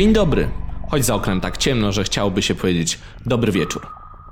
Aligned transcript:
Dzień 0.00 0.12
dobry, 0.12 0.50
choć 0.90 1.04
za 1.04 1.14
oknem 1.14 1.40
tak 1.40 1.56
ciemno, 1.56 1.92
że 1.92 2.04
chciałoby 2.04 2.42
się 2.42 2.54
powiedzieć 2.54 2.98
dobry 3.26 3.52
wieczór. 3.52 3.86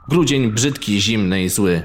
Grudzień 0.08 0.52
brzydki, 0.52 1.00
zimny 1.00 1.42
i 1.42 1.48
zły. 1.48 1.82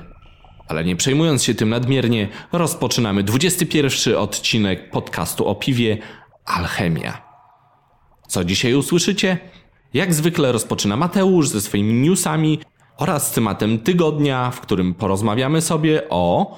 Ale 0.67 0.84
nie 0.84 0.95
przejmując 0.95 1.44
się 1.44 1.55
tym 1.55 1.70
nadmiernie, 1.70 2.27
rozpoczynamy 2.52 3.23
21 3.23 4.16
odcinek 4.16 4.91
podcastu 4.91 5.48
o 5.48 5.55
piwie 5.55 5.98
Alchemia. 6.45 7.22
Co 8.27 8.44
dzisiaj 8.44 8.73
usłyszycie? 8.73 9.38
Jak 9.94 10.13
zwykle 10.13 10.52
rozpoczyna 10.52 10.97
Mateusz 10.97 11.47
ze 11.47 11.61
swoimi 11.61 11.94
newsami 12.09 12.59
oraz 12.97 13.31
tematem 13.31 13.80
tygodnia, 13.80 14.52
w 14.52 14.61
którym 14.61 14.94
porozmawiamy 14.94 15.61
sobie 15.61 16.09
o 16.09 16.55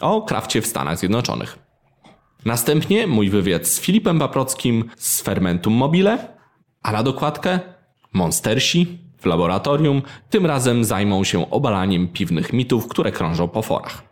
o 0.00 0.22
krafcie 0.22 0.62
w 0.62 0.66
Stanach 0.66 0.98
Zjednoczonych. 0.98 1.58
Następnie 2.44 3.06
mój 3.06 3.30
wywiad 3.30 3.66
z 3.66 3.80
Filipem 3.80 4.18
Paprockim 4.18 4.84
z 4.96 5.22
Fermentum 5.22 5.72
Mobile, 5.72 6.37
a 6.88 6.92
na 6.92 7.02
dokładkę 7.02 7.60
Monstersi 8.12 8.98
w 9.18 9.26
laboratorium 9.26 10.02
tym 10.30 10.46
razem 10.46 10.84
zajmą 10.84 11.24
się 11.24 11.50
obalaniem 11.50 12.08
piwnych 12.08 12.52
mitów, 12.52 12.88
które 12.88 13.12
krążą 13.12 13.48
po 13.48 13.62
forach. 13.62 14.02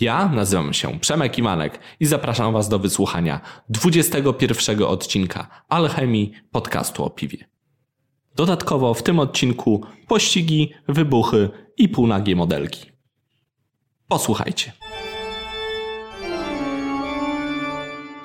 Ja 0.00 0.28
nazywam 0.28 0.72
się 0.72 0.98
Przemek 1.00 1.38
Iwanek 1.38 1.78
i 2.00 2.06
zapraszam 2.06 2.52
Was 2.52 2.68
do 2.68 2.78
wysłuchania 2.78 3.40
21 3.68 4.82
odcinka 4.82 5.46
Alchemii 5.68 6.32
podcastu 6.50 7.04
o 7.04 7.10
piwie. 7.10 7.48
Dodatkowo 8.36 8.94
w 8.94 9.02
tym 9.02 9.18
odcinku 9.18 9.86
pościgi, 10.08 10.72
wybuchy 10.88 11.50
i 11.76 11.88
półnagie 11.88 12.36
modelki. 12.36 12.90
Posłuchajcie. 14.08 14.72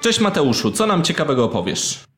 Cześć 0.02 0.20
Mateuszu, 0.20 0.72
co 0.72 0.88
nam 0.88 1.04
ciekawego 1.04 1.46
opowiesz? 1.46 2.09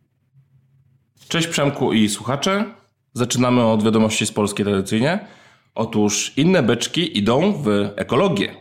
Cześć 1.31 1.47
Przemku 1.47 1.93
i 1.93 2.09
słuchacze. 2.09 2.65
Zaczynamy 3.13 3.65
od 3.65 3.83
wiadomości 3.83 4.25
z 4.25 4.31
Polski 4.31 4.63
tradycyjnie. 4.63 5.19
Otóż 5.75 6.33
inne 6.37 6.63
beczki 6.63 7.17
idą 7.17 7.53
w 7.53 7.67
ekologię. 7.95 8.55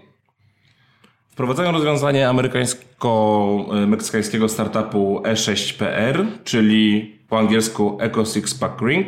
Wprowadzają 1.31 1.73
rozwiązanie 1.73 2.29
amerykańsko-meksykańskiego 2.29 4.49
startupu 4.49 5.23
E6PR, 5.25 6.27
czyli 6.45 7.15
po 7.29 7.39
angielsku 7.39 7.99
Eco 8.01 8.25
Six 8.25 8.55
Pack 8.55 8.83
Ring, 8.83 9.07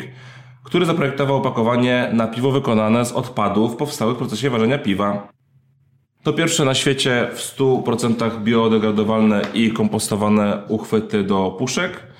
który 0.64 0.86
zaprojektował 0.86 1.36
opakowanie 1.36 2.10
na 2.12 2.26
piwo 2.26 2.50
wykonane 2.50 3.06
z 3.06 3.12
odpadów 3.12 3.76
powstałych 3.76 4.14
w 4.14 4.18
procesie 4.18 4.50
ważenia 4.50 4.78
piwa. 4.78 5.28
To 6.22 6.32
pierwsze 6.32 6.64
na 6.64 6.74
świecie 6.74 7.28
w 7.34 7.58
100% 7.58 8.42
biodegradowalne 8.42 9.42
i 9.54 9.70
kompostowane 9.70 10.62
uchwyty 10.68 11.22
do 11.22 11.56
puszek. 11.58 12.11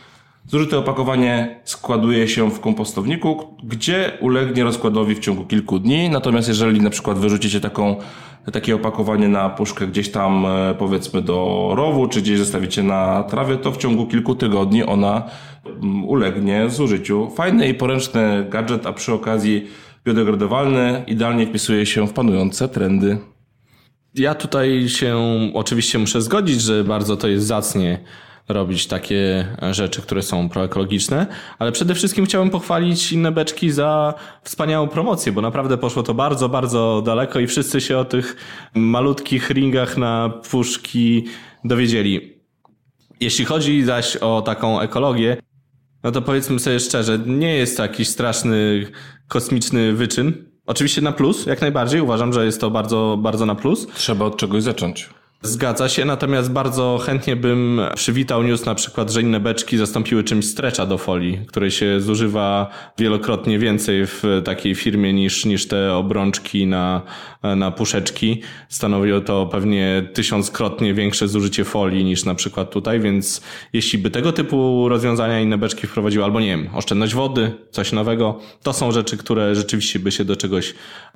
Zużyte 0.52 0.78
opakowanie 0.78 1.60
składuje 1.64 2.28
się 2.28 2.50
w 2.50 2.60
kompostowniku, 2.60 3.56
gdzie 3.64 4.18
ulegnie 4.20 4.64
rozkładowi 4.64 5.14
w 5.14 5.18
ciągu 5.18 5.44
kilku 5.44 5.78
dni. 5.78 6.08
Natomiast 6.08 6.48
jeżeli 6.48 6.80
na 6.80 6.90
przykład 6.90 7.18
wyrzucicie 7.18 7.60
taką, 7.60 7.96
takie 8.52 8.74
opakowanie 8.74 9.28
na 9.28 9.50
puszkę 9.50 9.86
gdzieś 9.86 10.10
tam 10.10 10.46
e, 10.46 10.74
powiedzmy 10.78 11.22
do 11.22 11.68
rowu, 11.76 12.08
czy 12.08 12.22
gdzieś 12.22 12.38
zostawicie 12.38 12.82
na 12.82 13.22
trawie, 13.22 13.56
to 13.56 13.72
w 13.72 13.76
ciągu 13.76 14.06
kilku 14.06 14.34
tygodni 14.34 14.84
ona 14.84 15.22
mm, 15.66 16.04
ulegnie 16.04 16.70
zużyciu. 16.70 17.30
Fajny 17.30 17.68
i 17.68 17.74
poręczny 17.74 18.46
gadżet, 18.50 18.86
a 18.86 18.92
przy 18.92 19.12
okazji 19.12 19.66
biodegradowalny, 20.04 21.04
idealnie 21.06 21.46
wpisuje 21.46 21.86
się 21.86 22.06
w 22.06 22.12
panujące 22.12 22.68
trendy. 22.68 23.18
Ja 24.14 24.34
tutaj 24.34 24.88
się 24.88 25.18
oczywiście 25.54 25.98
muszę 25.98 26.22
zgodzić, 26.22 26.60
że 26.60 26.84
bardzo 26.84 27.16
to 27.16 27.28
jest 27.28 27.46
zacnie 27.46 27.98
robić 28.48 28.86
takie 28.86 29.46
rzeczy, 29.70 30.02
które 30.02 30.22
są 30.22 30.48
proekologiczne, 30.48 31.26
ale 31.58 31.72
przede 31.72 31.94
wszystkim 31.94 32.24
chciałbym 32.24 32.50
pochwalić 32.50 33.12
inne 33.12 33.32
beczki 33.32 33.70
za 33.70 34.14
wspaniałą 34.42 34.88
promocję, 34.88 35.32
bo 35.32 35.40
naprawdę 35.40 35.78
poszło 35.78 36.02
to 36.02 36.14
bardzo, 36.14 36.48
bardzo 36.48 37.02
daleko 37.06 37.40
i 37.40 37.46
wszyscy 37.46 37.80
się 37.80 37.98
o 37.98 38.04
tych 38.04 38.36
malutkich 38.74 39.50
ringach 39.50 39.96
na 39.96 40.28
puszki 40.50 41.24
dowiedzieli. 41.64 42.42
Jeśli 43.20 43.44
chodzi 43.44 43.84
zaś 43.84 44.16
o 44.16 44.42
taką 44.42 44.80
ekologię, 44.80 45.36
no 46.02 46.12
to 46.12 46.22
powiedzmy 46.22 46.58
sobie 46.58 46.80
szczerze, 46.80 47.18
nie 47.26 47.54
jest 47.54 47.76
to 47.76 47.82
jakiś 47.82 48.08
straszny 48.08 48.86
kosmiczny 49.28 49.92
wyczyn, 49.92 50.52
Oczywiście 50.66 51.00
na 51.00 51.12
plus, 51.12 51.46
jak 51.46 51.60
najbardziej. 51.60 52.00
Uważam, 52.00 52.32
że 52.32 52.44
jest 52.44 52.60
to 52.60 52.70
bardzo, 52.70 53.18
bardzo 53.22 53.46
na 53.46 53.54
plus. 53.54 53.86
Trzeba 53.94 54.24
od 54.24 54.36
czegoś 54.36 54.62
zacząć. 54.62 55.10
Zgadza 55.44 55.88
się, 55.88 56.04
natomiast 56.04 56.52
bardzo 56.52 56.98
chętnie 57.06 57.36
bym 57.36 57.80
przywitał 57.94 58.42
news 58.42 58.66
na 58.66 58.74
przykład, 58.74 59.10
że 59.10 59.22
inne 59.22 59.40
beczki 59.40 59.76
zastąpiły 59.76 60.24
czymś 60.24 60.44
strecza 60.44 60.86
do 60.86 60.98
folii, 60.98 61.38
której 61.46 61.70
się 61.70 62.00
zużywa 62.00 62.70
wielokrotnie 62.98 63.58
więcej 63.58 64.06
w 64.06 64.22
takiej 64.44 64.74
firmie 64.74 65.12
niż, 65.12 65.44
niż 65.44 65.68
te 65.68 65.94
obrączki 65.94 66.66
na, 66.66 67.02
na 67.56 67.70
puszeczki. 67.70 68.42
Stanowi 68.68 69.10
to 69.26 69.46
pewnie 69.46 70.10
tysiąckrotnie 70.12 70.94
większe 70.94 71.28
zużycie 71.28 71.64
folii 71.64 72.04
niż 72.04 72.24
na 72.24 72.34
przykład 72.34 72.70
tutaj, 72.70 73.00
więc 73.00 73.42
jeśli 73.72 73.98
by 73.98 74.10
tego 74.10 74.32
typu 74.32 74.88
rozwiązania 74.88 75.40
inne 75.40 75.58
beczki 75.58 75.86
wprowadziły, 75.86 76.24
albo 76.24 76.40
nie 76.40 76.46
wiem, 76.46 76.68
oszczędność 76.74 77.14
wody, 77.14 77.52
coś 77.70 77.92
nowego, 77.92 78.38
to 78.62 78.72
są 78.72 78.92
rzeczy, 78.92 79.16
które 79.16 79.54
rzeczywiście 79.54 79.98
by 79.98 80.12
się 80.12 80.24
do 80.24 80.36
czegoś 80.36 80.74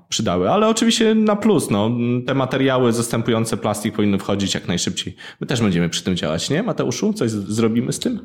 przydały. 0.09 0.51
Ale 0.51 0.69
oczywiście 0.69 1.15
na 1.15 1.37
plus, 1.37 1.71
no, 1.71 1.91
te 2.27 2.35
materiały 2.35 2.93
zastępujące 2.93 3.57
plastik 3.57 3.95
powinny 3.95 4.16
wchodzić 4.19 4.55
jak 4.55 4.69
najszybciej. 4.69 5.17
My 5.41 5.47
też 5.47 5.61
będziemy 5.61 5.89
przy 5.89 6.05
tym 6.05 6.17
działać, 6.17 6.51
nie? 6.51 6.63
Mateuszu, 6.63 7.13
coś 7.13 7.31
zrobimy 7.31 7.93
z 7.93 7.99
tym? 7.99 8.25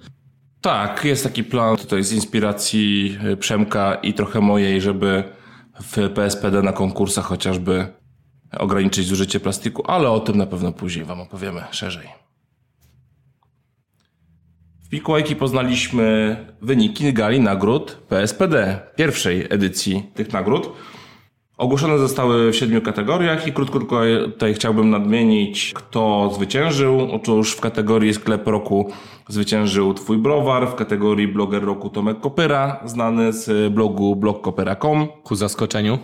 Tak, 0.61 1.05
jest 1.05 1.23
taki 1.23 1.43
plan 1.43 1.77
tutaj 1.77 2.03
z 2.03 2.11
inspiracji 2.11 3.17
y, 3.33 3.37
Przemka 3.37 3.95
i 3.95 4.13
trochę 4.13 4.41
mojej, 4.41 4.81
żeby 4.81 5.23
w 5.81 6.09
PSPD 6.09 6.61
na 6.61 6.73
konkursach 6.73 7.25
chociażby 7.25 7.87
ograniczyć 8.59 9.07
zużycie 9.07 9.39
plastiku, 9.39 9.83
ale 9.87 10.09
o 10.09 10.19
tym 10.19 10.37
na 10.37 10.45
pewno 10.45 10.71
później 10.71 11.05
Wam 11.05 11.21
opowiemy 11.21 11.63
szerzej. 11.71 12.07
W 14.89 14.93
Mikołajki 14.93 15.35
poznaliśmy 15.35 16.37
wyniki 16.61 17.13
gali 17.13 17.39
nagród 17.39 17.97
PSPD, 18.09 18.79
pierwszej 18.95 19.47
edycji 19.49 20.11
tych 20.13 20.33
nagród. 20.33 20.69
Ogłoszone 21.61 21.97
zostały 21.97 22.51
w 22.51 22.55
siedmiu 22.55 22.81
kategoriach 22.81 23.47
i 23.47 23.53
krótko 23.53 23.79
tutaj 24.25 24.53
chciałbym 24.53 24.89
nadmienić, 24.89 25.71
kto 25.75 26.31
zwyciężył. 26.35 27.07
Otóż 27.11 27.53
w 27.53 27.61
kategorii 27.61 28.13
sklep 28.13 28.47
roku 28.47 28.91
zwyciężył 29.27 29.93
Twój 29.93 30.17
Browar, 30.17 30.67
w 30.67 30.75
kategorii 30.75 31.27
bloger 31.27 31.63
roku 31.63 31.89
Tomek 31.89 32.19
Kopyra, 32.19 32.79
znany 32.85 33.33
z 33.33 33.73
blogu 33.73 34.15
blogkopera.com. 34.15 35.07
Ku 35.23 35.35
zaskoczeniu? 35.35 35.99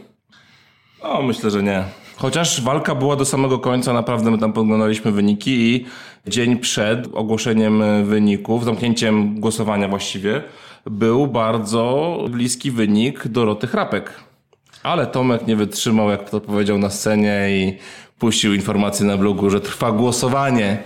O, 1.02 1.22
myślę, 1.22 1.50
że 1.52 1.64
nie. 1.64 1.84
Chociaż 2.18 2.62
walka 2.62 2.96
była 2.96 3.16
do 3.16 3.26
samego 3.26 3.60
końca, 3.60 3.94
naprawdę 3.94 4.32
my 4.32 4.38
tam 4.38 4.54
podglądaliśmy 4.54 5.12
wyniki 5.12 5.52
i 5.52 5.86
dzień 6.28 6.58
przed 6.58 7.08
ogłoszeniem 7.14 7.84
wyników, 8.06 8.66
zamknięciem 8.66 9.40
głosowania 9.40 9.88
właściwie, 9.88 10.44
był 10.86 11.28
bardzo 11.28 12.18
bliski 12.30 12.72
wynik 12.72 13.28
Doroty 13.28 13.68
Chrapek. 13.68 14.27
Ale 14.88 15.08
Tomek 15.08 15.48
nie 15.48 15.56
wytrzymał, 15.56 16.10
jak 16.10 16.30
to 16.30 16.42
powiedział 16.42 16.78
na 16.78 16.90
scenie 16.90 17.48
i 17.50 17.78
puścił 18.20 18.54
informację 18.54 19.06
na 19.06 19.18
blogu, 19.18 19.50
że 19.50 19.62
trwa 19.62 19.92
głosowanie, 19.92 20.78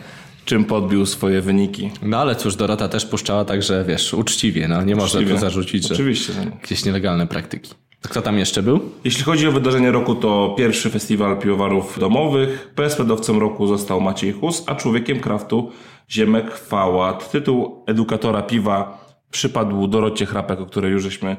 czym 0.46 0.66
podbił 0.66 1.06
swoje 1.06 1.42
wyniki. 1.42 1.92
No 2.02 2.18
ale 2.18 2.36
cóż, 2.36 2.56
Dorota 2.56 2.88
też 2.88 3.06
puszczała, 3.06 3.46
także 3.46 3.86
wiesz, 3.88 4.14
uczciwie, 4.14 4.68
no 4.68 4.84
nie 4.84 4.96
można 4.96 5.22
tu 5.22 5.38
zarzucić, 5.38 5.92
Oczywiście, 5.92 6.34
że 6.34 6.44
jakieś 6.44 6.86
nielegalne 6.86 7.28
praktyki. 7.28 7.72
Kto 8.02 8.22
tam 8.22 8.40
jeszcze 8.40 8.64
był? 8.64 8.80
Jeśli 9.04 9.24
chodzi 9.24 9.48
o 9.48 9.52
wydarzenie 9.52 9.92
roku, 9.92 10.16
to 10.16 10.56
pierwszy 10.58 10.90
festiwal 10.90 11.40
piwowarów 11.40 12.00
domowych. 12.00 12.74
PSP-dowcem 12.76 13.40
roku 13.40 13.68
został 13.68 14.02
Maciej 14.02 14.32
Hus, 14.32 14.64
a 14.68 14.76
człowiekiem 14.76 15.20
kraftu 15.20 15.72
Ziemek 16.10 16.58
Fałat. 16.58 17.32
Tytuł 17.32 17.84
edukatora 17.88 18.42
piwa 18.42 19.06
przypadł 19.32 19.88
Dorocie 19.88 20.26
Chrapek, 20.26 20.60
o 20.60 20.66
której 20.66 20.92
już 20.92 21.04
żeśmy 21.04 21.38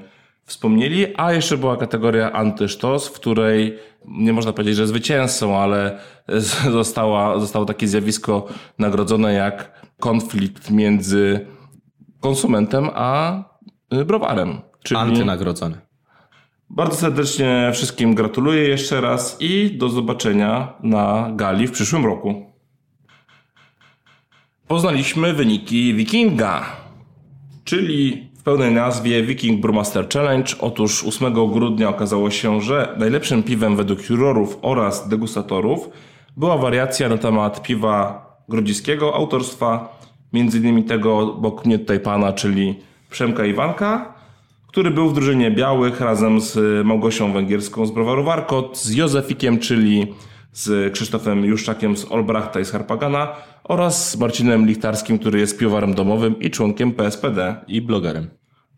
wspomnieli, 0.52 1.06
a 1.16 1.32
jeszcze 1.32 1.56
była 1.56 1.76
kategoria 1.76 2.32
antysztos, 2.32 3.08
w 3.08 3.12
której 3.12 3.78
nie 4.04 4.32
można 4.32 4.52
powiedzieć, 4.52 4.76
że 4.76 4.86
zwycięzcą, 4.86 5.58
ale 5.58 5.98
została, 6.78 7.38
zostało 7.38 7.64
takie 7.64 7.88
zjawisko 7.88 8.46
nagrodzone 8.78 9.32
jak 9.32 9.82
konflikt 10.00 10.70
między 10.70 11.46
konsumentem 12.20 12.90
a 12.94 13.42
y, 13.94 14.04
browarem. 14.04 14.60
Czyli 14.82 15.00
Antynagrodzony. 15.00 15.76
Bardzo 16.70 16.96
serdecznie 16.96 17.70
wszystkim 17.74 18.14
gratuluję 18.14 18.68
jeszcze 18.68 19.00
raz 19.00 19.36
i 19.40 19.78
do 19.78 19.88
zobaczenia 19.88 20.72
na 20.82 21.30
gali 21.36 21.66
w 21.66 21.72
przyszłym 21.72 22.04
roku. 22.04 22.52
Poznaliśmy 24.68 25.32
wyniki 25.32 25.94
Wikinga, 25.94 26.66
czyli 27.64 28.31
w 28.42 28.44
pełnej 28.44 28.72
nazwie 28.72 29.22
Viking 29.22 29.60
Brewmaster 29.60 30.08
Challenge. 30.08 30.54
Otóż 30.60 31.04
8 31.04 31.34
grudnia 31.52 31.88
okazało 31.88 32.30
się, 32.30 32.60
że 32.60 32.94
najlepszym 32.98 33.42
piwem 33.42 33.76
według 33.76 34.10
jurorów 34.10 34.58
oraz 34.62 35.08
degustatorów 35.08 35.88
była 36.36 36.56
wariacja 36.58 37.08
na 37.08 37.18
temat 37.18 37.62
piwa 37.62 38.26
grodziskiego 38.48 39.14
autorstwa, 39.14 39.98
między 40.32 40.58
innymi 40.58 40.84
tego 40.84 41.18
obok 41.18 41.64
mnie 41.64 41.78
tutaj 41.78 42.00
pana, 42.00 42.32
czyli 42.32 42.74
Przemka 43.10 43.44
Iwanka, 43.44 44.14
który 44.66 44.90
był 44.90 45.08
w 45.08 45.14
drużynie 45.14 45.50
białych 45.50 46.00
razem 46.00 46.40
z 46.40 46.86
Małgosią 46.86 47.32
Węgierską 47.32 47.86
z 47.86 47.90
Browaru 47.90 48.24
Warkot, 48.24 48.78
z 48.78 48.94
Józefikiem, 48.94 49.58
czyli 49.58 50.14
z 50.52 50.92
Krzysztofem 50.92 51.44
Juszczakiem 51.44 51.96
z 51.96 52.12
Olbrachta 52.12 52.60
i 52.60 52.64
z 52.64 52.70
Harpagana 52.70 53.28
oraz 53.64 54.10
z 54.10 54.16
Marcinem 54.16 54.66
Lichtarskim, 54.66 55.18
który 55.18 55.40
jest 55.40 55.58
piwowarem 55.58 55.94
domowym 55.94 56.40
i 56.40 56.50
członkiem 56.50 56.92
PSPD. 56.92 57.56
I 57.68 57.80
blogerem. 57.80 58.30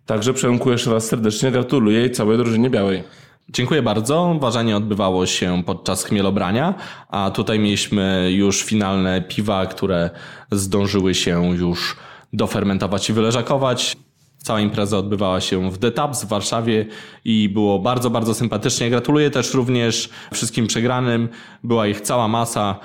Także 0.06 0.34
Przemku 0.34 0.70
jeszcze 0.70 0.92
raz 0.92 1.06
serdecznie 1.06 1.50
gratuluję 1.50 2.06
i 2.06 2.10
całej 2.10 2.38
drużynie 2.38 2.70
białej. 2.70 3.02
Dziękuję 3.48 3.82
bardzo. 3.82 4.36
Ważenie 4.40 4.76
odbywało 4.76 5.26
się 5.26 5.62
podczas 5.66 6.04
chmielobrania, 6.04 6.74
a 7.08 7.30
tutaj 7.30 7.58
mieliśmy 7.58 8.30
już 8.32 8.62
finalne 8.62 9.22
piwa, 9.22 9.66
które 9.66 10.10
zdążyły 10.50 11.14
się 11.14 11.56
już 11.56 11.96
dofermentować 12.32 13.10
i 13.10 13.12
wyleżakować. 13.12 13.96
Cała 14.44 14.60
impreza 14.60 14.98
odbywała 14.98 15.40
się 15.40 15.70
w 15.70 15.78
The 15.78 15.90
w 16.24 16.28
Warszawie 16.28 16.86
i 17.24 17.48
było 17.48 17.78
bardzo, 17.78 18.10
bardzo 18.10 18.34
sympatycznie. 18.34 18.90
Gratuluję 18.90 19.30
też 19.30 19.54
również 19.54 20.08
wszystkim 20.32 20.66
przegranym. 20.66 21.28
Była 21.62 21.86
ich 21.86 22.00
cała 22.00 22.28
masa, 22.28 22.78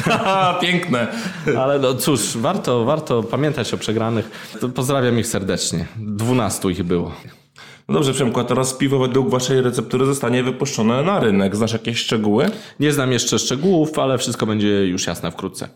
Piękne. 0.62 1.06
ale 1.58 1.78
no 1.78 1.94
cóż, 1.94 2.36
warto, 2.36 2.84
warto 2.84 3.22
pamiętać 3.22 3.74
o 3.74 3.78
przegranych. 3.78 4.54
Pozdrawiam 4.74 5.18
ich 5.18 5.26
serdecznie. 5.26 5.86
Dwunastu 5.96 6.70
ich 6.70 6.82
było. 6.82 7.12
No 7.88 7.94
dobrze, 7.94 8.12
Przemku, 8.12 8.40
a 8.40 8.44
teraz 8.44 8.74
piwo 8.74 8.98
według 8.98 9.30
waszej 9.30 9.60
receptury 9.60 10.06
zostanie 10.06 10.42
wypuszczone 10.42 11.02
na 11.02 11.20
rynek. 11.20 11.56
Znasz 11.56 11.72
jakieś 11.72 11.98
szczegóły? 11.98 12.50
Nie 12.80 12.92
znam 12.92 13.12
jeszcze 13.12 13.38
szczegółów, 13.38 13.98
ale 13.98 14.18
wszystko 14.18 14.46
będzie 14.46 14.86
już 14.86 15.06
jasne 15.06 15.30
wkrótce. 15.30 15.68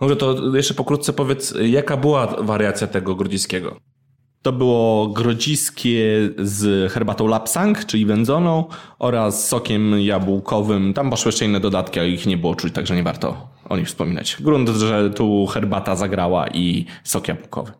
Może 0.00 0.16
to 0.16 0.56
jeszcze 0.56 0.74
pokrótce 0.74 1.12
powiedz, 1.12 1.54
jaka 1.62 1.96
była 1.96 2.26
wariacja 2.26 2.86
tego 2.86 3.14
grodziskiego? 3.14 3.76
To 4.44 4.52
było 4.52 5.08
grodziskie 5.08 6.30
z 6.38 6.92
herbatą 6.92 7.26
lapsang, 7.26 7.86
czyli 7.86 8.06
wędzoną 8.06 8.64
oraz 8.98 9.48
sokiem 9.48 10.00
jabłkowym. 10.00 10.94
Tam 10.94 11.10
poszły 11.10 11.28
jeszcze 11.28 11.44
inne 11.44 11.60
dodatki, 11.60 12.00
ale 12.00 12.08
ich 12.08 12.26
nie 12.26 12.36
było 12.36 12.54
czuć, 12.54 12.74
także 12.74 12.96
nie 12.96 13.02
warto 13.02 13.48
o 13.68 13.76
nich 13.76 13.86
wspominać. 13.86 14.36
Grunt, 14.40 14.68
że 14.68 15.10
tu 15.10 15.46
herbata 15.46 15.96
zagrała 15.96 16.48
i 16.48 16.84
sok 17.04 17.28
jabłkowy. 17.28 17.72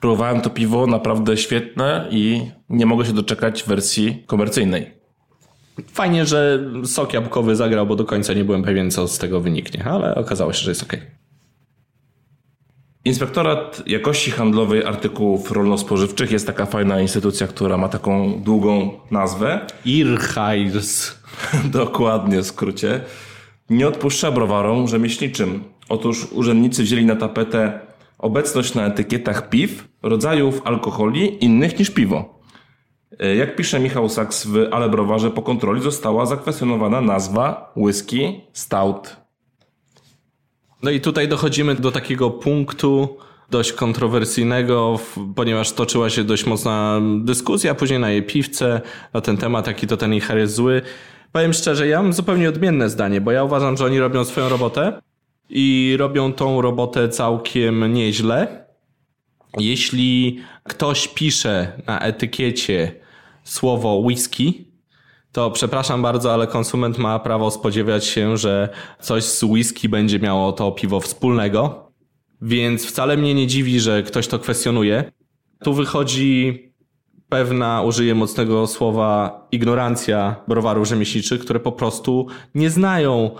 Próbowałem 0.00 0.40
to 0.40 0.50
piwo, 0.50 0.86
naprawdę 0.86 1.36
świetne 1.36 2.08
i 2.10 2.40
nie 2.68 2.86
mogę 2.86 3.06
się 3.06 3.12
doczekać 3.12 3.64
wersji 3.66 4.22
komercyjnej. 4.26 4.94
Fajnie, 5.86 6.26
że 6.26 6.70
sok 6.84 7.12
jabłkowy 7.12 7.56
zagrał, 7.56 7.86
bo 7.86 7.96
do 7.96 8.04
końca 8.04 8.32
nie 8.32 8.44
byłem 8.44 8.62
pewien, 8.62 8.90
co 8.90 9.08
z 9.08 9.18
tego 9.18 9.40
wyniknie, 9.40 9.84
ale 9.84 10.14
okazało 10.14 10.52
się, 10.52 10.64
że 10.64 10.70
jest 10.70 10.82
ok. 10.82 10.96
Inspektorat 13.04 13.82
Jakości 13.86 14.30
Handlowej 14.30 14.84
Artykułów 14.84 15.50
Rolno-Spożywczych 15.50 16.30
jest 16.32 16.46
taka 16.46 16.66
fajna 16.66 17.00
instytucja, 17.00 17.46
która 17.46 17.76
ma 17.76 17.88
taką 17.88 18.40
długą 18.42 18.90
nazwę. 19.10 19.60
Irheirs. 19.84 21.14
Dokładnie, 21.64 22.42
w 22.42 22.46
skrócie. 22.46 23.00
Nie 23.70 23.88
odpuszcza 23.88 24.30
browarom 24.30 24.88
rzemieślniczym. 24.88 25.64
Otóż 25.88 26.26
urzędnicy 26.32 26.82
wzięli 26.82 27.04
na 27.04 27.16
tapetę 27.16 27.80
obecność 28.18 28.74
na 28.74 28.86
etykietach 28.86 29.48
piw, 29.48 29.88
rodzajów 30.02 30.62
alkoholi 30.64 31.44
innych 31.44 31.78
niż 31.78 31.90
piwo. 31.90 32.40
E, 33.20 33.36
Jak 33.36 33.56
pisze 33.56 33.80
Michał 33.80 34.08
Saks 34.08 34.46
w 34.46 34.56
Ale 34.70 34.88
Browarze, 34.88 35.30
po 35.30 35.42
kontroli 35.42 35.82
została 35.82 36.26
zakwestionowana 36.26 37.00
nazwa 37.00 37.72
whisky 37.76 38.40
stout. 38.52 39.23
No 40.84 40.90
i 40.90 41.00
tutaj 41.00 41.28
dochodzimy 41.28 41.74
do 41.74 41.92
takiego 41.92 42.30
punktu 42.30 43.16
dość 43.50 43.72
kontrowersyjnego, 43.72 44.98
ponieważ 45.36 45.72
toczyła 45.72 46.10
się 46.10 46.24
dość 46.24 46.46
mocna 46.46 47.00
dyskusja 47.18 47.74
później 47.74 47.98
na 47.98 48.10
jej 48.10 48.22
piwce 48.22 48.80
na 49.12 49.20
ten 49.20 49.36
temat, 49.36 49.66
jaki 49.66 49.86
to 49.86 49.96
ten 49.96 50.14
Ichar 50.14 50.38
jest 50.38 50.54
zły. 50.54 50.82
Powiem 51.32 51.52
szczerze, 51.52 51.86
ja 51.86 52.02
mam 52.02 52.12
zupełnie 52.12 52.48
odmienne 52.48 52.90
zdanie, 52.90 53.20
bo 53.20 53.32
ja 53.32 53.44
uważam, 53.44 53.76
że 53.76 53.84
oni 53.84 53.98
robią 53.98 54.24
swoją 54.24 54.48
robotę 54.48 55.02
i 55.50 55.96
robią 55.98 56.32
tą 56.32 56.60
robotę 56.60 57.08
całkiem 57.08 57.92
nieźle. 57.92 58.66
Jeśli 59.58 60.40
ktoś 60.64 61.08
pisze 61.08 61.82
na 61.86 62.00
etykiecie 62.00 62.92
słowo 63.44 63.94
whisky, 63.96 64.64
to 65.34 65.50
przepraszam 65.50 66.02
bardzo, 66.02 66.34
ale 66.34 66.46
konsument 66.46 66.98
ma 66.98 67.18
prawo 67.18 67.50
spodziewać 67.50 68.06
się, 68.06 68.36
że 68.36 68.68
coś 69.00 69.24
z 69.24 69.42
whisky 69.42 69.88
będzie 69.88 70.18
miało 70.18 70.52
to 70.52 70.72
piwo 70.72 71.00
wspólnego. 71.00 71.90
Więc 72.42 72.86
wcale 72.86 73.16
mnie 73.16 73.34
nie 73.34 73.46
dziwi, 73.46 73.80
że 73.80 74.02
ktoś 74.02 74.28
to 74.28 74.38
kwestionuje. 74.38 75.12
Tu 75.64 75.74
wychodzi 75.74 76.62
pewna, 77.28 77.82
użyję 77.82 78.14
mocnego 78.14 78.66
słowa, 78.66 79.46
ignorancja 79.52 80.36
browarów 80.48 80.88
rzemieślniczych, 80.88 81.40
które 81.40 81.60
po 81.60 81.72
prostu 81.72 82.26
nie 82.54 82.70
znają, 82.70 83.30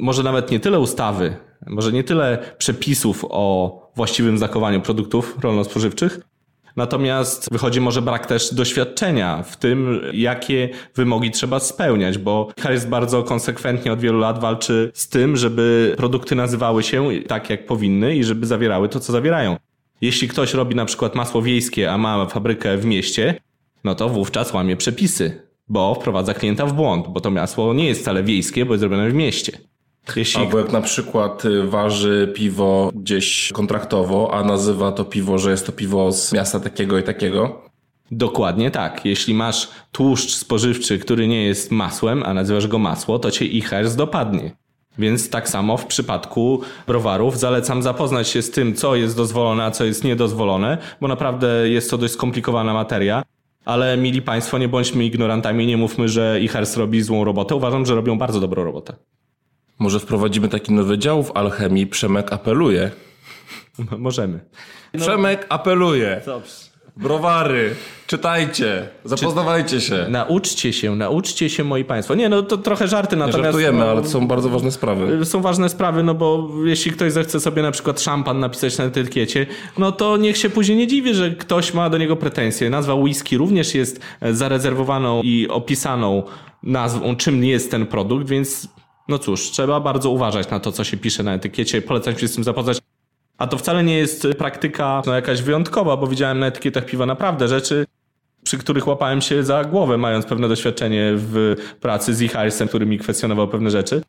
może 0.00 0.22
nawet 0.22 0.50
nie 0.50 0.60
tyle 0.60 0.78
ustawy, 0.78 1.36
może 1.66 1.92
nie 1.92 2.04
tyle 2.04 2.54
przepisów 2.58 3.24
o 3.28 3.80
właściwym 3.96 4.38
zakowaniu 4.38 4.80
produktów 4.80 5.36
rolno-spożywczych, 5.42 6.20
Natomiast 6.76 7.48
wychodzi 7.52 7.80
może 7.80 8.02
brak 8.02 8.26
też 8.26 8.54
doświadczenia 8.54 9.42
w 9.42 9.56
tym, 9.56 10.00
jakie 10.12 10.68
wymogi 10.94 11.30
trzeba 11.30 11.60
spełniać, 11.60 12.18
bo 12.18 12.48
jest 12.70 12.88
bardzo 12.88 13.22
konsekwentnie 13.22 13.92
od 13.92 14.00
wielu 14.00 14.18
lat 14.18 14.40
walczy 14.40 14.90
z 14.94 15.08
tym, 15.08 15.36
żeby 15.36 15.94
produkty 15.96 16.34
nazywały 16.34 16.82
się 16.82 17.10
tak, 17.26 17.50
jak 17.50 17.66
powinny 17.66 18.16
i 18.16 18.24
żeby 18.24 18.46
zawierały 18.46 18.88
to, 18.88 19.00
co 19.00 19.12
zawierają. 19.12 19.56
Jeśli 20.00 20.28
ktoś 20.28 20.54
robi 20.54 20.74
na 20.74 20.84
przykład 20.84 21.14
masło 21.14 21.42
wiejskie, 21.42 21.92
a 21.92 21.98
ma 21.98 22.26
fabrykę 22.26 22.76
w 22.76 22.84
mieście, 22.84 23.34
no 23.84 23.94
to 23.94 24.08
wówczas 24.08 24.52
łamie 24.52 24.76
przepisy, 24.76 25.42
bo 25.68 25.94
wprowadza 25.94 26.34
klienta 26.34 26.66
w 26.66 26.72
błąd, 26.72 27.08
bo 27.08 27.20
to 27.20 27.30
masło 27.30 27.74
nie 27.74 27.86
jest 27.86 28.00
wcale 28.00 28.22
wiejskie, 28.22 28.66
bo 28.66 28.74
jest 28.74 28.80
zrobione 28.80 29.10
w 29.10 29.14
mieście. 29.14 29.58
Jeśli 30.16 30.40
Albo 30.40 30.58
jak 30.58 30.72
na 30.72 30.80
przykład 30.80 31.44
y, 31.44 31.66
waży 31.66 32.32
piwo 32.34 32.90
gdzieś 32.94 33.52
kontraktowo, 33.52 34.34
a 34.34 34.44
nazywa 34.44 34.92
to 34.92 35.04
piwo, 35.04 35.38
że 35.38 35.50
jest 35.50 35.66
to 35.66 35.72
piwo 35.72 36.12
z 36.12 36.32
miasta 36.32 36.60
takiego 36.60 36.98
i 36.98 37.02
takiego. 37.02 37.62
Dokładnie 38.10 38.70
tak. 38.70 39.04
Jeśli 39.04 39.34
masz 39.34 39.68
tłuszcz 39.92 40.34
spożywczy, 40.34 40.98
który 40.98 41.28
nie 41.28 41.44
jest 41.44 41.70
masłem, 41.70 42.22
a 42.22 42.34
nazywasz 42.34 42.66
go 42.68 42.78
masło, 42.78 43.18
to 43.18 43.30
cię 43.30 43.44
IHERS 43.46 43.96
dopadnie. 43.96 44.50
Więc 44.98 45.30
tak 45.30 45.48
samo 45.48 45.76
w 45.76 45.86
przypadku 45.86 46.60
browarów 46.86 47.38
zalecam 47.38 47.82
zapoznać 47.82 48.28
się 48.28 48.42
z 48.42 48.50
tym, 48.50 48.74
co 48.74 48.96
jest 48.96 49.16
dozwolone, 49.16 49.64
a 49.64 49.70
co 49.70 49.84
jest 49.84 50.04
niedozwolone, 50.04 50.78
bo 51.00 51.08
naprawdę 51.08 51.68
jest 51.68 51.90
to 51.90 51.98
dość 51.98 52.14
skomplikowana 52.14 52.74
materia. 52.74 53.22
Ale 53.64 53.96
mili 53.96 54.22
Państwo, 54.22 54.58
nie 54.58 54.68
bądźmy 54.68 55.04
ignorantami, 55.04 55.66
nie 55.66 55.76
mówmy, 55.76 56.08
że 56.08 56.40
IHERS 56.40 56.76
robi 56.76 57.02
złą 57.02 57.24
robotę. 57.24 57.54
Uważam, 57.54 57.86
że 57.86 57.94
robią 57.94 58.18
bardzo 58.18 58.40
dobrą 58.40 58.64
robotę. 58.64 58.96
Może 59.78 60.00
wprowadzimy 60.00 60.48
taki 60.48 60.72
nowy 60.72 60.98
dział 60.98 61.22
w 61.22 61.36
alchemii. 61.36 61.86
Przemek 61.86 62.32
apeluje. 62.32 62.90
Możemy. 63.98 64.40
Przemek 64.98 65.46
apeluje. 65.48 66.20
Dobrze. 66.26 66.66
Browary, 66.96 67.74
czytajcie, 68.06 68.88
zapoznawajcie 69.04 69.80
się. 69.80 70.06
Nauczcie 70.08 70.72
się, 70.72 70.96
nauczcie 70.96 71.50
się, 71.50 71.64
moi 71.64 71.84
Państwo. 71.84 72.14
Nie, 72.14 72.28
no 72.28 72.42
to 72.42 72.58
trochę 72.58 72.88
żarty, 72.88 73.16
Nie 73.16 73.20
natomiast... 73.20 73.44
żartujemy, 73.44 73.78
no, 73.78 73.84
ale 73.84 74.02
to 74.02 74.08
są 74.08 74.26
bardzo 74.28 74.48
ważne 74.48 74.70
sprawy. 74.70 75.24
są 75.24 75.40
ważne 75.40 75.68
sprawy, 75.68 76.02
no 76.02 76.14
bo 76.14 76.48
jeśli 76.64 76.92
ktoś 76.92 77.12
zechce 77.12 77.40
sobie 77.40 77.62
na 77.62 77.70
przykład 77.70 78.00
szampan 78.00 78.40
napisać 78.40 78.78
na 78.78 78.84
etykiecie, 78.84 79.46
no 79.78 79.92
to 79.92 80.16
niech 80.16 80.36
się 80.36 80.50
później 80.50 80.78
nie 80.78 80.86
dziwi, 80.86 81.14
że 81.14 81.30
ktoś 81.30 81.74
ma 81.74 81.90
do 81.90 81.98
niego 81.98 82.16
pretensje. 82.16 82.70
Nazwa 82.70 82.94
whisky 82.94 83.36
również 83.36 83.74
jest 83.74 84.00
e, 84.20 84.34
zarezerwowaną 84.34 85.22
i 85.22 85.48
opisaną 85.48 86.22
nazwą, 86.62 87.16
czym 87.16 87.44
jest 87.44 87.70
ten 87.70 87.86
produkt, 87.86 88.28
więc 88.28 88.68
no 89.08 89.18
cóż, 89.18 89.50
trzeba 89.50 89.80
bardzo 89.80 90.10
uważać 90.10 90.50
na 90.50 90.60
to, 90.60 90.72
co 90.72 90.84
się 90.84 90.96
pisze 90.96 91.22
na 91.22 91.34
etykiecie. 91.34 91.82
Polecam 91.82 92.18
się 92.18 92.28
z 92.28 92.34
tym 92.34 92.44
zapoznać. 92.44 92.78
A 93.38 93.46
to 93.46 93.58
wcale 93.58 93.84
nie 93.84 93.98
jest 93.98 94.26
praktyka 94.38 95.02
no, 95.06 95.14
jakaś 95.14 95.42
wyjątkowa, 95.42 95.96
bo 95.96 96.06
widziałem 96.06 96.38
na 96.38 96.46
etykietach 96.46 96.84
piwa 96.84 97.06
naprawdę 97.06 97.48
rzeczy, 97.48 97.86
przy 98.42 98.58
których 98.58 98.86
łapałem 98.86 99.20
się 99.20 99.42
za 99.42 99.64
głowę, 99.64 99.98
mając 99.98 100.26
pewne 100.26 100.48
doświadczenie 100.48 101.12
w 101.16 101.56
pracy 101.80 102.14
z 102.14 102.22
e 102.62 102.66
który 102.66 102.86
mi 102.86 102.98
kwestionował 102.98 103.48
pewne 103.48 103.70
rzeczy. 103.70 104.02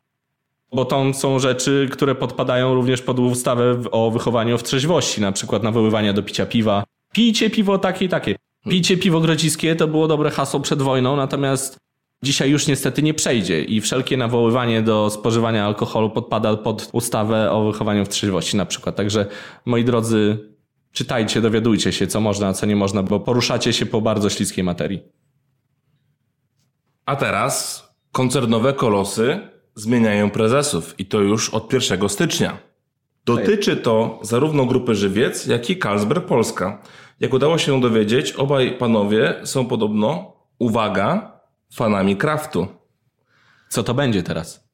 Bo 0.72 0.84
to 0.84 1.14
są 1.14 1.38
rzeczy, 1.38 1.88
które 1.92 2.14
podpadają 2.14 2.74
również 2.74 3.02
pod 3.02 3.18
ustawę 3.18 3.82
o 3.90 4.10
wychowaniu 4.10 4.58
w 4.58 4.62
trzeźwości, 4.62 5.20
na 5.20 5.32
przykład 5.32 5.62
nawoływania 5.62 6.12
do 6.12 6.22
picia 6.22 6.46
piwa. 6.46 6.84
Pijcie 7.12 7.50
piwo 7.50 7.78
takie 7.78 8.04
i 8.04 8.08
takie. 8.08 8.36
Pijcie 8.68 8.96
piwo 8.96 9.20
grodziskie 9.20 9.76
to 9.76 9.88
było 9.88 10.08
dobre 10.08 10.30
hasło 10.30 10.60
przed 10.60 10.82
wojną, 10.82 11.16
natomiast 11.16 11.78
dzisiaj 12.22 12.50
już 12.50 12.66
niestety 12.66 13.02
nie 13.02 13.14
przejdzie 13.14 13.64
i 13.64 13.80
wszelkie 13.80 14.16
nawoływanie 14.16 14.82
do 14.82 15.10
spożywania 15.10 15.66
alkoholu 15.66 16.10
podpada 16.10 16.56
pod 16.56 16.88
ustawę 16.92 17.50
o 17.50 17.64
wychowaniu 17.64 18.04
w 18.04 18.08
trzeźwości 18.08 18.56
na 18.56 18.66
przykład. 18.66 18.96
Także 18.96 19.26
moi 19.64 19.84
drodzy, 19.84 20.38
czytajcie, 20.92 21.40
dowiadujcie 21.40 21.92
się 21.92 22.06
co 22.06 22.20
można, 22.20 22.48
a 22.48 22.52
co 22.52 22.66
nie 22.66 22.76
można, 22.76 23.02
bo 23.02 23.20
poruszacie 23.20 23.72
się 23.72 23.86
po 23.86 24.00
bardzo 24.00 24.30
śliskiej 24.30 24.64
materii. 24.64 25.00
A 27.06 27.16
teraz 27.16 27.88
koncernowe 28.12 28.72
kolosy 28.72 29.40
zmieniają 29.74 30.30
prezesów 30.30 31.00
i 31.00 31.06
to 31.06 31.20
już 31.20 31.50
od 31.50 31.72
1 31.72 32.08
stycznia. 32.08 32.58
Dotyczy 33.24 33.76
to 33.76 34.18
zarówno 34.22 34.66
grupy 34.66 34.94
Żywiec, 34.94 35.46
jak 35.46 35.70
i 35.70 35.78
Carlsberg 35.78 36.26
Polska. 36.26 36.82
Jak 37.20 37.34
udało 37.34 37.58
się 37.58 37.80
dowiedzieć, 37.80 38.32
obaj 38.32 38.78
panowie 38.78 39.34
są 39.44 39.66
podobno, 39.66 40.36
uwaga, 40.58 41.37
fanami 41.74 42.16
kraftu. 42.16 42.66
Co 43.68 43.82
to 43.82 43.94
będzie 43.94 44.22
teraz? 44.22 44.68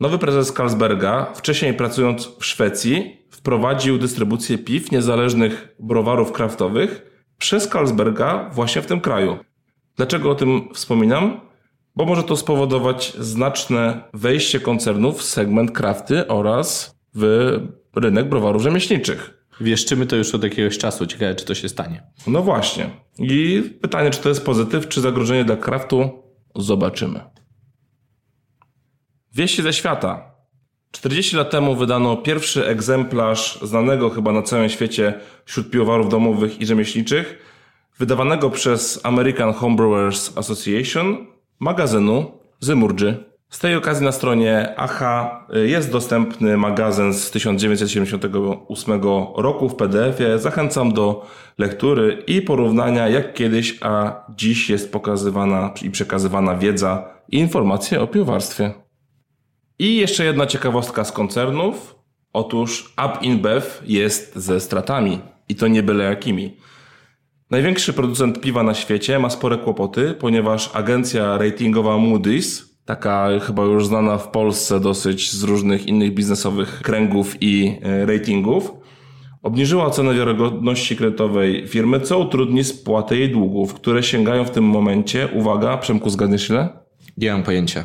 Nowy 0.00 0.18
prezes 0.18 0.52
Carlsberga, 0.52 1.32
wcześniej 1.34 1.74
pracując 1.74 2.26
w 2.38 2.44
Szwecji, 2.44 3.26
wprowadził 3.30 3.98
dystrybucję 3.98 4.58
piw 4.58 4.92
niezależnych 4.92 5.74
browarów 5.78 6.32
kraftowych 6.32 7.10
przez 7.38 7.68
Carlsberga 7.68 8.50
właśnie 8.52 8.82
w 8.82 8.86
tym 8.86 9.00
kraju. 9.00 9.38
Dlaczego 9.96 10.30
o 10.30 10.34
tym 10.34 10.68
wspominam? 10.74 11.40
Bo 11.96 12.04
może 12.04 12.22
to 12.22 12.36
spowodować 12.36 13.14
znaczne 13.18 14.08
wejście 14.14 14.60
koncernów 14.60 15.18
w 15.18 15.22
segment 15.22 15.70
krafty 15.70 16.28
oraz 16.28 16.96
w 17.14 17.58
rynek 17.96 18.28
browarów 18.28 18.62
rzemieślniczych. 18.62 19.35
Wieszczymy 19.60 20.06
to 20.06 20.16
już 20.16 20.34
od 20.34 20.42
jakiegoś 20.42 20.78
czasu. 20.78 21.06
Ciekawe, 21.06 21.34
czy 21.34 21.44
to 21.44 21.54
się 21.54 21.68
stanie. 21.68 22.02
No 22.26 22.42
właśnie. 22.42 22.90
I 23.18 23.62
pytanie, 23.82 24.10
czy 24.10 24.20
to 24.20 24.28
jest 24.28 24.44
pozytyw, 24.44 24.88
czy 24.88 25.00
zagrożenie 25.00 25.44
dla 25.44 25.56
kraftu? 25.56 26.22
Zobaczymy. 26.56 27.20
Wieści 29.34 29.62
ze 29.62 29.72
świata. 29.72 30.36
40 30.90 31.36
lat 31.36 31.50
temu 31.50 31.76
wydano 31.76 32.16
pierwszy 32.16 32.66
egzemplarz 32.66 33.58
znanego 33.62 34.10
chyba 34.10 34.32
na 34.32 34.42
całym 34.42 34.68
świecie 34.68 35.20
wśród 35.44 35.70
piwowarów 35.70 36.08
domowych 36.08 36.60
i 36.60 36.66
rzemieślniczych, 36.66 37.38
wydawanego 37.98 38.50
przez 38.50 39.00
American 39.02 39.52
Homebrewers 39.52 40.38
Association 40.38 41.26
magazynu 41.58 42.38
Zymurdży. 42.60 43.35
Z 43.50 43.58
tej 43.58 43.76
okazji 43.76 44.04
na 44.04 44.12
stronie 44.12 44.74
AHA 44.76 45.46
jest 45.52 45.92
dostępny 45.92 46.56
magazyn 46.56 47.14
z 47.14 47.30
1978 47.30 49.02
roku 49.36 49.68
w 49.68 49.74
PDF-ie. 49.74 50.38
Zachęcam 50.38 50.92
do 50.92 51.26
lektury 51.58 52.24
i 52.26 52.42
porównania, 52.42 53.08
jak 53.08 53.34
kiedyś, 53.34 53.78
a 53.82 54.24
dziś 54.36 54.70
jest 54.70 54.92
pokazywana 54.92 55.74
i 55.82 55.90
przekazywana 55.90 56.56
wiedza 56.56 57.08
i 57.28 57.38
informacje 57.38 58.00
o 58.00 58.06
piwowarstwie. 58.06 58.72
I 59.78 59.96
jeszcze 59.96 60.24
jedna 60.24 60.46
ciekawostka 60.46 61.04
z 61.04 61.12
koncernów. 61.12 61.96
Otóż 62.32 62.94
Up 63.04 63.18
InBev 63.22 63.66
jest 63.84 64.36
ze 64.36 64.60
stratami. 64.60 65.18
I 65.48 65.54
to 65.54 65.68
nie 65.68 65.82
byle 65.82 66.04
jakimi. 66.04 66.56
Największy 67.50 67.92
producent 67.92 68.40
piwa 68.40 68.62
na 68.62 68.74
świecie 68.74 69.18
ma 69.18 69.30
spore 69.30 69.58
kłopoty, 69.58 70.14
ponieważ 70.14 70.70
agencja 70.74 71.38
ratingowa 71.38 71.90
Moody's, 71.90 72.65
taka 72.86 73.28
chyba 73.40 73.64
już 73.64 73.86
znana 73.86 74.18
w 74.18 74.28
Polsce 74.28 74.80
dosyć 74.80 75.32
z 75.32 75.42
różnych 75.42 75.86
innych 75.86 76.14
biznesowych 76.14 76.80
kręgów 76.82 77.36
i 77.40 77.78
e, 77.82 78.06
ratingów, 78.06 78.72
obniżyła 79.42 79.86
ocenę 79.86 80.14
wiarygodności 80.14 80.96
kredytowej 80.96 81.68
firmy, 81.68 82.00
co 82.00 82.18
utrudni 82.18 82.64
spłatę 82.64 83.16
jej 83.16 83.30
długów, 83.30 83.74
które 83.74 84.02
sięgają 84.02 84.44
w 84.44 84.50
tym 84.50 84.64
momencie, 84.64 85.28
uwaga, 85.34 85.76
Przemku, 85.76 86.10
zgadniesz 86.10 86.50
ile? 86.50 86.68
Nie 87.16 87.32
mam 87.32 87.42
pojęcia. 87.42 87.84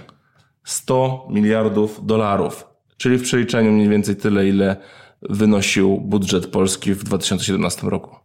100 0.64 1.28
miliardów 1.30 2.06
dolarów, 2.06 2.68
czyli 2.98 3.18
w 3.18 3.24
przeliczeniu 3.24 3.72
mniej 3.72 3.90
więcej 3.90 4.16
tyle, 4.16 4.48
ile 4.48 4.78
wynosił 5.22 5.98
budżet 5.98 6.48
Polski 6.48 6.94
w 6.94 7.04
2017 7.04 7.90
roku. 7.90 8.16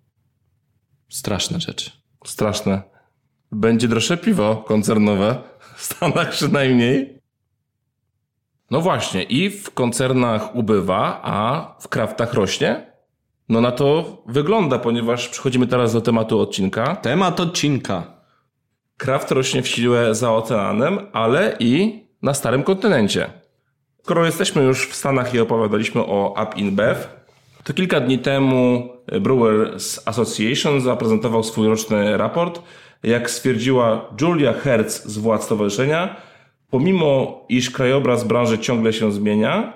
Straszne 1.09 1.61
rzeczy. 1.61 1.91
Straszne. 2.27 2.83
Będzie 3.53 3.89
droższe 3.89 4.17
piwo 4.17 4.65
koncernowe, 4.67 5.43
w 5.79 5.83
Stanach 5.83 6.31
przynajmniej. 6.31 7.19
No 8.71 8.81
właśnie, 8.81 9.23
i 9.23 9.51
w 9.51 9.71
koncernach 9.71 10.55
ubywa, 10.55 11.21
a 11.23 11.67
w 11.81 11.89
kraftach 11.89 12.35
rośnie? 12.35 12.93
No 13.49 13.61
na 13.61 13.73
to 13.73 14.23
wygląda, 14.27 14.79
ponieważ 14.79 15.29
przechodzimy 15.29 15.67
teraz 15.67 15.93
do 15.93 16.01
tematu 16.01 16.41
odcinka. 16.41 16.97
Temat 16.97 17.41
odcinka. 17.41 18.17
Kraft 18.97 19.31
rośnie 19.31 19.63
w 19.63 19.69
siłę 19.69 20.15
za 20.15 20.33
oceanem, 20.33 20.99
ale 21.13 21.57
i 21.61 22.05
na 22.23 22.35
starym 22.35 22.63
kontynencie. 22.63 23.31
Skoro 24.03 24.27
jesteśmy 24.27 24.63
już 24.63 24.89
w 24.89 24.95
Stanach 24.95 25.35
i 25.35 25.41
opowiadaliśmy 25.41 26.01
o 26.01 26.35
Up 26.43 26.57
InBev, 26.57 27.09
to 27.65 27.73
kilka 27.73 28.01
dni 28.01 28.19
temu 28.19 28.89
Brewers 29.21 30.09
Association 30.09 30.81
zaprezentował 30.81 31.43
swój 31.43 31.69
roczny 31.69 32.17
raport. 32.17 32.63
Jak 33.03 33.31
stwierdziła 33.31 34.11
Julia 34.21 34.53
Hertz 34.53 35.05
z 35.05 35.19
władz 35.19 35.45
stowarzyszenia, 35.45 36.17
pomimo 36.71 37.41
iż 37.49 37.71
krajobraz 37.71 38.25
branży 38.25 38.59
ciągle 38.59 38.93
się 38.93 39.13
zmienia, 39.13 39.73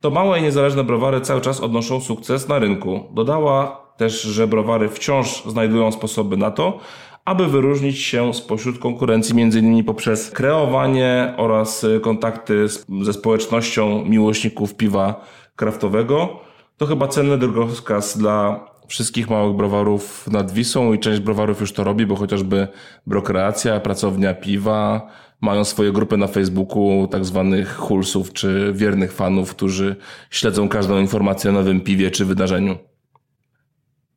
to 0.00 0.10
małe 0.10 0.38
i 0.38 0.42
niezależne 0.42 0.84
browary 0.84 1.20
cały 1.20 1.40
czas 1.40 1.60
odnoszą 1.60 2.00
sukces 2.00 2.48
na 2.48 2.58
rynku. 2.58 3.04
Dodała 3.14 3.88
też, 3.96 4.22
że 4.22 4.46
browary 4.46 4.88
wciąż 4.88 5.44
znajdują 5.44 5.92
sposoby 5.92 6.36
na 6.36 6.50
to, 6.50 6.78
aby 7.24 7.46
wyróżnić 7.46 7.98
się 7.98 8.34
spośród 8.34 8.78
konkurencji, 8.78 9.42
m.in. 9.42 9.84
poprzez 9.84 10.30
kreowanie 10.30 11.34
oraz 11.36 11.86
kontakty 12.02 12.66
ze 13.02 13.12
społecznością 13.12 14.04
miłośników 14.04 14.74
piwa 14.74 15.24
kraftowego. 15.56 16.28
To 16.76 16.86
chyba 16.86 17.08
cenny 17.08 17.38
drogowskaz 17.38 18.18
dla 18.18 18.67
wszystkich 18.88 19.30
małych 19.30 19.56
browarów 19.56 20.28
nad 20.30 20.52
Wisą 20.52 20.92
i 20.92 20.98
część 20.98 21.20
browarów 21.20 21.60
już 21.60 21.72
to 21.72 21.84
robi, 21.84 22.06
bo 22.06 22.16
chociażby 22.16 22.68
Brokreacja, 23.06 23.80
Pracownia 23.80 24.34
Piwa 24.34 25.10
mają 25.40 25.64
swoje 25.64 25.92
grupy 25.92 26.16
na 26.16 26.26
Facebooku 26.26 27.08
tak 27.10 27.24
zwanych 27.24 27.76
hulsów 27.76 28.32
czy 28.32 28.72
wiernych 28.74 29.12
fanów, 29.12 29.50
którzy 29.50 29.96
śledzą 30.30 30.68
każdą 30.68 31.00
informację 31.00 31.50
o 31.50 31.52
nowym 31.52 31.80
piwie 31.80 32.10
czy 32.10 32.24
wydarzeniu. 32.24 32.78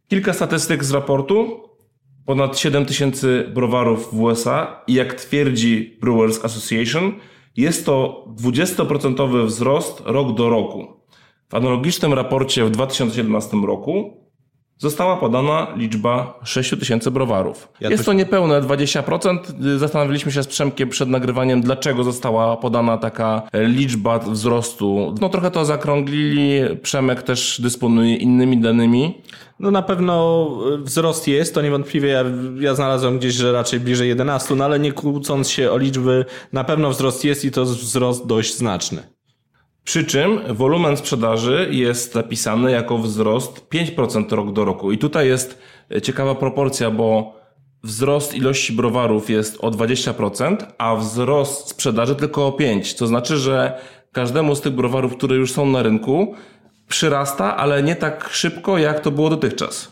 Kilka 0.07 0.33
statystyk 0.33 0.83
z 0.83 0.91
raportu. 0.91 1.63
Ponad 2.25 2.59
7 2.59 2.85
tysięcy 2.85 3.51
browarów 3.53 4.09
w 4.13 4.21
USA 4.21 4.83
i 4.87 4.93
jak 4.93 5.13
twierdzi 5.13 5.97
Brewers 6.01 6.45
Association, 6.45 7.13
jest 7.57 7.85
to 7.85 8.25
20% 8.41 9.45
wzrost 9.45 10.01
rok 10.05 10.35
do 10.35 10.49
roku. 10.49 10.87
W 11.49 11.55
analogicznym 11.55 12.13
raporcie 12.13 12.65
w 12.65 12.69
2017 12.69 13.57
roku 13.57 14.20
została 14.81 15.17
podana 15.17 15.67
liczba 15.75 16.39
6 16.43 16.69
tysięcy 16.79 17.11
browarów. 17.11 17.67
Ja 17.81 17.89
jest 17.89 18.05
to- 18.05 18.13
nipełne 18.13 18.61
20%. 18.61 19.39
Zastanawialiśmy 19.77 20.31
się 20.31 20.43
z 20.43 20.47
Przemkiem 20.47 20.89
przed 20.89 21.09
nagrywaniem, 21.09 21.61
dlaczego 21.61 22.03
została 22.03 22.57
podana 22.57 22.97
taka 22.97 23.41
liczba 23.53 24.19
wzrostu. 24.19 25.15
No 25.21 25.29
trochę 25.29 25.51
to 25.51 25.65
zakrąglili. 25.65 26.59
Przemek 26.81 27.23
też 27.23 27.61
dysponuje 27.61 28.15
innymi 28.15 28.57
danymi. 28.61 29.21
No 29.59 29.71
na 29.71 29.81
pewno 29.81 30.47
y, 30.73 30.77
wzrost 30.77 31.27
jest, 31.27 31.53
to 31.55 31.61
niewątpliwie 31.61 32.09
ja, 32.09 32.23
ja 32.59 32.75
znalazłem 32.75 33.19
gdzieś, 33.19 33.33
że 33.33 33.51
raczej 33.51 33.79
bliżej 33.79 34.09
11, 34.09 34.55
no 34.55 34.65
ale 34.65 34.79
nie 34.79 34.91
kłócąc 34.91 35.49
się 35.49 35.71
o 35.71 35.77
liczby, 35.77 36.25
na 36.53 36.63
pewno 36.63 36.89
wzrost 36.89 37.23
jest 37.25 37.45
i 37.45 37.51
to 37.51 37.65
wzrost 37.65 38.27
dość 38.27 38.57
znaczny. 38.57 39.03
Przy 39.83 40.03
czym 40.03 40.39
wolumen 40.49 40.97
sprzedaży 40.97 41.67
jest 41.71 42.13
zapisany 42.13 42.71
jako 42.71 42.97
wzrost 42.97 43.67
5% 43.69 44.35
rok 44.35 44.53
do 44.53 44.65
roku. 44.65 44.91
I 44.91 44.97
tutaj 44.97 45.27
jest 45.27 45.61
ciekawa 46.03 46.35
proporcja, 46.35 46.91
bo 46.91 47.35
wzrost 47.83 48.33
ilości 48.33 48.73
browarów 48.73 49.29
jest 49.29 49.57
o 49.61 49.71
20%, 49.71 50.57
a 50.77 50.95
wzrost 50.95 51.69
sprzedaży 51.69 52.15
tylko 52.15 52.47
o 52.47 52.51
5%. 52.51 52.97
To 52.97 53.07
znaczy, 53.07 53.37
że 53.37 53.79
każdemu 54.11 54.55
z 54.55 54.61
tych 54.61 54.73
browarów, 54.73 55.17
które 55.17 55.35
już 55.35 55.51
są 55.51 55.65
na 55.65 55.83
rynku, 55.83 56.35
przyrasta, 56.87 57.57
ale 57.57 57.83
nie 57.83 57.95
tak 57.95 58.29
szybko, 58.31 58.77
jak 58.77 58.99
to 58.99 59.11
było 59.11 59.29
dotychczas. 59.29 59.91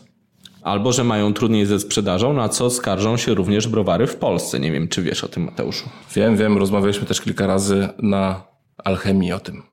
Albo, 0.62 0.92
że 0.92 1.04
mają 1.04 1.34
trudniej 1.34 1.66
ze 1.66 1.80
sprzedażą, 1.80 2.32
na 2.32 2.48
co 2.48 2.70
skarżą 2.70 3.16
się 3.16 3.34
również 3.34 3.68
browary 3.68 4.06
w 4.06 4.16
Polsce. 4.16 4.60
Nie 4.60 4.72
wiem, 4.72 4.88
czy 4.88 5.02
wiesz 5.02 5.24
o 5.24 5.28
tym, 5.28 5.44
Mateuszu. 5.44 5.88
Wiem, 6.14 6.36
wiem, 6.36 6.58
rozmawialiśmy 6.58 7.06
też 7.06 7.20
kilka 7.20 7.46
razy 7.46 7.88
na 7.98 8.42
alchemii 8.84 9.32
o 9.32 9.40
tym. 9.40 9.69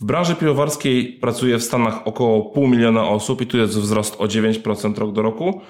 W 0.00 0.04
branży 0.04 0.34
piwowarskiej 0.34 1.12
pracuje 1.12 1.58
w 1.58 1.62
Stanach 1.62 2.06
około 2.06 2.42
pół 2.42 2.68
miliona 2.68 3.08
osób 3.08 3.40
i 3.40 3.46
tu 3.46 3.58
jest 3.58 3.78
wzrost 3.78 4.16
o 4.18 4.24
9% 4.24 4.98
rok 4.98 5.12
do 5.12 5.22
roku. 5.22 5.60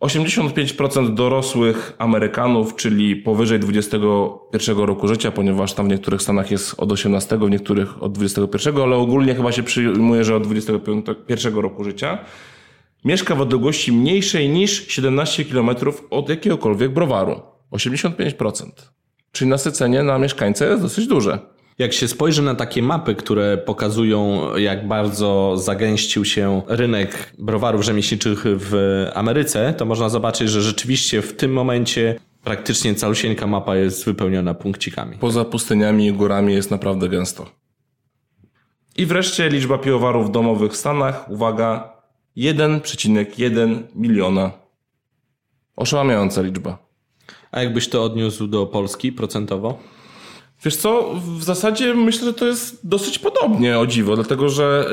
85% 0.00 1.14
dorosłych 1.14 1.92
Amerykanów, 1.98 2.76
czyli 2.76 3.16
powyżej 3.16 3.60
21 3.60 4.78
roku 4.78 5.08
życia, 5.08 5.30
ponieważ 5.30 5.72
tam 5.72 5.86
w 5.86 5.88
niektórych 5.88 6.22
stanach 6.22 6.50
jest 6.50 6.74
od 6.78 6.92
18, 6.92 7.38
w 7.38 7.50
niektórych 7.50 8.02
od 8.02 8.12
21, 8.12 8.76
ale 8.76 8.96
ogólnie 8.96 9.34
chyba 9.34 9.52
się 9.52 9.62
przyjmuje, 9.62 10.24
że 10.24 10.36
od 10.36 10.42
21 10.42 11.54
roku 11.54 11.84
życia, 11.84 12.18
mieszka 13.04 13.34
w 13.34 13.40
odległości 13.40 13.92
mniejszej 13.92 14.48
niż 14.48 14.88
17 14.88 15.44
km 15.44 15.70
od 16.10 16.28
jakiegokolwiek 16.28 16.92
browaru. 16.92 17.40
85%. 17.72 18.70
Czyli 19.32 19.50
nasycenie 19.50 20.02
na 20.02 20.18
mieszkańcę 20.18 20.68
jest 20.68 20.82
dosyć 20.82 21.06
duże. 21.06 21.53
Jak 21.78 21.92
się 21.92 22.08
spojrzy 22.08 22.42
na 22.42 22.54
takie 22.54 22.82
mapy, 22.82 23.14
które 23.14 23.56
pokazują, 23.56 24.40
jak 24.56 24.88
bardzo 24.88 25.56
zagęścił 25.56 26.24
się 26.24 26.62
rynek 26.66 27.32
browarów 27.38 27.82
rzemieślniczych 27.82 28.42
w 28.44 29.06
Ameryce, 29.14 29.74
to 29.74 29.84
można 29.84 30.08
zobaczyć, 30.08 30.50
że 30.50 30.62
rzeczywiście 30.62 31.22
w 31.22 31.36
tym 31.36 31.52
momencie 31.52 32.20
praktycznie 32.44 32.94
calusieńka 32.94 33.46
mapa 33.46 33.76
jest 33.76 34.04
wypełniona 34.04 34.54
punkcikami. 34.54 35.18
Poza 35.18 35.44
pustyniami 35.44 36.06
i 36.06 36.12
górami 36.12 36.54
jest 36.54 36.70
naprawdę 36.70 37.08
gęsto. 37.08 37.46
I 38.96 39.06
wreszcie 39.06 39.48
liczba 39.48 39.78
piwowarów 39.78 40.32
domowych 40.32 40.72
w 40.72 40.76
Stanach, 40.76 41.30
uwaga, 41.30 41.92
1,1 42.36 43.82
miliona. 43.94 44.50
Oszałamiająca 45.76 46.42
liczba. 46.42 46.78
A 47.52 47.60
jakbyś 47.60 47.88
to 47.88 48.04
odniósł 48.04 48.46
do 48.46 48.66
Polski 48.66 49.12
procentowo? 49.12 49.78
Wiesz 50.64 50.76
co, 50.76 51.14
w 51.38 51.44
zasadzie 51.44 51.94
myślę, 51.94 52.26
że 52.26 52.34
to 52.34 52.46
jest 52.46 52.88
dosyć 52.88 53.18
podobnie, 53.18 53.78
o 53.78 53.86
dziwo, 53.86 54.14
dlatego 54.14 54.48
że 54.48 54.86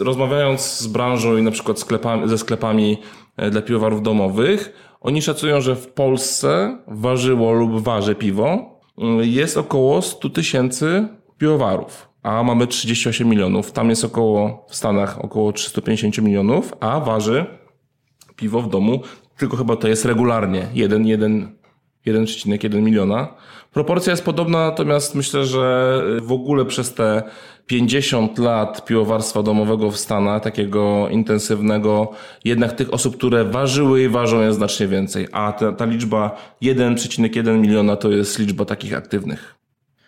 y, 0.00 0.04
rozmawiając 0.04 0.60
z 0.60 0.86
branżą 0.86 1.36
i 1.36 1.42
na 1.42 1.50
przykład 1.50 1.78
sklepami, 1.78 2.28
ze 2.28 2.38
sklepami 2.38 2.98
y, 3.42 3.50
dla 3.50 3.62
piwowarów 3.62 4.02
domowych, 4.02 4.72
oni 5.00 5.22
szacują, 5.22 5.60
że 5.60 5.76
w 5.76 5.86
Polsce 5.86 6.78
ważyło 6.86 7.52
lub 7.52 7.82
waży 7.82 8.14
piwo 8.14 8.78
y, 8.98 9.26
jest 9.26 9.56
około 9.56 10.02
100 10.02 10.30
tysięcy 10.30 11.08
piwowarów, 11.38 12.08
a 12.22 12.42
mamy 12.42 12.66
38 12.66 13.28
milionów. 13.28 13.72
Tam 13.72 13.90
jest 13.90 14.04
około, 14.04 14.66
w 14.68 14.76
Stanach 14.76 15.24
około 15.24 15.52
350 15.52 16.18
milionów, 16.18 16.72
a 16.80 17.00
waży 17.00 17.46
piwo 18.36 18.62
w 18.62 18.68
domu, 18.68 19.02
tylko 19.36 19.56
chyba 19.56 19.76
to 19.76 19.88
jest 19.88 20.04
regularnie, 20.04 20.68
1, 20.74 21.06
1, 21.06 21.58
1,1 22.06 22.82
miliona. 22.82 23.34
Proporcja 23.72 24.10
jest 24.10 24.24
podobna, 24.24 24.58
natomiast 24.58 25.14
myślę, 25.14 25.44
że 25.44 26.02
w 26.22 26.32
ogóle 26.32 26.64
przez 26.64 26.94
te 26.94 27.22
50 27.66 28.38
lat 28.38 28.84
piwowarstwa 28.84 29.42
domowego 29.42 29.90
w 29.90 29.96
Stanach, 29.96 30.42
takiego 30.42 31.08
intensywnego, 31.08 32.10
jednak 32.44 32.72
tych 32.72 32.94
osób, 32.94 33.16
które 33.16 33.44
ważyły 33.44 34.02
i 34.02 34.08
ważą 34.08 34.40
jest 34.40 34.58
znacznie 34.58 34.88
więcej, 34.88 35.26
a 35.32 35.52
ta, 35.52 35.72
ta 35.72 35.84
liczba 35.84 36.36
1,1 36.62 37.58
miliona 37.58 37.96
to 37.96 38.10
jest 38.10 38.38
liczba 38.38 38.64
takich 38.64 38.96
aktywnych. 38.96 39.54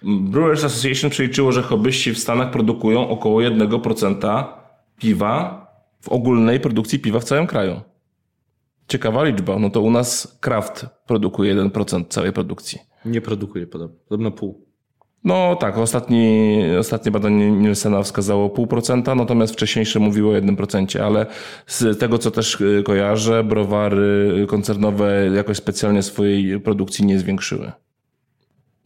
Brewers 0.03 0.65
Association 0.65 1.11
przeliczyło, 1.11 1.53
że 1.53 1.63
hobbyści 1.63 2.15
w 2.15 2.19
Stanach 2.19 2.51
produkują 2.51 3.09
około 3.09 3.41
1% 3.41 4.45
piwa 4.99 5.67
w 6.01 6.09
ogólnej 6.09 6.61
produkcji 6.61 6.99
piwa 6.99 7.21
w 7.21 7.25
całym 7.25 7.47
kraju. 7.47 7.81
Ciekawa 8.89 9.25
liczba. 9.25 9.59
No 9.59 9.71
to 9.71 9.81
u 9.81 9.91
nas 9.91 10.39
Kraft 10.41 10.87
produkuje 11.07 11.55
1% 11.55 12.05
całej 12.09 12.33
produkcji. 12.33 12.94
Nie 13.05 13.21
produkuje 13.21 13.67
podobno, 13.67 13.99
podobno 14.09 14.31
pół. 14.31 14.65
No 15.25 15.57
tak, 15.57 15.79
ostatni, 15.79 16.59
ostatnie 16.79 17.13
badanie 17.13 17.51
Nielsena 17.51 18.03
wskazało 18.03 18.49
0,5%, 18.49 19.17
natomiast 19.17 19.53
wcześniejsze 19.53 20.01
mówiło 20.01 20.33
o 20.33 20.35
1%, 20.35 21.01
ale 21.01 21.27
z 21.67 21.99
tego 21.99 22.19
co 22.19 22.31
też 22.31 22.61
y, 22.61 22.83
kojarzę, 22.85 23.45
browary 23.45 24.47
koncernowe 24.49 25.31
jakoś 25.35 25.57
specjalnie 25.57 26.03
swojej 26.03 26.61
produkcji 26.61 27.07
nie 27.07 27.19
zwiększyły. 27.19 27.73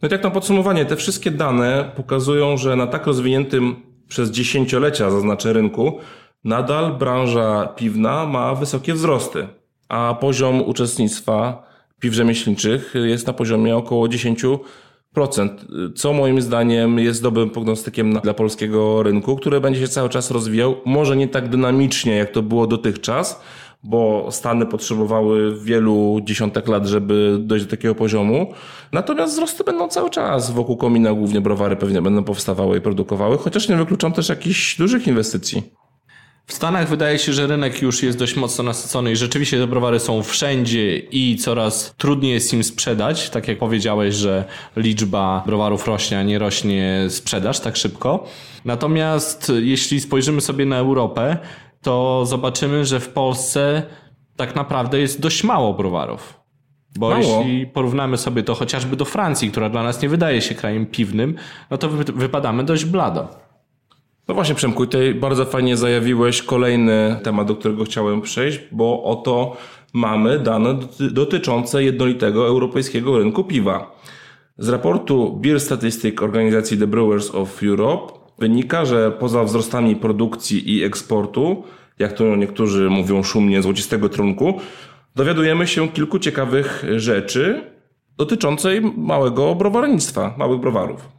No 0.01 0.07
i 0.07 0.09
tak 0.09 0.23
na 0.23 0.31
podsumowanie, 0.31 0.85
te 0.85 0.95
wszystkie 0.95 1.31
dane 1.31 1.91
pokazują, 1.95 2.57
że 2.57 2.75
na 2.75 2.87
tak 2.87 3.07
rozwiniętym 3.07 3.75
przez 4.07 4.31
dziesięciolecia, 4.31 5.11
zaznaczę, 5.11 5.53
rynku, 5.53 5.97
nadal 6.43 6.97
branża 6.97 7.67
piwna 7.67 8.25
ma 8.25 8.55
wysokie 8.55 8.93
wzrosty 8.93 9.47
a 9.89 10.15
poziom 10.19 10.61
uczestnictwa 10.61 11.68
piw 11.99 12.13
rzemieślniczych 12.13 12.93
jest 13.03 13.27
na 13.27 13.33
poziomie 13.33 13.75
około 13.75 14.07
10%, 14.07 14.59
co 15.95 16.13
moim 16.13 16.41
zdaniem 16.41 16.99
jest 16.99 17.23
dobrym 17.23 17.49
prognostykiem 17.49 18.19
dla 18.23 18.33
polskiego 18.33 19.03
rynku, 19.03 19.35
który 19.35 19.61
będzie 19.61 19.79
się 19.79 19.87
cały 19.87 20.09
czas 20.09 20.31
rozwijał, 20.31 20.75
może 20.85 21.17
nie 21.17 21.27
tak 21.27 21.49
dynamicznie, 21.49 22.15
jak 22.15 22.31
to 22.31 22.41
było 22.41 22.67
dotychczas, 22.67 23.41
bo 23.83 24.27
Stany 24.31 24.65
potrzebowały 24.65 25.59
wielu 25.63 26.19
dziesiątek 26.23 26.67
lat, 26.67 26.87
żeby 26.87 27.37
dojść 27.39 27.65
do 27.65 27.71
takiego 27.71 27.95
poziomu. 27.95 28.53
Natomiast 28.91 29.33
wzrosty 29.33 29.63
będą 29.63 29.87
cały 29.87 30.09
czas. 30.09 30.51
Wokół 30.51 30.77
komina 30.77 31.13
głównie 31.13 31.41
browary 31.41 31.75
pewnie 31.75 32.01
będą 32.01 32.23
powstawały 32.23 32.77
i 32.77 32.81
produkowały, 32.81 33.37
chociaż 33.37 33.69
nie 33.69 33.75
wykluczam 33.75 34.13
też 34.13 34.29
jakichś 34.29 34.77
dużych 34.77 35.07
inwestycji. 35.07 35.78
W 36.49 36.53
Stanach 36.53 36.89
wydaje 36.89 37.19
się, 37.19 37.33
że 37.33 37.47
rynek 37.47 37.81
już 37.81 38.03
jest 38.03 38.17
dość 38.17 38.35
mocno 38.35 38.63
nasycony 38.63 39.11
i 39.11 39.15
rzeczywiście 39.15 39.59
te 39.59 39.67
browary 39.67 39.99
są 39.99 40.23
wszędzie 40.23 40.97
i 40.97 41.37
coraz 41.37 41.93
trudniej 41.97 42.33
jest 42.33 42.53
im 42.53 42.63
sprzedać. 42.63 43.29
Tak 43.29 43.47
jak 43.47 43.57
powiedziałeś, 43.57 44.15
że 44.15 44.45
liczba 44.75 45.43
browarów 45.45 45.87
rośnie, 45.87 46.19
a 46.19 46.23
nie 46.23 46.39
rośnie 46.39 47.05
sprzedaż 47.09 47.59
tak 47.59 47.75
szybko. 47.75 48.25
Natomiast 48.65 49.51
jeśli 49.59 49.99
spojrzymy 49.99 50.41
sobie 50.41 50.65
na 50.65 50.77
Europę, 50.77 51.37
to 51.81 52.25
zobaczymy, 52.25 52.85
że 52.85 52.99
w 52.99 53.09
Polsce 53.09 53.83
tak 54.35 54.55
naprawdę 54.55 54.99
jest 54.99 55.19
dość 55.19 55.43
mało 55.43 55.73
browarów. 55.73 56.39
Bo 56.99 57.09
mało. 57.09 57.21
jeśli 57.21 57.67
porównamy 57.67 58.17
sobie 58.17 58.43
to 58.43 58.55
chociażby 58.55 58.95
do 58.95 59.05
Francji, 59.05 59.51
która 59.51 59.69
dla 59.69 59.83
nas 59.83 60.01
nie 60.01 60.09
wydaje 60.09 60.41
się 60.41 60.55
krajem 60.55 60.85
piwnym, 60.85 61.35
no 61.71 61.77
to 61.77 61.89
wypadamy 61.89 62.63
dość 62.63 62.85
blado. 62.85 63.48
No 64.29 64.35
właśnie, 64.35 64.55
Przemku, 64.55 64.85
tutaj 64.85 65.13
bardzo 65.13 65.45
fajnie 65.45 65.77
zajawiłeś 65.77 66.41
kolejny 66.43 67.19
temat, 67.23 67.47
do 67.47 67.55
którego 67.55 67.83
chciałem 67.83 68.21
przejść, 68.21 68.59
bo 68.71 69.03
oto 69.03 69.57
mamy 69.93 70.39
dane 70.39 70.79
dotyczące 71.11 71.83
jednolitego 71.83 72.47
europejskiego 72.47 73.17
rynku 73.17 73.43
piwa. 73.43 73.95
Z 74.57 74.69
raportu 74.69 75.37
Beer 75.41 75.59
Statistic 75.59 76.21
organizacji 76.21 76.77
The 76.77 76.87
Brewers 76.87 77.35
of 77.35 77.63
Europe 77.63 78.13
wynika, 78.39 78.85
że 78.85 79.11
poza 79.11 79.43
wzrostami 79.43 79.95
produkcji 79.95 80.75
i 80.75 80.83
eksportu, 80.83 81.63
jak 81.99 82.13
to 82.13 82.35
niektórzy 82.35 82.89
mówią 82.89 83.23
szumnie, 83.23 83.61
złocistego 83.61 84.09
trunku, 84.09 84.59
dowiadujemy 85.15 85.67
się 85.67 85.87
kilku 85.87 86.19
ciekawych 86.19 86.85
rzeczy 86.95 87.61
dotyczącej 88.17 88.81
małego 88.97 89.55
browarnictwa, 89.55 90.35
małych 90.37 90.59
browarów. 90.59 91.18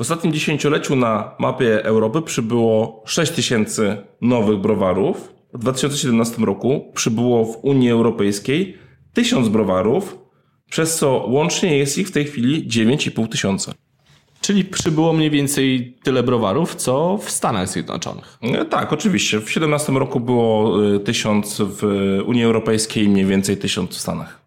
W 0.00 0.02
ostatnim 0.02 0.32
dziesięcioleciu 0.32 0.96
na 0.96 1.34
mapie 1.38 1.84
Europy 1.84 2.22
przybyło 2.22 3.02
6 3.06 3.32
tysięcy 3.32 3.96
nowych 4.20 4.58
browarów. 4.58 5.32
W 5.54 5.58
2017 5.58 6.42
roku 6.42 6.92
przybyło 6.94 7.44
w 7.44 7.56
Unii 7.62 7.90
Europejskiej 7.90 8.78
1000 9.12 9.48
browarów, 9.48 10.18
przez 10.70 10.96
co 10.96 11.26
łącznie 11.28 11.78
jest 11.78 11.98
ich 11.98 12.08
w 12.08 12.10
tej 12.10 12.24
chwili 12.24 12.68
9,5 12.68 13.28
tysiąca. 13.28 13.72
Czyli 14.40 14.64
przybyło 14.64 15.12
mniej 15.12 15.30
więcej 15.30 15.96
tyle 16.02 16.22
browarów, 16.22 16.74
co 16.74 17.18
w 17.22 17.30
Stanach 17.30 17.68
Zjednoczonych. 17.68 18.38
E, 18.42 18.64
tak, 18.64 18.92
oczywiście. 18.92 19.36
W 19.36 19.40
2017 19.40 19.92
roku 19.92 20.20
było 20.20 20.78
1000 21.04 21.60
e, 21.60 21.64
w 21.64 21.82
Unii 22.26 22.44
Europejskiej, 22.44 23.08
mniej 23.08 23.26
więcej 23.26 23.56
1000 23.56 23.96
w 23.96 24.00
Stanach. 24.00 24.40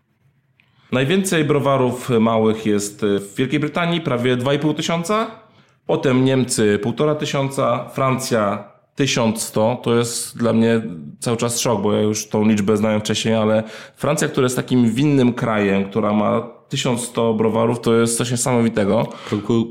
Najwięcej 0.92 1.44
browarów 1.44 2.10
małych 2.10 2.66
jest 2.66 3.02
w 3.02 3.36
Wielkiej 3.36 3.60
Brytanii, 3.60 4.02
prawie 4.02 4.38
2,5 4.38 4.76
tysiąca, 4.76 5.43
Potem 5.86 6.26
Niemcy 6.26 6.80
1,5 6.84 7.16
tysiąca, 7.16 7.90
Francja 7.90 8.74
1100. 8.96 9.80
To 9.84 9.96
jest 9.96 10.38
dla 10.38 10.54
mnie 10.54 10.82
cały 11.20 11.38
czas 11.38 11.60
szok, 11.60 11.82
bo 11.82 11.94
ja 11.94 12.02
już 12.02 12.28
tą 12.28 12.48
liczbę 12.48 12.78
znałem 12.78 13.00
wcześniej, 13.00 13.36
ale 13.36 13.64
Francja, 13.96 14.28
która 14.28 14.44
jest 14.44 14.56
takim 14.56 14.92
winnym 14.92 15.34
krajem, 15.34 15.86
która 15.90 16.14
ma 16.14 16.50
1100 16.70 17.34
browarów, 17.34 17.82
to 17.82 17.96
jest 17.96 18.18
coś 18.18 18.32
niesamowitego. 18.32 19.08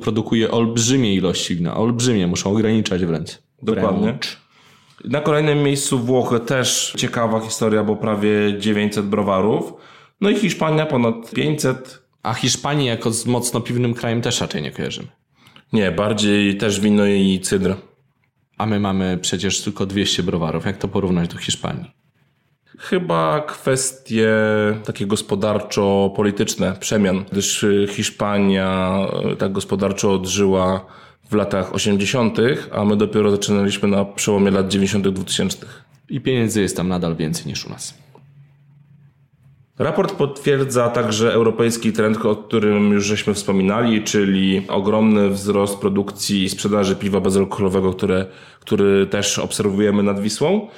produkuje 0.02 0.50
olbrzymie 0.50 1.14
ilości 1.14 1.56
wina, 1.56 1.76
olbrzymie, 1.76 2.26
muszą 2.26 2.50
ograniczać 2.50 3.04
wręcz. 3.04 3.38
Dokładnie. 3.62 4.02
Wręcz. 4.02 4.36
Na 5.04 5.20
kolejnym 5.20 5.62
miejscu 5.62 5.98
Włochy 5.98 6.40
też 6.40 6.94
ciekawa 6.96 7.40
historia, 7.40 7.84
bo 7.84 7.96
prawie 7.96 8.30
900 8.58 9.06
browarów. 9.06 9.72
No 10.20 10.30
i 10.30 10.36
Hiszpania 10.36 10.86
ponad 10.86 11.30
500. 11.30 12.02
A 12.22 12.34
Hiszpanii 12.34 12.86
jako 12.86 13.10
z 13.10 13.26
mocno 13.26 13.60
piwnym 13.60 13.94
krajem 13.94 14.22
też 14.22 14.40
raczej 14.40 14.62
nie 14.62 14.70
kojarzymy. 14.70 15.08
Nie, 15.72 15.92
bardziej 15.92 16.56
też 16.56 16.80
wino 16.80 17.06
i 17.06 17.40
cydr. 17.40 17.74
A 18.58 18.66
my 18.66 18.80
mamy 18.80 19.18
przecież 19.22 19.60
tylko 19.60 19.86
200 19.86 20.22
browarów. 20.22 20.66
Jak 20.66 20.76
to 20.76 20.88
porównać 20.88 21.28
do 21.28 21.38
Hiszpanii? 21.38 21.90
Chyba 22.78 23.40
kwestie 23.40 24.30
takie 24.84 25.06
gospodarczo-polityczne 25.06 26.76
przemian, 26.80 27.24
gdyż 27.32 27.66
Hiszpania 27.88 28.98
e, 29.32 29.36
tak 29.36 29.52
gospodarczo 29.52 30.12
odżyła 30.12 30.86
w 31.30 31.34
latach 31.34 31.74
80., 31.74 32.38
a 32.72 32.84
my 32.84 32.96
dopiero 32.96 33.30
zaczynaliśmy 33.30 33.88
na 33.88 34.04
przełomie 34.04 34.50
lat 34.50 34.68
90. 34.68 35.08
2000. 35.08 35.66
I 36.08 36.20
pieniędzy 36.20 36.62
jest 36.62 36.76
tam 36.76 36.88
nadal 36.88 37.16
więcej 37.16 37.46
niż 37.46 37.66
u 37.66 37.70
nas. 37.70 37.94
Raport 39.82 40.12
potwierdza 40.12 40.88
także 40.88 41.32
europejski 41.32 41.92
trend, 41.92 42.26
o 42.26 42.36
którym 42.36 42.92
już 42.92 43.04
żeśmy 43.04 43.34
wspominali, 43.34 44.02
czyli 44.02 44.62
ogromny 44.68 45.30
wzrost 45.30 45.78
produkcji 45.78 46.42
i 46.42 46.48
sprzedaży 46.48 46.96
piwa 46.96 47.20
bezalkoholowego, 47.20 47.92
które, 47.92 48.26
który 48.60 49.06
też 49.06 49.38
obserwujemy 49.38 50.02
nad 50.02 50.20
Wisłą. 50.20 50.68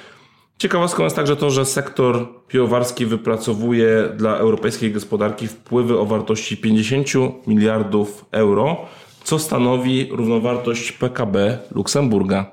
Ciekawostką 0.57 1.03
jest 1.03 1.15
także 1.15 1.35
to, 1.35 1.49
że 1.49 1.65
sektor 1.65 2.27
piwowarski 2.47 3.05
wypracowuje 3.05 4.09
dla 4.17 4.37
europejskiej 4.37 4.91
gospodarki 4.91 5.47
wpływy 5.47 5.99
o 5.99 6.05
wartości 6.05 6.57
50 6.57 7.07
miliardów 7.47 8.25
euro, 8.31 8.77
co 9.23 9.39
stanowi 9.39 10.09
równowartość 10.11 10.91
PKB 10.91 11.57
Luksemburga. 11.71 12.51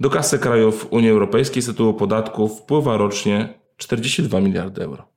Do 0.00 0.10
kasy 0.10 0.38
krajów 0.38 0.86
Unii 0.90 1.10
Europejskiej 1.10 1.62
z 1.62 1.66
tytułu 1.66 1.94
podatków 1.94 2.58
wpływa 2.60 2.96
rocznie 2.96 3.54
42 3.76 4.40
miliardy 4.40 4.82
euro. 4.82 5.11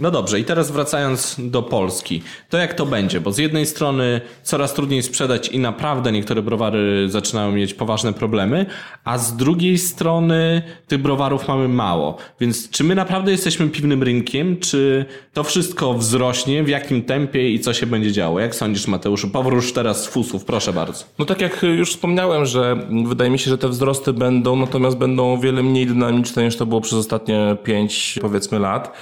No 0.00 0.10
dobrze, 0.10 0.40
i 0.40 0.44
teraz 0.44 0.70
wracając 0.70 1.36
do 1.38 1.62
Polski, 1.62 2.22
to 2.48 2.58
jak 2.58 2.74
to 2.74 2.86
będzie? 2.86 3.20
Bo 3.20 3.32
z 3.32 3.38
jednej 3.38 3.66
strony 3.66 4.20
coraz 4.42 4.74
trudniej 4.74 5.02
sprzedać 5.02 5.48
i 5.48 5.58
naprawdę 5.58 6.12
niektóre 6.12 6.42
browary 6.42 7.08
zaczynają 7.08 7.52
mieć 7.52 7.74
poważne 7.74 8.12
problemy, 8.12 8.66
a 9.04 9.18
z 9.18 9.36
drugiej 9.36 9.78
strony 9.78 10.62
tych 10.88 11.02
browarów 11.02 11.48
mamy 11.48 11.68
mało. 11.68 12.16
Więc 12.40 12.70
czy 12.70 12.84
my 12.84 12.94
naprawdę 12.94 13.32
jesteśmy 13.32 13.68
piwnym 13.68 14.02
rynkiem, 14.02 14.56
czy 14.56 15.04
to 15.32 15.44
wszystko 15.44 15.94
wzrośnie, 15.94 16.62
w 16.62 16.68
jakim 16.68 17.02
tempie 17.02 17.50
i 17.50 17.60
co 17.60 17.74
się 17.74 17.86
będzie 17.86 18.12
działo? 18.12 18.40
Jak 18.40 18.54
sądzisz, 18.54 18.86
Mateuszu? 18.86 19.30
Powróż 19.30 19.72
teraz 19.72 20.02
z 20.02 20.06
fusów, 20.06 20.44
proszę 20.44 20.72
bardzo. 20.72 21.04
No 21.18 21.24
tak 21.24 21.40
jak 21.40 21.62
już 21.62 21.90
wspomniałem, 21.90 22.46
że 22.46 22.76
wydaje 23.04 23.30
mi 23.30 23.38
się, 23.38 23.50
że 23.50 23.58
te 23.58 23.68
wzrosty 23.68 24.12
będą, 24.12 24.56
natomiast 24.56 24.96
będą 24.96 25.32
o 25.32 25.38
wiele 25.38 25.62
mniej 25.62 25.86
dynamiczne 25.86 26.44
niż 26.44 26.56
to 26.56 26.66
było 26.66 26.80
przez 26.80 26.98
ostatnie 26.98 27.56
pięć, 27.64 28.18
powiedzmy 28.22 28.58
lat 28.58 28.92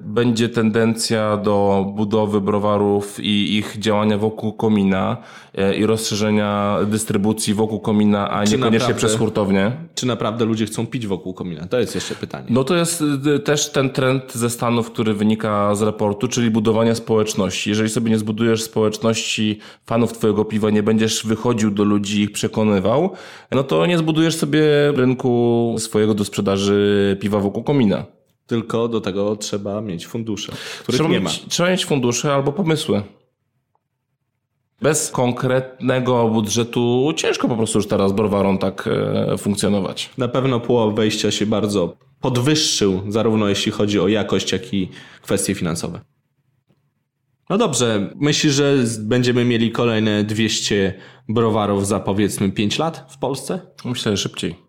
będzie 0.00 0.48
tendencja 0.48 1.36
do 1.36 1.86
budowy 1.96 2.40
browarów 2.40 3.20
i 3.20 3.56
ich 3.56 3.78
działania 3.78 4.18
wokół 4.18 4.52
komina 4.52 5.16
e, 5.54 5.74
i 5.74 5.86
rozszerzenia 5.86 6.78
dystrybucji 6.86 7.54
wokół 7.54 7.80
komina, 7.80 8.30
a 8.30 8.44
Czy 8.44 8.52
niekoniecznie 8.52 8.78
naprawdę, 8.78 8.94
przez 8.94 9.18
hurtownię. 9.18 9.72
Czy 9.94 10.06
naprawdę 10.06 10.44
ludzie 10.44 10.66
chcą 10.66 10.86
pić 10.86 11.06
wokół 11.06 11.34
komina? 11.34 11.66
To 11.66 11.80
jest 11.80 11.94
jeszcze 11.94 12.14
pytanie. 12.14 12.46
No 12.50 12.64
to 12.64 12.76
jest 12.76 13.04
e, 13.34 13.38
też 13.38 13.70
ten 13.70 13.90
trend 13.90 14.34
ze 14.34 14.50
Stanów, 14.50 14.90
który 14.90 15.14
wynika 15.14 15.74
z 15.74 15.82
raportu, 15.82 16.28
czyli 16.28 16.50
budowania 16.50 16.94
społeczności. 16.94 17.70
Jeżeli 17.70 17.88
sobie 17.88 18.10
nie 18.10 18.18
zbudujesz 18.18 18.62
społeczności 18.62 19.58
fanów 19.86 20.12
twojego 20.12 20.44
piwa, 20.44 20.70
nie 20.70 20.82
będziesz 20.82 21.26
wychodził 21.26 21.70
do 21.70 21.84
ludzi 21.84 22.20
i 22.20 22.22
ich 22.22 22.32
przekonywał, 22.32 23.10
no 23.52 23.64
to 23.64 23.86
nie 23.86 23.98
zbudujesz 23.98 24.36
sobie 24.36 24.62
rynku 24.96 25.74
swojego 25.78 26.14
do 26.14 26.24
sprzedaży 26.24 27.16
piwa 27.20 27.38
wokół 27.38 27.62
komina. 27.62 28.17
Tylko 28.48 28.88
do 28.88 29.00
tego 29.00 29.36
trzeba 29.36 29.80
mieć 29.80 30.06
fundusze, 30.06 30.52
których 30.82 30.98
trzeba 30.98 31.08
nie 31.08 31.20
mieć, 31.20 31.42
ma. 31.42 31.48
Trzeba 31.48 31.70
mieć 31.70 31.86
fundusze 31.86 32.34
albo 32.34 32.52
pomysły. 32.52 33.02
Bez 34.82 35.10
konkretnego 35.10 36.28
budżetu 36.28 37.12
ciężko 37.16 37.48
po 37.48 37.56
prostu 37.56 37.78
już 37.78 37.88
teraz 37.88 38.12
browarom 38.12 38.58
tak 38.58 38.88
e, 39.32 39.38
funkcjonować. 39.38 40.10
Na 40.18 40.28
pewno 40.28 40.60
pułap 40.60 40.96
wejścia 40.96 41.30
się 41.30 41.46
bardzo 41.46 41.96
podwyższył, 42.20 43.02
zarówno 43.08 43.48
jeśli 43.48 43.72
chodzi 43.72 44.00
o 44.00 44.08
jakość, 44.08 44.52
jak 44.52 44.74
i 44.74 44.88
kwestie 45.22 45.54
finansowe. 45.54 46.00
No 47.50 47.58
dobrze, 47.58 48.14
myślisz, 48.16 48.54
że 48.54 48.74
będziemy 49.00 49.44
mieli 49.44 49.72
kolejne 49.72 50.24
200 50.24 50.94
browarów 51.28 51.86
za 51.86 52.00
powiedzmy 52.00 52.52
5 52.52 52.78
lat 52.78 53.06
w 53.10 53.18
Polsce? 53.18 53.60
Myślę, 53.84 54.16
że 54.16 54.22
szybciej 54.22 54.67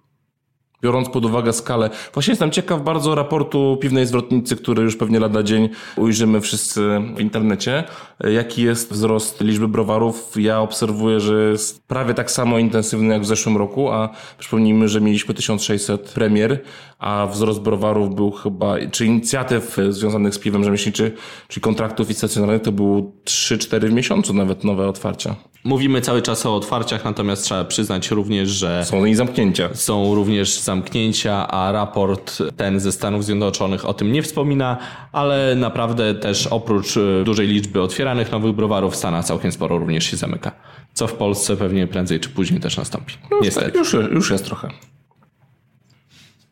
biorąc 0.81 1.09
pod 1.09 1.25
uwagę 1.25 1.53
skalę. 1.53 1.89
Właśnie 2.13 2.31
jestem 2.31 2.51
ciekaw 2.51 2.83
bardzo 2.83 3.15
raportu 3.15 3.77
piwnej 3.81 4.05
zwrotnicy, 4.05 4.55
który 4.55 4.83
już 4.83 4.95
pewnie 4.95 5.19
lada 5.19 5.43
dzień 5.43 5.69
ujrzymy 5.95 6.41
wszyscy 6.41 7.01
w 7.15 7.19
internecie. 7.19 7.83
Jaki 8.19 8.63
jest 8.63 8.91
wzrost 8.91 9.41
liczby 9.41 9.67
browarów? 9.67 10.33
Ja 10.35 10.59
obserwuję, 10.59 11.19
że 11.19 11.49
jest 11.51 11.83
prawie 11.87 12.13
tak 12.13 12.31
samo 12.31 12.59
intensywny 12.59 13.13
jak 13.13 13.21
w 13.21 13.25
zeszłym 13.25 13.57
roku, 13.57 13.91
a 13.91 14.09
przypomnijmy, 14.39 14.87
że 14.87 15.01
mieliśmy 15.01 15.33
1600 15.33 16.09
premier, 16.09 16.63
a 16.99 17.27
wzrost 17.31 17.61
browarów 17.61 18.15
był 18.15 18.31
chyba, 18.31 18.75
czy 18.91 19.05
inicjatyw 19.05 19.77
związanych 19.89 20.35
z 20.35 20.39
piwem 20.39 20.63
rzemieślniczym, 20.63 21.11
czyli 21.47 21.61
kontraktów 21.61 22.09
i 22.09 22.13
stacjonarnych 22.13 22.61
to 22.61 22.71
było 22.71 23.11
3-4 23.25 23.89
w 23.89 23.93
miesiącu 23.93 24.33
nawet 24.33 24.63
nowe 24.63 24.87
otwarcia. 24.87 25.35
Mówimy 25.63 26.01
cały 26.01 26.21
czas 26.21 26.45
o 26.45 26.55
otwarciach, 26.55 27.05
natomiast 27.05 27.43
trzeba 27.43 27.65
przyznać 27.65 28.11
również, 28.11 28.49
że 28.49 28.85
są 28.85 29.05
i 29.05 29.15
zamknięcia. 29.15 29.69
Są 29.73 30.15
również 30.15 30.59
zamknięcia, 30.59 31.47
a 31.47 31.71
raport 31.71 32.37
ten 32.57 32.79
ze 32.79 32.91
Stanów 32.91 33.25
Zjednoczonych 33.25 33.85
o 33.85 33.93
tym 33.93 34.11
nie 34.11 34.23
wspomina, 34.23 34.77
ale 35.11 35.55
naprawdę 35.55 36.15
też 36.15 36.47
oprócz 36.47 36.97
e, 36.97 37.23
dużej 37.23 37.47
liczby 37.47 37.81
otwieranych 37.81 38.31
nowych 38.31 38.51
browarów 38.51 38.93
w 38.93 38.95
Stanach 38.95 39.25
całkiem 39.25 39.51
sporo 39.51 39.77
również 39.77 40.03
się 40.11 40.17
zamyka. 40.17 40.51
Co 40.93 41.07
w 41.07 41.13
Polsce 41.13 41.57
pewnie 41.57 41.87
prędzej 41.87 42.19
czy 42.19 42.29
później 42.29 42.59
też 42.59 42.77
nastąpi. 42.77 43.13
No, 43.31 43.37
Niestety. 43.41 43.77
Już, 43.77 43.93
już 43.93 44.31
jest 44.31 44.45
trochę. 44.45 44.69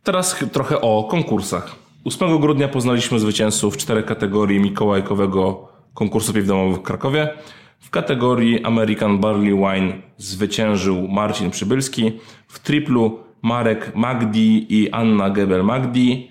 Teraz 0.04 0.36
trochę 0.52 0.82
o 0.82 1.04
konkursach. 1.04 1.76
8 2.06 2.40
grudnia 2.40 2.68
poznaliśmy 2.68 3.20
zwycięzców 3.20 3.78
czterech 3.78 4.06
kategorii 4.06 4.60
mikołajkowego 4.60 5.68
konkursu 5.94 6.34
piw 6.34 6.48
domowych 6.48 6.78
w 6.78 6.82
Krakowie. 6.82 7.30
W 7.80 7.90
kategorii 7.90 8.64
American 8.64 9.18
Barley 9.18 9.54
Wine 9.56 9.94
zwyciężył 10.18 11.08
Marcin 11.08 11.52
Przybylski. 11.52 12.12
W 12.48 12.60
triplu 12.60 13.20
Marek 13.42 13.92
Magdi 13.96 14.66
i 14.70 14.92
Anna 14.92 15.30
Gebel-Magdi. 15.30 16.28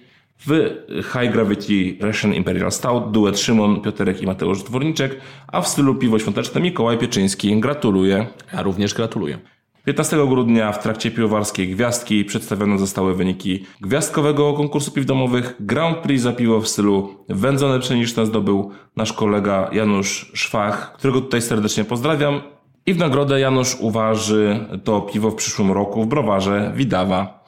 W 0.47 0.71
High 1.13 1.33
Gravity 1.33 1.97
Russian 2.01 2.35
Imperial 2.35 2.73
Stout 2.73 3.11
duet 3.11 3.39
Szymon, 3.39 3.81
Pioterek 3.81 4.23
i 4.23 4.27
Mateusz 4.27 4.63
Dworniczek, 4.63 5.21
a 5.47 5.61
w 5.61 5.69
stylu 5.69 5.95
piwo 5.95 6.19
świąteczne 6.19 6.61
Mikołaj 6.61 6.99
Pieczyński. 6.99 7.61
Gratuluję. 7.61 8.27
Ja 8.53 8.63
również 8.63 8.95
gratuluję. 8.95 9.39
15 9.87 10.27
grudnia 10.29 10.73
w 10.73 10.83
trakcie 10.83 11.11
piwowarskiej 11.11 11.69
Gwiazdki 11.69 12.25
przedstawione 12.25 12.79
zostały 12.79 13.15
wyniki 13.15 13.65
gwiazdkowego 13.81 14.53
konkursu 14.53 14.91
piw 14.91 15.07
domowych. 15.07 15.57
Grand 15.61 15.99
Prix 15.99 16.23
za 16.23 16.33
piwo 16.33 16.61
w 16.61 16.69
stylu 16.69 17.15
wędzone 17.29 17.81
pszeniczne 17.81 18.27
zdobył 18.27 18.71
nasz 18.97 19.13
kolega 19.13 19.71
Janusz 19.73 20.31
Szwach, 20.35 20.93
którego 20.93 21.21
tutaj 21.21 21.43
serdecznie 21.43 21.85
pozdrawiam. 21.85 22.41
I 22.87 22.95
w 22.95 22.99
nagrodę 22.99 23.41
Janusz 23.41 23.77
uważy 23.81 24.67
to 24.85 25.01
piwo 25.01 25.31
w 25.31 25.35
przyszłym 25.35 25.73
roku 25.73 26.03
w 26.03 26.07
browarze 26.07 26.73
Widawa. 26.77 27.45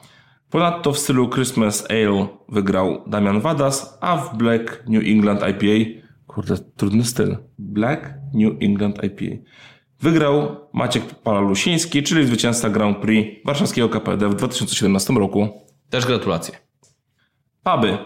Ponadto 0.49 0.91
w 0.91 0.99
stylu 0.99 1.29
Christmas 1.29 1.87
Ale 1.89 2.27
wygrał 2.49 3.03
Damian 3.07 3.41
Wadas, 3.41 3.97
a 4.01 4.17
w 4.17 4.37
Black 4.37 4.83
New 4.87 5.03
England 5.05 5.41
IPA, 5.41 5.99
kurde, 6.27 6.57
trudny 6.77 7.03
styl, 7.03 7.37
Black 7.57 8.13
New 8.33 8.53
England 8.61 9.03
IPA, 9.03 9.35
wygrał 10.01 10.55
Maciek 10.73 11.05
Palalusiński, 11.05 12.03
czyli 12.03 12.25
zwycięzca 12.25 12.69
Grand 12.69 12.97
Prix 12.97 13.45
warszawskiego 13.45 13.89
KPD 13.89 14.29
w 14.29 14.35
2017 14.35 15.13
roku. 15.13 15.49
Też 15.89 16.05
gratulacje. 16.05 16.57
Puby. 17.63 17.97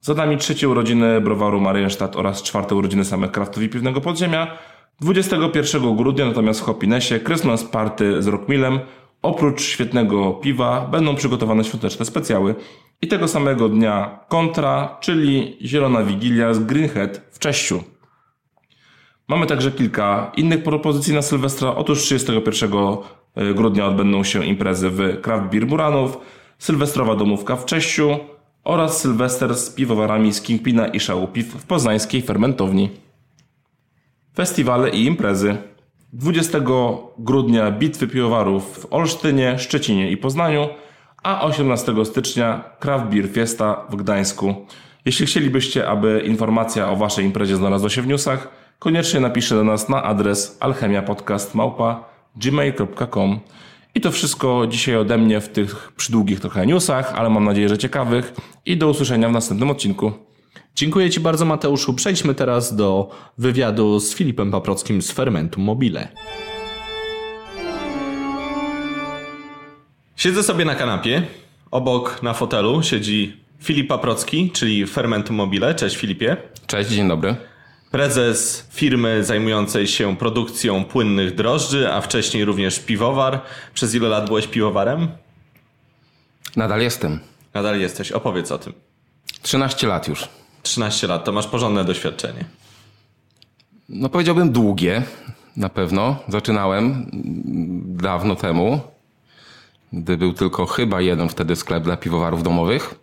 Za 0.00 0.14
nami 0.14 0.38
trzecie 0.38 0.68
urodziny 0.68 1.20
browaru 1.20 1.60
Marienstadt 1.60 2.16
oraz 2.16 2.42
czwarte 2.42 2.74
urodziny 2.74 3.04
samych 3.04 3.30
kraftów 3.30 3.62
i 3.62 3.68
piwnego 3.68 4.00
podziemia. 4.00 4.58
21 5.00 5.96
grudnia 5.96 6.26
natomiast 6.26 6.60
w 6.60 6.62
Hopinesie 6.62 7.20
Christmas 7.20 7.64
Party 7.64 8.22
z 8.22 8.26
Rockmillem. 8.26 8.80
Oprócz 9.22 9.62
świetnego 9.62 10.32
piwa 10.32 10.88
będą 10.90 11.16
przygotowane 11.16 11.64
świąteczne 11.64 12.04
specjały. 12.04 12.54
I 13.02 13.08
tego 13.08 13.28
samego 13.28 13.68
dnia 13.68 14.20
kontra, 14.28 14.96
czyli 15.00 15.58
Zielona 15.62 16.02
Wigilia 16.02 16.54
z 16.54 16.58
Greenhead 16.58 17.28
w 17.30 17.38
Cześciu. 17.38 17.84
Mamy 19.28 19.46
także 19.46 19.72
kilka 19.72 20.32
innych 20.36 20.62
propozycji 20.62 21.14
na 21.14 21.22
Sylwestra. 21.22 21.74
Otóż 21.74 22.02
31 22.02 22.70
e, 23.34 23.54
grudnia 23.54 23.86
odbędą 23.86 24.24
się 24.24 24.44
imprezy 24.44 24.90
w 24.90 25.20
Craft 25.22 25.44
Beer 25.52 25.66
Muranów, 25.66 26.18
Sylwestrowa 26.58 27.16
domówka 27.16 27.56
w 27.56 27.64
Cześciu 27.64 28.18
oraz 28.64 29.00
Sylwester 29.00 29.54
z 29.54 29.70
piwowarami 29.70 30.32
z 30.32 30.42
Kingpina 30.42 30.86
i 30.86 31.00
Szału 31.00 31.28
Piw 31.28 31.46
w 31.46 31.66
poznańskiej 31.66 32.22
fermentowni. 32.22 32.90
Festiwale 34.36 34.90
i 34.90 35.04
imprezy. 35.04 35.56
20 36.12 36.60
grudnia 37.18 37.70
bitwy 37.70 38.08
piwowarów 38.08 38.78
w 38.78 38.92
Olsztynie, 38.92 39.58
Szczecinie 39.58 40.10
i 40.10 40.16
Poznaniu, 40.16 40.68
a 41.22 41.44
18 41.44 42.04
stycznia 42.04 42.64
Craft 42.80 43.04
Beer 43.04 43.28
Fiesta 43.28 43.84
w 43.90 43.96
Gdańsku. 43.96 44.54
Jeśli 45.04 45.26
chcielibyście, 45.26 45.88
aby 45.88 46.22
informacja 46.26 46.90
o 46.90 46.96
Waszej 46.96 47.24
imprezie 47.24 47.56
znalazła 47.56 47.88
się 47.88 48.02
w 48.02 48.06
newsach, 48.06 48.63
koniecznie 48.78 49.20
napiszcie 49.20 49.54
do 49.54 49.64
nas 49.64 49.88
na 49.88 50.02
adres 50.02 50.56
alchemiapodcast.gmail.com 50.60 53.40
I 53.94 54.00
to 54.00 54.10
wszystko 54.10 54.66
dzisiaj 54.66 54.96
ode 54.96 55.18
mnie 55.18 55.40
w 55.40 55.48
tych 55.48 55.92
przydługich 55.96 56.40
trochę 56.40 56.66
newsach, 56.66 57.14
ale 57.14 57.30
mam 57.30 57.44
nadzieję, 57.44 57.68
że 57.68 57.78
ciekawych 57.78 58.34
i 58.66 58.76
do 58.76 58.88
usłyszenia 58.88 59.28
w 59.28 59.32
następnym 59.32 59.70
odcinku. 59.70 60.12
Dziękuję 60.74 61.10
Ci 61.10 61.20
bardzo 61.20 61.44
Mateuszu. 61.44 61.94
Przejdźmy 61.94 62.34
teraz 62.34 62.76
do 62.76 63.10
wywiadu 63.38 64.00
z 64.00 64.14
Filipem 64.14 64.50
Paprockim 64.50 65.02
z 65.02 65.10
Fermentum 65.10 65.64
Mobile. 65.64 66.08
Siedzę 70.16 70.42
sobie 70.42 70.64
na 70.64 70.74
kanapie. 70.74 71.22
Obok 71.70 72.22
na 72.22 72.32
fotelu 72.32 72.82
siedzi 72.82 73.36
Filip 73.62 73.88
Paprocki, 73.88 74.50
czyli 74.50 74.86
Fermentum 74.86 75.36
Mobile. 75.36 75.74
Cześć 75.74 75.96
Filipie. 75.96 76.36
Cześć, 76.66 76.90
dzień 76.90 77.08
dobry. 77.08 77.36
Prezes 77.94 78.66
firmy 78.70 79.24
zajmującej 79.24 79.86
się 79.86 80.16
produkcją 80.16 80.84
płynnych 80.84 81.34
drożdży, 81.34 81.92
a 81.92 82.00
wcześniej 82.00 82.44
również 82.44 82.80
piwowar. 82.80 83.40
Przez 83.74 83.94
ile 83.94 84.08
lat 84.08 84.26
byłeś 84.26 84.46
piwowarem? 84.46 85.08
Nadal 86.56 86.80
jestem. 86.80 87.20
Nadal 87.54 87.80
jesteś. 87.80 88.12
Opowiedz 88.12 88.52
o 88.52 88.58
tym. 88.58 88.72
13 89.42 89.86
lat 89.86 90.08
już. 90.08 90.28
13 90.62 91.06
lat, 91.06 91.24
to 91.24 91.32
masz 91.32 91.46
porządne 91.46 91.84
doświadczenie. 91.84 92.44
No 93.88 94.08
powiedziałbym 94.08 94.52
długie, 94.52 95.02
na 95.56 95.68
pewno. 95.68 96.16
Zaczynałem 96.28 97.10
dawno 97.86 98.36
temu, 98.36 98.80
gdy 99.92 100.16
był 100.16 100.32
tylko 100.32 100.66
chyba 100.66 101.00
jeden 101.00 101.28
wtedy 101.28 101.56
sklep 101.56 101.84
dla 101.84 101.96
piwowarów 101.96 102.42
domowych. 102.42 102.94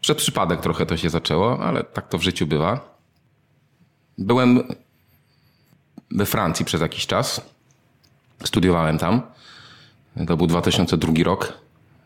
Przez 0.00 0.16
przypadek 0.16 0.60
trochę 0.60 0.86
to 0.86 0.96
się 0.96 1.10
zaczęło, 1.10 1.58
ale 1.60 1.84
tak 1.84 2.08
to 2.08 2.18
w 2.18 2.22
życiu 2.22 2.46
bywa. 2.46 2.91
Byłem 4.22 4.62
we 6.10 6.26
Francji 6.26 6.64
przez 6.64 6.80
jakiś 6.80 7.06
czas. 7.06 7.40
Studiowałem 8.44 8.98
tam. 8.98 9.22
To 10.26 10.36
był 10.36 10.46
2002 10.46 11.12
rok. 11.24 11.52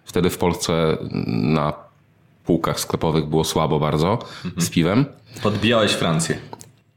Wtedy 0.04 0.30
w 0.30 0.38
Polsce 0.38 0.96
na 1.26 1.72
półkach 2.44 2.80
sklepowych 2.80 3.26
było 3.26 3.44
słabo 3.44 3.80
bardzo 3.80 4.18
z 4.56 4.70
piwem. 4.70 5.04
Podbijałeś 5.42 5.92
Francję. 5.92 6.38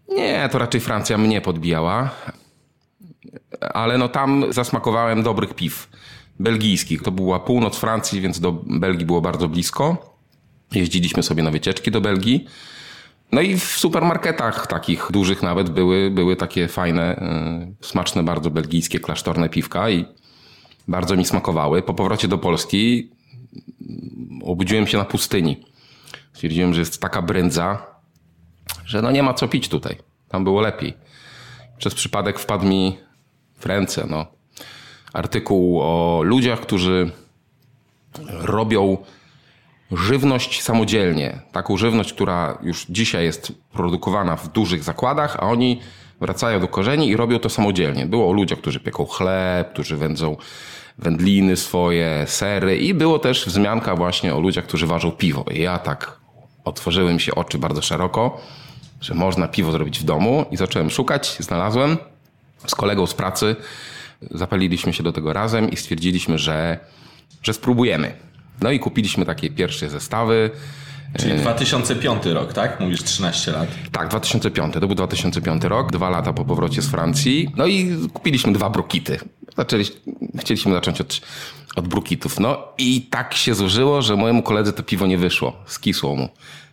Nie, 0.10 0.50
to 0.52 0.60
raczej 0.60 0.82
Francja 0.82 1.18
mnie 1.18 1.42
podbijała. 1.42 2.10
Ale 3.74 3.98
no 3.98 4.10
tam 4.10 4.46
zasmakowałem 4.50 5.24
dobrych 5.24 5.54
piw. 5.54 5.90
Belgijskich. 6.40 7.04
To 7.04 7.12
była 7.12 7.40
północ 7.40 7.78
Francji, 7.78 8.22
więc 8.22 8.40
do 8.40 8.52
Belgii 8.52 9.06
było 9.06 9.22
bardzo 9.22 9.48
blisko. 9.48 10.16
Jeździliśmy 10.72 11.24
sobie 11.24 11.44
na 11.44 11.52
wycieczki 11.52 11.92
do 11.92 12.02
Belgii. 12.02 12.48
No 13.32 13.42
i 13.42 13.58
w 13.58 13.64
supermarketach 13.64 14.68
takich 14.68 15.08
dużych 15.12 15.44
nawet 15.44 15.70
były, 15.70 16.12
były 16.12 16.36
takie 16.36 16.68
fajne, 16.68 17.22
yy, 17.82 17.88
smaczne 17.88 18.24
bardzo 18.24 18.52
belgijskie 18.52 19.00
klasztorne 19.00 19.50
piwka 19.50 19.90
i 19.90 20.06
bardzo 20.88 21.16
mi 21.16 21.26
smakowały. 21.26 21.82
Po 21.82 21.94
powrocie 21.94 22.28
do 22.28 22.38
Polski 22.38 23.12
obudziłem 24.44 24.88
się 24.88 24.98
na 24.98 25.06
pustyni. 25.06 25.66
Stwierdziłem, 26.34 26.74
że 26.74 26.80
jest 26.80 27.02
taka 27.02 27.22
brędza, 27.22 27.86
że 28.86 29.02
no 29.02 29.12
nie 29.12 29.24
ma 29.24 29.34
co 29.34 29.48
pić 29.48 29.70
tutaj. 29.70 29.98
Tam 30.30 30.44
było 30.44 30.62
lepiej. 30.62 30.94
Przez 31.78 31.96
przypadek 31.96 32.40
wpadł 32.40 32.66
mi 32.66 32.98
w 33.60 33.66
ręce 33.66 34.08
no, 34.10 34.26
artykuł 35.14 35.82
o 35.82 36.22
ludziach, 36.24 36.60
którzy 36.60 37.12
robią 38.30 38.98
żywność 39.92 40.62
samodzielnie. 40.62 41.40
Taką 41.52 41.78
żywność, 41.78 42.14
która 42.14 42.58
już 42.64 42.86
dzisiaj 42.90 43.24
jest 43.24 43.52
produkowana 43.74 44.36
w 44.36 44.48
dużych 44.48 44.84
zakładach, 44.84 45.38
a 45.40 45.40
oni 45.40 45.80
wracają 46.22 46.60
do 46.60 46.68
korzeni 46.68 47.08
i 47.08 47.16
robią 47.16 47.40
to 47.40 47.50
samodzielnie. 47.50 48.06
Było 48.06 48.30
o 48.30 48.32
ludziach, 48.32 48.60
którzy 48.60 48.80
pieką 48.80 49.06
chleb, 49.06 49.74
którzy 49.74 49.98
wędzą 49.98 50.38
wędliny 50.98 51.58
swoje, 51.58 52.26
sery 52.28 52.78
i 52.78 52.94
było 52.94 53.20
też 53.20 53.46
wzmianka 53.46 53.96
właśnie 53.96 54.36
o 54.36 54.40
ludziach, 54.40 54.66
którzy 54.66 54.88
ważą 54.88 55.12
piwo. 55.12 55.46
I 55.52 55.62
ja 55.62 55.78
tak 55.78 56.20
otworzyły 56.64 57.14
mi 57.14 57.22
się 57.22 57.36
oczy 57.36 57.58
bardzo 57.58 57.82
szeroko, 57.82 58.42
że 59.02 59.14
można 59.14 59.48
piwo 59.48 59.72
zrobić 59.72 60.00
w 60.00 60.04
domu 60.04 60.46
i 60.52 60.58
zacząłem 60.58 60.90
szukać, 60.90 61.38
znalazłem 61.40 61.98
z 62.68 62.76
kolegą 62.76 63.08
z 63.08 63.14
pracy, 63.14 63.56
zapaliliśmy 64.32 64.94
się 64.94 65.04
do 65.04 65.12
tego 65.12 65.34
razem 65.34 65.72
i 65.72 65.76
stwierdziliśmy, 65.76 66.38
że, 66.38 66.80
że 67.44 67.54
spróbujemy. 67.54 68.29
No 68.62 68.72
i 68.72 68.80
kupiliśmy 68.80 69.26
takie 69.26 69.50
pierwsze 69.50 69.90
zestawy. 69.90 70.52
Czyli 71.18 71.34
2005 71.40 72.26
rok, 72.26 72.54
tak? 72.54 72.80
Mówisz 72.80 73.04
13 73.04 73.52
lat. 73.52 73.68
Tak, 73.92 74.08
2005. 74.10 74.74
To 74.74 74.80
był 74.80 74.96
2005 74.96 75.64
rok, 75.64 75.92
dwa 75.92 76.10
lata 76.10 76.34
po 76.34 76.46
powrocie 76.46 76.82
z 76.82 76.88
Francji. 76.88 77.50
No 77.58 77.66
i 77.66 77.98
kupiliśmy 78.14 78.54
dwa 78.54 78.70
brukity. 78.70 79.20
Zaczęli, 79.58 79.86
chcieliśmy 80.40 80.74
zacząć 80.74 81.02
od, 81.02 81.22
od 81.76 81.88
brukitów. 81.88 82.40
No 82.40 82.58
i 82.78 83.02
tak 83.02 83.34
się 83.34 83.56
złożyło, 83.56 84.02
że 84.02 84.16
mojemu 84.16 84.44
koledze 84.44 84.74
to 84.74 84.84
piwo 84.84 85.08
nie 85.08 85.18
wyszło. 85.18 85.54
Skisło 85.66 86.16
mu. 86.16 86.30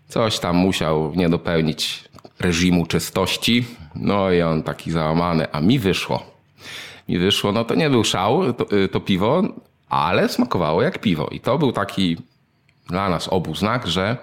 Coś 0.08 0.38
tam 0.38 0.56
musiał 0.56 1.12
nie 1.14 1.28
dopełnić 1.28 2.04
reżimu 2.38 2.86
czystości. 2.86 3.64
No 3.94 4.30
i 4.30 4.42
on 4.42 4.62
taki 4.62 4.90
załamany, 4.90 5.52
a 5.52 5.60
mi 5.60 5.78
wyszło. 5.78 6.22
Mi 7.08 7.18
wyszło, 7.18 7.52
no 7.52 7.64
to 7.64 7.74
nie 7.74 7.90
był 7.90 8.04
szał, 8.04 8.52
to, 8.52 8.66
to 8.92 9.00
piwo, 9.00 9.42
ale 9.88 10.28
smakowało 10.28 10.82
jak 10.82 10.98
piwo. 10.98 11.28
I 11.30 11.40
to 11.40 11.58
był 11.58 11.72
taki 11.72 12.16
dla 12.88 13.08
nas 13.08 13.28
obu 13.28 13.54
znak, 13.54 13.86
że, 13.86 14.16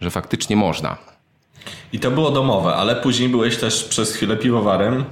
że 0.00 0.10
faktycznie 0.10 0.56
można. 0.56 0.96
I 1.92 2.00
to 2.00 2.10
było 2.10 2.30
domowe, 2.30 2.74
ale 2.74 2.96
później 2.96 3.28
byłeś 3.28 3.56
też 3.56 3.84
przez 3.84 4.14
chwilę 4.14 4.36
piwowarem 4.36 5.04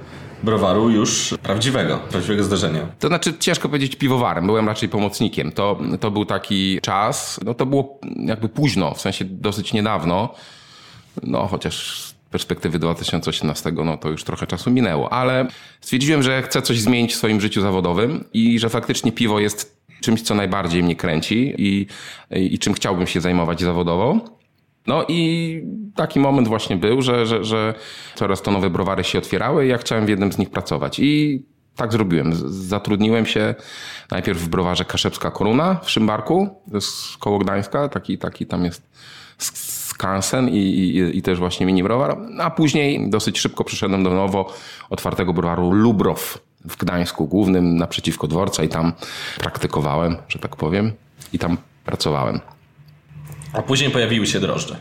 browaru 0.43 0.89
już 0.89 1.33
prawdziwego, 1.43 1.97
prawdziwego 1.97 2.43
zdarzenia. 2.43 2.87
To 2.99 3.07
znaczy 3.07 3.33
ciężko 3.39 3.69
powiedzieć 3.69 3.95
piwowarem, 3.95 4.45
byłem 4.45 4.67
raczej 4.67 4.89
pomocnikiem. 4.89 5.51
To, 5.51 5.79
to 5.99 6.11
był 6.11 6.25
taki 6.25 6.81
czas, 6.81 7.39
no 7.45 7.53
to 7.53 7.65
było 7.65 7.99
jakby 8.17 8.49
późno, 8.49 8.93
w 8.93 9.01
sensie 9.01 9.25
dosyć 9.25 9.73
niedawno, 9.73 10.33
no 11.23 11.47
chociaż 11.47 12.07
perspektywy 12.35 12.79
2018, 12.79 13.71
no 13.71 13.97
to 13.97 14.09
już 14.09 14.23
trochę 14.23 14.47
czasu 14.47 14.71
minęło, 14.71 15.13
ale 15.13 15.47
stwierdziłem, 15.81 16.23
że 16.23 16.41
chcę 16.41 16.61
coś 16.61 16.79
zmienić 16.79 17.13
w 17.13 17.17
swoim 17.17 17.41
życiu 17.41 17.61
zawodowym 17.61 18.23
i 18.33 18.59
że 18.59 18.69
faktycznie 18.69 19.11
piwo 19.11 19.39
jest 19.39 19.81
czymś, 20.01 20.21
co 20.21 20.35
najbardziej 20.35 20.83
mnie 20.83 20.95
kręci 20.95 21.53
i, 21.57 21.87
i, 22.31 22.53
i 22.53 22.59
czym 22.59 22.73
chciałbym 22.73 23.07
się 23.07 23.21
zajmować 23.21 23.61
zawodowo. 23.61 24.19
No 24.87 25.05
i 25.07 25.61
taki 25.95 26.19
moment 26.19 26.47
właśnie 26.47 26.77
był, 26.77 27.01
że, 27.01 27.25
że, 27.25 27.43
że 27.43 27.73
coraz 28.15 28.41
to 28.41 28.51
nowe 28.51 28.69
browary 28.69 29.03
się 29.03 29.17
otwierały 29.17 29.65
i 29.65 29.69
ja 29.69 29.77
chciałem 29.77 30.05
w 30.05 30.09
jednym 30.09 30.31
z 30.31 30.37
nich 30.37 30.49
pracować. 30.49 30.99
I 30.99 31.43
tak 31.75 31.91
zrobiłem. 31.91 32.31
Zatrudniłem 32.47 33.25
się 33.25 33.55
najpierw 34.11 34.39
w 34.39 34.47
browarze 34.47 34.85
Kaszebska 34.85 35.31
Koruna 35.31 35.79
w 35.83 35.91
Szymbarku, 35.91 36.49
koło 37.19 37.39
Gdańska, 37.39 37.89
taki, 37.89 38.17
taki 38.17 38.45
tam 38.45 38.65
jest 38.65 38.81
skansen 39.95 40.49
i, 40.49 40.57
i, 40.57 41.17
i 41.17 41.21
też 41.21 41.39
właśnie 41.39 41.65
mini 41.65 41.83
browar. 41.83 42.17
A 42.39 42.49
później 42.51 43.09
dosyć 43.09 43.39
szybko 43.39 43.63
przyszedłem 43.63 44.03
do 44.03 44.09
nowo 44.09 44.53
otwartego 44.89 45.33
browaru 45.33 45.71
Lubrow 45.71 46.39
w 46.65 46.77
Gdańsku 46.77 47.27
Głównym 47.27 47.77
naprzeciwko 47.77 48.27
dworca 48.27 48.63
i 48.63 48.69
tam 48.69 48.93
praktykowałem, 49.39 50.17
że 50.27 50.39
tak 50.39 50.55
powiem, 50.55 50.91
i 51.33 51.39
tam 51.39 51.57
pracowałem. 51.85 52.39
A 53.53 53.61
później 53.61 53.91
pojawiły 53.91 54.27
się 54.27 54.39
drożdże. 54.39 54.75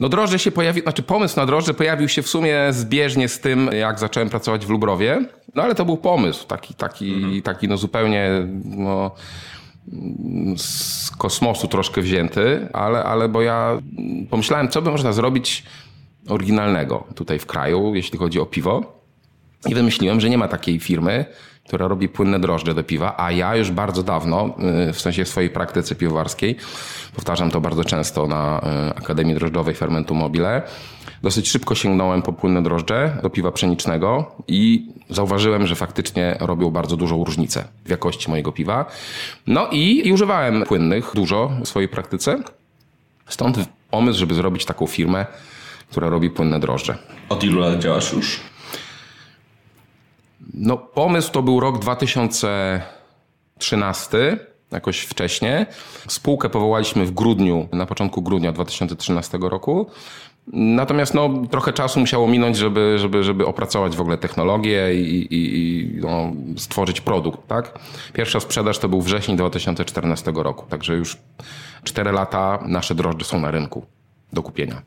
No 0.00 0.08
drożdże 0.08 0.38
się 0.38 0.50
pojawił, 0.50 0.82
znaczy 0.82 1.02
pomysł 1.02 1.36
na 1.36 1.46
drożdże 1.46 1.74
pojawił 1.74 2.08
się 2.08 2.22
w 2.22 2.28
sumie 2.28 2.66
zbieżnie 2.70 3.28
z 3.28 3.40
tym, 3.40 3.70
jak 3.72 3.98
zacząłem 3.98 4.30
pracować 4.30 4.66
w 4.66 4.70
Lubrowie. 4.70 5.24
No 5.54 5.62
ale 5.62 5.74
to 5.74 5.84
był 5.84 5.96
pomysł, 5.96 6.46
taki, 6.46 6.74
taki, 6.74 7.14
mhm. 7.14 7.42
taki 7.42 7.68
no 7.68 7.76
zupełnie 7.76 8.30
no, 8.64 9.10
z 10.56 11.10
kosmosu 11.10 11.68
troszkę 11.68 12.02
wzięty, 12.02 12.68
ale, 12.72 13.04
ale 13.04 13.28
bo 13.28 13.42
ja 13.42 13.78
pomyślałem, 14.30 14.68
co 14.68 14.82
by 14.82 14.90
można 14.90 15.12
zrobić 15.12 15.64
oryginalnego 16.28 17.04
tutaj 17.14 17.38
w 17.38 17.46
kraju, 17.46 17.94
jeśli 17.94 18.18
chodzi 18.18 18.40
o 18.40 18.46
piwo. 18.46 18.98
I 19.68 19.74
wymyśliłem, 19.74 20.20
że 20.20 20.30
nie 20.30 20.38
ma 20.38 20.48
takiej 20.48 20.80
firmy, 20.80 21.24
która 21.66 21.88
robi 21.88 22.08
płynne 22.08 22.40
drożdże 22.40 22.74
do 22.74 22.84
piwa, 22.84 23.14
a 23.16 23.32
ja 23.32 23.56
już 23.56 23.70
bardzo 23.70 24.02
dawno, 24.02 24.54
y, 24.88 24.92
w 24.92 25.00
sensie 25.00 25.24
swojej 25.24 25.50
praktyce 25.50 25.94
piwowarskiej, 25.94 26.56
powtarzam 27.14 27.50
to 27.50 27.60
bardzo 27.60 27.84
często 27.84 28.26
na 28.26 28.60
y, 28.90 28.94
Akademii 28.94 29.34
Drożdżowej 29.34 29.74
Fermentu 29.74 30.14
Mobile, 30.14 30.62
dosyć 31.22 31.48
szybko 31.48 31.74
sięgnąłem 31.74 32.22
po 32.22 32.32
płynne 32.32 32.62
drożdże 32.62 33.18
do 33.22 33.30
piwa 33.30 33.52
pszenicznego 33.52 34.36
i 34.48 34.86
zauważyłem, 35.10 35.66
że 35.66 35.74
faktycznie 35.74 36.36
robią 36.40 36.70
bardzo 36.70 36.96
dużą 36.96 37.24
różnicę 37.24 37.64
w 37.84 37.90
jakości 37.90 38.30
mojego 38.30 38.52
piwa. 38.52 38.86
No 39.46 39.68
i, 39.72 40.08
i 40.08 40.12
używałem 40.12 40.62
płynnych 40.62 41.10
dużo 41.14 41.50
w 41.64 41.68
swojej 41.68 41.88
praktyce. 41.88 42.42
Stąd 43.26 43.58
pomysł, 43.90 44.18
żeby 44.18 44.34
zrobić 44.34 44.64
taką 44.64 44.86
firmę, 44.86 45.26
która 45.90 46.08
robi 46.08 46.30
płynne 46.30 46.60
drożdże. 46.60 46.98
Od 47.28 47.44
ilu 47.44 47.60
lat 47.60 47.78
działasz 47.78 48.12
już? 48.12 48.40
No, 50.54 50.76
pomysł 50.76 51.32
to 51.32 51.42
był 51.42 51.60
rok 51.60 51.78
2013, 51.78 54.38
jakoś 54.70 55.00
wcześniej. 55.00 55.66
Spółkę 56.08 56.48
powołaliśmy 56.48 57.06
w 57.06 57.10
grudniu, 57.10 57.68
na 57.72 57.86
początku 57.86 58.22
grudnia 58.22 58.52
2013 58.52 59.38
roku. 59.40 59.90
Natomiast 60.52 61.14
no, 61.14 61.30
trochę 61.50 61.72
czasu 61.72 62.00
musiało 62.00 62.28
minąć, 62.28 62.56
żeby, 62.56 62.98
żeby, 62.98 63.22
żeby 63.22 63.46
opracować 63.46 63.96
w 63.96 64.00
ogóle 64.00 64.18
technologię 64.18 64.94
i, 64.94 65.34
i, 65.34 65.58
i 65.58 65.90
no, 66.00 66.32
stworzyć 66.56 67.00
produkt. 67.00 67.46
Tak? 67.48 67.78
Pierwsza 68.12 68.40
sprzedaż 68.40 68.78
to 68.78 68.88
był 68.88 69.02
wrzesień 69.02 69.36
2014 69.36 70.32
roku, 70.34 70.66
także 70.68 70.94
już 70.94 71.16
4 71.84 72.12
lata 72.12 72.58
nasze 72.66 72.94
drożdże 72.94 73.24
są 73.24 73.40
na 73.40 73.50
rynku 73.50 73.86
do 74.32 74.42
kupienia. 74.42 74.82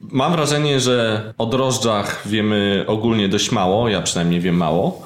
Mam 0.00 0.32
wrażenie, 0.32 0.80
że 0.80 1.34
o 1.38 1.46
drożdżach 1.46 2.22
wiemy 2.26 2.84
ogólnie 2.86 3.28
dość 3.28 3.52
mało, 3.52 3.88
ja 3.88 4.02
przynajmniej 4.02 4.40
wiem 4.40 4.56
mało. 4.56 5.02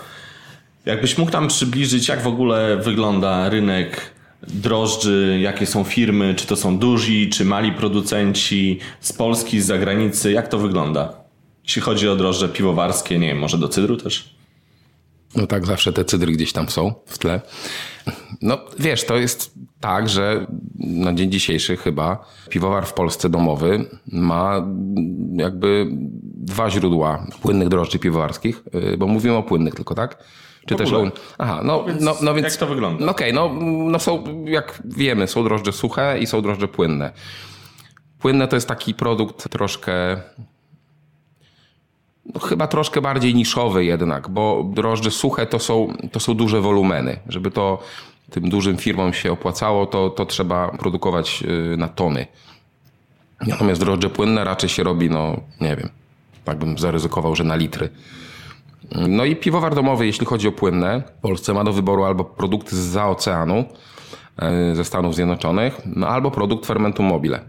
Jakbyś 0.86 1.18
mógł 1.18 1.30
tam 1.30 1.48
przybliżyć, 1.48 2.08
jak 2.08 2.22
w 2.22 2.26
ogóle 2.26 2.76
wygląda 2.76 3.48
rynek 3.48 4.10
drożdży, 4.48 5.38
jakie 5.42 5.66
są 5.66 5.84
firmy, 5.84 6.34
czy 6.34 6.46
to 6.46 6.56
są 6.56 6.78
duzi, 6.78 7.30
czy 7.30 7.44
mali 7.44 7.72
producenci 7.72 8.78
z 9.00 9.12
Polski, 9.12 9.60
z 9.60 9.66
zagranicy, 9.66 10.32
jak 10.32 10.48
to 10.48 10.58
wygląda? 10.58 11.12
Jeśli 11.64 11.82
chodzi 11.82 12.08
o 12.08 12.16
drożdże 12.16 12.48
piwowarskie, 12.48 13.18
nie 13.18 13.26
wiem, 13.26 13.38
może 13.38 13.58
do 13.58 13.68
cydru 13.68 13.96
też? 13.96 14.34
No 15.36 15.46
tak, 15.46 15.66
zawsze 15.66 15.92
te 15.92 16.04
cydry 16.04 16.32
gdzieś 16.32 16.52
tam 16.52 16.68
są 16.68 16.94
w 17.06 17.18
tle. 17.18 17.40
No 18.42 18.58
wiesz, 18.78 19.04
to 19.04 19.16
jest 19.16 19.54
tak, 19.80 20.08
że 20.08 20.46
na 20.78 21.14
dzień 21.14 21.30
dzisiejszy 21.30 21.76
chyba 21.76 22.24
piwowar 22.48 22.86
w 22.86 22.92
Polsce 22.92 23.28
domowy 23.28 23.84
ma 24.12 24.66
jakby 25.32 25.86
dwa 26.34 26.70
źródła 26.70 27.26
płynnych 27.42 27.68
drożdży 27.68 27.98
piwowarskich, 27.98 28.62
y, 28.92 28.96
bo 28.96 29.06
mówimy 29.06 29.36
o 29.36 29.42
płynnych 29.42 29.74
tylko, 29.74 29.94
tak? 29.94 30.24
Czy 30.66 30.74
też 30.76 30.92
o... 30.92 31.04
Aha, 31.38 31.60
no, 31.64 31.76
no, 31.78 31.84
więc, 31.84 32.02
no, 32.02 32.16
no 32.22 32.34
więc... 32.34 32.44
Jak 32.44 32.56
to 32.56 32.66
wygląda? 32.66 33.04
No 33.04 33.12
okej, 33.12 33.32
okay, 33.32 33.50
no, 33.50 33.60
no 33.90 33.98
są, 33.98 34.44
jak 34.44 34.82
wiemy, 34.84 35.26
są 35.26 35.44
drożdże 35.44 35.72
suche 35.72 36.18
i 36.18 36.26
są 36.26 36.42
drożdże 36.42 36.68
płynne. 36.68 37.12
Płynne 38.18 38.48
to 38.48 38.56
jest 38.56 38.68
taki 38.68 38.94
produkt 38.94 39.48
troszkę 39.48 39.92
no, 42.34 42.40
chyba 42.40 42.66
troszkę 42.66 43.00
bardziej 43.00 43.34
niszowy 43.34 43.84
jednak, 43.84 44.28
bo 44.28 44.70
drożdże 44.74 45.10
suche 45.10 45.46
to 45.46 45.58
są, 45.58 45.96
to 46.12 46.20
są 46.20 46.34
duże 46.34 46.60
wolumeny. 46.60 47.18
Żeby 47.28 47.50
to 47.50 47.82
tym 48.30 48.50
dużym 48.50 48.76
firmom 48.76 49.12
się 49.12 49.32
opłacało, 49.32 49.86
to, 49.86 50.10
to 50.10 50.26
trzeba 50.26 50.68
produkować 50.68 51.42
y, 51.72 51.76
na 51.76 51.88
tony. 51.88 52.26
Natomiast 53.46 53.80
drożdże 53.80 54.10
płynne 54.10 54.44
raczej 54.44 54.68
się 54.68 54.82
robi, 54.82 55.10
no 55.10 55.40
nie 55.60 55.76
wiem, 55.76 55.88
tak 56.44 56.58
bym 56.58 56.78
zaryzykował, 56.78 57.36
że 57.36 57.44
na 57.44 57.56
litry. 57.56 57.88
No 59.08 59.24
i 59.24 59.36
piwowar 59.36 59.74
domowy, 59.74 60.06
jeśli 60.06 60.26
chodzi 60.26 60.48
o 60.48 60.52
płynne, 60.52 61.02
w 61.18 61.20
Polsce 61.20 61.54
ma 61.54 61.64
do 61.64 61.72
wyboru 61.72 62.04
albo 62.04 62.24
produkty 62.24 62.76
z 62.76 62.96
oceanu, 62.96 63.64
y, 64.72 64.76
ze 64.76 64.84
Stanów 64.84 65.14
Zjednoczonych, 65.14 65.80
no 65.86 66.08
albo 66.08 66.30
produkt 66.30 66.66
fermentum 66.66 67.06
mobile. 67.06 67.40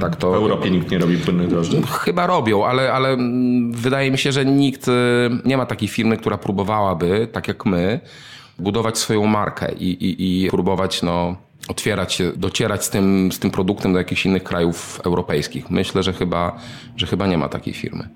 Tak 0.00 0.16
to 0.16 0.30
W 0.30 0.34
Europie 0.34 0.70
nikt 0.70 0.90
nie 0.90 0.98
robi 0.98 1.16
płynnych 1.16 1.48
drożdży. 1.48 1.82
Chyba 1.82 2.26
robią, 2.26 2.64
ale, 2.64 2.92
ale 2.92 3.08
mm, 3.08 3.72
wydaje 3.72 4.10
mi 4.10 4.18
się, 4.18 4.32
że 4.32 4.44
nikt, 4.44 4.88
y, 4.88 4.92
nie 5.44 5.56
ma 5.56 5.66
takiej 5.66 5.88
firmy, 5.88 6.16
która 6.16 6.38
próbowałaby, 6.38 7.28
tak 7.32 7.48
jak 7.48 7.66
my, 7.66 8.00
budować 8.58 8.98
swoją 8.98 9.26
markę 9.26 9.72
i, 9.72 9.90
i, 9.90 10.44
i 10.44 10.50
próbować 10.50 11.02
no, 11.02 11.36
otwierać 11.68 12.12
się, 12.12 12.32
docierać 12.36 12.84
z 12.84 12.90
tym, 12.90 13.32
z 13.32 13.38
tym 13.38 13.50
produktem 13.50 13.92
do 13.92 13.98
jakichś 13.98 14.26
innych 14.26 14.44
krajów 14.44 15.00
europejskich. 15.04 15.70
Myślę, 15.70 16.02
że 16.02 16.12
chyba, 16.12 16.56
że 16.96 17.06
chyba 17.06 17.26
nie 17.26 17.38
ma 17.38 17.48
takiej 17.48 17.74
firmy. 17.74 18.08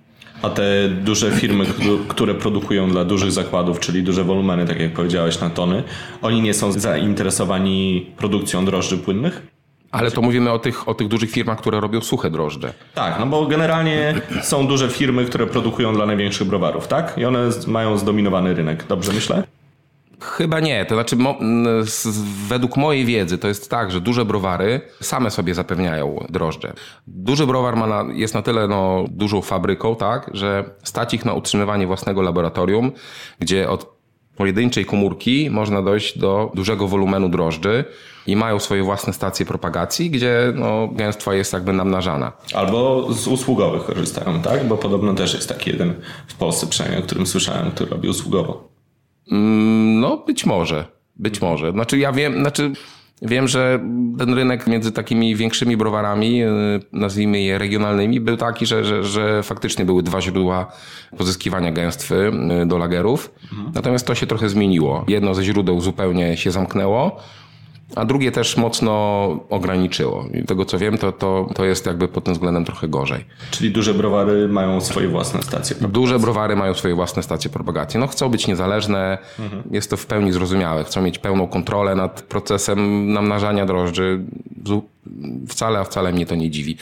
A 0.42 0.50
te 0.50 0.88
duże 0.88 1.30
firmy, 1.32 1.66
któ- 1.66 1.98
które 2.08 2.34
produkują 2.34 2.90
dla 2.90 3.04
dużych 3.04 3.32
zakładów, 3.32 3.80
czyli 3.80 4.02
duże 4.02 4.24
wolumeny, 4.24 4.66
tak 4.66 4.80
jak 4.80 4.92
powiedziałeś, 4.92 5.40
na 5.40 5.50
tony, 5.50 5.82
oni 6.22 6.42
nie 6.42 6.54
są 6.54 6.72
zainteresowani 6.72 8.06
produkcją 8.16 8.64
drożdży 8.64 8.98
płynnych? 8.98 9.42
Ale 9.90 10.10
to 10.10 10.22
mówimy 10.22 10.50
o 10.52 10.58
tych, 10.58 10.88
o 10.88 10.94
tych 10.94 11.08
dużych 11.08 11.30
firmach, 11.30 11.58
które 11.58 11.80
robią 11.80 12.00
suche 12.00 12.30
drożdże. 12.30 12.72
Tak, 12.94 13.18
no 13.20 13.26
bo 13.26 13.46
generalnie 13.46 14.14
są 14.42 14.66
duże 14.66 14.88
firmy, 14.88 15.24
które 15.24 15.46
produkują 15.46 15.94
dla 15.94 16.06
największych 16.06 16.46
browarów, 16.48 16.88
tak? 16.88 17.14
I 17.18 17.24
one 17.24 17.50
mają 17.66 17.98
zdominowany 17.98 18.54
rynek. 18.54 18.84
Dobrze 18.88 19.12
myślę? 19.12 19.42
Chyba 20.20 20.60
nie. 20.60 20.86
To 20.86 20.94
znaczy, 20.94 21.16
mo, 21.16 21.38
z, 21.82 22.06
według 22.48 22.76
mojej 22.76 23.04
wiedzy, 23.04 23.38
to 23.38 23.48
jest 23.48 23.70
tak, 23.70 23.90
że 23.90 24.00
duże 24.00 24.24
browary 24.24 24.80
same 25.00 25.30
sobie 25.30 25.54
zapewniają 25.54 26.26
drożdże. 26.28 26.72
Duży 27.06 27.46
browar 27.46 27.76
ma 27.76 27.86
na, 27.86 28.04
jest 28.12 28.34
na 28.34 28.42
tyle 28.42 28.68
no, 28.68 29.04
dużą 29.10 29.42
fabryką, 29.42 29.96
tak, 29.96 30.30
że 30.32 30.64
stać 30.82 31.14
ich 31.14 31.24
na 31.24 31.32
utrzymywanie 31.32 31.86
własnego 31.86 32.22
laboratorium, 32.22 32.92
gdzie 33.38 33.70
od 33.70 33.98
pojedynczej 34.36 34.84
komórki 34.84 35.50
można 35.50 35.82
dojść 35.82 36.18
do 36.18 36.50
dużego 36.54 36.88
wolumenu 36.88 37.28
drożdży 37.28 37.84
i 38.26 38.36
mają 38.36 38.58
swoje 38.58 38.82
własne 38.82 39.12
stacje 39.12 39.46
propagacji, 39.46 40.10
gdzie 40.10 40.52
no, 40.54 40.88
gęstwa 40.92 41.34
jest 41.34 41.52
jakby 41.52 41.72
namnażana. 41.72 42.32
Albo 42.54 43.12
z 43.12 43.26
usługowych 43.26 43.84
korzystają, 43.84 44.42
tak? 44.42 44.68
Bo 44.68 44.76
podobno 44.76 45.14
też 45.14 45.34
jest 45.34 45.48
taki 45.48 45.70
jeden 45.70 45.94
w 46.26 46.34
Polsce 46.34 46.66
przynajmniej, 46.66 47.02
o 47.02 47.06
którym 47.06 47.26
słyszałem, 47.26 47.70
który 47.70 47.90
robi 47.90 48.08
usługowo. 48.08 48.77
Mm, 49.30 50.00
No, 50.00 50.16
być 50.16 50.46
może. 50.46 50.84
Być 51.16 51.40
może. 51.40 51.72
Znaczy, 51.72 51.98
ja 51.98 52.12
wiem, 52.12 52.40
znaczy, 52.40 52.72
wiem, 53.22 53.48
że 53.48 53.80
ten 54.18 54.34
rynek 54.34 54.66
między 54.66 54.92
takimi 54.92 55.36
większymi 55.36 55.76
browarami, 55.76 56.38
yy, 56.38 56.48
nazwijmy 56.92 57.40
je 57.40 57.58
regionalnymi, 57.58 58.20
był 58.20 58.36
taki, 58.36 58.66
że, 58.66 58.84
że, 58.84 59.04
że 59.04 59.42
faktycznie 59.42 59.84
były 59.84 60.02
dwa 60.02 60.20
źródła 60.20 60.72
pozyskiwania 61.16 61.72
gęstwy 61.72 62.32
yy, 62.58 62.66
do 62.66 62.78
lagerów. 62.78 63.30
Natomiast 63.74 64.06
to 64.06 64.14
się 64.14 64.26
trochę 64.26 64.48
zmieniło. 64.48 65.04
Jedno 65.08 65.34
ze 65.34 65.44
źródeł 65.44 65.80
zupełnie 65.80 66.36
się 66.36 66.50
zamknęło. 66.50 67.20
A 67.96 68.04
drugie 68.04 68.32
też 68.32 68.56
mocno 68.56 68.92
ograniczyło. 69.50 70.26
I 70.34 70.44
tego 70.44 70.64
co 70.64 70.78
wiem, 70.78 70.98
to, 70.98 71.12
to, 71.12 71.48
to 71.54 71.64
jest 71.64 71.86
jakby 71.86 72.08
pod 72.08 72.24
tym 72.24 72.34
względem 72.34 72.64
trochę 72.64 72.88
gorzej. 72.88 73.24
Czyli 73.50 73.70
duże 73.70 73.94
browary 73.94 74.48
mają 74.48 74.80
swoje 74.80 75.08
własne 75.08 75.42
stacje. 75.42 75.76
Duże 75.80 76.18
browary 76.18 76.56
mają 76.56 76.74
swoje 76.74 76.94
własne 76.94 77.22
stacje 77.22 77.50
propagacji. 77.50 78.00
No 78.00 78.06
chcą 78.06 78.28
być 78.28 78.46
niezależne, 78.46 79.18
jest 79.70 79.90
to 79.90 79.96
w 79.96 80.06
pełni 80.06 80.32
zrozumiałe. 80.32 80.84
Chcą 80.84 81.02
mieć 81.02 81.18
pełną 81.18 81.46
kontrolę 81.46 81.94
nad 81.94 82.22
procesem 82.22 83.12
namnażania 83.12 83.66
drożdży. 83.66 84.24
Wcale, 85.48 85.78
a 85.78 85.84
wcale 85.84 86.12
mnie 86.12 86.26
to 86.26 86.34
nie 86.34 86.50
dziwi. 86.50 86.76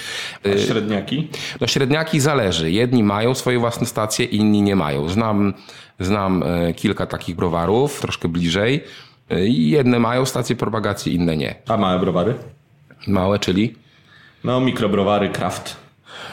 A 0.54 0.58
średniaki? 0.58 1.28
No 1.60 1.66
średniaki 1.66 2.20
zależy. 2.20 2.70
Jedni 2.70 3.02
mają 3.02 3.34
swoje 3.34 3.58
własne 3.58 3.86
stacje, 3.86 4.26
inni 4.26 4.62
nie 4.62 4.76
mają. 4.76 5.08
Znam, 5.08 5.54
znam 6.00 6.42
e, 6.42 6.74
kilka 6.74 7.06
takich 7.06 7.36
browarów, 7.36 8.00
troszkę 8.00 8.28
bliżej. 8.28 8.84
Jedne 9.48 9.98
mają 9.98 10.26
stacje 10.26 10.56
propagacji, 10.56 11.14
inne 11.14 11.36
nie. 11.36 11.54
A 11.68 11.76
małe 11.76 12.00
browary? 12.00 12.34
Małe, 13.06 13.38
czyli? 13.38 13.74
No, 14.44 14.60
mikrobrowary, 14.60 15.28
kraft. 15.28 15.76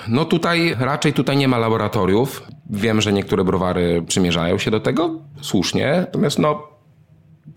No 0.08 0.26
tutaj 0.26 0.76
raczej 0.80 1.14
tutaj 1.14 1.38
nie 1.38 1.48
ma 1.48 1.58
laboratoriów. 1.58 2.44
Wiem, 2.70 3.02
że 3.02 3.14
niektóre 3.14 3.44
browary 3.44 4.04
przymierzają 4.08 4.58
się 4.58 4.72
do 4.72 4.80
tego, 4.80 5.20
słusznie, 5.42 5.94
natomiast 5.98 6.40
no 6.40 6.68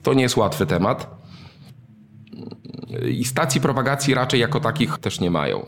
to 0.02 0.14
nie 0.14 0.22
jest 0.22 0.36
łatwy 0.36 0.66
temat. 0.66 1.16
I 3.08 3.24
stacji 3.24 3.60
propagacji 3.60 4.14
raczej 4.14 4.40
jako 4.40 4.60
takich 4.60 4.98
też 4.98 5.20
nie 5.20 5.30
mają. 5.30 5.66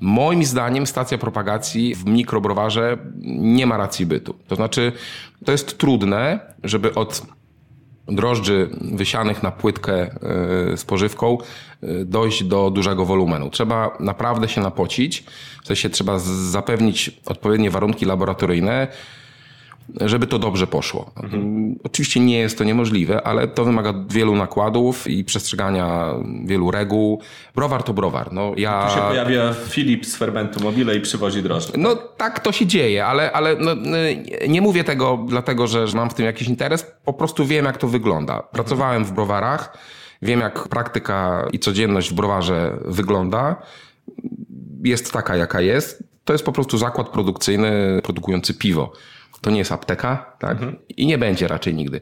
Moim 0.00 0.44
zdaniem 0.44 0.86
stacja 0.86 1.18
propagacji 1.18 1.94
w 1.94 2.06
mikrobrowarze 2.06 2.98
nie 3.38 3.66
ma 3.66 3.76
racji 3.76 4.06
bytu. 4.06 4.34
To 4.48 4.56
znaczy, 4.56 4.92
to 5.44 5.52
jest 5.52 5.78
trudne, 5.78 6.40
żeby 6.64 6.94
od 6.94 7.26
drożdży 8.08 8.70
wysianych 8.92 9.42
na 9.42 9.50
płytkę 9.50 10.10
y, 10.72 10.76
spożywką 10.76 11.38
y, 11.84 12.04
dojść 12.04 12.44
do 12.44 12.70
dużego 12.70 13.04
wolumenu. 13.04 13.50
Trzeba 13.50 13.96
naprawdę 14.00 14.48
się 14.48 14.60
napocić, 14.60 15.24
w 15.62 15.66
sensie 15.66 15.90
trzeba 15.90 16.18
z- 16.18 16.24
zapewnić 16.26 17.10
odpowiednie 17.26 17.70
warunki 17.70 18.04
laboratoryjne, 18.04 18.88
żeby 20.00 20.26
to 20.26 20.38
dobrze 20.38 20.66
poszło. 20.66 21.10
Mm, 21.32 21.78
Oczywiście 21.84 22.20
nie 22.20 22.38
jest 22.38 22.58
to 22.58 22.64
niemożliwe, 22.64 23.26
ale 23.26 23.48
to 23.48 23.64
wymaga 23.64 23.94
wielu 24.08 24.36
nakładów 24.36 25.08
i 25.08 25.24
przestrzegania 25.24 26.14
wielu 26.44 26.70
reguł. 26.70 27.20
Browar 27.54 27.82
to 27.82 27.94
browar. 27.94 28.32
No, 28.32 28.52
ja... 28.56 28.88
Tu 28.88 28.94
się 28.94 29.00
pojawia 29.00 29.54
Filip 29.68 30.06
z 30.06 30.16
Fermentu 30.16 30.64
Mobile 30.64 30.96
i 30.96 31.00
przywozi 31.00 31.42
drożdże. 31.42 31.72
No 31.76 31.96
tak 31.96 32.40
to 32.40 32.52
się 32.52 32.66
dzieje, 32.66 33.06
ale, 33.06 33.32
ale 33.32 33.56
no, 33.56 33.72
y, 33.72 34.48
nie 34.48 34.60
mówię 34.60 34.84
tego 34.84 35.24
dlatego, 35.28 35.66
że 35.66 35.86
że 35.88 35.96
mam 35.96 36.10
w 36.10 36.14
tym 36.14 36.26
jakiś 36.26 36.48
interes. 36.48 36.86
Po 37.04 37.12
prostu 37.12 37.44
wiem, 37.46 37.64
jak 37.64 37.78
to 37.78 37.88
wygląda. 37.88 38.42
Pracowałem 38.42 39.04
w 39.04 39.12
browarach, 39.12 39.78
wiem, 40.22 40.40
jak 40.40 40.68
praktyka 40.68 41.48
i 41.52 41.58
codzienność 41.58 42.10
w 42.10 42.14
browarze 42.14 42.78
wygląda. 42.84 43.56
Jest 44.84 45.12
taka, 45.12 45.36
jaka 45.36 45.60
jest. 45.60 46.04
To 46.24 46.32
jest 46.32 46.44
po 46.44 46.52
prostu 46.52 46.78
zakład 46.78 47.08
produkcyjny 47.08 48.00
produkujący 48.02 48.54
piwo. 48.54 48.92
To 49.40 49.50
nie 49.50 49.58
jest 49.58 49.72
apteka, 49.72 50.32
tak? 50.38 50.58
I 50.96 51.06
nie 51.06 51.18
będzie 51.18 51.48
raczej 51.48 51.74
nigdy. 51.74 52.00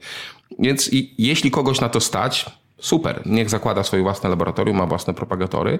Więc 0.58 0.92
i, 0.92 1.14
jeśli 1.18 1.50
kogoś 1.50 1.80
na 1.80 1.88
to 1.88 2.00
stać, 2.00 2.46
super. 2.78 3.22
Niech 3.26 3.50
zakłada 3.50 3.82
swoje 3.82 4.02
własne 4.02 4.28
laboratorium, 4.28 4.76
ma 4.76 4.86
własne 4.86 5.14
propagatory 5.14 5.78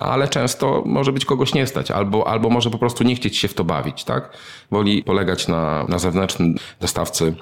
ale 0.00 0.28
często 0.28 0.82
może 0.86 1.12
być 1.12 1.24
kogoś 1.24 1.54
nie 1.54 1.66
stać, 1.66 1.90
albo, 1.90 2.28
albo 2.28 2.50
może 2.50 2.70
po 2.70 2.78
prostu 2.78 3.04
nie 3.04 3.16
chcieć 3.16 3.36
się 3.36 3.48
w 3.48 3.54
to 3.54 3.64
bawić, 3.64 4.04
tak? 4.04 4.30
Woli 4.70 5.02
polegać 5.02 5.48
na, 5.48 5.84
na 5.88 5.98
zewnętrznym 5.98 6.54
dostawcy, 6.80 7.34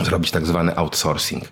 zrobić 0.00 0.30
tak 0.30 0.46
zwany 0.46 0.76
outsourcing. 0.76 1.44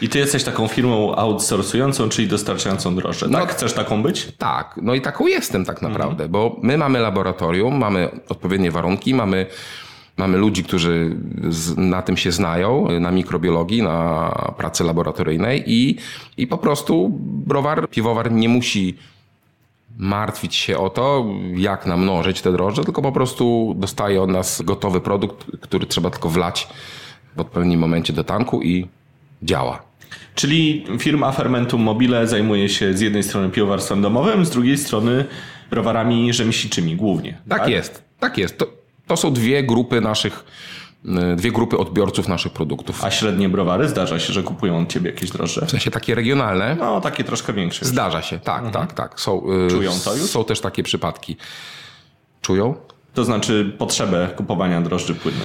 I 0.00 0.08
ty 0.08 0.18
jesteś 0.18 0.44
taką 0.44 0.68
firmą 0.68 1.16
outsourcującą, 1.16 2.08
czyli 2.08 2.28
dostarczającą 2.28 2.96
drożdże. 2.96 3.30
Tak? 3.30 3.52
Chcesz 3.52 3.72
taką 3.72 4.02
być? 4.02 4.32
Tak, 4.38 4.74
no 4.82 4.94
i 4.94 5.00
taką 5.00 5.26
jestem 5.26 5.64
tak 5.64 5.82
naprawdę, 5.82 6.28
bo 6.28 6.56
my 6.62 6.78
mamy 6.78 6.98
laboratorium, 6.98 7.78
mamy 7.78 8.10
odpowiednie 8.28 8.70
warunki, 8.70 9.14
mamy, 9.14 9.46
mamy 10.18 10.38
ludzi, 10.38 10.64
którzy 10.64 11.16
na 11.76 12.02
tym 12.02 12.16
się 12.16 12.32
znają, 12.32 12.88
na 13.00 13.10
mikrobiologii, 13.10 13.82
na 13.82 14.30
pracy 14.56 14.84
laboratoryjnej 14.84 15.62
i, 15.66 15.96
i 16.36 16.46
po 16.46 16.58
prostu 16.58 17.08
browar, 17.20 17.88
piwowar 17.90 18.32
nie 18.32 18.48
musi 18.48 18.94
martwić 19.98 20.54
się 20.54 20.78
o 20.78 20.90
to, 20.90 21.26
jak 21.56 21.86
namnożyć 21.86 22.42
te 22.42 22.52
drożdże, 22.52 22.84
tylko 22.84 23.02
po 23.02 23.12
prostu 23.12 23.74
dostaje 23.78 24.22
od 24.22 24.30
nas 24.30 24.62
gotowy 24.62 25.00
produkt, 25.00 25.46
który 25.60 25.86
trzeba 25.86 26.10
tylko 26.10 26.28
wlać 26.28 26.68
w 27.36 27.40
odpowiednim 27.40 27.80
momencie 27.80 28.12
do 28.12 28.24
tanku 28.24 28.62
i 28.62 28.86
działa. 29.42 29.82
Czyli 30.34 30.84
firma 30.98 31.32
Fermentum 31.32 31.82
Mobile 31.82 32.26
zajmuje 32.26 32.68
się 32.68 32.94
z 32.94 33.00
jednej 33.00 33.22
strony 33.22 33.50
piwowarstwem 33.50 34.02
domowym, 34.02 34.44
z 34.44 34.50
drugiej 34.50 34.78
strony 34.78 35.24
browarami 35.70 36.32
rzemieślniczymi 36.32 36.96
głównie. 36.96 37.38
Tak, 37.48 37.68
jest, 37.68 38.02
tak 38.20 38.38
jest. 38.38 38.58
To, 38.58 38.77
to 39.08 39.16
są 39.16 39.32
dwie 39.32 39.62
grupy 39.62 40.00
naszych, 40.00 40.44
y, 41.32 41.36
dwie 41.36 41.52
grupy 41.52 41.78
odbiorców 41.78 42.28
naszych 42.28 42.52
produktów. 42.52 43.04
A 43.04 43.10
średnie 43.10 43.48
browary 43.48 43.88
zdarza 43.88 44.18
się, 44.18 44.32
że 44.32 44.42
kupują 44.42 44.78
od 44.78 44.88
ciebie 44.92 45.10
jakieś 45.10 45.30
drożdże? 45.30 45.66
W 45.66 45.70
sensie 45.70 45.90
takie 45.90 46.14
regionalne. 46.14 46.76
No, 46.80 47.00
takie 47.00 47.24
troszkę 47.24 47.52
większe. 47.52 47.78
już. 47.84 47.88
Zdarza 47.88 48.22
się, 48.22 48.38
tak, 48.38 48.70
tak, 48.70 48.92
tak. 48.92 49.20
Są, 49.20 49.38
y, 49.38 49.44
Mhm. 49.52 49.70
Czują 49.70 49.92
to 50.04 50.14
już? 50.16 50.30
Są 50.30 50.44
też 50.44 50.60
takie 50.60 50.82
przypadki. 50.82 51.36
Czują? 52.42 52.74
To 53.14 53.24
znaczy 53.24 53.74
potrzebę 53.78 54.28
kupowania 54.36 54.80
drożdży 54.80 55.14
płynnych. 55.14 55.44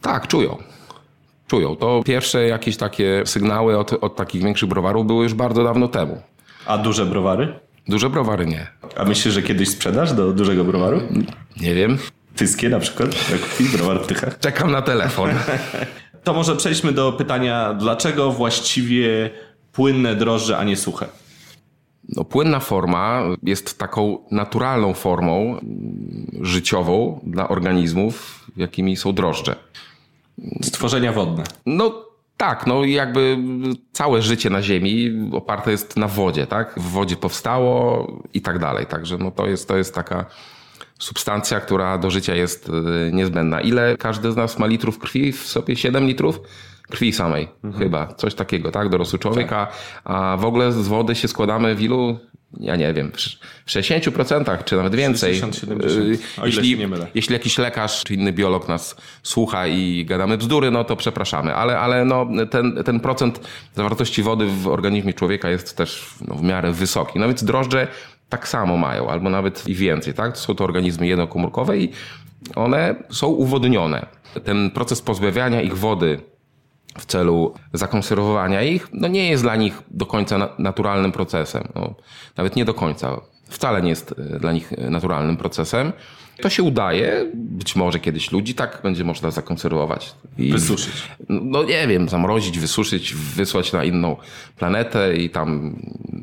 Tak, 0.00 0.28
czują. 0.28 0.56
Czują. 1.48 1.76
To 1.76 2.02
pierwsze 2.04 2.46
jakieś 2.46 2.76
takie 2.76 3.22
sygnały 3.26 3.78
od, 3.78 3.92
od 3.92 4.16
takich 4.16 4.42
większych 4.42 4.68
browarów 4.68 5.06
były 5.06 5.22
już 5.24 5.34
bardzo 5.34 5.64
dawno 5.64 5.88
temu. 5.88 6.22
A 6.66 6.78
duże 6.78 7.06
browary? 7.06 7.54
Duże 7.88 8.10
browary 8.10 8.46
nie. 8.46 8.66
A 8.96 9.04
myślisz, 9.04 9.34
że 9.34 9.42
kiedyś 9.42 9.68
sprzedasz 9.68 10.12
do 10.12 10.32
dużego 10.32 10.64
browaru? 10.64 11.00
Nie 11.60 11.74
wiem. 11.74 11.98
Tyskie 12.36 12.68
na 12.68 12.78
przykład? 12.80 13.30
Jak 13.30 13.70
browar 13.72 14.02
w 14.02 14.06
Tychach? 14.06 14.38
Czekam 14.38 14.70
na 14.70 14.82
telefon. 14.82 15.30
To 16.24 16.34
może 16.34 16.56
przejdźmy 16.56 16.92
do 16.92 17.12
pytania, 17.12 17.74
dlaczego 17.74 18.32
właściwie 18.32 19.30
płynne 19.72 20.16
drożdże, 20.16 20.58
a 20.58 20.64
nie 20.64 20.76
suche? 20.76 21.06
No, 22.16 22.24
płynna 22.24 22.60
forma 22.60 23.22
jest 23.42 23.78
taką 23.78 24.18
naturalną 24.30 24.94
formą 24.94 25.60
życiową 26.40 27.20
dla 27.26 27.48
organizmów, 27.48 28.46
jakimi 28.56 28.96
są 28.96 29.12
drożdże. 29.12 29.56
Stworzenia 30.62 31.12
wodne. 31.12 31.44
No 31.66 32.04
tak, 32.36 32.66
no 32.66 32.84
jakby 32.84 33.38
całe 33.92 34.22
życie 34.22 34.50
na 34.50 34.62
Ziemi 34.62 35.10
oparte 35.32 35.70
jest 35.70 35.96
na 35.96 36.08
wodzie, 36.08 36.46
tak? 36.46 36.74
W 36.76 36.90
wodzie 36.90 37.16
powstało 37.16 38.06
i 38.34 38.40
tak 38.42 38.58
dalej. 38.58 38.86
Także 38.86 39.18
no 39.18 39.30
to 39.30 39.46
jest, 39.46 39.68
to 39.68 39.76
jest 39.76 39.94
taka 39.94 40.26
substancja, 40.98 41.60
która 41.60 41.98
do 41.98 42.10
życia 42.10 42.34
jest 42.34 42.68
y, 42.68 42.72
niezbędna. 43.12 43.60
Ile 43.60 43.96
każdy 43.96 44.32
z 44.32 44.36
nas 44.36 44.58
ma 44.58 44.66
litrów 44.66 44.98
krwi 44.98 45.32
w 45.32 45.46
sobie? 45.46 45.76
7 45.76 46.06
litrów? 46.06 46.40
Krwi 46.90 47.12
samej, 47.12 47.48
chyba. 47.78 48.14
Coś 48.14 48.34
takiego, 48.34 48.70
tak? 48.70 48.88
Dorosły 48.88 49.18
człowiek, 49.18 49.52
a, 49.52 49.68
a 50.04 50.36
w 50.36 50.44
ogóle 50.44 50.72
z 50.72 50.88
wody 50.88 51.14
się 51.14 51.28
składamy 51.28 51.74
w 51.74 51.82
ilu? 51.82 52.18
Ja 52.60 52.76
nie 52.76 52.92
wiem, 52.92 53.12
w 53.66 53.70
60% 53.70 54.64
czy 54.64 54.76
nawet 54.76 54.94
więcej. 54.94 55.34
60, 55.40 55.56
70, 55.56 56.20
Y, 56.38 56.42
o 56.42 56.46
ile 56.46 56.64
się 56.64 56.76
nie 56.76 56.88
mylę. 56.88 57.06
jeśli 57.14 57.32
jakiś 57.32 57.58
lekarz 57.58 58.04
czy 58.04 58.14
inny 58.14 58.32
biolog 58.32 58.68
nas 58.68 58.96
słucha 59.22 59.66
i 59.66 60.04
gadamy 60.04 60.38
bzdury, 60.38 60.70
no 60.70 60.84
to 60.84 60.96
przepraszamy. 60.96 61.54
Ale, 61.54 61.78
ale 61.78 62.04
no, 62.04 62.26
ten, 62.50 62.84
ten 62.84 63.00
procent 63.00 63.40
zawartości 63.74 64.22
wody 64.22 64.46
w 64.46 64.68
organizmie 64.68 65.14
człowieka 65.14 65.50
jest 65.50 65.76
też 65.76 66.14
no, 66.28 66.34
w 66.34 66.42
miarę 66.42 66.72
wysoki. 66.72 67.18
No 67.18 67.26
więc 67.26 67.44
drożdże 67.44 67.88
tak 68.28 68.48
samo 68.48 68.76
mają, 68.76 69.10
albo 69.10 69.30
nawet 69.30 69.68
i 69.68 69.74
więcej. 69.74 70.14
Tak? 70.14 70.38
Są 70.38 70.54
to 70.54 70.64
organizmy 70.64 71.06
jednokomórkowe 71.06 71.78
i 71.78 71.92
one 72.54 72.94
są 73.10 73.26
uwodnione. 73.26 74.06
Ten 74.44 74.70
proces 74.70 75.02
pozbawiania 75.02 75.62
ich 75.62 75.76
wody 75.78 76.20
w 76.98 77.06
celu 77.06 77.54
zakonserwowania 77.72 78.62
ich, 78.62 78.88
no 78.92 79.08
nie 79.08 79.28
jest 79.30 79.42
dla 79.42 79.56
nich 79.56 79.82
do 79.90 80.06
końca 80.06 80.38
na- 80.38 80.48
naturalnym 80.58 81.12
procesem. 81.12 81.68
No, 81.74 81.94
nawet 82.36 82.56
nie 82.56 82.64
do 82.64 82.74
końca. 82.74 83.20
Wcale 83.48 83.82
nie 83.82 83.88
jest 83.90 84.14
e, 84.34 84.38
dla 84.38 84.52
nich 84.52 84.72
e, 84.72 84.90
naturalnym 84.90 85.36
procesem. 85.36 85.92
To 86.40 86.50
się 86.50 86.62
udaje, 86.62 87.30
być 87.34 87.76
może 87.76 88.00
kiedyś 88.00 88.32
ludzi 88.32 88.54
tak 88.54 88.80
będzie 88.82 89.04
można 89.04 89.30
zakonserwować. 89.30 90.14
I, 90.38 90.52
Wysuszyć. 90.52 90.92
No 91.28 91.64
nie 91.64 91.88
wiem, 91.88 92.08
zamrozić, 92.08 92.58
wysuszyć, 92.58 93.14
wysłać 93.14 93.72
na 93.72 93.84
inną 93.84 94.16
planetę 94.56 95.16
i 95.16 95.30
tam 95.30 95.76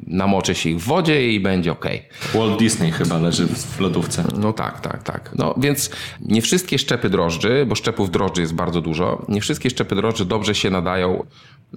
namoczy 0.07 0.55
się 0.55 0.69
ich 0.69 0.79
w 0.79 0.83
wodzie 0.83 1.31
i 1.31 1.39
będzie 1.39 1.71
ok. 1.71 1.85
Walt 2.33 2.59
Disney 2.59 2.91
chyba 2.91 3.17
leży 3.17 3.47
w 3.47 3.79
lodówce. 3.79 4.23
No 4.37 4.53
tak, 4.53 4.81
tak, 4.81 5.03
tak. 5.03 5.31
No 5.35 5.55
więc 5.57 5.89
nie 6.21 6.41
wszystkie 6.41 6.79
szczepy 6.79 7.09
drożdży, 7.09 7.65
bo 7.65 7.75
szczepów 7.75 8.11
drożdży 8.11 8.41
jest 8.41 8.53
bardzo 8.53 8.81
dużo, 8.81 9.25
nie 9.29 9.41
wszystkie 9.41 9.69
szczepy 9.69 9.95
drożdży 9.95 10.25
dobrze 10.25 10.55
się 10.55 10.69
nadają 10.69 11.23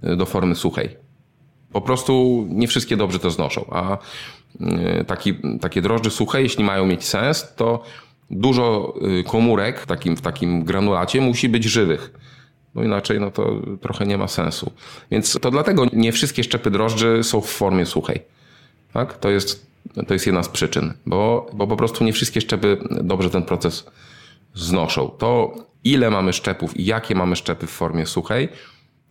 y, 0.04 0.16
do 0.16 0.26
formy 0.26 0.54
suchej. 0.54 0.96
Po 1.72 1.80
prostu 1.80 2.44
nie 2.48 2.68
wszystkie 2.68 2.96
dobrze 2.96 3.18
to 3.18 3.30
znoszą, 3.30 3.64
a 3.70 3.98
y, 5.00 5.04
taki, 5.04 5.34
takie 5.60 5.82
drożdże 5.82 6.10
suche, 6.10 6.42
jeśli 6.42 6.64
mają 6.64 6.86
mieć 6.86 7.04
sens, 7.04 7.54
to 7.56 7.82
dużo 8.30 8.94
y, 9.20 9.24
komórek 9.24 9.80
w 9.80 9.86
takim, 9.86 10.16
w 10.16 10.20
takim 10.20 10.64
granulacie 10.64 11.20
musi 11.20 11.48
być 11.48 11.64
żywych. 11.64 12.12
Bo 12.74 12.82
inaczej 12.82 13.20
no 13.20 13.30
to 13.30 13.60
trochę 13.80 14.06
nie 14.06 14.18
ma 14.18 14.28
sensu. 14.28 14.72
Więc 15.10 15.40
to 15.40 15.50
dlatego 15.50 15.86
nie 15.92 16.12
wszystkie 16.12 16.44
szczepy 16.44 16.70
drożdży 16.70 17.24
są 17.24 17.40
w 17.40 17.50
formie 17.50 17.86
suchej. 17.86 18.22
Tak? 18.92 19.18
To, 19.18 19.30
jest, 19.30 19.66
to 20.06 20.12
jest 20.14 20.26
jedna 20.26 20.42
z 20.42 20.48
przyczyn, 20.48 20.94
bo, 21.06 21.50
bo 21.54 21.66
po 21.66 21.76
prostu 21.76 22.04
nie 22.04 22.12
wszystkie 22.12 22.40
szczepy 22.40 22.76
dobrze 22.90 23.30
ten 23.30 23.42
proces 23.42 23.86
znoszą. 24.54 25.08
To 25.08 25.54
ile 25.84 26.10
mamy 26.10 26.32
szczepów 26.32 26.76
i 26.76 26.84
jakie 26.84 27.14
mamy 27.14 27.36
szczepy 27.36 27.66
w 27.66 27.70
formie 27.70 28.06
suchej, 28.06 28.48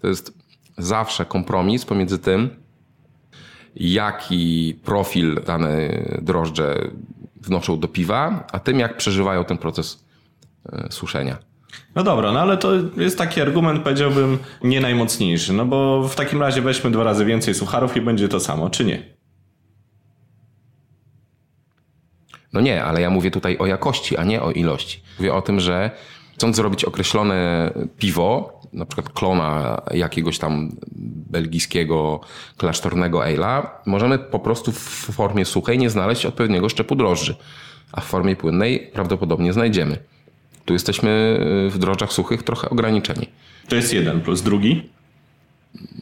to 0.02 0.08
jest 0.08 0.34
zawsze 0.78 1.26
kompromis 1.26 1.86
pomiędzy 1.86 2.20
tym, 2.20 2.50
jaki 3.76 4.80
profil 4.84 5.42
dane 5.46 6.06
drożdże 6.22 6.92
wnoszą 7.42 7.80
do 7.80 7.88
piwa, 7.88 8.48
a 8.52 8.60
tym, 8.60 8.80
jak 8.80 8.98
przeżywają 8.98 9.46
ten 9.46 9.58
proces 9.58 10.04
e, 10.74 10.92
suszenia. 10.92 11.38
No 11.96 12.04
dobra, 12.04 12.32
no 12.32 12.40
ale 12.40 12.58
to 12.58 12.72
jest 12.98 13.18
taki 13.18 13.42
argument, 13.42 13.84
powiedziałbym, 13.84 14.38
nie 14.64 14.82
najmocniejszy. 14.82 15.54
No 15.54 15.66
bo 15.66 16.08
w 16.08 16.16
takim 16.16 16.42
razie 16.42 16.62
weźmy 16.62 16.92
dwa 16.92 17.04
razy 17.04 17.26
więcej 17.26 17.54
sucharów 17.54 17.98
i 17.98 18.02
będzie 18.02 18.28
to 18.28 18.40
samo, 18.40 18.70
czy 18.70 18.86
nie? 18.86 19.04
No 22.54 22.62
nie, 22.62 22.84
ale 22.84 23.02
ja 23.02 23.10
mówię 23.10 23.32
tutaj 23.32 23.58
o 23.58 23.66
jakości, 23.66 24.18
a 24.18 24.24
nie 24.24 24.42
o 24.42 24.52
ilości. 24.52 25.02
Mówię 25.20 25.34
o 25.34 25.42
tym, 25.42 25.60
że 25.60 25.92
chcąc 26.42 26.56
zrobić 26.56 26.86
określone 26.86 27.72
piwo, 27.98 28.60
na 28.74 28.86
przykład 28.86 29.10
klona 29.10 29.82
jakiegoś 29.94 30.40
tam 30.40 30.76
belgijskiego 31.32 32.20
klasztornego 32.58 33.20
ale'a, 33.20 33.68
możemy 33.86 34.20
po 34.20 34.40
prostu 34.40 34.72
w 34.72 35.10
formie 35.12 35.46
suchej 35.46 35.78
nie 35.78 35.90
znaleźć 35.90 36.26
odpowiedniego 36.26 36.70
szczepu 36.70 36.96
drożdży, 36.96 37.36
a 37.92 38.02
w 38.02 38.06
formie 38.06 38.36
płynnej 38.36 38.90
prawdopodobnie 38.94 39.54
znajdziemy. 39.54 39.98
Tu 40.66 40.74
jesteśmy 40.74 41.40
w 41.70 41.78
drożdżach 41.78 42.14
suchych 42.14 42.44
trochę 42.44 42.70
ograniczeni. 42.70 43.28
To 43.68 43.76
jest 43.76 43.94
jeden 43.94 44.22
plus 44.22 44.42
drugi. 44.42 44.90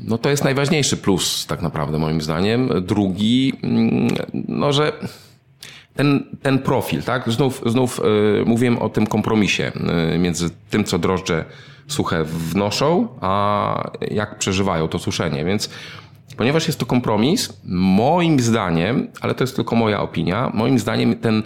No 0.04 0.18
to 0.18 0.30
jest 0.30 0.44
najważniejszy 0.44 0.98
plus 0.98 1.46
tak 1.46 1.62
naprawdę 1.62 1.98
moim 1.98 2.22
zdaniem. 2.22 2.70
Drugi, 2.82 3.54
mm, 3.64 4.08
no 4.48 4.74
że 4.74 4.94
ten, 6.00 6.24
ten 6.42 6.60
profil, 6.60 7.04
tak? 7.04 7.32
Znów, 7.32 7.62
znów 7.66 8.02
y, 8.42 8.46
mówiłem 8.46 8.78
o 8.78 8.90
tym 8.90 9.08
kompromisie 9.08 9.72
y, 10.16 10.20
między 10.20 10.50
tym, 10.70 10.84
co 10.84 11.00
drożdże 11.00 11.46
suche 11.88 12.24
wnoszą, 12.24 13.08
a 13.22 13.92
jak 14.12 14.38
przeżywają 14.38 14.88
to 14.88 15.00
suszenie. 15.00 15.46
Więc 15.46 15.70
ponieważ 16.38 16.68
jest 16.68 16.80
to 16.80 16.86
kompromis, 16.86 17.62
moim 17.66 18.40
zdaniem, 18.40 19.08
ale 19.22 19.36
to 19.36 19.44
jest 19.44 19.56
tylko 19.56 19.76
moja 19.76 20.02
opinia, 20.02 20.52
moim 20.54 20.80
zdaniem 20.80 21.16
ten, 21.16 21.44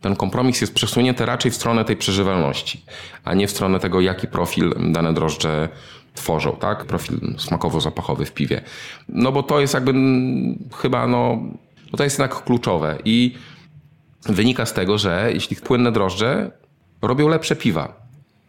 ten 0.00 0.16
kompromis 0.16 0.60
jest 0.60 0.74
przesunięty 0.74 1.26
raczej 1.26 1.50
w 1.50 1.54
stronę 1.54 1.84
tej 1.84 1.96
przeżywalności, 1.96 2.84
a 3.24 3.34
nie 3.34 3.46
w 3.46 3.50
stronę 3.50 3.80
tego, 3.80 4.00
jaki 4.00 4.26
profil 4.26 4.74
dane 4.92 5.14
drożdże 5.14 5.68
tworzą, 6.14 6.56
tak? 6.60 6.84
Profil 6.84 7.18
smakowo-zapachowy 7.38 8.24
w 8.24 8.32
piwie. 8.32 8.60
No 9.08 9.32
bo 9.32 9.42
to 9.42 9.60
jest 9.60 9.74
jakby 9.74 9.90
mm, 9.90 10.58
chyba, 10.76 11.06
no 11.06 11.38
to 11.96 12.04
jest 12.04 12.18
jednak 12.18 12.44
kluczowe 12.44 12.98
i 13.04 13.34
wynika 14.28 14.66
z 14.66 14.72
tego, 14.72 14.98
że 14.98 15.30
jeśli 15.32 15.56
płynne 15.56 15.92
drożdże 15.92 16.50
robią 17.02 17.28
lepsze 17.28 17.56
piwa. 17.56 17.92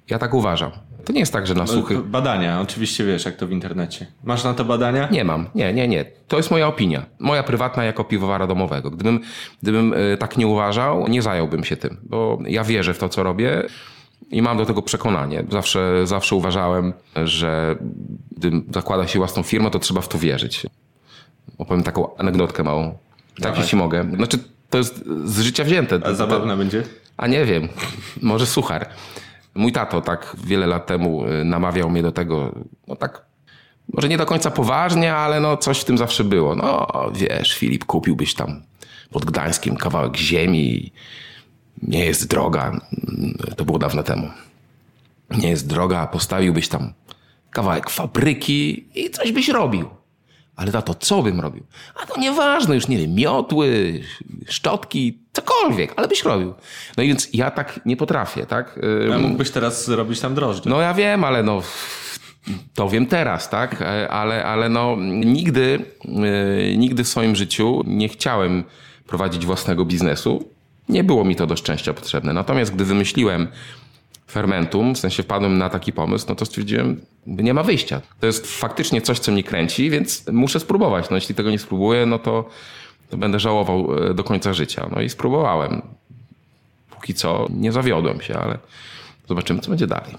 Ja 0.09 0.19
tak 0.19 0.33
uważam. 0.33 0.71
To 1.05 1.13
nie 1.13 1.19
jest 1.19 1.33
tak, 1.33 1.47
że 1.47 1.53
na 1.53 1.67
suchych... 1.67 2.01
Badania, 2.01 2.61
oczywiście 2.61 3.05
wiesz, 3.05 3.25
jak 3.25 3.35
to 3.35 3.47
w 3.47 3.51
internecie. 3.51 4.07
Masz 4.23 4.43
na 4.43 4.53
to 4.53 4.65
badania? 4.65 5.07
Nie 5.11 5.23
mam. 5.23 5.49
Nie, 5.55 5.73
nie, 5.73 5.87
nie. 5.87 6.05
To 6.27 6.37
jest 6.37 6.51
moja 6.51 6.67
opinia. 6.67 7.05
Moja 7.19 7.43
prywatna 7.43 7.83
jako 7.83 8.03
piwowara 8.03 8.47
domowego. 8.47 8.91
Gdybym, 8.91 9.19
gdybym 9.61 9.93
y, 9.93 10.17
tak 10.19 10.37
nie 10.37 10.47
uważał, 10.47 11.07
nie 11.07 11.21
zająłbym 11.21 11.63
się 11.63 11.77
tym, 11.77 11.97
bo 12.03 12.39
ja 12.47 12.63
wierzę 12.63 12.93
w 12.93 12.99
to, 12.99 13.09
co 13.09 13.23
robię 13.23 13.63
i 14.31 14.41
mam 14.41 14.57
do 14.57 14.65
tego 14.65 14.81
przekonanie. 14.81 15.43
Zawsze, 15.51 16.07
zawsze 16.07 16.35
uważałem, 16.35 16.93
że 17.23 17.75
gdy 18.37 18.51
zakłada 18.73 19.07
się 19.07 19.19
własną 19.19 19.43
firmę, 19.43 19.71
to 19.71 19.79
trzeba 19.79 20.01
w 20.01 20.07
to 20.07 20.17
wierzyć. 20.17 20.65
Opowiem 21.57 21.83
taką 21.83 22.17
anegdotkę 22.17 22.63
małą. 22.63 22.97
Tak, 23.41 23.57
jeśli 23.57 23.77
mogę. 23.77 24.05
Znaczy, 24.15 24.39
to 24.69 24.77
jest 24.77 25.03
z 25.25 25.39
życia 25.39 25.63
wzięte. 25.63 25.99
A 26.03 26.13
zabawne 26.13 26.57
będzie? 26.57 26.83
A 27.17 27.27
nie 27.27 27.45
wiem, 27.45 27.67
może 28.21 28.45
suchar. 28.45 28.89
Mój 29.55 29.71
tato 29.71 30.01
tak 30.01 30.35
wiele 30.43 30.67
lat 30.67 30.85
temu 30.87 31.27
y, 31.27 31.43
namawiał 31.45 31.89
mnie 31.89 32.03
do 32.03 32.11
tego, 32.11 32.55
no 32.87 32.95
tak, 32.95 33.25
może 33.93 34.09
nie 34.09 34.17
do 34.17 34.25
końca 34.25 34.51
poważnie, 34.51 35.15
ale 35.15 35.39
no 35.39 35.57
coś 35.57 35.79
w 35.79 35.85
tym 35.85 35.97
zawsze 35.97 36.23
było. 36.23 36.55
No 36.55 36.87
wiesz, 37.13 37.57
Filip, 37.57 37.85
kupiłbyś 37.85 38.33
tam 38.33 38.61
pod 39.11 39.25
Gdańskiem 39.25 39.75
kawałek 39.75 40.17
ziemi, 40.17 40.91
nie 41.81 42.05
jest 42.05 42.27
droga, 42.27 42.81
to 43.57 43.65
było 43.65 43.79
dawno 43.79 44.03
temu. 44.03 44.29
Nie 45.37 45.49
jest 45.49 45.67
droga, 45.67 46.07
postawiłbyś 46.07 46.67
tam 46.67 46.93
kawałek 47.49 47.89
fabryki 47.89 48.87
i 48.95 49.09
coś 49.09 49.31
byś 49.31 49.49
robił. 49.49 49.89
Ale 50.57 50.71
tato, 50.71 50.93
co 50.93 51.23
bym 51.23 51.39
robił? 51.39 51.63
A 52.03 52.05
to 52.05 52.19
nieważne, 52.19 52.75
już 52.75 52.87
nie 52.87 52.97
wiem, 52.97 53.15
miotły, 53.15 53.99
szczotki, 54.49 55.19
cokolwiek, 55.33 55.93
ale 55.95 56.07
byś 56.07 56.23
robił. 56.23 56.53
No 56.97 57.03
i 57.03 57.07
więc 57.07 57.29
ja 57.33 57.51
tak 57.51 57.79
nie 57.85 57.97
potrafię, 57.97 58.45
tak? 58.45 58.79
A 59.15 59.17
mógłbyś 59.17 59.51
teraz 59.51 59.85
zrobić 59.85 60.19
tam 60.19 60.35
drożdże. 60.35 60.69
no 60.69 60.81
ja 60.81 60.93
wiem, 60.93 61.23
ale 61.23 61.43
no 61.43 61.61
to 62.75 62.89
wiem 62.89 63.05
teraz, 63.05 63.49
tak? 63.49 63.81
E, 63.81 64.09
Ale, 64.09 64.45
ale 64.45 64.69
no 64.69 64.95
nigdy, 65.25 65.85
e, 66.05 66.77
nigdy 66.77 67.03
w 67.03 67.07
swoim 67.07 67.35
życiu 67.35 67.83
nie 67.87 68.09
chciałem 68.09 68.63
prowadzić 69.07 69.45
własnego 69.45 69.85
biznesu. 69.85 70.49
Nie 70.89 71.03
było 71.03 71.25
mi 71.25 71.35
to 71.35 71.47
do 71.47 71.55
szczęścia 71.55 71.93
potrzebne. 71.93 72.33
Natomiast 72.33 72.75
gdy 72.75 72.85
wymyśliłem 72.85 73.47
fermentum, 74.31 74.95
w 74.95 74.99
sensie 74.99 75.23
wpadłem 75.23 75.57
na 75.57 75.69
taki 75.69 75.93
pomysł, 75.93 76.25
no 76.29 76.35
to 76.35 76.45
stwierdziłem, 76.45 77.01
nie 77.27 77.53
ma 77.53 77.63
wyjścia. 77.63 78.01
To 78.19 78.25
jest 78.25 78.47
faktycznie 78.47 79.01
coś, 79.01 79.19
co 79.19 79.31
mnie 79.31 79.43
kręci, 79.43 79.89
więc 79.89 80.27
muszę 80.31 80.59
spróbować. 80.59 81.09
No 81.09 81.15
jeśli 81.15 81.35
tego 81.35 81.51
nie 81.51 81.59
spróbuję, 81.59 82.05
no 82.05 82.19
to, 82.19 82.49
to 83.09 83.17
będę 83.17 83.39
żałował 83.39 84.09
e, 84.09 84.13
do 84.13 84.23
końca 84.23 84.53
życia. 84.53 84.89
No 84.95 85.01
i 85.01 85.09
spróbowałem. 85.09 85.81
Póki 86.89 87.13
co 87.13 87.47
nie 87.49 87.71
zawiodłem 87.71 88.21
się, 88.21 88.37
ale 88.37 88.57
zobaczymy, 89.27 89.59
co 89.59 89.69
będzie 89.69 89.87
dalej. 89.87 90.15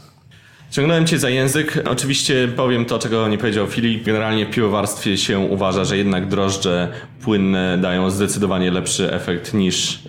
Ciągnąłem 0.70 1.06
cię 1.06 1.18
za 1.18 1.30
język. 1.30 1.82
Oczywiście 1.90 2.48
powiem 2.56 2.84
to, 2.84 2.98
czego 2.98 3.28
nie 3.28 3.38
powiedział 3.38 3.66
Filip. 3.66 4.04
Generalnie 4.04 4.46
w 4.46 4.50
piwowarstwie 4.50 5.16
się 5.16 5.38
uważa, 5.38 5.84
że 5.84 5.96
jednak 5.96 6.28
drożdże 6.28 6.92
płynne 7.22 7.78
dają 7.78 8.10
zdecydowanie 8.10 8.70
lepszy 8.70 9.12
efekt 9.12 9.54
niż 9.54 10.02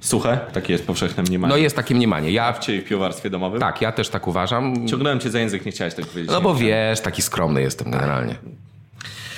suche. 0.00 0.38
Takie 0.52 0.72
jest 0.72 0.86
powszechne 0.86 1.22
mniemanie. 1.22 1.50
No 1.50 1.56
jest 1.56 1.76
takie 1.76 1.94
mniemanie. 1.94 2.30
Ja, 2.30 2.52
w 2.52 2.58
ciebie 2.58 2.80
w 2.80 2.84
piwowarstwie 2.84 3.30
domowym. 3.30 3.60
tak, 3.60 3.80
ja 3.82 3.92
też 3.92 4.08
tak 4.08 4.28
uważam. 4.28 4.88
Ciągnąłem 4.88 5.20
cię 5.20 5.30
za 5.30 5.38
język, 5.38 5.66
nie 5.66 5.72
chciałeś 5.72 5.94
tego 5.94 6.08
powiedzieć. 6.08 6.32
No 6.32 6.40
bo 6.40 6.54
wiesz, 6.54 7.00
taki 7.00 7.22
skromny 7.22 7.62
jestem 7.62 7.90
generalnie. 7.90 8.34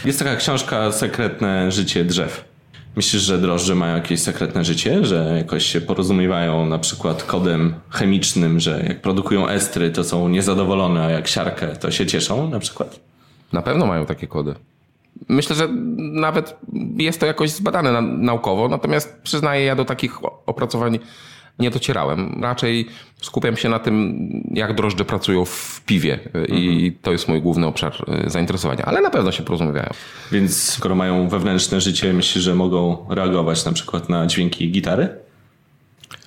Jest 0.05 0.19
taka 0.19 0.37
książka 0.37 0.93
Sekretne 0.93 1.73
życie 1.73 2.05
drzew. 2.05 2.45
Myślisz, 2.97 3.23
że 3.23 3.39
drożdże 3.39 3.75
mają 3.75 3.95
jakieś 3.95 4.21
sekretne 4.21 4.65
życie, 4.65 5.05
że 5.05 5.35
jakoś 5.37 5.67
się 5.67 5.81
porozumiewają 5.81 6.67
na 6.67 6.79
przykład 6.79 7.23
kodem 7.23 7.75
chemicznym, 7.91 8.61
że 8.61 8.85
jak 8.89 9.03
produkują 9.03 9.49
estry, 9.49 9.91
to 9.91 10.05
są 10.05 10.29
niezadowolone, 10.29 11.05
a 11.05 11.11
jak 11.11 11.29
siarkę, 11.29 11.67
to 11.67 11.91
się 11.91 12.07
cieszą 12.07 12.51
na 12.51 12.59
przykład? 12.59 13.01
Na 13.53 13.63
pewno 13.63 13.87
mają 13.87 14.07
takie 14.07 14.27
kody. 14.27 14.55
Myślę, 15.29 15.57
że 15.57 15.69
nawet 15.99 16.57
jest 16.97 17.21
to 17.21 17.27
jakoś 17.27 17.51
zbadane 17.51 17.93
na, 17.93 18.01
naukowo, 18.01 18.69
natomiast 18.69 19.21
przyznaję, 19.23 19.65
ja 19.65 19.77
do 19.77 19.85
takich 19.85 20.19
opracowań 20.47 20.99
nie 21.59 21.71
docierałem. 21.71 22.39
Raczej 22.43 22.89
skupiam 23.23 23.57
się 23.57 23.69
na 23.69 23.79
tym, 23.79 24.29
jak 24.55 24.75
drożdże 24.75 25.05
pracują 25.05 25.45
w 25.45 25.83
piwie 25.87 26.19
i 26.49 26.93
to 27.03 27.13
jest 27.13 27.29
mój 27.29 27.43
główny 27.43 27.67
obszar 27.67 27.95
y, 28.27 28.31
zainteresowania, 28.31 28.85
ale 28.85 29.01
na 29.01 29.11
pewno 29.11 29.33
się 29.33 29.43
porozumiewają. 29.43 29.91
Więc 30.33 30.63
skoro 30.63 30.95
mają 30.95 31.29
wewnętrzne 31.29 31.81
życie, 31.81 32.13
myślisz, 32.13 32.45
że 32.45 32.55
mogą 32.55 33.07
reagować 33.09 33.65
na 33.65 33.73
przykład 33.73 34.09
na 34.09 34.27
dźwięki 34.27 34.71
gitary? 34.71 35.09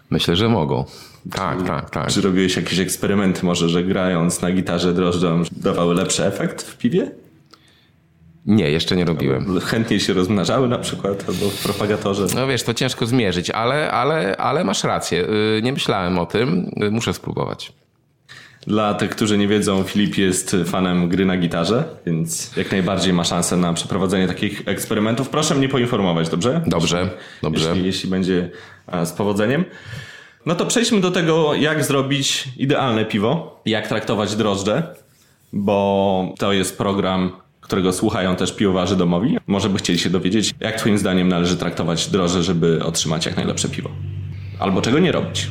Myślę, 0.10 0.36
że 0.36 0.50
mogą. 0.50 0.86
Tak, 1.32 1.64
tak, 1.64 1.90
tak. 1.90 2.08
Czy 2.08 2.22
robiłeś 2.22 2.56
jakieś 2.56 2.80
eksperymenty 2.80 3.46
może, 3.46 3.70
że 3.70 3.84
grając 3.84 4.42
na 4.42 4.52
gitarze 4.52 4.94
drożdżom 4.94 5.44
dawały 5.52 5.96
lepszy 5.96 6.26
efekt 6.26 6.62
w 6.62 6.78
piwie? 6.78 7.12
Nie, 8.46 8.72
jeszcze 8.72 8.96
nie 8.96 9.06
robiłem. 9.06 9.60
Chętniej 9.60 10.00
się 10.00 10.14
rozmnażały 10.14 10.68
na 10.68 10.78
przykład, 10.78 11.24
albo 11.28 11.50
w 11.50 11.64
propagatorze? 11.64 12.26
No 12.36 12.48
wiesz, 12.48 12.64
to 12.64 12.74
ciężko 12.74 13.06
zmierzyć, 13.06 13.50
ale, 13.50 13.92
ale, 13.92 14.38
ale 14.38 14.64
masz 14.64 14.84
rację. 14.84 15.28
Y, 15.58 15.62
Nie 15.64 15.74
myślałem 15.74 16.20
o 16.20 16.26
tym, 16.26 16.72
Y, 16.84 16.92
muszę 16.92 17.14
spróbować. 17.14 17.74
Dla 18.68 18.94
tych, 18.94 19.10
którzy 19.10 19.38
nie 19.38 19.48
wiedzą, 19.48 19.84
Filip 19.84 20.18
jest 20.18 20.56
fanem 20.66 21.10
gry 21.10 21.26
na 21.26 21.38
gitarze, 21.38 21.84
więc 22.06 22.56
jak 22.58 22.72
najbardziej 22.72 23.14
ma 23.14 23.24
szansę 23.24 23.58
na 23.58 23.74
przeprowadzenie 23.74 24.28
takich 24.28 24.62
eksperymentów. 24.66 25.30
Proszę 25.30 25.56
mnie 25.56 25.70
poinformować, 25.70 26.30
dobrze? 26.30 26.62
Dobrze, 26.68 27.10
dobrze. 27.44 27.70
Jeśli, 27.70 27.86
jeśli 27.86 28.10
będzie 28.10 28.50
z 29.06 29.12
powodzeniem. 29.12 29.66
No 30.46 30.56
to 30.56 30.66
przejdźmy 30.66 31.02
do 31.02 31.12
tego, 31.12 31.54
jak 31.54 31.84
zrobić 31.84 32.48
idealne 32.58 33.06
piwo, 33.06 33.62
jak 33.66 33.88
traktować 33.88 34.36
drożdże, 34.36 34.96
bo 35.54 36.34
to 36.40 36.54
jest 36.54 36.78
program, 36.78 37.32
którego 37.72 37.94
słuchają 37.94 38.36
też 38.36 38.56
piwowarzy 38.56 38.96
domowi. 38.96 39.38
Może 39.48 39.70
by 39.70 39.78
chcieli 39.78 40.00
się 40.00 40.10
dowiedzieć, 40.10 40.54
jak 40.60 40.76
twoim 40.76 40.98
zdaniem 40.98 41.28
należy 41.28 41.58
traktować 41.58 42.08
drożdże, 42.08 42.44
żeby 42.44 42.84
otrzymać 42.86 43.26
jak 43.26 43.36
najlepsze 43.36 43.70
piwo. 43.70 43.90
Albo 44.60 44.82
czego 44.82 45.00
nie 45.00 45.12
robić. 45.12 45.50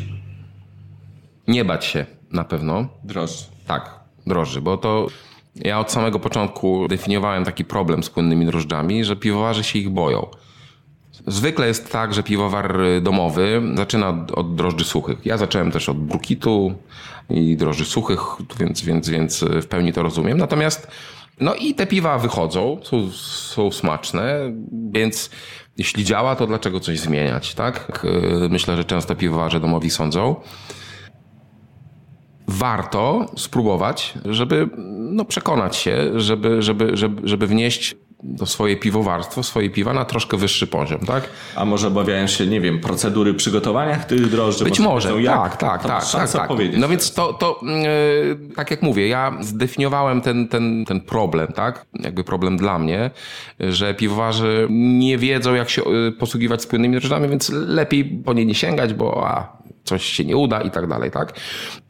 Nie 1.49 1.65
bać 1.65 1.85
się 1.85 2.07
na 2.33 2.45
pewno. 2.45 2.89
Drożdż. 3.05 3.47
Tak, 3.67 4.01
drożdży, 4.27 4.61
bo 4.61 4.77
to 4.77 5.07
ja 5.57 5.81
od 5.81 5.93
samego 5.93 6.19
początku 6.19 6.89
definiowałem 6.89 7.45
taki 7.45 7.65
problem 7.65 8.03
z 8.03 8.11
płynnymi 8.11 8.47
drożdżami, 8.47 9.05
że 9.05 9.17
piwowarze 9.17 9.65
się 9.65 9.79
ich 9.79 9.91
boją. 9.91 10.27
Zwykle 11.27 11.67
jest 11.67 11.93
tak, 11.93 12.15
że 12.15 12.23
piwowar 12.23 12.79
domowy 13.03 13.63
zaczyna 13.75 14.09
od, 14.09 14.31
od 14.31 14.55
drożdży 14.55 14.85
suchych. 14.85 15.27
Ja 15.27 15.37
zacząłem 15.37 15.71
też 15.71 15.89
od 15.89 15.99
brukitu 15.99 16.75
i 17.31 17.57
drożdży 17.57 17.85
suchych, 17.85 18.21
więc, 18.59 18.83
więc, 18.83 19.09
więc 19.09 19.45
w 19.45 19.67
pełni 19.67 19.93
to 19.93 20.03
rozumiem. 20.03 20.39
Natomiast 20.39 20.91
no 21.41 21.55
i 21.55 21.75
te 21.75 21.87
piwa 21.87 22.19
wychodzą, 22.19 22.81
są, 22.83 23.11
są 23.13 23.71
smaczne, 23.71 24.53
więc 24.93 25.31
jeśli 25.79 26.05
działa, 26.05 26.37
to 26.37 26.47
dlaczego 26.47 26.81
coś 26.81 27.01
zmieniać, 27.01 27.55
tak? 27.55 28.07
Myślę, 28.51 28.77
że 28.77 28.85
często 28.85 29.17
piwowarze 29.17 29.61
domowi 29.61 29.91
sądzą 29.91 30.37
warto 32.49 33.27
spróbować, 33.37 34.15
żeby 34.25 34.69
no, 34.89 35.25
przekonać 35.25 35.77
się, 35.77 36.21
żeby, 36.21 36.63
żeby, 36.63 36.97
żeby, 36.97 37.29
żeby 37.29 37.47
wnieść 37.47 37.97
do 38.23 38.47
swoje 38.47 38.77
piwowarstwo, 38.77 39.43
swoje 39.43 39.71
piwa 39.71 39.93
na 39.93 40.05
troszkę 40.05 40.37
wyższy 40.37 40.67
poziom, 40.67 41.01
tak? 41.01 41.31
A 41.57 41.65
może 41.65 41.89
obawiają 41.89 42.27
się, 42.27 42.47
nie 42.47 42.61
wiem, 42.61 42.81
procedury 42.81 43.35
przygotowania 43.35 43.97
tych 43.97 44.31
drożdży? 44.31 44.65
Być 44.65 44.81
może, 44.81 45.23
jak? 45.23 45.57
tak, 45.57 45.57
tak, 45.57 45.83
To 45.83 45.89
tak, 45.89 46.05
tak, 46.13 46.31
tak. 46.31 46.49
powiedzieć. 46.49 46.81
No 46.81 46.89
więc 46.89 47.13
to, 47.13 47.33
to 47.33 47.61
yy, 47.63 48.55
tak 48.57 48.71
jak 48.71 48.83
mówię, 48.83 49.09
ja 49.09 49.37
zdefiniowałem 49.41 50.21
ten, 50.21 50.49
ten, 50.49 50.85
ten 50.85 51.01
problem, 51.01 51.53
tak? 51.53 51.87
Jakby 51.95 52.25
problem 52.25 52.57
dla 52.57 52.79
mnie, 52.79 53.11
że 53.61 53.95
piwowarze 53.95 54.67
nie 54.71 55.19
wiedzą, 55.19 55.55
jak 55.55 55.71
się 55.71 55.83
yy, 55.83 56.13
posługiwać 56.13 56.63
spłynnymi 56.63 56.95
drożdżami, 56.95 57.29
więc 57.29 57.49
lepiej 57.49 58.05
po 58.05 58.33
nie 58.33 58.47
nie 58.47 58.55
sięgać, 58.55 58.95
bo 58.95 59.29
a, 59.29 59.61
coś 59.85 60.05
się 60.05 60.25
nie 60.25 60.37
uda 60.37 60.61
i 60.61 60.71
tak 60.71 60.87
dalej, 60.87 61.11
tak? 61.11 61.33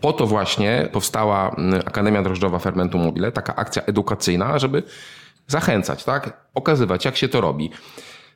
Po 0.01 0.13
to 0.13 0.27
właśnie 0.27 0.89
powstała 0.93 1.55
mm, 1.59 1.81
Akademia 1.87 2.23
Drożdżowa 2.23 2.59
Fermentu 2.59 2.99
Mobile, 2.99 3.33
taka 3.33 3.57
akcja 3.57 3.83
edukacyjna, 3.83 4.59
żeby 4.59 4.83
zachęcać, 5.51 6.05
tak? 6.05 6.47
Pokazywać, 6.53 7.05
jak 7.05 7.17
się 7.17 7.29
to 7.29 7.41
robi. 7.41 7.71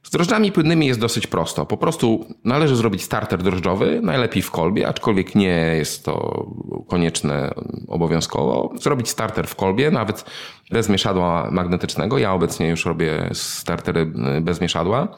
Z 0.02 0.10
drożdżami 0.10 0.52
płynnymi 0.52 0.86
jest 0.86 1.00
dosyć 1.00 1.26
prosto. 1.26 1.66
Po 1.66 1.76
prostu 1.76 2.26
należy 2.44 2.76
zrobić 2.76 3.02
starter 3.02 3.42
drożdżowy, 3.42 4.00
najlepiej 4.02 4.42
w 4.42 4.50
kolbie, 4.50 4.88
aczkolwiek 4.88 5.34
nie 5.34 5.74
jest 5.76 6.04
to 6.04 6.46
konieczne 6.88 7.54
obowiązkowo. 7.88 8.72
Zrobić 8.80 9.08
starter 9.08 9.46
w 9.46 9.54
kolbie, 9.54 9.90
nawet 9.90 10.24
bez 10.70 10.88
mieszadła 10.88 11.48
magnetycznego. 11.50 12.18
Ja 12.18 12.32
obecnie 12.32 12.68
już 12.68 12.86
robię 12.86 13.30
startery 13.32 14.06
bez 14.40 14.60
mieszadła. 14.60 15.08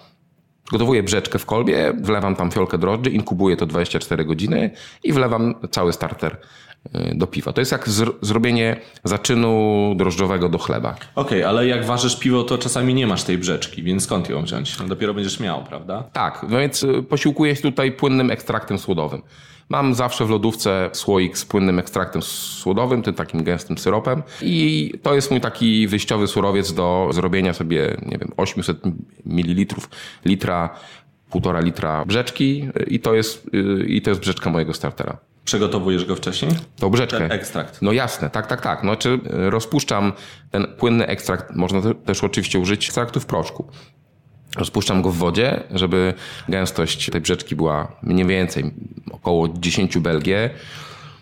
Gotowuję 0.72 1.02
brzeczkę 1.02 1.38
w 1.38 1.46
kolbie, 1.46 1.92
wlewam 2.02 2.36
tam 2.36 2.50
fiolkę 2.50 2.78
drożdży, 2.78 3.10
inkubuję 3.10 3.56
to 3.56 3.66
24 3.66 4.24
godziny 4.24 4.70
i 5.04 5.12
wlewam 5.12 5.54
cały 5.70 5.92
starter 5.92 6.36
y, 6.86 7.12
do 7.14 7.26
piwa. 7.26 7.52
To 7.52 7.60
jest 7.60 7.72
jak 7.72 7.88
zr- 7.88 8.12
zrobienie 8.20 8.76
zaczynu 9.04 9.92
drożdżowego 9.96 10.48
do 10.48 10.58
chleba. 10.58 10.94
Okej, 11.14 11.44
ale 11.44 11.66
jak 11.66 11.84
ważysz 11.84 12.18
piwo, 12.18 12.44
to 12.44 12.58
czasami 12.58 12.94
nie 12.94 13.06
masz 13.06 13.22
tej 13.24 13.38
brzeczki, 13.38 13.82
więc 13.82 14.04
skąd 14.04 14.28
ją 14.28 14.42
wziąć? 14.42 14.78
No 14.78 14.84
dopiero 14.88 15.14
będziesz 15.14 15.40
miał, 15.40 15.64
prawda? 15.64 16.04
Tak, 16.12 16.46
no 16.48 16.58
więc 16.58 16.82
y, 16.82 17.02
posiłkuję 17.02 17.56
się 17.56 17.62
tutaj 17.62 17.92
płynnym 17.92 18.30
ekstraktem 18.30 18.78
słodowym. 18.78 19.22
Mam 19.68 19.94
zawsze 19.94 20.24
w 20.26 20.30
lodówce 20.30 20.90
słoik 20.92 21.38
z 21.38 21.44
płynnym 21.44 21.78
ekstraktem 21.78 22.22
słodowym, 22.22 23.02
tym 23.02 23.14
takim 23.14 23.44
gęstym 23.44 23.78
syropem 23.78 24.22
i 24.42 24.92
to 25.02 25.14
jest 25.14 25.30
mój 25.30 25.40
taki 25.40 25.88
wyjściowy 25.88 26.26
surowiec 26.26 26.72
do 26.72 27.08
zrobienia 27.12 27.52
sobie, 27.52 27.96
nie 28.06 28.18
wiem, 28.18 28.32
800 28.36 28.76
ml, 29.24 29.66
litra, 30.24 30.70
półtora 31.30 31.60
litra 31.60 32.04
brzeczki 32.04 32.68
i 32.86 33.00
to 33.00 33.14
jest, 33.14 33.46
y, 33.54 33.86
i 33.88 34.02
to 34.02 34.10
jest 34.10 34.20
brzeczka 34.20 34.50
mojego 34.50 34.72
startera. 34.74 35.16
Przygotowujesz 35.44 36.04
go 36.04 36.16
wcześniej? 36.16 36.50
Tą 36.76 36.90
brzeczkę. 36.90 37.18
Ten 37.18 37.32
ekstrakt. 37.32 37.82
No 37.82 37.92
jasne, 37.92 38.30
tak, 38.30 38.46
tak, 38.46 38.60
tak. 38.60 38.82
No, 38.82 38.96
czy 38.96 39.08
y, 39.08 39.20
rozpuszczam 39.50 40.12
ten 40.50 40.66
płynny 40.78 41.06
ekstrakt, 41.06 41.54
można 41.56 41.82
te- 41.82 41.94
też 41.94 42.24
oczywiście 42.24 42.58
użyć 42.58 42.86
ekstraktu 42.86 43.20
w 43.20 43.26
proszku. 43.26 43.68
Rozpuszczam 44.56 45.02
go 45.02 45.10
w 45.10 45.16
wodzie, 45.16 45.62
żeby 45.70 46.14
gęstość 46.48 47.10
tej 47.10 47.20
brzeczki 47.20 47.56
była 47.56 47.92
mniej 48.02 48.26
więcej 48.26 48.70
około 49.10 49.48
10 49.48 49.98
Belgie. 49.98 50.50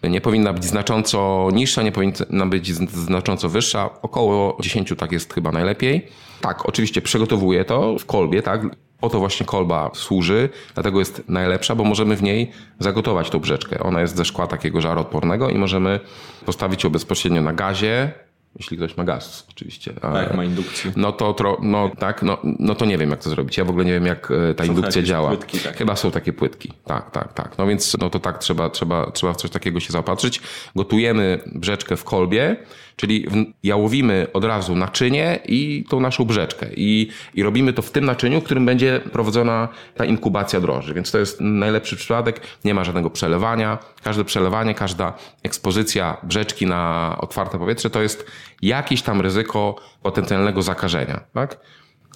Nie 0.03 0.21
powinna 0.21 0.53
być 0.53 0.65
znacząco 0.65 1.49
niższa, 1.53 1.83
nie 1.83 1.93
powinna 1.93 2.47
być 2.47 2.73
zn- 2.75 2.89
znacząco 2.89 3.49
wyższa. 3.49 3.91
Około 4.03 4.57
10 4.61 4.93
tak 4.97 5.13
jest 5.13 5.35
chyba 5.35 5.53
najlepiej. 5.53 6.07
Tak, 6.41 6.67
oczywiście 6.69 7.03
przygotowuję 7.03 7.65
to 7.65 7.99
w 7.99 8.07
kolbie, 8.07 8.43
tak. 8.43 8.61
Po 9.01 9.11
to 9.11 9.19
właśnie 9.19 9.47
kolba 9.47 9.91
służy, 9.95 10.49
dlatego 10.75 10.99
jest 10.99 11.23
najlepsza, 11.29 11.75
bo 11.75 11.85
możemy 11.85 12.17
w 12.17 12.23
niej 12.23 12.51
zagotować 12.79 13.31
tą 13.31 13.39
brzeczkę. 13.39 13.81
Ona 13.81 14.01
jest 14.01 14.17
ze 14.17 14.25
szkła 14.25 14.47
takiego 14.47 14.81
żaroodpornego 14.81 15.51
i 15.51 15.59
możemy 15.59 16.01
postawić 16.47 16.85
ją 16.85 16.91
bezpośrednio 16.91 17.43
na 17.43 17.53
gazie, 17.53 18.13
jeśli 18.57 18.77
ktoś 18.77 18.97
ma 18.97 19.05
gaz 19.05 19.47
oczywiście. 19.51 19.93
Jak 20.15 20.35
ma 20.35 20.45
indukcję? 20.45 20.93
no 20.97 21.13
to, 21.13 21.35
tro, 21.35 21.59
no, 21.63 21.91
tak, 21.99 22.23
no, 22.23 22.39
no 22.59 22.75
to 22.75 22.85
nie 22.85 22.99
wiem, 22.99 23.11
jak 23.11 23.23
to 23.23 23.31
zrobić. 23.31 23.59
Ja 23.59 23.65
w 23.65 23.71
ogóle 23.71 23.85
nie 23.85 23.93
wiem, 23.93 24.07
jak 24.07 24.31
e, 24.51 24.55
ta 24.55 24.65
indukcja 24.65 24.89
jakieś 24.89 25.09
działa. 25.09 25.29
płytki 25.29 25.59
takie. 25.59 25.79
Chyba 25.79 25.97
są 25.97 26.11
takie 26.11 26.33
płytki. 26.33 26.73
Tak, 26.85 27.11
tak, 27.11 27.33
tak. 27.33 27.59
No 27.59 27.67
więc 27.67 27.97
no 28.01 28.11
to 28.11 28.21
tak, 28.21 28.39
trzeba, 28.39 28.71
trzeba, 28.71 29.11
trzeba 29.11 29.33
w 29.33 29.37
coś 29.37 29.51
takiego 29.51 29.81
się 29.81 29.93
zaopatrzyć. 29.93 30.41
Gotujemy 30.77 31.41
brzeczkę 31.55 31.97
w 31.97 32.05
kolbie, 32.05 32.57
czyli 32.97 33.27
jałowimy 33.63 34.27
od 34.33 34.45
razu 34.45 34.77
naczynie 34.77 35.41
i 35.45 35.85
tą 35.89 36.01
naszą 36.01 36.25
brzeczkę. 36.25 36.67
I, 36.77 37.09
I 37.35 37.43
robimy 37.43 37.73
to 37.73 37.83
w 37.83 37.91
tym 37.91 38.05
naczyniu, 38.05 38.41
w 38.41 38.45
którym 38.45 38.67
będzie 38.67 39.01
prowadzona 39.13 39.69
ta 39.97 40.05
inkubacja 40.05 40.61
drożdży. 40.61 40.95
Więc 40.95 41.11
to 41.11 41.19
jest 41.19 41.41
najlepszy 41.41 41.97
przypadek. 41.97 42.41
Nie 42.65 42.75
ma 42.75 42.85
żadnego 42.85 43.11
przelewania. 43.11 43.79
Każde 44.03 44.25
przelewanie, 44.25 44.75
każda 44.75 45.13
ekspozycja 45.43 46.17
brzeczki 46.23 46.67
na 46.67 47.17
otwarte 47.21 47.59
powietrze 47.59 47.91
to 47.91 48.03
jest 48.03 48.27
jakieś 48.63 49.03
tam 49.03 49.21
ryzyko 49.21 49.77
potencjalnego 50.03 50.63
zakażenia. 50.63 51.21
Tak? 51.33 51.59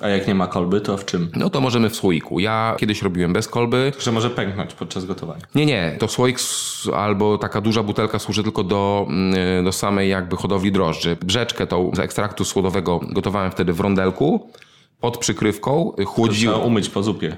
A 0.01 0.09
jak 0.09 0.28
nie 0.28 0.34
ma 0.34 0.46
kolby, 0.46 0.80
to 0.80 0.96
w 0.96 1.05
czym? 1.05 1.30
No 1.36 1.51
to 1.51 1.61
możemy 1.61 1.90
w 1.90 1.96
słoiku. 1.96 2.40
Ja 2.40 2.76
kiedyś 2.78 3.03
robiłem 3.03 3.32
bez 3.32 3.49
kolby. 3.49 3.92
Że 3.99 4.12
może 4.12 4.30
pęknąć 4.30 4.74
podczas 4.74 5.05
gotowania. 5.05 5.42
Nie, 5.55 5.66
nie, 5.66 5.96
to 5.99 6.09
słoik 6.09 6.38
albo 6.94 7.38
taka 7.38 7.61
duża 7.61 7.82
butelka 7.82 8.18
służy 8.18 8.42
tylko 8.42 8.64
do, 8.64 9.07
mm, 9.09 9.64
do 9.64 9.72
samej 9.72 10.11
jakby 10.11 10.36
hodowli 10.36 10.72
drożdży. 10.72 11.16
Brzeczkę 11.16 11.66
tą 11.66 11.90
z 11.94 11.99
ekstraktu 11.99 12.44
słodowego 12.44 13.01
gotowałem 13.12 13.51
wtedy 13.51 13.72
w 13.72 13.80
rondelku 13.80 14.51
pod 15.01 15.18
przykrywką. 15.18 15.92
Chłodził, 16.07 16.51
Trzeba 16.51 16.64
umyć 16.66 16.88
po 16.88 17.03
zupie. 17.03 17.36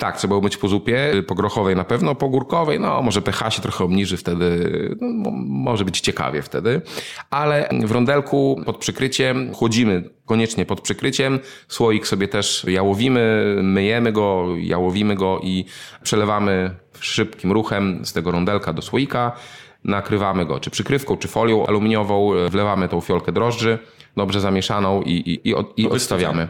Tak, 0.00 0.16
trzeba 0.16 0.36
umyć 0.36 0.56
po 0.56 0.68
zupie, 0.68 1.12
po 1.26 1.34
grochowej 1.34 1.76
na 1.76 1.84
pewno, 1.84 2.14
po 2.14 2.28
górkowej, 2.28 2.80
no 2.80 3.02
może 3.02 3.22
pH 3.22 3.50
się 3.50 3.62
trochę 3.62 3.84
obniży 3.84 4.16
wtedy, 4.16 4.46
no, 5.00 5.30
mo- 5.30 5.36
może 5.46 5.84
być 5.84 6.00
ciekawie 6.00 6.42
wtedy, 6.42 6.82
ale 7.30 7.68
w 7.84 7.90
rondelku 7.90 8.60
pod 8.66 8.76
przykryciem 8.76 9.54
chłodzimy 9.54 10.10
koniecznie 10.26 10.66
pod 10.66 10.80
przykryciem, 10.80 11.38
słoik 11.68 12.06
sobie 12.06 12.28
też 12.28 12.64
jałowimy, 12.68 13.56
myjemy 13.62 14.12
go, 14.12 14.46
jałowimy 14.58 15.14
go 15.14 15.40
i 15.42 15.64
przelewamy 16.02 16.70
szybkim 17.00 17.52
ruchem 17.52 18.04
z 18.04 18.12
tego 18.12 18.30
rondelka 18.30 18.72
do 18.72 18.82
słoika, 18.82 19.32
nakrywamy 19.84 20.46
go 20.46 20.60
czy 20.60 20.70
przykrywką, 20.70 21.16
czy 21.16 21.28
folią 21.28 21.66
aluminiową, 21.66 22.30
wlewamy 22.50 22.88
tą 22.88 23.00
fiolkę 23.00 23.32
drożdży, 23.32 23.78
dobrze 24.16 24.40
zamieszaną 24.40 25.02
i, 25.02 25.10
i, 25.12 25.48
i, 25.48 25.54
od, 25.54 25.78
i 25.78 25.88
odstawiamy. 25.88 26.48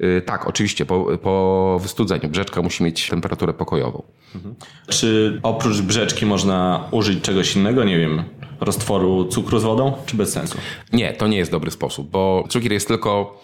Y, 0.00 0.22
Tak, 0.26 0.46
oczywiście, 0.48 0.86
po, 0.86 1.18
po 1.22 1.78
wystudzeniu. 1.82 2.28
Brzeczka 2.28 2.62
musi 2.62 2.84
mieć 2.84 3.08
temperaturę 3.08 3.54
pokojową. 3.54 4.02
Czy 4.88 5.40
oprócz 5.42 5.80
brzeczki 5.80 6.26
można 6.26 6.88
użyć 6.90 7.22
czegoś 7.24 7.56
innego? 7.56 7.84
Nie 7.84 7.98
wiem, 7.98 8.24
roztworu 8.60 9.24
cukru 9.24 9.58
z 9.58 9.62
wodą, 9.62 9.92
czy 10.06 10.16
bez 10.16 10.32
sensu? 10.32 10.58
Nie, 10.92 11.12
to 11.12 11.26
nie 11.26 11.36
jest 11.36 11.50
dobry 11.50 11.70
sposób, 11.70 12.10
bo 12.10 12.44
cukier 12.48 12.72
jest 12.72 12.88
tylko 12.88 13.40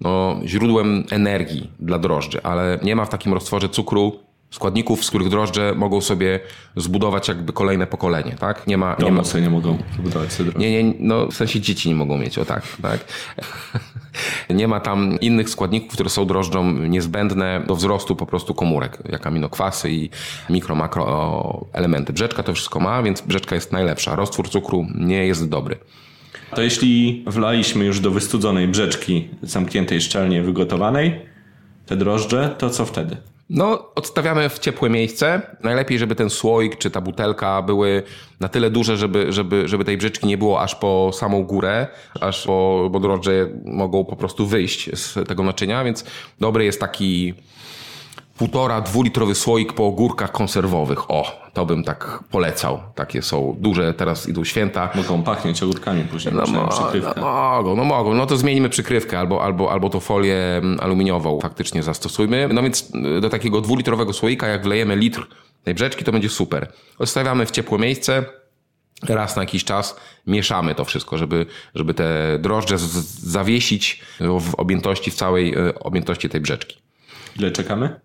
no, 0.00 0.40
źródłem 0.44 1.04
energii 1.10 1.70
dla 1.80 1.98
drożdży, 1.98 2.42
ale 2.42 2.78
nie 2.82 2.96
ma 2.96 3.04
w 3.04 3.08
takim 3.08 3.34
roztworze 3.34 3.68
cukru 3.68 4.12
składników, 4.56 5.04
z 5.04 5.08
których 5.08 5.28
drożdże 5.28 5.74
mogą 5.76 6.00
sobie 6.00 6.40
zbudować 6.76 7.28
jakby 7.28 7.52
kolejne 7.52 7.86
pokolenie, 7.86 8.36
tak? 8.40 8.66
Nie 8.66 8.76
ma, 8.76 8.96
nie 8.98 9.12
ma, 9.12 9.24
sobie 9.24 9.44
nie 9.44 9.50
mogą 9.50 9.78
budować 9.98 10.32
sobie 10.32 10.50
drogi. 10.50 10.66
Nie, 10.66 10.84
nie, 10.84 10.94
no 11.00 11.26
w 11.26 11.34
sensie 11.34 11.60
dzieci 11.60 11.88
nie 11.88 11.94
mogą 11.94 12.18
mieć, 12.18 12.38
o 12.38 12.44
tak, 12.44 12.62
tak. 12.82 13.00
Nie 14.50 14.68
ma 14.68 14.80
tam 14.80 15.20
innych 15.20 15.50
składników, 15.50 15.92
które 15.92 16.10
są 16.10 16.26
drożdżom 16.26 16.90
niezbędne 16.90 17.62
do 17.66 17.76
wzrostu 17.76 18.16
po 18.16 18.26
prostu 18.26 18.54
komórek, 18.54 18.98
jak 19.08 19.26
aminokwasy 19.26 19.90
i 19.90 20.10
mikro, 20.50 20.74
makro 20.74 21.66
elementy. 21.72 22.12
Brzeczka 22.12 22.42
to 22.42 22.54
wszystko 22.54 22.80
ma, 22.80 23.02
więc 23.02 23.20
brzeczka 23.20 23.54
jest 23.54 23.72
najlepsza. 23.72 24.16
Roztwór 24.16 24.48
cukru 24.48 24.86
nie 24.94 25.26
jest 25.26 25.48
dobry. 25.48 25.76
To 26.54 26.62
jeśli 26.62 27.24
wlaliśmy 27.26 27.84
już 27.84 28.00
do 28.00 28.10
wystudzonej 28.10 28.68
brzeczki 28.68 29.28
zamkniętej 29.42 30.00
szczelnie 30.00 30.42
wygotowanej 30.42 31.20
te 31.86 31.96
drożdże, 31.96 32.54
to 32.58 32.70
co 32.70 32.84
wtedy? 32.84 33.16
No, 33.50 33.94
odstawiamy 33.94 34.48
w 34.48 34.58
ciepłe 34.58 34.90
miejsce. 34.90 35.42
Najlepiej, 35.62 35.98
żeby 35.98 36.14
ten 36.14 36.30
słoik 36.30 36.78
czy 36.78 36.90
ta 36.90 37.00
butelka 37.00 37.62
były 37.62 38.02
na 38.40 38.48
tyle 38.48 38.70
duże, 38.70 38.96
żeby, 38.96 39.32
żeby, 39.32 39.68
żeby 39.68 39.84
tej 39.84 39.96
brzeczki 39.96 40.26
nie 40.26 40.38
było 40.38 40.60
aż 40.60 40.74
po 40.74 41.10
samą 41.12 41.44
górę, 41.44 41.86
aż 42.20 42.46
po, 42.46 42.88
bo 42.90 43.00
drożdże 43.00 43.48
mogą 43.64 44.04
po 44.04 44.16
prostu 44.16 44.46
wyjść 44.46 44.98
z 44.98 45.28
tego 45.28 45.42
naczynia, 45.42 45.84
więc 45.84 46.04
dobry 46.40 46.64
jest 46.64 46.80
taki 46.80 47.34
półtora, 48.38 48.80
dwulitrowy 48.80 49.34
słoik 49.34 49.72
po 49.72 49.86
ogórkach 49.86 50.32
konserwowych. 50.32 51.10
O, 51.10 51.50
to 51.52 51.66
bym 51.66 51.84
tak 51.84 52.20
polecał. 52.30 52.80
Takie 52.94 53.22
są 53.22 53.56
duże, 53.60 53.94
teraz 53.94 54.28
idą 54.28 54.44
święta. 54.44 54.90
Mogą 54.94 55.22
pachnieć 55.22 55.62
ogórkami 55.62 56.04
później, 56.04 56.34
No, 56.34 56.46
mo- 56.46 56.68
przykrywkę. 56.68 57.20
no, 57.20 57.32
mogą, 57.56 57.76
no 57.76 57.84
mogą. 57.84 58.14
No 58.14 58.26
to 58.26 58.36
zmienimy 58.36 58.68
przykrywkę 58.68 59.18
albo, 59.18 59.42
albo, 59.44 59.72
albo 59.72 59.90
tą 59.90 60.00
folię 60.00 60.56
mm, 60.56 60.80
aluminiową 60.80 61.40
faktycznie 61.40 61.82
zastosujmy. 61.82 62.48
No 62.52 62.62
więc 62.62 62.90
y, 63.18 63.20
do 63.20 63.28
takiego 63.30 63.60
dwulitrowego 63.60 64.12
słoika, 64.12 64.46
jak 64.46 64.62
wlejemy 64.62 64.96
litr 64.96 65.26
tej 65.64 65.74
brzeczki, 65.74 66.04
to 66.04 66.12
będzie 66.12 66.28
super. 66.28 66.72
Odstawiamy 66.98 67.46
w 67.46 67.50
ciepłe 67.50 67.78
miejsce. 67.78 68.24
Raz 69.08 69.36
na 69.36 69.42
jakiś 69.42 69.64
czas 69.64 69.96
mieszamy 70.26 70.74
to 70.74 70.84
wszystko, 70.84 71.18
żeby, 71.18 71.46
żeby 71.74 71.94
te 71.94 72.38
drożdże 72.38 72.78
z- 72.78 72.82
z- 72.82 73.20
zawiesić 73.30 74.02
w 74.20 74.54
objętości, 74.56 75.10
w 75.10 75.14
całej 75.14 75.58
y, 75.68 75.78
objętości 75.78 76.28
tej 76.28 76.40
brzeczki. 76.40 76.76
Ile 77.38 77.50
czekamy? 77.50 78.00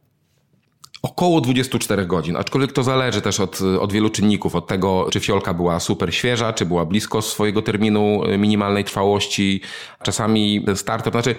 Około 1.02 1.42
24 1.42 2.06
godzin, 2.06 2.36
aczkolwiek 2.36 2.72
to 2.72 2.84
zależy 2.84 3.22
też 3.22 3.40
od, 3.40 3.60
od 3.80 3.94
wielu 3.94 4.10
czynników, 4.10 4.56
od 4.56 4.68
tego, 4.68 5.08
czy 5.12 5.20
fiolka 5.20 5.54
była 5.54 5.80
super 5.80 6.16
świeża, 6.16 6.54
czy 6.54 6.66
była 6.66 6.86
blisko 6.86 7.22
swojego 7.22 7.62
terminu 7.62 8.26
y, 8.26 8.38
minimalnej 8.38 8.84
trwałości. 8.84 9.62
Czasami 10.04 10.66
starter, 10.76 11.14
znaczy, 11.14 11.36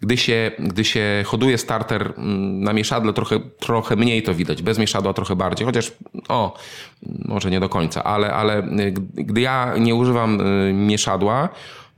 gdy 0.00 0.16
się, 0.16 0.50
gdy 0.58 0.84
się 0.84 1.22
hoduje 1.26 1.58
starter 1.58 2.12
mm, 2.16 2.60
na 2.60 2.72
mieszadle, 2.72 3.12
trochę, 3.12 3.40
trochę 3.40 3.96
mniej 3.96 4.22
to 4.22 4.34
widać, 4.34 4.62
bez 4.62 4.78
mieszadła 4.78 5.12
trochę 5.12 5.36
bardziej, 5.36 5.66
chociaż, 5.66 5.92
o, 6.28 6.58
może 7.02 7.50
nie 7.50 7.60
do 7.60 7.68
końca, 7.68 8.04
ale, 8.04 8.32
ale 8.32 8.58
y, 8.58 8.94
gdy 9.14 9.40
ja 9.40 9.74
nie 9.78 9.94
używam 9.94 10.40
y, 10.40 10.72
mieszadła, 10.72 11.48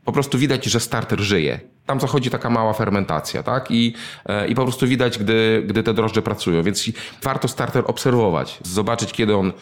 po 0.08 0.12
prostu 0.12 0.38
widać, 0.38 0.64
że 0.64 0.80
starter 0.80 1.20
żyje. 1.20 1.60
Tam 1.86 2.00
zachodzi 2.00 2.30
taka 2.30 2.50
mała 2.50 2.72
fermentacja, 2.72 3.42
tak? 3.42 3.70
I, 3.70 3.94
e, 4.26 4.48
i 4.48 4.54
po 4.54 4.62
prostu 4.62 4.86
widać, 4.86 5.18
gdy, 5.18 5.64
gdy 5.66 5.82
te 5.82 5.94
drożdże 5.94 6.22
pracują. 6.22 6.62
Więc 6.62 6.90
warto 7.22 7.48
starter 7.48 7.84
obserwować, 7.86 8.58
zobaczyć, 8.62 9.12
kiedy 9.12 9.36
on 9.36 9.52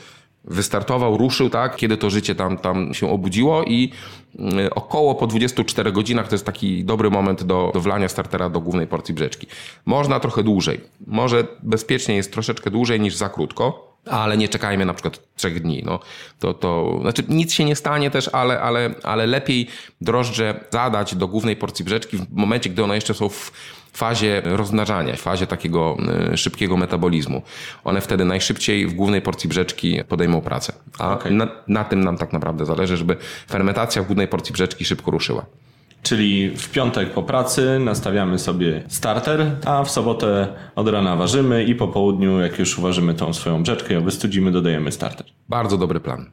wystartował, 0.44 1.16
ruszył, 1.16 1.50
tak? 1.50 1.76
Kiedy 1.76 1.96
to 1.96 2.10
życie 2.10 2.34
tam, 2.34 2.58
tam 2.58 2.94
się 2.94 3.10
obudziło 3.10 3.64
i 3.64 3.92
mm, 4.38 4.68
około 4.74 5.14
po 5.14 5.26
24 5.26 5.92
godzinach 5.92 6.28
to 6.28 6.34
jest 6.34 6.46
taki 6.46 6.84
dobry 6.84 7.10
moment 7.10 7.42
do, 7.42 7.70
do 7.74 7.80
wlania 7.80 8.08
startera 8.08 8.50
do 8.50 8.60
głównej 8.60 8.86
porcji 8.86 9.14
brzeczki. 9.14 9.46
Można 9.86 10.20
trochę 10.20 10.42
dłużej. 10.42 10.80
Może 11.06 11.46
bezpiecznie 11.62 12.16
jest 12.16 12.32
troszeczkę 12.32 12.70
dłużej 12.70 13.00
niż 13.00 13.16
za 13.16 13.28
krótko, 13.28 13.95
ale 14.10 14.36
nie 14.36 14.48
czekajmy 14.48 14.84
na 14.84 14.94
przykład 14.94 15.20
trzech 15.36 15.62
dni. 15.62 15.82
No, 15.86 16.00
to, 16.38 16.54
to, 16.54 16.98
znaczy 17.00 17.22
nic 17.28 17.52
się 17.52 17.64
nie 17.64 17.76
stanie 17.76 18.10
też, 18.10 18.30
ale, 18.32 18.60
ale, 18.60 18.94
ale 19.02 19.26
lepiej 19.26 19.68
drożdże 20.00 20.64
zadać 20.70 21.14
do 21.14 21.28
głównej 21.28 21.56
porcji 21.56 21.84
brzeczki 21.84 22.16
w 22.16 22.32
momencie, 22.32 22.70
gdy 22.70 22.84
one 22.84 22.94
jeszcze 22.94 23.14
są 23.14 23.28
w 23.28 23.52
fazie 23.92 24.42
rozmnażania, 24.44 25.16
w 25.16 25.20
fazie 25.20 25.46
takiego 25.46 25.96
y, 26.32 26.36
szybkiego 26.36 26.76
metabolizmu. 26.76 27.42
One 27.84 28.00
wtedy 28.00 28.24
najszybciej 28.24 28.86
w 28.86 28.94
głównej 28.94 29.22
porcji 29.22 29.48
brzeczki 29.48 30.04
podejmą 30.08 30.40
pracę. 30.40 30.72
A 30.98 31.14
Okej. 31.14 31.32
na, 31.32 31.48
na 31.68 31.84
tym 31.84 32.04
nam 32.04 32.18
tak 32.18 32.32
naprawdę 32.32 32.66
zależy, 32.66 32.96
żeby 32.96 33.16
fermentacja 33.50 34.02
w 34.02 34.06
głównej 34.06 34.28
porcji 34.28 34.52
brzeczki 34.52 34.84
szybko 34.84 35.10
ruszyła. 35.10 35.46
Czyli 36.06 36.50
w 36.50 36.70
piątek 36.70 37.10
po 37.10 37.22
pracy 37.22 37.78
nastawiamy 37.78 38.38
sobie 38.38 38.82
starter, 38.88 39.56
a 39.64 39.84
w 39.84 39.90
sobotę 39.90 40.48
od 40.74 40.88
rana 40.88 41.16
ważymy 41.16 41.64
i 41.64 41.74
po 41.74 41.88
południu, 41.88 42.40
jak 42.40 42.58
już 42.58 42.78
uważymy 42.78 43.14
tą 43.14 43.32
swoją 43.32 43.62
brzeczkę 43.62 43.98
i 43.98 44.02
wystudzimy, 44.02 44.52
dodajemy 44.52 44.92
starter. 44.92 45.26
Bardzo 45.48 45.78
dobry 45.78 46.00
plan. 46.00 46.30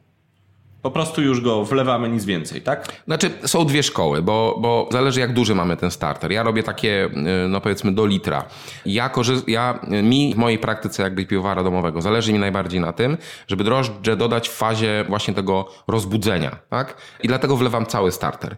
Po 0.82 0.90
prostu 0.90 1.22
już 1.22 1.40
go 1.40 1.64
wlewamy, 1.64 2.08
nic 2.08 2.24
więcej, 2.24 2.62
tak? 2.62 3.02
Znaczy, 3.06 3.30
są 3.44 3.64
dwie 3.66 3.82
szkoły, 3.82 4.22
bo, 4.22 4.56
bo 4.60 4.88
zależy 4.92 5.20
jak 5.20 5.32
duży 5.32 5.54
mamy 5.54 5.76
ten 5.76 5.90
starter. 5.90 6.32
Ja 6.32 6.42
robię 6.42 6.62
takie, 6.62 7.10
y, 7.44 7.48
no 7.48 7.60
powiedzmy, 7.60 7.92
do 7.92 8.06
litra. 8.06 8.44
Ja, 8.86 9.10
ja 9.46 9.78
mi 10.02 10.34
w 10.34 10.36
mojej 10.36 10.58
praktyce 10.58 11.02
jakby 11.02 11.26
piwowara 11.26 11.62
domowego 11.62 12.02
zależy 12.02 12.32
mi 12.32 12.38
najbardziej 12.38 12.80
na 12.80 12.92
tym, 12.92 13.16
żeby 13.48 13.64
drożdże 13.64 14.16
dodać 14.16 14.48
w 14.48 14.52
fazie 14.52 15.04
właśnie 15.08 15.34
tego 15.34 15.68
rozbudzenia, 15.88 16.56
tak? 16.70 16.96
I 17.22 17.28
dlatego 17.28 17.56
wlewam 17.56 17.86
cały 17.86 18.12
starter. 18.12 18.56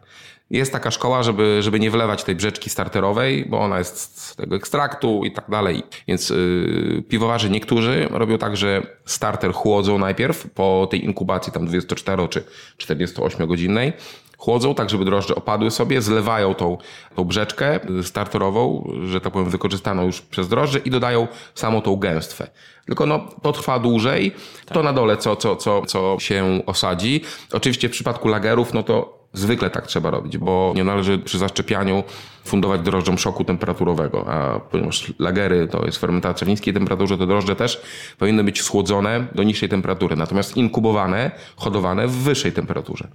Jest 0.51 0.73
taka 0.73 0.91
szkoła, 0.91 1.23
żeby, 1.23 1.63
żeby 1.63 1.81
nie 1.81 1.91
wlewać 1.91 2.25
tej 2.25 2.35
brzeczki 2.35 2.71
starterowej, 2.71 3.47
bo 3.49 3.61
ona 3.61 3.79
jest 3.79 4.21
z 4.21 4.37
tego 4.37 4.57
ekstraktu 4.57 5.25
i 5.25 5.33
tak 5.33 5.51
dalej. 5.51 5.83
Więc 6.09 6.31
yy, 6.31 7.05
piwowarzy 7.09 7.51
niektórzy 7.51 8.09
robią 8.11 8.39
tak, 8.39 8.57
że 8.57 8.83
starter 9.05 9.53
chłodzą 9.53 9.99
najpierw 9.99 10.51
po 10.51 10.89
tej 10.91 11.05
inkubacji 11.05 11.53
tam 11.53 11.67
24 11.67 12.29
czy 12.29 12.45
48 12.77 13.47
godzinnej. 13.47 13.93
Chłodzą 14.39 14.75
tak, 14.75 14.91
żeby 14.91 15.05
drożdże 15.05 15.35
opadły 15.35 15.71
sobie, 15.71 16.03
zlewają 16.03 16.55
tą, 16.55 16.79
tą 17.15 17.25
brzeczkę 17.25 17.81
starterową, 18.03 18.91
że 19.05 19.21
tak 19.21 19.33
powiem 19.33 19.51
wykorzystaną 19.51 20.03
już 20.03 20.21
przez 20.21 20.49
drożdże 20.49 20.79
i 20.79 20.91
dodają 20.91 21.29
samą 21.55 21.81
tą 21.81 21.97
gęstwę. 21.97 22.51
Tylko 22.87 23.07
no, 23.07 23.29
to 23.43 23.53
trwa 23.53 23.79
dłużej, 23.79 24.35
to 24.67 24.83
na 24.83 24.93
dole 24.93 25.17
co, 25.17 25.37
co, 25.37 25.57
co, 25.57 25.83
co 25.87 26.17
się 26.19 26.63
osadzi. 26.67 27.21
Oczywiście 27.53 27.89
w 27.89 27.93
przypadku 27.93 28.29
lagerów, 28.29 28.75
no 28.75 28.83
to 28.83 29.17
Zwykle 29.37 29.71
tak 29.71 29.87
trzeba 29.87 30.11
robić, 30.11 30.39
bo 30.39 30.73
nie 30.77 30.85
należy 30.85 31.19
przy 31.19 31.39
zaszczepianiu 31.39 32.05
fundować 32.45 32.81
drożdżom 32.81 33.19
szoku 33.19 33.45
temperaturowego, 33.45 34.29
a 34.29 34.61
ponieważ 34.61 35.13
lagery 35.19 35.69
to 35.69 35.87
jest 35.87 35.99
fermentacja 35.99 36.45
w 36.45 36.49
niskiej 36.49 36.75
temperaturze, 36.75 37.19
to 37.19 37.27
drożdże 37.27 37.57
też 37.57 37.83
powinny 38.19 38.45
być 38.45 38.63
schłodzone 38.63 39.27
do 39.35 39.43
niższej 39.43 39.69
temperatury, 39.69 40.17
natomiast 40.17 40.57
inkubowane, 40.57 41.31
hodowane 41.57 42.09
w 42.09 42.13
wyższej 42.13 42.53
temperaturze. 42.53 43.09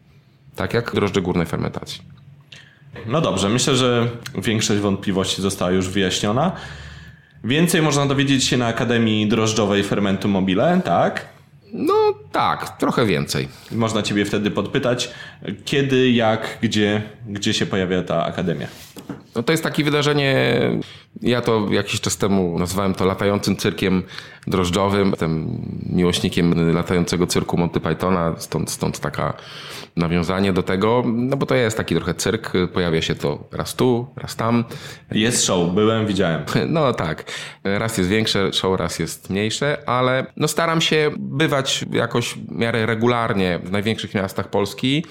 Tak 0.56 0.74
jak 0.74 0.96
drożdże 0.96 1.22
górnej 1.22 1.48
fermentacji. 1.48 2.02
No 3.08 3.22
dobrze, 3.22 3.50
myślę, 3.50 3.76
że 3.76 4.08
większość 4.38 4.82
wątpliwości 4.82 5.42
została 5.42 5.72
już 5.72 5.90
wyjaśniona. 5.90 6.52
Więcej 7.44 7.82
można 7.82 8.06
dowiedzieć 8.06 8.44
się 8.44 8.58
na 8.58 8.68
Akademii 8.68 9.28
Drożdżowej 9.28 9.84
Fermentu 9.84 10.28
Mobile, 10.28 10.82
tak? 10.86 11.28
No 11.74 11.94
tak, 12.32 12.78
trochę 12.78 13.06
więcej. 13.06 13.48
Można 13.72 14.02
Ciebie 14.02 14.26
wtedy 14.26 14.52
podpytać, 14.52 15.12
kiedy, 15.66 16.12
jak, 16.12 16.58
gdzie, 16.62 17.02
gdzie 17.28 17.54
się 17.54 17.66
pojawia 17.66 18.04
ta 18.04 18.26
Akademia. 18.26 18.68
No 19.36 19.44
to 19.44 19.54
jest 19.54 19.64
takie 19.64 19.84
wydarzenie, 19.84 20.60
ja 21.22 21.42
to 21.42 21.68
jakiś 21.72 22.02
czas 22.02 22.18
temu 22.18 22.60
nazwałem 22.60 22.94
to 22.94 23.06
latającym 23.06 23.56
cyrkiem 23.56 24.04
drożdżowym, 24.48 25.10
jestem 25.10 25.62
miłośnikiem 25.86 26.74
latającego 26.74 27.28
cyrku 27.28 27.58
Monty 27.58 27.80
Pythona, 27.80 28.36
stąd, 28.38 28.72
stąd 28.72 29.00
taka 29.00 29.34
nawiązanie 29.96 30.54
do 30.54 30.64
tego, 30.64 31.04
no 31.06 31.38
bo 31.38 31.46
to 31.46 31.56
jest 31.56 31.78
taki 31.78 31.96
trochę 31.96 32.14
cyrk, 32.14 32.54
pojawia 32.74 33.02
się 33.02 33.16
to 33.16 33.44
raz 33.52 33.76
tu, 33.76 34.08
raz 34.16 34.36
tam. 34.36 34.64
Jest 35.12 35.46
show, 35.46 35.74
byłem, 35.74 36.08
widziałem. 36.08 36.44
No 36.68 36.94
tak, 36.94 37.32
raz 37.64 37.98
jest 37.98 38.10
większe 38.10 38.54
show, 38.54 38.80
raz 38.80 39.00
jest 39.00 39.30
mniejsze, 39.30 39.78
ale 39.86 40.26
no 40.38 40.48
staram 40.48 40.82
się 40.82 41.12
bywać 41.18 41.86
jakoś 41.92 42.21
w 42.30 42.52
miarę 42.52 42.86
regularnie 42.86 43.60
w 43.64 43.72
największych 43.72 44.14
miastach 44.14 44.50
Polski. 44.50 45.06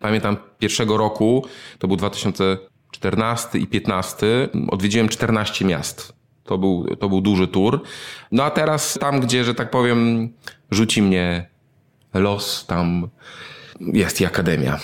Pamiętam 0.00 0.36
pierwszego 0.58 0.96
roku, 0.96 1.46
to 1.78 1.88
był 1.88 1.96
2014 1.96 3.58
i 3.58 3.66
15, 3.66 4.26
odwiedziłem 4.70 5.08
14 5.08 5.64
miast. 5.64 6.12
To 6.44 6.58
był, 6.58 6.96
to 6.96 7.08
był 7.08 7.20
duży 7.20 7.48
tour. 7.48 7.82
No 8.32 8.44
a 8.44 8.50
teraz 8.50 8.98
tam, 9.00 9.20
gdzie, 9.20 9.44
że 9.44 9.54
tak 9.54 9.70
powiem, 9.70 10.28
rzuci 10.70 11.02
mnie 11.02 11.48
los, 12.14 12.66
tam 12.66 13.08
jest 13.80 14.20
i 14.20 14.26
akademia. 14.26 14.78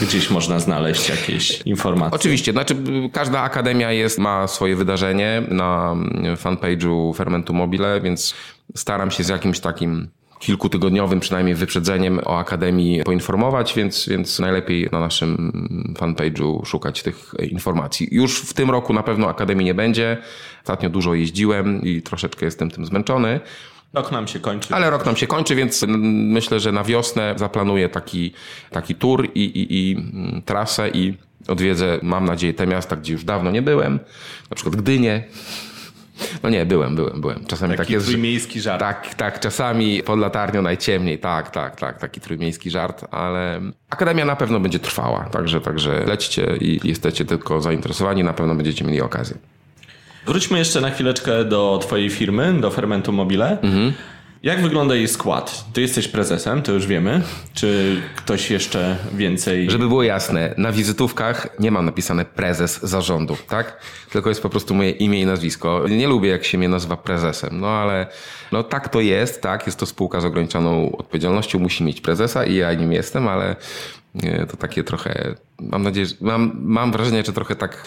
Gdzieś 0.00 0.30
można 0.30 0.60
znaleźć 0.60 1.08
jakieś 1.08 1.62
informacje. 1.62 2.16
Oczywiście, 2.16 2.52
znaczy 2.52 2.76
każda 3.12 3.40
akademia 3.40 3.92
jest, 3.92 4.18
ma 4.18 4.46
swoje 4.46 4.76
wydarzenie 4.76 5.42
na 5.48 5.96
fanpage'u 6.36 7.16
Fermentu 7.16 7.54
Mobile, 7.54 8.00
więc 8.00 8.34
staram 8.76 9.10
się 9.10 9.24
z 9.24 9.28
jakimś 9.28 9.60
takim 9.60 10.08
kilkutygodniowym 10.40 11.20
przynajmniej 11.20 11.54
wyprzedzeniem 11.54 12.20
o 12.24 12.38
Akademii 12.38 13.02
poinformować, 13.04 13.74
więc, 13.74 14.08
więc 14.08 14.38
najlepiej 14.38 14.88
na 14.92 15.00
naszym 15.00 15.52
fanpage'u 15.98 16.66
szukać 16.66 17.02
tych 17.02 17.34
informacji. 17.50 18.08
Już 18.10 18.40
w 18.40 18.54
tym 18.54 18.70
roku 18.70 18.92
na 18.92 19.02
pewno 19.02 19.28
Akademii 19.28 19.66
nie 19.66 19.74
będzie. 19.74 20.18
Ostatnio 20.62 20.90
dużo 20.90 21.14
jeździłem 21.14 21.82
i 21.82 22.02
troszeczkę 22.02 22.44
jestem 22.44 22.70
tym 22.70 22.86
zmęczony. 22.86 23.40
Rok 23.94 24.12
nam 24.12 24.28
się 24.28 24.40
kończy. 24.40 24.74
Ale 24.74 24.90
rok 24.90 25.06
nam 25.06 25.16
się 25.16 25.26
kończy, 25.26 25.54
więc 25.54 25.84
myślę, 25.88 26.60
że 26.60 26.72
na 26.72 26.84
wiosnę 26.84 27.34
zaplanuję 27.36 27.88
taki, 27.88 28.32
taki 28.70 28.94
tour 28.94 29.28
i, 29.34 29.44
i, 29.44 29.66
i 29.70 29.96
trasę 30.44 30.88
i 30.88 31.14
odwiedzę, 31.48 31.98
mam 32.02 32.24
nadzieję, 32.24 32.54
te 32.54 32.66
miasta, 32.66 32.96
gdzie 32.96 33.12
już 33.12 33.24
dawno 33.24 33.50
nie 33.50 33.62
byłem. 33.62 33.98
Na 34.50 34.54
przykład 34.54 34.76
Gdynię. 34.76 35.24
No 36.42 36.50
nie, 36.50 36.66
byłem, 36.66 36.96
byłem, 36.96 37.20
byłem. 37.20 37.44
Czasami 37.46 37.70
taki 37.70 37.78
tak 37.78 37.90
jest. 37.90 38.06
trójmiejski 38.06 38.60
żart. 38.60 38.80
Tak, 38.80 39.14
tak, 39.14 39.40
czasami 39.40 40.02
pod 40.02 40.18
latarnią 40.18 40.62
najciemniej, 40.62 41.18
tak, 41.18 41.50
tak, 41.50 41.76
tak, 41.76 41.98
taki 41.98 42.20
trójmiejski 42.20 42.70
żart, 42.70 43.04
ale 43.10 43.60
Akademia 43.90 44.24
na 44.24 44.36
pewno 44.36 44.60
będzie 44.60 44.78
trwała, 44.78 45.24
także, 45.24 45.60
także 45.60 46.04
lećcie 46.06 46.56
i 46.60 46.80
jesteście 46.84 47.24
tylko 47.24 47.60
zainteresowani, 47.60 48.24
na 48.24 48.32
pewno 48.32 48.54
będziecie 48.54 48.84
mieli 48.84 49.00
okazję. 49.00 49.36
Wróćmy 50.26 50.58
jeszcze 50.58 50.80
na 50.80 50.90
chwileczkę 50.90 51.44
do 51.44 51.78
twojej 51.82 52.10
firmy, 52.10 52.60
do 52.60 52.70
Fermentu 52.70 53.12
Mobile. 53.12 53.58
Jak 54.42 54.62
wygląda 54.62 54.94
jej 54.94 55.08
skład? 55.08 55.64
Ty 55.72 55.80
jesteś 55.80 56.08
prezesem, 56.08 56.62
to 56.62 56.72
już 56.72 56.86
wiemy. 56.86 57.22
Czy 57.54 58.00
ktoś 58.16 58.50
jeszcze 58.50 58.96
więcej... 59.14 59.70
Żeby 59.70 59.88
było 59.88 60.02
jasne, 60.02 60.54
na 60.56 60.72
wizytówkach 60.72 61.48
nie 61.58 61.70
mam 61.70 61.86
napisane 61.86 62.24
prezes 62.24 62.82
zarządu, 62.82 63.36
tak? 63.48 63.80
Tylko 64.10 64.28
jest 64.28 64.42
po 64.42 64.50
prostu 64.50 64.74
moje 64.74 64.90
imię 64.90 65.20
i 65.20 65.26
nazwisko. 65.26 65.84
Nie 65.88 66.08
lubię, 66.08 66.28
jak 66.28 66.44
się 66.44 66.58
mnie 66.58 66.68
nazywa 66.68 66.96
prezesem, 66.96 67.60
no 67.60 67.68
ale 67.68 68.06
no 68.52 68.62
tak 68.62 68.88
to 68.88 69.00
jest, 69.00 69.42
tak? 69.42 69.66
Jest 69.66 69.78
to 69.78 69.86
spółka 69.86 70.20
z 70.20 70.24
ograniczoną 70.24 70.96
odpowiedzialnością, 70.96 71.58
musi 71.58 71.84
mieć 71.84 72.00
prezesa 72.00 72.44
i 72.44 72.54
ja 72.54 72.74
nim 72.74 72.92
jestem, 72.92 73.28
ale 73.28 73.56
e, 74.22 74.46
to 74.46 74.56
takie 74.56 74.84
trochę, 74.84 75.34
mam 75.58 75.82
nadzieję, 75.82 76.06
że, 76.06 76.14
mam, 76.20 76.52
mam 76.62 76.92
wrażenie, 76.92 77.24
że 77.24 77.32
trochę 77.32 77.56
tak 77.56 77.84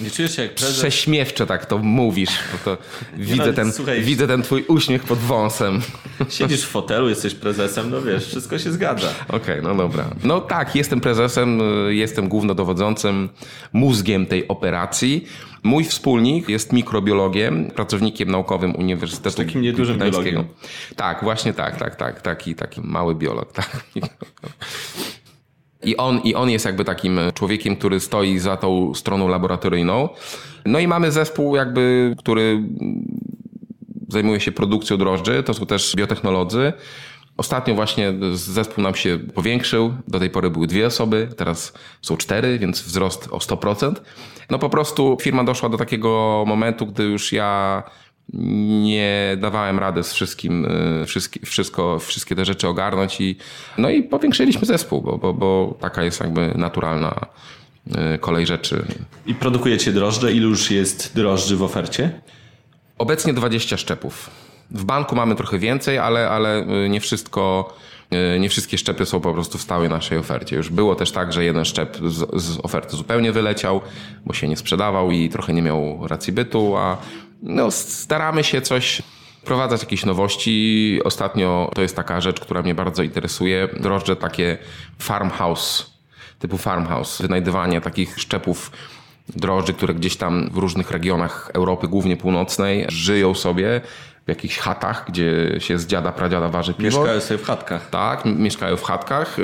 Nie 0.00 0.10
czujesz 0.10 0.36
się 0.36 0.42
jak 0.42 0.54
prezes? 0.54 0.78
prześmiewcze 0.78 1.46
tak 1.46 1.66
to 1.66 1.78
mówisz, 1.78 2.30
bo 2.52 2.58
to 2.64 2.82
widzę, 3.16 3.46
no, 3.46 3.52
ten, 3.52 3.72
słuchaj. 3.72 4.02
widzę 4.02 4.26
ten 4.26 4.42
twój 4.42 4.64
uśmiech 4.68 5.04
pod 5.04 5.18
wąsem. 5.18 5.80
Siedzisz 6.28 6.62
w 6.64 6.68
fotelu, 6.68 7.08
jesteś 7.08 7.34
prezesem, 7.34 7.90
no 7.90 8.02
wiesz, 8.02 8.26
wszystko 8.26 8.58
się 8.58 8.72
zgadza. 8.72 9.08
Okej, 9.28 9.62
no 9.62 9.74
dobra. 9.74 10.10
No 10.24 10.40
tak, 10.40 10.76
jestem 10.76 11.00
prezesem, 11.00 11.60
y, 11.88 11.94
jestem 11.94 12.28
głównodowodzącym, 12.28 13.28
mózgiem 13.72 14.26
tej 14.26 14.48
operacji. 14.48 15.26
Mój 15.62 15.84
wspólnik 15.84 16.48
jest 16.48 16.72
mikrobiologiem, 16.72 17.70
pracownikiem 17.70 18.30
naukowym 18.30 18.76
Uniwersytetu 18.76 19.36
takim 19.36 19.62
niedużym 19.62 19.98
biologiem. 19.98 20.44
Tak, 20.96 21.22
właśnie 21.24 21.52
tak, 21.52 21.76
tak, 21.76 21.96
tak. 21.96 22.20
Taki, 22.22 22.54
taki 22.54 22.80
mały 22.80 23.14
biolog, 23.14 23.52
tak. 23.52 23.84
I 25.84 25.96
on, 25.96 26.20
I 26.24 26.34
on 26.34 26.50
jest 26.50 26.64
jakby 26.64 26.84
takim 26.84 27.20
człowiekiem, 27.34 27.76
który 27.76 28.00
stoi 28.00 28.38
za 28.38 28.56
tą 28.56 28.94
stroną 28.94 29.28
laboratoryjną. 29.28 30.08
No 30.66 30.78
i 30.78 30.88
mamy 30.88 31.12
zespół 31.12 31.56
jakby, 31.56 32.14
który 32.18 32.62
zajmuje 34.08 34.40
się 34.40 34.52
produkcją 34.52 34.96
drożdży, 34.96 35.42
to 35.42 35.54
są 35.54 35.66
też 35.66 35.96
biotechnolodzy. 35.96 36.72
Ostatnio 37.36 37.74
właśnie 37.74 38.12
zespół 38.32 38.84
nam 38.84 38.94
się 38.94 39.18
powiększył. 39.34 39.94
Do 40.08 40.18
tej 40.18 40.30
pory 40.30 40.50
były 40.50 40.66
dwie 40.66 40.86
osoby, 40.86 41.28
teraz 41.36 41.72
są 42.02 42.16
cztery, 42.16 42.58
więc 42.58 42.82
wzrost 42.82 43.28
o 43.30 43.38
100%. 43.38 43.94
No 44.50 44.58
po 44.58 44.70
prostu 44.70 45.16
firma 45.20 45.44
doszła 45.44 45.68
do 45.68 45.78
takiego 45.78 46.44
momentu, 46.46 46.86
gdy 46.86 47.02
już 47.02 47.32
ja 47.32 47.82
nie 48.32 49.36
dawałem 49.40 49.78
rady 49.78 50.02
z 50.02 50.12
wszystkim, 50.12 50.64
y, 51.02 51.06
wszystkie, 51.06 51.46
wszystko, 51.46 51.98
wszystkie 51.98 52.36
te 52.36 52.44
rzeczy 52.44 52.68
ogarnąć 52.68 53.20
i 53.20 53.36
no 53.78 53.90
i 53.90 54.02
powiększyliśmy 54.02 54.66
zespół, 54.66 55.02
bo, 55.02 55.18
bo, 55.18 55.34
bo 55.34 55.76
taka 55.80 56.02
jest 56.02 56.20
jakby 56.20 56.52
naturalna 56.54 57.26
y, 58.14 58.18
kolej 58.18 58.46
rzeczy. 58.46 58.84
I 59.26 59.34
produkujecie 59.34 59.92
drożdże. 59.92 60.32
Ilu 60.32 60.48
już 60.48 60.70
jest 60.70 61.14
drożdży 61.14 61.56
w 61.56 61.62
ofercie? 61.62 62.20
Obecnie 62.98 63.34
20 63.34 63.76
szczepów. 63.76 64.30
W 64.70 64.84
banku 64.84 65.16
mamy 65.16 65.34
trochę 65.34 65.58
więcej, 65.58 65.98
ale, 65.98 66.28
ale 66.28 66.66
y, 66.84 66.88
nie 66.88 67.00
wszystko, 67.00 67.74
nie 68.40 68.48
wszystkie 68.48 68.78
szczepy 68.78 69.06
są 69.06 69.20
po 69.20 69.32
prostu 69.32 69.58
w 69.58 69.62
stałej 69.62 69.88
naszej 69.88 70.18
ofercie. 70.18 70.56
Już 70.56 70.70
było 70.70 70.94
też 70.94 71.10
tak, 71.10 71.32
że 71.32 71.44
jeden 71.44 71.64
szczep 71.64 71.98
z, 72.06 72.42
z 72.42 72.58
oferty 72.62 72.96
zupełnie 72.96 73.32
wyleciał, 73.32 73.80
bo 74.26 74.32
się 74.32 74.48
nie 74.48 74.56
sprzedawał 74.56 75.10
i 75.10 75.28
trochę 75.28 75.52
nie 75.52 75.62
miał 75.62 76.06
racji 76.06 76.32
bytu, 76.32 76.76
a 76.76 76.96
no, 77.42 77.70
staramy 77.70 78.44
się 78.44 78.60
coś 78.60 79.02
wprowadzać 79.42 79.80
jakieś 79.80 80.04
nowości. 80.04 81.00
Ostatnio 81.04 81.70
to 81.74 81.82
jest 81.82 81.96
taka 81.96 82.20
rzecz, 82.20 82.40
która 82.40 82.62
mnie 82.62 82.74
bardzo 82.74 83.02
interesuje. 83.02 83.68
Drożdże 83.80 84.16
takie 84.16 84.58
farmhouse, 84.98 85.92
typu 86.38 86.58
farmhouse. 86.58 87.22
Wynajdywanie 87.22 87.80
takich 87.80 88.20
szczepów 88.20 88.70
drożdży, 89.28 89.72
które 89.74 89.94
gdzieś 89.94 90.16
tam 90.16 90.50
w 90.52 90.58
różnych 90.58 90.90
regionach 90.90 91.50
Europy, 91.54 91.88
głównie 91.88 92.16
północnej, 92.16 92.86
żyją 92.88 93.34
sobie 93.34 93.80
w 94.26 94.28
jakichś 94.28 94.58
chatach, 94.58 95.04
gdzie 95.08 95.56
się 95.58 95.78
z 95.78 95.86
dziada, 95.86 96.12
pradziada 96.12 96.48
waży 96.48 96.74
piwo. 96.74 96.98
Mieszkają 96.98 97.20
sobie 97.20 97.38
w 97.38 97.46
chatkach. 97.46 97.90
Tak, 97.90 98.24
mieszkają 98.24 98.76
w 98.76 98.82
chatkach 98.82 99.36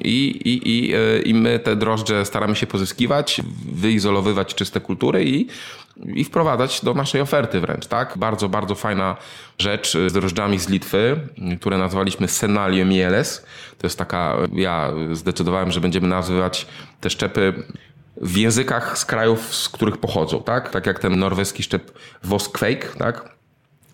i, 0.00 0.26
i, 0.44 0.78
i, 0.78 0.94
y, 0.94 1.22
i 1.22 1.34
my 1.34 1.58
te 1.58 1.76
drożdże 1.76 2.24
staramy 2.24 2.56
się 2.56 2.66
pozyskiwać, 2.66 3.40
wyizolowywać 3.72 4.54
czyste 4.54 4.80
kultury 4.80 5.24
i, 5.24 5.46
i 6.06 6.24
wprowadzać 6.24 6.80
do 6.84 6.94
naszej 6.94 7.20
oferty 7.20 7.60
wręcz, 7.60 7.86
tak? 7.86 8.18
Bardzo, 8.18 8.48
bardzo 8.48 8.74
fajna 8.74 9.16
rzecz 9.58 9.94
y, 9.94 10.10
z 10.10 10.12
drożdżami 10.12 10.58
z 10.58 10.68
Litwy, 10.68 11.20
y, 11.52 11.56
które 11.58 11.78
nazwaliśmy 11.78 12.28
Senalio 12.28 12.84
Mieles. 12.86 13.46
To 13.78 13.86
jest 13.86 13.98
taka, 13.98 14.36
ja 14.52 14.92
zdecydowałem, 15.12 15.70
że 15.72 15.80
będziemy 15.80 16.08
nazywać 16.08 16.66
te 17.00 17.10
szczepy 17.10 17.54
w 18.16 18.36
językach 18.36 18.98
z 18.98 19.04
krajów, 19.04 19.54
z 19.54 19.68
których 19.68 19.96
pochodzą, 19.96 20.42
tak? 20.42 20.70
Tak 20.70 20.86
jak 20.86 20.98
ten 20.98 21.18
norweski 21.18 21.62
szczep 21.62 21.92
Voskveik, 22.24 22.96
tak? 22.98 23.40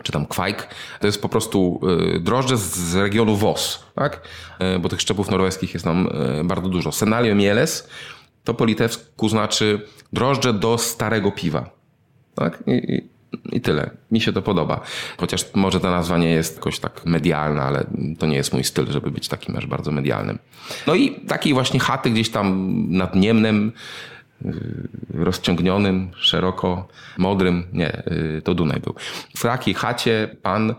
czy 0.03 0.13
tam 0.13 0.27
kwajk, 0.27 0.69
to 1.01 1.07
jest 1.07 1.23
po 1.23 1.29
prostu 1.29 1.81
y, 2.17 2.21
drożdże 2.21 2.57
z- 2.57 2.95
regionu 2.95 3.37
Wos, 3.37 3.85
tak? 3.95 4.21
Y, 4.77 4.79
Bo 4.79 4.89
tych 4.89 5.01
szczepów 5.01 5.31
norweskich 5.31 5.75
jest 5.75 5.87
nam 5.87 6.07
y, 6.41 6.45
bardzo 6.45 6.69
dużo. 6.69 6.93
Senalio 6.93 7.35
mieles 7.35 7.89
to 8.45 8.55
po 8.55 8.65
litewsku 8.65 9.29
znaczy 9.29 9.81
drożdże 10.13 10.53
do 10.53 10.79
starego 10.79 11.33
piwa, 11.33 11.71
tak? 12.37 12.63
I, 12.67 12.71
i, 12.73 13.09
I 13.57 13.61
tyle. 13.61 13.91
Mi 14.11 14.21
się 14.21 14.33
to 14.33 14.43
podoba. 14.43 14.81
Chociaż 15.17 15.45
może 15.55 15.81
ta 15.81 15.91
nazwa 15.91 16.19
nie 16.19 16.31
jest 16.31 16.57
jakoś 16.57 16.79
tak 16.79 17.07
medialna, 17.07 17.63
ale 17.63 17.87
to 18.19 18.27
nie 18.27 18.37
jest 18.37 18.53
mój 18.53 18.65
styl, 18.65 18.87
żeby 18.87 19.11
być 19.11 19.29
takim 19.29 19.57
aż 19.57 19.67
bardzo 19.67 19.93
medialnym. 19.93 20.39
No 20.87 20.95
i 20.95 21.11
takiej 21.11 21.55
właśnie 21.55 21.81
chaty 21.81 22.11
gdzieś 22.11 22.31
tam 22.31 22.77
nad 22.91 23.15
Niemnem, 23.15 23.73
rozciągnionym, 25.15 26.11
szeroko, 26.17 26.89
modrym, 27.19 27.67
nie, 27.73 28.03
y, 28.39 28.43
to 28.45 28.55
Dunaj 28.55 28.81
był. 28.81 28.95
W 29.37 29.43
takiej 29.43 29.75
chacie 29.75 30.37
pan 30.43 30.75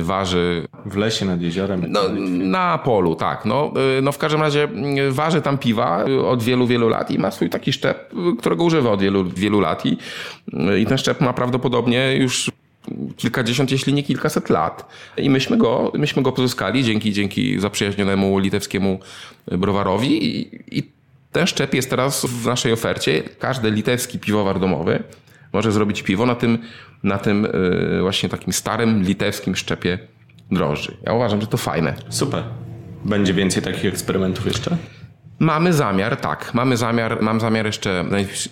waży 0.00 0.68
W 0.86 0.96
lesie 0.96 1.26
nad 1.26 1.42
jeziorem. 1.42 1.84
no, 1.88 2.00
na 2.28 2.78
polu, 2.78 3.14
tak. 3.14 3.44
No, 3.44 3.72
y, 3.98 4.02
no 4.02 4.12
w 4.12 4.18
każdym 4.18 4.40
razie 4.40 4.68
y, 5.08 5.12
waży 5.12 5.42
tam 5.42 5.58
piwa 5.58 6.04
y, 6.08 6.26
od 6.26 6.42
wielu, 6.42 6.66
wielu 6.66 6.88
lat 6.88 7.10
i 7.10 7.18
ma 7.18 7.30
swój 7.30 7.50
taki 7.50 7.72
szczep, 7.72 8.12
którego 8.38 8.64
używa 8.64 8.90
od 8.90 9.00
wielu, 9.02 9.24
wielu 9.24 9.60
lat 9.60 9.86
i, 9.86 9.96
i 10.78 10.86
ten 10.86 10.98
szczep 10.98 11.20
ma 11.20 11.32
prawdopodobnie 11.32 12.16
już 12.16 12.50
kilkadziesiąt, 13.16 13.70
jeśli 13.70 13.92
nie 13.94 14.02
kilkaset 14.02 14.50
lat. 14.50 14.88
I 15.16 15.30
myśmy 15.30 15.56
go, 15.56 15.92
myśmy 15.94 16.22
go 16.22 16.32
pozyskali 16.32 16.84
dzięki, 16.84 17.12
dzięki 17.12 17.60
zaprzyjaźnionemu 17.60 18.38
litewskiemu 18.38 18.98
browarowi 19.46 20.26
i, 20.26 20.50
i 20.78 20.82
Ten 21.32 21.46
szczep 21.46 21.74
jest 21.74 21.90
teraz 21.90 22.26
w 22.26 22.46
naszej 22.46 22.72
ofercie. 22.72 23.22
Każdy 23.38 23.70
litewski 23.70 24.18
piwowar 24.18 24.60
domowy 24.60 25.02
może 25.52 25.72
zrobić 25.72 26.02
piwo 26.02 26.26
na 26.26 26.34
tym, 26.34 26.58
na 27.02 27.18
tym 27.18 27.48
yy, 27.92 28.00
właśnie 28.00 28.28
takim 28.28 28.52
starym 28.52 29.02
litewskim 29.02 29.56
szczepie 29.56 29.98
drożdży. 30.50 30.96
Ja 31.02 31.12
uważam, 31.12 31.40
że 31.40 31.46
to 31.46 31.56
fajne. 31.56 31.94
Super. 32.08 32.42
Będzie 33.04 33.34
więcej 33.34 33.62
takich 33.62 33.84
eksperymentów 33.84 34.46
jeszcze? 34.46 34.76
Mamy 35.38 35.72
zamiar, 35.72 36.16
tak, 36.16 36.54
mamy 36.54 36.76
zamiar, 36.76 37.22
mam 37.22 37.40
zamiar 37.40 37.66
jeszcze 37.66 38.04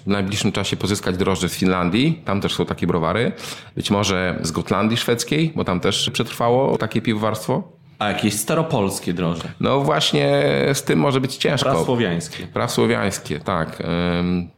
w 0.05 0.07
najbliższym 0.07 0.53
czasie 0.53 0.77
pozyskać 0.77 1.17
drożdże 1.17 1.49
z 1.49 1.57
Finlandii, 1.57 2.23
tam 2.25 2.41
też 2.41 2.55
są 2.55 2.67
takie 2.67 2.87
browary, 2.87 3.33
być 3.77 3.91
może 3.91 4.39
z 4.43 4.51
Gotlandii 4.51 4.97
szwedzkiej, 4.97 5.53
bo 5.57 5.65
tam 5.65 5.81
też 5.81 6.11
przetrwało 6.11 6.79
takie 6.79 7.03
piwowarstwo. 7.03 7.73
A 7.99 8.09
jakieś 8.09 8.35
staropolskie 8.35 9.13
droże? 9.13 9.43
No 9.61 9.81
właśnie 9.81 10.43
z 10.73 10.83
tym 10.83 10.99
może 10.99 11.21
być 11.21 11.37
ciężko. 11.37 11.71
Prasłowiańskie. 11.71 12.47
Prasłowiańskie, 12.47 13.41
tak. 13.41 13.83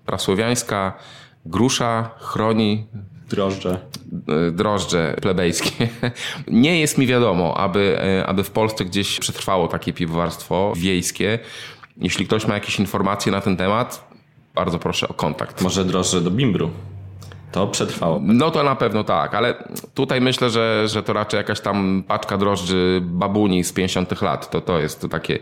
Prasłowiańska 0.06 0.92
grusza 1.46 2.10
chroni 2.20 2.86
drożdże. 3.32 3.78
Drożdże 4.52 5.16
plebejskie. 5.22 5.88
Nie 6.48 6.80
jest 6.80 6.98
mi 6.98 7.06
wiadomo, 7.06 7.56
aby, 7.56 7.98
aby 8.26 8.44
w 8.44 8.50
Polsce 8.50 8.84
gdzieś 8.84 9.18
przetrwało 9.18 9.68
takie 9.68 9.92
piwowarstwo 9.92 10.72
wiejskie. 10.76 11.38
Jeśli 11.96 12.26
ktoś 12.26 12.46
ma 12.46 12.54
jakieś 12.54 12.80
informacje 12.80 13.32
na 13.32 13.40
ten 13.40 13.56
temat, 13.56 14.08
bardzo 14.54 14.78
proszę 14.78 15.08
o 15.08 15.14
kontakt. 15.14 15.62
Może 15.62 15.84
drożdże 15.84 16.20
do 16.20 16.30
bimbru. 16.30 16.70
To 17.52 17.66
przetrwało. 17.66 18.20
No 18.22 18.50
to 18.50 18.62
na 18.62 18.76
pewno 18.76 19.04
tak, 19.04 19.34
ale 19.34 19.54
tutaj 19.94 20.20
myślę, 20.20 20.50
że, 20.50 20.88
że 20.88 21.02
to 21.02 21.12
raczej 21.12 21.38
jakaś 21.38 21.60
tam 21.60 22.04
paczka 22.08 22.38
drożdży 22.38 23.00
babuni 23.04 23.64
z 23.64 23.72
50 23.72 24.22
lat. 24.22 24.50
To, 24.50 24.60
to 24.60 24.78
jest 24.78 25.00
to 25.00 25.08
takie, 25.08 25.38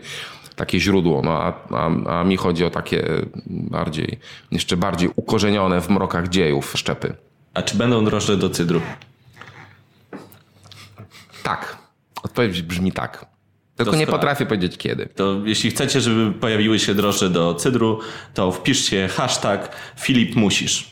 takie 0.55 0.79
źródło, 0.79 1.21
no 1.21 1.31
a, 1.31 1.53
a, 1.71 1.89
a 2.19 2.23
mi 2.23 2.37
chodzi 2.37 2.65
o 2.65 2.69
takie 2.69 3.03
bardziej, 3.45 4.19
jeszcze 4.51 4.77
bardziej 4.77 5.09
ukorzenione 5.15 5.81
w 5.81 5.89
mrokach 5.89 6.27
dziejów 6.27 6.73
szczepy. 6.75 7.15
A 7.53 7.61
czy 7.61 7.77
będą 7.77 8.05
drożdże 8.05 8.37
do 8.37 8.49
cydru? 8.49 8.81
Tak. 11.43 11.77
Odpowiedź 12.23 12.61
brzmi 12.61 12.91
tak. 12.91 13.25
Tylko 13.75 13.95
nie 13.95 14.07
potrafię 14.07 14.45
powiedzieć 14.45 14.77
kiedy. 14.77 15.05
To 15.15 15.41
jeśli 15.45 15.69
chcecie, 15.69 16.01
żeby 16.01 16.31
pojawiły 16.31 16.79
się 16.79 16.95
drożdże 16.95 17.29
do 17.29 17.55
cydru, 17.55 17.99
to 18.33 18.51
wpiszcie 18.51 19.07
hashtag 19.07 19.75
Filip 19.99 20.35
musisz. 20.35 20.91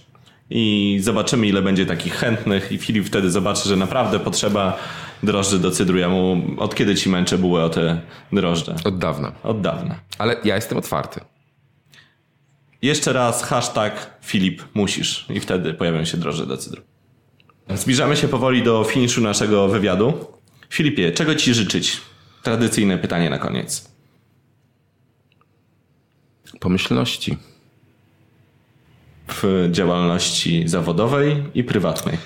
I 0.49 0.97
zobaczymy, 1.01 1.47
ile 1.47 1.62
będzie 1.62 1.86
takich 1.86 2.14
chętnych. 2.16 2.72
I 2.72 2.78
Filip 2.78 3.05
wtedy 3.05 3.32
zobaczy, 3.32 3.70
że 3.70 3.76
naprawdę 3.76 4.20
potrzeba 4.20 4.78
drożdży 5.24 5.60
do 5.60 5.72
cydru. 5.72 5.97
Ja 5.97 6.10
mu 6.10 6.41
od 6.57 6.76
kiedy 6.76 6.95
ci 6.95 7.10
męczę 7.10 7.38
bułę 7.38 7.64
o 7.64 7.70
te 7.70 8.01
drożdże? 8.32 8.76
Od 8.86 8.97
dawna. 8.97 9.32
Od 9.43 9.62
dawna. 9.62 9.95
Ale 10.18 10.36
ja 10.43 10.55
jestem 10.55 10.78
otwarty. 10.78 11.20
Jeszcze 12.82 13.13
raz 13.13 13.43
hashtag 13.43 14.17
Filip 14.21 14.63
musisz. 14.73 15.25
I 15.30 15.39
wtedy 15.39 15.73
pojawią 15.73 16.05
się 16.05 16.17
drożdże 16.17 16.45
do 16.45 16.57
cydru. 16.57 16.82
Zbliżamy 17.75 18.17
się 18.17 18.27
powoli 18.27 18.63
do 18.63 18.84
finiszu 18.84 19.21
naszego 19.21 19.67
wywiadu. 19.67 20.13
Filipie, 20.69 21.11
czego 21.11 21.36
ci 21.36 21.53
życzyć? 21.53 22.01
Tradycyjne 22.43 22.97
pytanie 22.97 23.30
na 23.30 23.38
koniec. 23.38 23.91
Pomyślności. 26.59 27.38
W 29.27 29.67
działalności 29.71 30.67
zawodowej 30.67 31.43
i 31.53 31.63
prywatnej. 31.63 32.17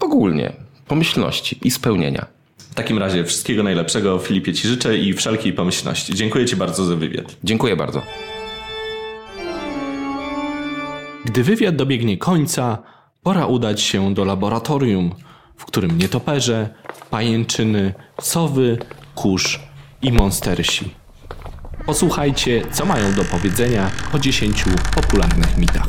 Ogólnie. 0.00 0.52
Pomyślności 0.86 1.58
i 1.62 1.70
spełnienia. 1.70 2.26
W 2.58 2.74
takim 2.74 2.98
razie 2.98 3.24
wszystkiego 3.24 3.62
najlepszego 3.62 4.18
Filipie 4.18 4.52
Ci 4.52 4.68
życzę 4.68 4.98
i 4.98 5.12
wszelkiej 5.12 5.52
pomyślności. 5.52 6.14
Dziękuję 6.14 6.46
Ci 6.46 6.56
bardzo 6.56 6.84
za 6.84 6.96
wywiad. 6.96 7.36
Dziękuję 7.44 7.76
bardzo. 7.76 8.02
Gdy 11.34 11.42
wywiad 11.42 11.76
dobiegnie 11.76 12.18
końca, 12.18 12.78
pora 13.22 13.46
udać 13.46 13.80
się 13.80 14.14
do 14.14 14.24
laboratorium, 14.24 15.10
w 15.56 15.64
którym 15.64 15.98
nietoperze, 15.98 16.74
pajęczyny, 17.10 17.94
sowy, 18.20 18.78
kurz 19.14 19.60
i 20.02 20.12
monstersi. 20.12 20.94
Posłuchajcie, 21.86 22.62
co 22.72 22.86
mają 22.86 23.14
do 23.14 23.24
powiedzenia 23.24 23.90
o 24.12 24.18
10 24.18 24.64
popularnych 24.94 25.58
mitach. 25.58 25.88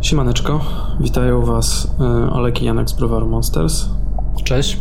Siemaneczko, 0.00 0.64
witają 1.00 1.44
Was 1.44 1.88
e, 2.00 2.30
Olek 2.30 2.62
i 2.62 2.64
Janek 2.64 2.88
z 2.88 2.92
Browaru 2.92 3.28
Monsters. 3.28 3.84
Cześć. 4.44 4.78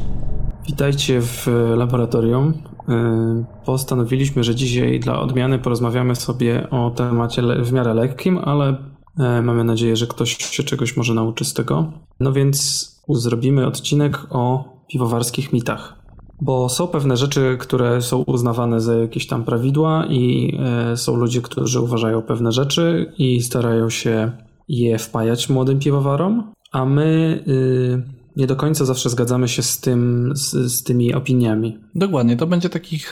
Witajcie 0.67 1.21
w 1.21 1.47
laboratorium. 1.77 2.74
E, 2.89 3.45
postanowiliśmy, 3.65 4.43
że 4.43 4.55
dzisiaj 4.55 4.99
dla 4.99 5.19
odmiany 5.19 5.59
porozmawiamy 5.59 6.15
sobie 6.15 6.69
o 6.69 6.89
temacie 6.89 7.41
w 7.41 7.73
miarę 7.73 7.93
lekkim, 7.93 8.37
ale 8.37 8.75
e, 9.19 9.41
mamy 9.41 9.63
nadzieję, 9.63 9.95
że 9.95 10.07
ktoś 10.07 10.37
się 10.37 10.63
czegoś 10.63 10.97
może 10.97 11.13
nauczy 11.13 11.45
z 11.45 11.53
tego. 11.53 11.91
No 12.19 12.33
więc 12.33 12.85
zrobimy 13.09 13.67
odcinek 13.67 14.27
o 14.29 14.63
piwowarskich 14.87 15.53
mitach. 15.53 16.05
Bo 16.41 16.69
są 16.69 16.87
pewne 16.87 17.17
rzeczy, 17.17 17.57
które 17.59 18.01
są 18.01 18.23
uznawane 18.23 18.81
za 18.81 18.95
jakieś 18.95 19.27
tam 19.27 19.43
prawidła, 19.43 20.05
i 20.09 20.57
są 20.95 21.15
ludzie, 21.15 21.41
którzy 21.41 21.81
uważają 21.81 22.21
pewne 22.21 22.51
rzeczy 22.51 23.13
i 23.17 23.41
starają 23.41 23.89
się 23.89 24.31
je 24.67 24.97
wpajać 24.97 25.49
młodym 25.49 25.79
piwowarom, 25.79 26.51
a 26.71 26.85
my 26.85 27.43
y, 27.47 28.24
nie 28.37 28.47
do 28.47 28.55
końca 28.55 28.85
zawsze 28.85 29.09
zgadzamy 29.09 29.47
się 29.47 29.63
z, 29.63 29.79
tym, 29.79 30.31
z, 30.35 30.51
z, 30.51 30.83
tymi 30.83 31.13
opiniami. 31.13 31.77
Dokładnie, 31.95 32.37
to 32.37 32.47
będzie 32.47 32.69
takich 32.69 33.11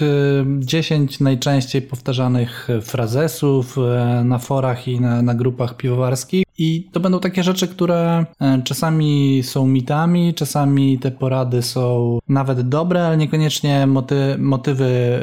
10 0.59 1.21
y, 1.21 1.23
najczęściej 1.23 1.81
powtarzanych 1.81 2.67
frazesów 2.81 3.77
y, 3.77 4.23
na 4.23 4.39
forach 4.39 4.87
i 4.87 4.99
na, 4.99 5.21
na 5.21 5.35
grupach 5.35 5.77
piwowarskich. 5.77 6.42
I 6.57 6.89
to 6.91 6.99
będą 6.99 7.19
takie 7.19 7.43
rzeczy, 7.43 7.67
które 7.67 8.25
y, 8.59 8.63
czasami 8.63 9.41
są 9.43 9.67
mitami, 9.67 10.33
czasami 10.33 10.99
te 10.99 11.11
porady 11.11 11.61
są 11.61 12.19
nawet 12.29 12.69
dobre, 12.69 13.07
ale 13.07 13.17
niekoniecznie 13.17 13.87
moty, 13.87 14.35
motywy 14.39 15.19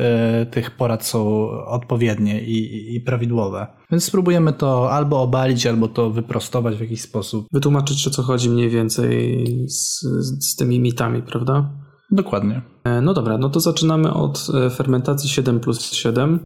tych 0.51 0.77
porad 0.77 1.07
są 1.07 1.51
odpowiednie 1.67 2.43
i, 2.43 2.97
i 2.97 3.01
prawidłowe. 3.01 3.67
Więc 3.91 4.05
spróbujemy 4.05 4.53
to 4.53 4.93
albo 4.93 5.23
obalić, 5.23 5.67
albo 5.67 5.89
to 5.89 6.11
wyprostować 6.11 6.77
w 6.77 6.81
jakiś 6.81 7.01
sposób. 7.01 7.47
Wytłumaczyć, 7.53 8.07
o 8.07 8.11
co 8.11 8.23
chodzi 8.23 8.51
mniej 8.51 8.71
więcej 8.71 9.45
z, 9.69 10.01
z 10.41 10.57
tymi 10.57 10.81
mitami, 10.81 11.23
prawda? 11.23 11.71
Dokładnie. 12.11 12.63
E, 12.85 13.01
no 13.01 13.15
dobra, 13.15 13.39
no 13.39 13.49
to 13.49 13.61
zaczynamy 13.61 14.15
od 14.15 14.47
e, 14.55 14.71
fermentacji 14.71 15.29
7 15.31 15.61
plus 15.61 15.93
7 15.93 16.35
e, 16.35 16.39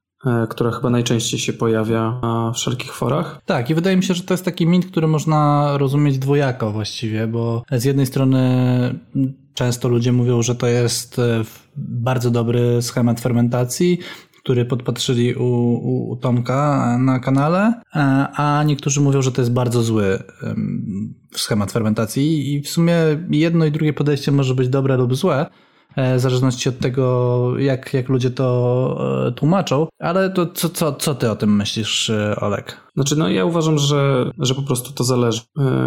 która 0.49 0.71
chyba 0.71 0.91
najczęściej 0.91 1.41
się 1.41 1.53
pojawia 1.53 2.21
na 2.23 2.53
wszelkich 2.53 2.93
forach. 2.93 3.41
Tak, 3.47 3.71
i 3.71 3.75
wydaje 3.75 3.97
mi 3.97 4.05
się, 4.05 4.15
że 4.15 4.23
to 4.23 4.35
jest 4.35 4.45
taki 4.45 4.67
mit, 4.67 4.87
który 4.87 5.09
można 5.09 5.71
rozumieć 5.79 6.19
dwojako 6.19 6.73
właściwie, 6.73 7.27
bo 7.27 7.63
z 7.73 7.85
jednej 7.85 8.07
strony 8.07 8.41
często 9.55 9.89
ludzie 9.89 10.13
mówią, 10.13 10.43
że 10.43 10.55
to 10.55 10.67
jest 10.67 11.21
bardzo 11.77 12.31
dobry 12.31 12.83
schemat 12.83 13.21
fermentacji, 13.21 13.99
który 14.43 14.65
podpatrzyli 14.65 15.35
u, 15.35 15.45
u, 15.45 16.11
u 16.11 16.17
Tomka 16.17 16.99
na 16.99 17.19
kanale, 17.19 17.81
e, 17.95 18.01
a 18.35 18.63
niektórzy 18.67 19.01
mówią, 19.01 19.23
że 19.23 19.33
to 19.33 19.41
jest 19.41 19.53
bardzo 19.53 19.83
zły 19.83 20.19
schemat 21.33 21.73
fermentacji 21.73 22.55
i 22.55 22.63
w 22.63 22.69
sumie 22.69 22.97
jedno 23.31 23.65
i 23.65 23.73
drugie 23.73 23.93
podejście 23.93 24.33
może 24.33 24.55
być 24.55 24.69
dobre 24.69 24.97
lub 24.97 25.15
złe, 25.15 25.47
E, 25.47 25.74
w 25.97 26.21
zależności 26.21 26.69
od 26.69 26.79
tego, 26.79 27.59
jak, 27.59 27.95
jak 27.95 28.09
ludzie 28.09 28.31
to 28.31 29.27
e, 29.29 29.33
tłumaczą. 29.33 29.87
Ale 29.99 30.31
to 30.31 30.47
co, 30.47 30.69
co, 30.69 30.93
co 30.93 31.15
ty 31.15 31.31
o 31.31 31.37
tym 31.37 31.57
myślisz, 31.57 32.11
e, 32.11 32.37
Olek? 32.41 32.85
Znaczy, 32.95 33.17
no 33.17 33.29
ja 33.29 33.45
uważam, 33.45 33.79
że, 33.79 34.31
że 34.39 34.55
po 34.55 34.63
prostu 34.63 34.93
to 34.93 35.05
zależy. 35.05 35.41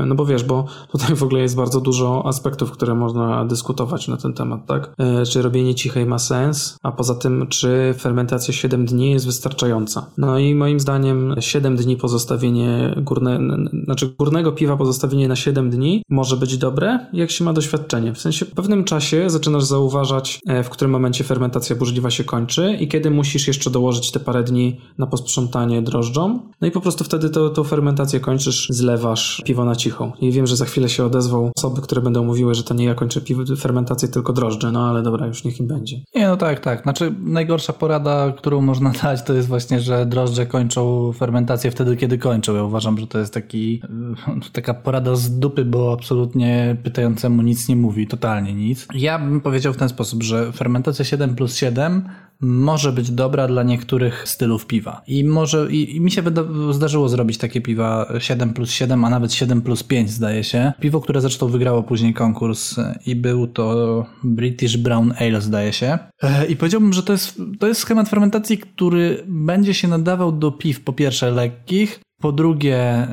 No 0.06 0.16
bo 0.16 0.26
wiesz, 0.26 0.44
bo 0.44 0.66
tutaj 0.92 1.16
w 1.16 1.24
ogóle 1.24 1.42
jest 1.42 1.56
bardzo 1.56 1.82
dużo 1.82 2.24
aspektów, 2.26 2.72
które 2.72 2.96
można 2.96 3.46
dyskutować 3.46 4.08
na 4.08 4.18
ten 4.18 4.34
temat, 4.34 4.66
tak? 4.66 4.96
Czy 5.30 5.42
robienie 5.42 5.76
cichej 5.76 6.06
ma 6.06 6.20
sens, 6.20 6.78
a 6.84 6.92
poza 6.92 7.16
tym, 7.16 7.48
czy 7.50 7.96
fermentacja 8.00 8.54
7 8.54 8.86
dni 8.86 9.12
jest 9.12 9.26
wystarczająca. 9.26 10.06
No 10.18 10.40
i 10.40 10.56
moim 10.56 10.80
zdaniem 10.80 11.36
7 11.40 11.76
dni 11.76 11.98
pozostawienie 11.98 12.96
górne, 12.98 13.40
znaczy 13.84 14.16
górnego 14.20 14.52
piwa 14.52 14.78
pozostawienie 14.78 15.28
na 15.28 15.36
7 15.36 15.70
dni 15.70 16.04
może 16.10 16.38
być 16.38 16.58
dobre, 16.58 17.08
jak 17.14 17.32
się 17.32 17.44
ma 17.44 17.54
doświadczenie. 17.54 18.14
W 18.14 18.20
sensie 18.20 18.46
w 18.46 18.52
pewnym 18.52 18.84
czasie 18.84 19.30
zaczynasz 19.30 19.64
zauważyć, 19.64 19.97
zauważać, 19.98 20.40
e, 20.48 20.64
w 20.64 20.70
którym 20.70 20.92
momencie 20.92 21.24
fermentacja 21.24 21.76
burzliwa 21.76 22.12
się 22.12 22.24
kończy 22.24 22.78
i 22.80 22.88
kiedy 22.88 23.12
musisz 23.12 23.48
jeszcze 23.48 23.70
dołożyć 23.70 24.12
te 24.12 24.20
parę 24.20 24.44
dni 24.44 24.82
na 24.98 25.08
posprzątanie 25.08 25.82
drożdżą. 25.82 26.40
No 26.62 26.68
i 26.68 26.72
po 26.72 26.82
prostu 26.82 27.04
wtedy 27.04 27.30
to, 27.30 27.50
tą 27.50 27.64
fermentację 27.64 28.20
kończysz, 28.20 28.68
zlewasz 28.70 29.42
piwo 29.46 29.66
na 29.66 29.76
cichą. 29.76 30.12
I 30.22 30.32
wiem, 30.32 30.48
że 30.48 30.56
za 30.56 30.66
chwilę 30.66 30.90
się 30.90 31.06
odezwą 31.06 31.52
osoby, 31.58 31.82
które 31.82 32.02
będą 32.02 32.24
mówiły, 32.24 32.56
że 32.56 32.64
to 32.64 32.74
nie 32.74 32.86
ja 32.86 32.96
kończę 32.96 33.22
piwo, 33.22 33.44
fermentację, 33.58 34.08
tylko 34.08 34.34
drożdże. 34.34 34.72
No 34.72 34.90
ale 34.90 35.04
dobra, 35.04 35.28
już 35.28 35.44
niech 35.44 35.60
im 35.60 35.68
będzie. 35.68 35.98
Nie, 36.16 36.28
no 36.28 36.38
tak, 36.38 36.60
tak. 36.60 36.84
Znaczy 36.84 37.16
najgorsza 37.20 37.74
porada, 37.74 38.34
którą 38.38 38.62
można 38.62 38.92
dać, 39.04 39.24
to 39.24 39.34
jest 39.34 39.48
właśnie, 39.48 39.80
że 39.80 40.06
drożdże 40.06 40.46
kończą 40.46 41.14
fermentację 41.14 41.72
wtedy, 41.72 41.98
kiedy 41.98 42.18
kończą. 42.18 42.56
Ja 42.56 42.64
uważam, 42.64 42.98
że 42.98 43.08
to 43.08 43.20
jest 43.20 43.34
taki, 43.34 43.82
taka 44.54 44.74
porada 44.74 45.16
z 45.16 45.40
dupy, 45.40 45.66
bo 45.66 45.94
absolutnie 45.94 46.78
pytającemu 46.84 47.42
nic 47.42 47.70
nie 47.70 47.76
mówi, 47.76 48.08
totalnie 48.08 48.54
nic. 48.54 48.88
Ja 48.96 49.20
bym 49.20 49.42
powiedział 49.42 49.74
w 49.74 49.78
ten 49.78 49.87
ten 49.88 49.96
sposób, 49.96 50.24
że 50.24 50.52
fermentacja 50.52 51.06
7 51.06 51.36
plus 51.36 51.56
7 51.56 52.10
może 52.42 52.92
być 52.92 53.12
dobra 53.12 53.48
dla 53.48 53.64
niektórych 53.64 54.30
stylów 54.30 54.66
piwa. 54.66 55.02
I 55.08 55.24
może, 55.24 55.72
i, 55.72 55.96
i 55.96 56.02
mi 56.02 56.12
się 56.12 56.24
zdarzyło 56.72 57.10
zrobić 57.10 57.38
takie 57.38 57.62
piwa 57.62 58.14
7 58.20 58.54
plus 58.54 58.72
7, 58.72 59.06
a 59.06 59.10
nawet 59.10 59.34
7 59.34 59.62
plus 59.62 59.84
5 59.84 60.10
zdaje 60.10 60.44
się. 60.44 60.74
Piwo, 60.80 61.02
które 61.02 61.22
zresztą 61.22 61.48
wygrało 61.48 61.84
później 61.84 62.14
konkurs 62.14 62.76
i 63.06 63.16
był 63.16 63.48
to 63.48 64.06
British 64.24 64.78
Brown 64.78 65.14
Ale 65.20 65.42
zdaje 65.42 65.74
się. 65.74 66.00
E, 66.24 66.46
I 66.46 66.56
powiedziałbym, 66.56 66.94
że 66.94 67.04
to 67.04 67.14
jest, 67.14 67.42
to 67.60 67.68
jest 67.68 67.82
schemat 67.82 68.10
fermentacji, 68.10 68.58
który 68.58 69.24
będzie 69.28 69.74
się 69.74 69.88
nadawał 69.88 70.32
do 70.32 70.52
piw 70.52 70.82
po 70.82 70.94
pierwsze 70.94 71.32
lekkich, 71.32 72.00
po 72.22 72.32
drugie, 72.32 73.08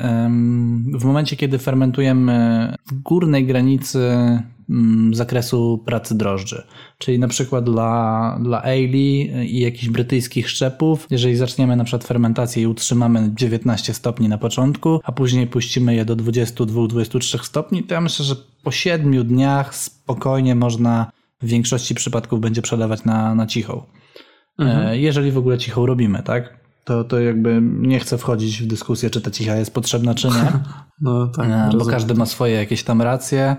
w 0.93 1.05
momencie, 1.05 1.35
kiedy 1.35 1.57
fermentujemy 1.57 2.73
w 2.87 2.93
górnej 3.01 3.45
granicy 3.45 3.99
zakresu 5.11 5.83
pracy 5.85 6.17
drożdży, 6.17 6.63
czyli 6.97 7.19
na 7.19 7.27
przykład 7.27 7.65
dla, 7.65 8.39
dla 8.43 8.63
Ailey 8.63 9.31
i 9.55 9.59
jakichś 9.59 9.89
brytyjskich 9.89 10.49
szczepów, 10.49 11.07
jeżeli 11.09 11.35
zaczniemy 11.35 11.75
na 11.75 11.83
przykład 11.83 12.03
fermentację 12.03 12.63
i 12.63 12.67
utrzymamy 12.67 13.31
19 13.35 13.93
stopni 13.93 14.29
na 14.29 14.37
początku, 14.37 14.99
a 15.03 15.11
później 15.11 15.47
puścimy 15.47 15.95
je 15.95 16.05
do 16.05 16.15
22-23 16.15 17.43
stopni, 17.43 17.83
to 17.83 17.93
ja 17.93 18.01
myślę, 18.01 18.25
że 18.25 18.35
po 18.63 18.71
7 18.71 19.27
dniach 19.27 19.75
spokojnie 19.75 20.55
można 20.55 21.11
w 21.41 21.47
większości 21.47 21.95
przypadków 21.95 22.39
będzie 22.39 22.61
przelewać 22.61 23.05
na, 23.05 23.35
na 23.35 23.45
cichą. 23.45 23.83
Mhm. 24.59 24.87
E, 24.87 24.97
jeżeli 24.97 25.31
w 25.31 25.37
ogóle 25.37 25.57
cichą 25.57 25.85
robimy, 25.85 26.23
tak? 26.23 26.65
to, 26.85 27.03
to 27.03 27.19
jakby 27.19 27.59
nie 27.61 27.99
chcę 27.99 28.17
wchodzić 28.17 28.61
w 28.61 28.67
dyskusję, 28.67 29.09
czy 29.09 29.21
ta 29.21 29.31
cicha 29.31 29.55
jest 29.55 29.73
potrzebna, 29.73 30.15
czy 30.15 30.27
nie. 30.27 30.33
No 31.01 31.27
tak. 31.27 31.49
E, 31.49 31.77
bo 31.77 31.85
każdy 31.85 32.13
ma 32.13 32.25
swoje 32.25 32.55
jakieś 32.55 32.83
tam 32.83 33.01
racje. 33.01 33.55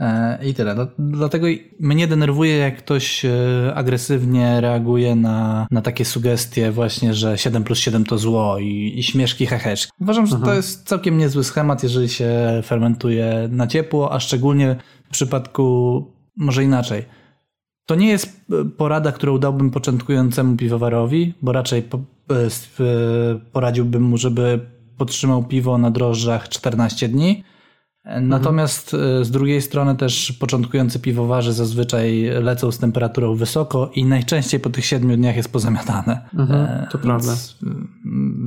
E, 0.00 0.38
I 0.46 0.54
tyle. 0.54 0.74
No, 0.74 0.86
dlatego 0.98 1.46
mnie 1.80 2.06
denerwuje, 2.08 2.56
jak 2.56 2.76
ktoś 2.76 3.24
e, 3.24 3.30
agresywnie 3.74 4.60
reaguje 4.60 5.16
na, 5.16 5.66
na 5.70 5.82
takie 5.82 6.04
sugestie 6.04 6.70
właśnie, 6.70 7.14
że 7.14 7.38
7 7.38 7.64
plus 7.64 7.78
7 7.78 8.04
to 8.04 8.18
zło 8.18 8.58
i, 8.58 8.92
i 8.96 9.02
śmieszki 9.02 9.46
heheczki. 9.46 9.92
Uważam, 10.00 10.26
że 10.26 10.32
to 10.32 10.38
mhm. 10.38 10.56
jest 10.56 10.88
całkiem 10.88 11.18
niezły 11.18 11.44
schemat, 11.44 11.82
jeżeli 11.82 12.08
się 12.08 12.60
fermentuje 12.64 13.48
na 13.50 13.66
ciepło, 13.66 14.12
a 14.12 14.20
szczególnie 14.20 14.76
w 15.04 15.10
przypadku, 15.10 16.04
może 16.36 16.64
inaczej, 16.64 17.04
to 17.86 17.94
nie 17.94 18.08
jest 18.08 18.40
porada, 18.76 19.12
którą 19.12 19.38
dałbym 19.38 19.70
początkującemu 19.70 20.56
piwowarowi, 20.56 21.34
bo 21.42 21.52
raczej 21.52 21.82
E, 22.30 23.38
poradziłbym 23.52 24.02
mu, 24.02 24.16
żeby 24.16 24.60
podtrzymał 24.98 25.44
piwo 25.44 25.78
na 25.78 25.90
drożdżach 25.90 26.48
14 26.48 27.08
dni. 27.08 27.44
Natomiast 28.20 28.94
mhm. 28.94 29.24
z 29.24 29.30
drugiej 29.30 29.62
strony 29.62 29.96
też 29.96 30.32
początkujący 30.32 30.98
piwowarzy 30.98 31.52
zazwyczaj 31.52 32.30
lecą 32.42 32.72
z 32.72 32.78
temperaturą 32.78 33.34
wysoko 33.34 33.90
i 33.94 34.04
najczęściej 34.04 34.60
po 34.60 34.70
tych 34.70 34.84
7 34.84 35.16
dniach 35.16 35.36
jest 35.36 35.52
pozamiatane. 35.52 36.28
Mhm, 36.38 36.86
to 36.90 36.98
prawda. 36.98 37.28
Więc, 37.28 37.56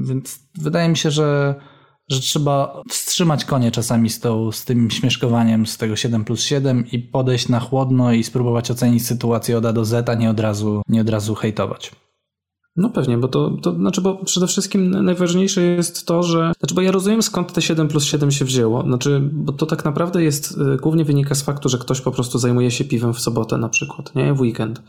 więc 0.07 0.39
wydaje 0.57 0.89
mi 0.89 0.97
się, 0.97 1.11
że, 1.11 1.55
że 2.09 2.19
trzeba 2.19 2.81
wstrzymać 2.89 3.45
konie 3.45 3.71
czasami 3.71 4.09
z, 4.09 4.19
tą, 4.19 4.51
z 4.51 4.65
tym 4.65 4.91
śmieszkowaniem 4.91 5.65
z 5.65 5.77
tego 5.77 5.95
7 5.95 6.25
plus 6.25 6.41
7 6.41 6.85
i 6.91 6.99
podejść 6.99 7.49
na 7.49 7.59
chłodno 7.59 8.11
i 8.11 8.23
spróbować 8.23 8.71
ocenić 8.71 9.07
sytuację 9.07 9.57
od 9.57 9.65
A 9.65 9.73
do 9.73 9.85
Z, 9.85 10.09
a 10.09 10.13
nie 10.13 10.29
od 10.29 10.39
razu, 10.39 10.81
nie 10.89 11.01
od 11.01 11.09
razu 11.09 11.35
hejtować. 11.35 11.91
No 12.77 12.89
pewnie, 12.89 13.17
bo 13.17 13.27
to, 13.27 13.51
to 13.61 13.71
znaczy, 13.75 14.01
bo 14.01 14.15
przede 14.25 14.47
wszystkim 14.47 14.89
najważniejsze 14.89 15.61
jest 15.61 16.07
to, 16.07 16.23
że, 16.23 16.51
znaczy, 16.59 16.75
bo 16.75 16.81
ja 16.81 16.91
rozumiem 16.91 17.21
skąd 17.21 17.53
te 17.53 17.61
7 17.61 17.87
plus 17.87 18.03
7 18.03 18.31
się 18.31 18.45
wzięło, 18.45 18.81
znaczy, 18.81 19.29
bo 19.33 19.53
to 19.53 19.65
tak 19.65 19.85
naprawdę 19.85 20.23
jest, 20.23 20.57
y, 20.73 20.77
głównie 20.77 21.05
wynika 21.05 21.35
z 21.35 21.41
faktu, 21.41 21.69
że 21.69 21.77
ktoś 21.77 22.01
po 22.01 22.11
prostu 22.11 22.39
zajmuje 22.39 22.71
się 22.71 22.85
piwem 22.85 23.13
w 23.13 23.19
sobotę 23.19 23.57
na 23.57 23.69
przykład, 23.69 24.15
nie, 24.15 24.33
w 24.33 24.41
weekend. 24.41 24.81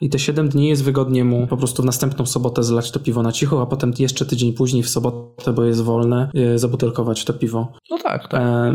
I 0.00 0.10
te 0.10 0.18
7 0.18 0.48
dni 0.48 0.68
jest 0.68 0.84
wygodnie 0.84 1.24
mu 1.24 1.46
po 1.46 1.56
prostu 1.56 1.82
w 1.82 1.86
następną 1.86 2.26
sobotę 2.26 2.62
zlać 2.62 2.90
to 2.90 3.00
piwo 3.00 3.22
na 3.22 3.32
cicho, 3.32 3.62
a 3.62 3.66
potem 3.66 3.92
jeszcze 3.98 4.26
tydzień 4.26 4.52
później 4.52 4.82
w 4.82 4.88
sobotę, 4.88 5.52
bo 5.52 5.64
jest 5.64 5.82
wolne, 5.82 6.30
y, 6.54 6.58
zabutelkować 6.58 7.24
to 7.24 7.32
piwo. 7.32 7.72
No 7.90 7.98
tak, 7.98 8.28
tak. 8.28 8.74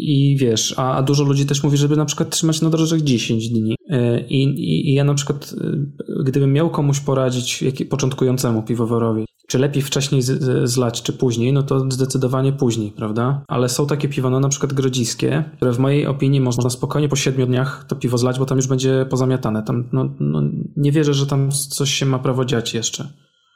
I 0.00 0.36
wiesz, 0.36 0.74
a, 0.76 0.94
a 0.94 1.02
dużo 1.02 1.24
ludzi 1.24 1.46
też 1.46 1.62
mówi, 1.62 1.76
żeby 1.76 1.96
na 1.96 2.04
przykład 2.04 2.30
trzymać 2.30 2.62
na 2.62 2.70
drożdżach 2.70 3.00
10 3.00 3.48
dni. 3.48 3.76
E, 3.88 4.20
I, 4.20 4.42
i, 4.42 4.90
I, 4.90 4.94
ja 4.94 5.04
na 5.04 5.14
przykład, 5.14 5.54
e, 5.60 6.22
gdybym 6.24 6.52
miał 6.52 6.70
komuś 6.70 7.00
poradzić, 7.00 7.62
jak, 7.62 7.88
początkującemu 7.88 8.62
piwowarowi, 8.62 9.24
czy 9.48 9.58
lepiej 9.58 9.82
wcześniej 9.82 10.22
z, 10.22 10.70
zlać, 10.70 11.02
czy 11.02 11.12
później, 11.12 11.52
no 11.52 11.62
to 11.62 11.90
zdecydowanie 11.90 12.52
później, 12.52 12.90
prawda? 12.90 13.44
Ale 13.48 13.68
są 13.68 13.86
takie 13.86 14.08
piwa, 14.08 14.30
no 14.30 14.40
na 14.40 14.48
przykład 14.48 14.72
grodziskie, 14.72 15.44
które 15.56 15.72
w 15.72 15.78
mojej 15.78 16.06
opinii 16.06 16.40
można 16.40 16.70
spokojnie 16.70 17.08
po 17.08 17.16
7 17.16 17.46
dniach 17.46 17.84
to 17.88 17.96
piwo 17.96 18.18
zlać, 18.18 18.38
bo 18.38 18.46
tam 18.46 18.58
już 18.58 18.66
będzie 18.66 19.06
pozamiatane. 19.10 19.62
Tam, 19.62 19.88
no, 19.92 20.10
no 20.20 20.42
nie 20.76 20.92
wierzę, 20.92 21.14
że 21.14 21.26
tam 21.26 21.50
coś 21.50 21.90
się 21.90 22.06
ma 22.06 22.18
prawo 22.18 22.44
dziać 22.44 22.74
jeszcze. 22.74 23.08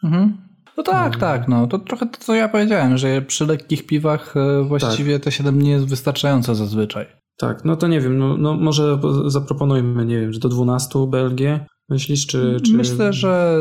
Mhm. 0.05 0.54
No 0.77 0.83
tak, 0.83 1.13
no. 1.13 1.19
tak, 1.19 1.49
no 1.49 1.67
to 1.67 1.79
trochę 1.79 2.07
to, 2.07 2.19
co 2.21 2.35
ja 2.35 2.49
powiedziałem, 2.49 2.99
że 2.99 3.23
przy 3.23 3.47
lekkich 3.47 3.87
piwach 3.87 4.35
e, 4.37 4.63
właściwie 4.63 5.15
tak. 5.15 5.25
te 5.25 5.33
7 5.33 5.59
dni 5.59 5.71
jest 5.71 5.85
wystarczające 5.85 6.55
zazwyczaj. 6.55 7.07
Tak, 7.37 7.65
no 7.65 7.77
to 7.77 7.89
nie 7.89 8.01
wiem, 8.01 8.19
no, 8.19 8.37
no 8.37 8.55
może 8.55 8.99
zaproponujmy, 9.27 10.07
nie 10.07 10.21
wiem, 10.21 10.33
że 10.33 10.41
do 10.41 10.49
12 10.49 11.07
Belgię, 11.09 11.67
myślisz, 11.89 12.27
czy... 12.27 12.57
czy... 12.67 12.73
Myślę, 12.73 13.13
że, 13.13 13.59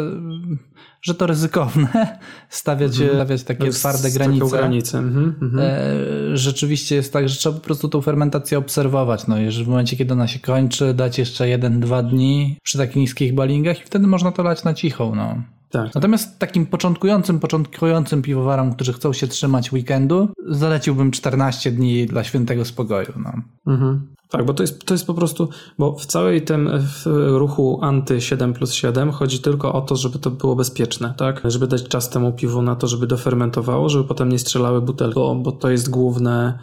że 1.02 1.16
to 1.16 1.28
ryzykowne, 1.28 2.20
stawiać, 2.50 3.00
mhm. 3.00 3.18
stawiać 3.18 3.44
takie 3.44 3.72
z, 3.72 3.80
twarde 3.80 4.12
granice. 4.12 4.58
granicę. 4.58 4.98
Mhm, 4.98 5.36
mhm. 5.42 5.64
E, 5.64 6.38
rzeczywiście 6.38 6.96
jest 6.96 7.14
tak, 7.14 7.30
że 7.30 7.36
trzeba 7.36 7.56
po 7.56 7.66
prostu 7.66 7.90
tą 7.90 8.02
fermentację 8.02 8.58
obserwować, 8.58 9.28
no 9.28 9.38
jeżeli 9.38 9.66
w 9.66 9.70
momencie, 9.70 9.98
kiedy 9.98 10.14
ona 10.14 10.28
się 10.28 10.40
kończy, 10.40 10.94
dać 10.94 11.20
jeszcze 11.20 11.50
jeden, 11.50 11.80
dwa 11.80 12.04
dni 12.04 12.58
przy 12.64 12.78
takich 12.78 12.96
niskich 12.96 13.36
balingach 13.36 13.82
i 13.82 13.86
wtedy 13.86 14.08
można 14.08 14.32
to 14.32 14.44
lać 14.44 14.64
na 14.64 14.74
cichą, 14.74 15.16
no. 15.16 15.44
Tak. 15.74 15.96
Natomiast 15.96 16.40
takim 16.40 16.66
początkującym, 16.66 17.40
początkującym 17.40 18.22
piwowarom, 18.22 18.74
którzy 18.74 18.94
chcą 18.94 19.14
się 19.14 19.28
trzymać 19.28 19.72
weekendu, 19.72 20.28
zaleciłbym 20.48 21.12
14 21.12 21.72
dni 21.72 22.06
dla 22.06 22.24
świętego 22.24 22.66
spokoju. 22.66 23.14
No. 23.16 23.32
Mhm. 23.74 24.08
Tak, 24.30 24.46
bo 24.46 24.54
to 24.54 24.64
jest, 24.64 24.86
to 24.86 24.94
jest 24.94 25.08
po 25.08 25.14
prostu, 25.14 25.50
bo 25.80 25.96
w 25.96 26.06
całej 26.06 26.42
tym 26.42 26.70
w 26.76 27.06
ruchu 27.38 27.80
anty 27.82 28.22
7 28.22 28.54
plus 28.54 28.74
7 28.74 29.12
chodzi 29.12 29.40
tylko 29.40 29.74
o 29.74 29.82
to, 29.82 29.96
żeby 29.96 30.20
to 30.20 30.32
było 30.32 30.56
bezpieczne, 30.56 31.14
tak? 31.18 31.42
Żeby 31.46 31.68
dać 31.68 31.88
czas 31.88 32.10
temu 32.10 32.32
piwu 32.32 32.62
na 32.62 32.76
to, 32.76 32.88
żeby 32.88 33.08
dofermentowało, 33.08 33.90
żeby 33.90 34.04
potem 34.04 34.30
nie 34.30 34.40
strzelały 34.40 34.82
butelki, 34.82 35.16
bo, 35.16 35.36
bo 35.36 35.52
to 35.52 35.70
jest 35.70 35.90
główne, 35.90 36.60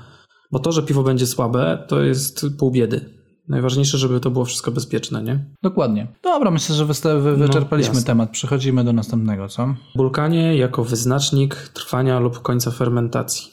bo 0.53 0.59
to, 0.59 0.73
że 0.73 0.83
piwo 0.83 1.03
będzie 1.03 1.27
słabe, 1.27 1.85
to 1.89 2.03
jest 2.03 2.47
pół 2.59 2.71
biedy. 2.71 3.20
Najważniejsze, 3.51 3.99
żeby 3.99 4.21
to 4.21 4.31
było 4.31 4.45
wszystko 4.45 4.71
bezpieczne, 4.71 5.23
nie? 5.23 5.45
Dokładnie. 5.63 6.07
Dobra, 6.23 6.51
myślę, 6.51 6.75
że 6.75 6.87
wy, 6.87 7.37
wyczerpaliśmy 7.37 7.95
no, 7.95 8.03
temat. 8.03 8.31
Przechodzimy 8.31 8.85
do 8.85 8.93
następnego, 8.93 9.49
co? 9.49 9.75
Bulkanie 9.95 10.57
jako 10.57 10.85
wyznacznik 10.85 11.55
trwania 11.57 12.21
lub 12.21 12.43
końca 12.43 12.71
fermentacji. 12.71 13.53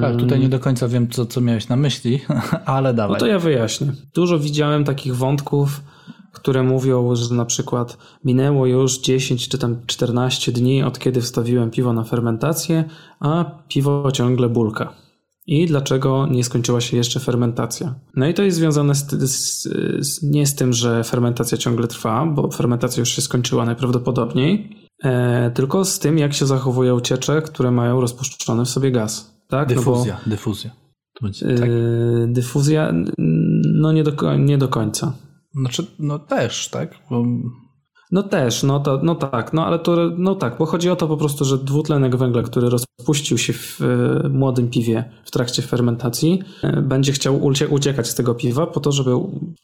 Tak, 0.00 0.16
tutaj 0.16 0.40
nie 0.40 0.48
do 0.48 0.60
końca 0.60 0.88
wiem, 0.88 1.08
co, 1.08 1.26
co 1.26 1.40
miałeś 1.40 1.68
na 1.68 1.76
myśli, 1.76 2.20
ale 2.64 2.94
dawaj. 2.94 3.14
No 3.14 3.20
to 3.20 3.26
ja 3.26 3.38
wyjaśnię. 3.38 3.92
Dużo 4.14 4.38
widziałem 4.38 4.84
takich 4.84 5.16
wątków, 5.16 5.80
które 6.32 6.62
mówią, 6.62 7.16
że 7.16 7.34
na 7.34 7.44
przykład 7.44 7.98
minęło 8.24 8.66
już 8.66 8.98
10 8.98 9.48
czy 9.48 9.58
tam 9.58 9.76
14 9.86 10.52
dni 10.52 10.82
od 10.82 10.98
kiedy 10.98 11.20
wstawiłem 11.20 11.70
piwo 11.70 11.92
na 11.92 12.04
fermentację, 12.04 12.84
a 13.20 13.44
piwo 13.68 14.12
ciągle 14.12 14.48
bulka 14.48 14.92
i 15.46 15.66
dlaczego 15.66 16.26
nie 16.26 16.44
skończyła 16.44 16.80
się 16.80 16.96
jeszcze 16.96 17.20
fermentacja. 17.20 17.94
No 18.16 18.26
i 18.26 18.34
to 18.34 18.42
jest 18.42 18.56
związane 18.56 18.94
z, 18.94 19.10
z, 19.10 19.62
z, 20.06 20.22
nie 20.22 20.46
z 20.46 20.54
tym, 20.54 20.72
że 20.72 21.04
fermentacja 21.04 21.58
ciągle 21.58 21.88
trwa, 21.88 22.26
bo 22.26 22.50
fermentacja 22.50 23.00
już 23.00 23.08
się 23.08 23.22
skończyła 23.22 23.64
najprawdopodobniej, 23.64 24.76
e, 25.04 25.50
tylko 25.50 25.84
z 25.84 25.98
tym, 25.98 26.18
jak 26.18 26.34
się 26.34 26.46
zachowują 26.46 27.00
ciecze, 27.00 27.42
które 27.42 27.70
mają 27.70 28.00
rozpuszczony 28.00 28.64
w 28.64 28.68
sobie 28.68 28.90
gaz. 28.90 29.42
Tak? 29.48 29.68
Dyfuzja, 29.68 30.14
no 30.14 30.20
bo, 30.24 30.30
dyfuzja. 30.30 30.70
Będzie, 31.22 31.46
tak. 31.46 31.68
e, 31.68 31.72
dyfuzja, 32.26 32.92
no 33.74 33.92
nie 33.92 34.04
do, 34.04 34.36
nie 34.36 34.58
do 34.58 34.68
końca. 34.68 35.12
Znaczy, 35.54 35.86
no 35.98 36.18
też, 36.18 36.68
tak? 36.68 36.98
Bo 37.10 37.24
no 38.12 38.22
też, 38.22 38.62
no, 38.62 38.80
to, 38.80 39.00
no 39.02 39.14
tak, 39.14 39.52
no 39.52 39.66
ale 39.66 39.78
to, 39.78 39.96
no 40.16 40.34
tak, 40.34 40.58
bo 40.58 40.66
chodzi 40.66 40.90
o 40.90 40.96
to 40.96 41.08
po 41.08 41.16
prostu, 41.16 41.44
że 41.44 41.58
dwutlenek 41.58 42.16
węgla, 42.16 42.42
który 42.42 42.68
rozpuścił 42.70 43.38
się 43.38 43.52
w 43.52 43.80
e, 43.80 44.28
młodym 44.28 44.70
piwie 44.70 45.12
w 45.24 45.30
trakcie 45.30 45.62
fermentacji, 45.62 46.42
e, 46.62 46.82
będzie 46.82 47.12
chciał 47.12 47.40
uciekać 47.70 48.08
z 48.08 48.14
tego 48.14 48.34
piwa 48.34 48.66
po 48.66 48.80
to, 48.80 48.92
żeby 48.92 49.10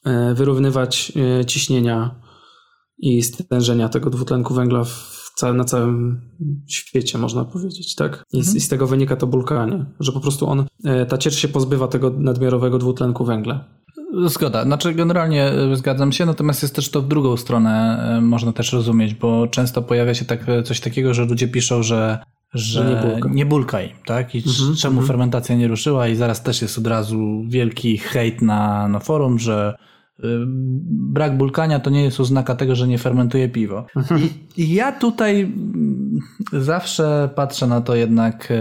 e, 0.05 0.34
wyrównywać 0.34 1.12
ciśnienia 1.46 2.14
i 2.99 3.22
stężenia 3.22 3.88
tego 3.88 4.11
dwutlenku 4.11 4.55
węgla 4.55 4.84
na 5.55 5.64
całym 5.64 6.20
świecie, 6.68 7.18
można 7.18 7.44
powiedzieć, 7.44 7.94
tak? 7.94 8.24
I, 8.32 8.38
mhm. 8.38 8.57
I, 8.57 8.61
z 8.61 8.68
tego 8.68 8.86
wynika 8.86 9.16
to 9.16 9.26
bulkanie, 9.26 9.86
że 10.01 10.12
po 10.12 10.20
prostu 10.20 10.46
on, 10.46 10.64
ta 11.09 11.18
ciecz 11.18 11.34
się 11.34 11.49
pozbywa 11.49 11.88
tego 11.88 12.11
nadmiarowego 12.11 12.78
dwutlenku 12.78 13.24
węgla. 13.24 13.78
Zgoda. 14.27 14.64
Znaczy, 14.64 14.95
generalnie 14.95 15.45
e, 15.45 15.77
zgadzam 15.77 16.12
się, 16.12 16.27
natomiast 16.27 16.62
jest 16.62 16.75
też 16.75 16.91
to 16.91 17.03
w 17.03 17.09
drugą 17.09 17.37
stronę, 17.37 18.05
e, 18.16 18.21
można 18.21 18.53
też 18.53 18.73
rozumieć, 18.73 19.14
bo 19.14 19.47
często 19.47 19.83
pojawia 19.83 20.14
się 20.14 20.25
tak, 20.25 20.49
e, 20.49 20.62
coś 20.62 20.81
takiego, 20.81 21.14
że 21.14 21.25
ludzie 21.25 21.49
piszą, 21.49 21.83
że 21.83 22.19
że 22.55 22.85
nie, 22.85 23.11
bulka. 23.11 23.29
nie 23.33 23.47
bulkaj, 23.47 23.95
tak? 24.07 24.35
I 24.35 24.39
mhm, 24.39 24.77
czemu 24.77 24.93
mhm. 24.93 25.07
fermentacja 25.07 25.57
nie 25.57 25.69
ruszyła 25.69 26.09
i 26.09 26.16
zaraz 26.16 26.43
też 26.43 26.62
jest 26.62 26.79
od 26.79 26.87
razu 26.87 27.45
wielki 27.49 27.99
hejt 27.99 28.43
na, 28.43 28.89
na 28.89 28.99
forum, 28.99 29.39
że 29.39 29.75
brak 30.89 31.37
bulkania 31.37 31.81
to 31.81 31.91
nie 31.91 32.05
jest 32.05 32.21
oznaka 32.21 32.55
tego, 32.55 32.75
że 32.75 32.89
nie 32.89 32.99
fermentuje 32.99 33.49
piwo. 33.49 33.87
I, 34.57 34.62
I, 34.62 34.75
ja 34.75 34.93
tutaj 34.93 35.53
zawsze 36.53 37.31
patrzę 37.35 37.66
na 37.66 37.81
to 37.81 37.95
jednak, 37.95 38.53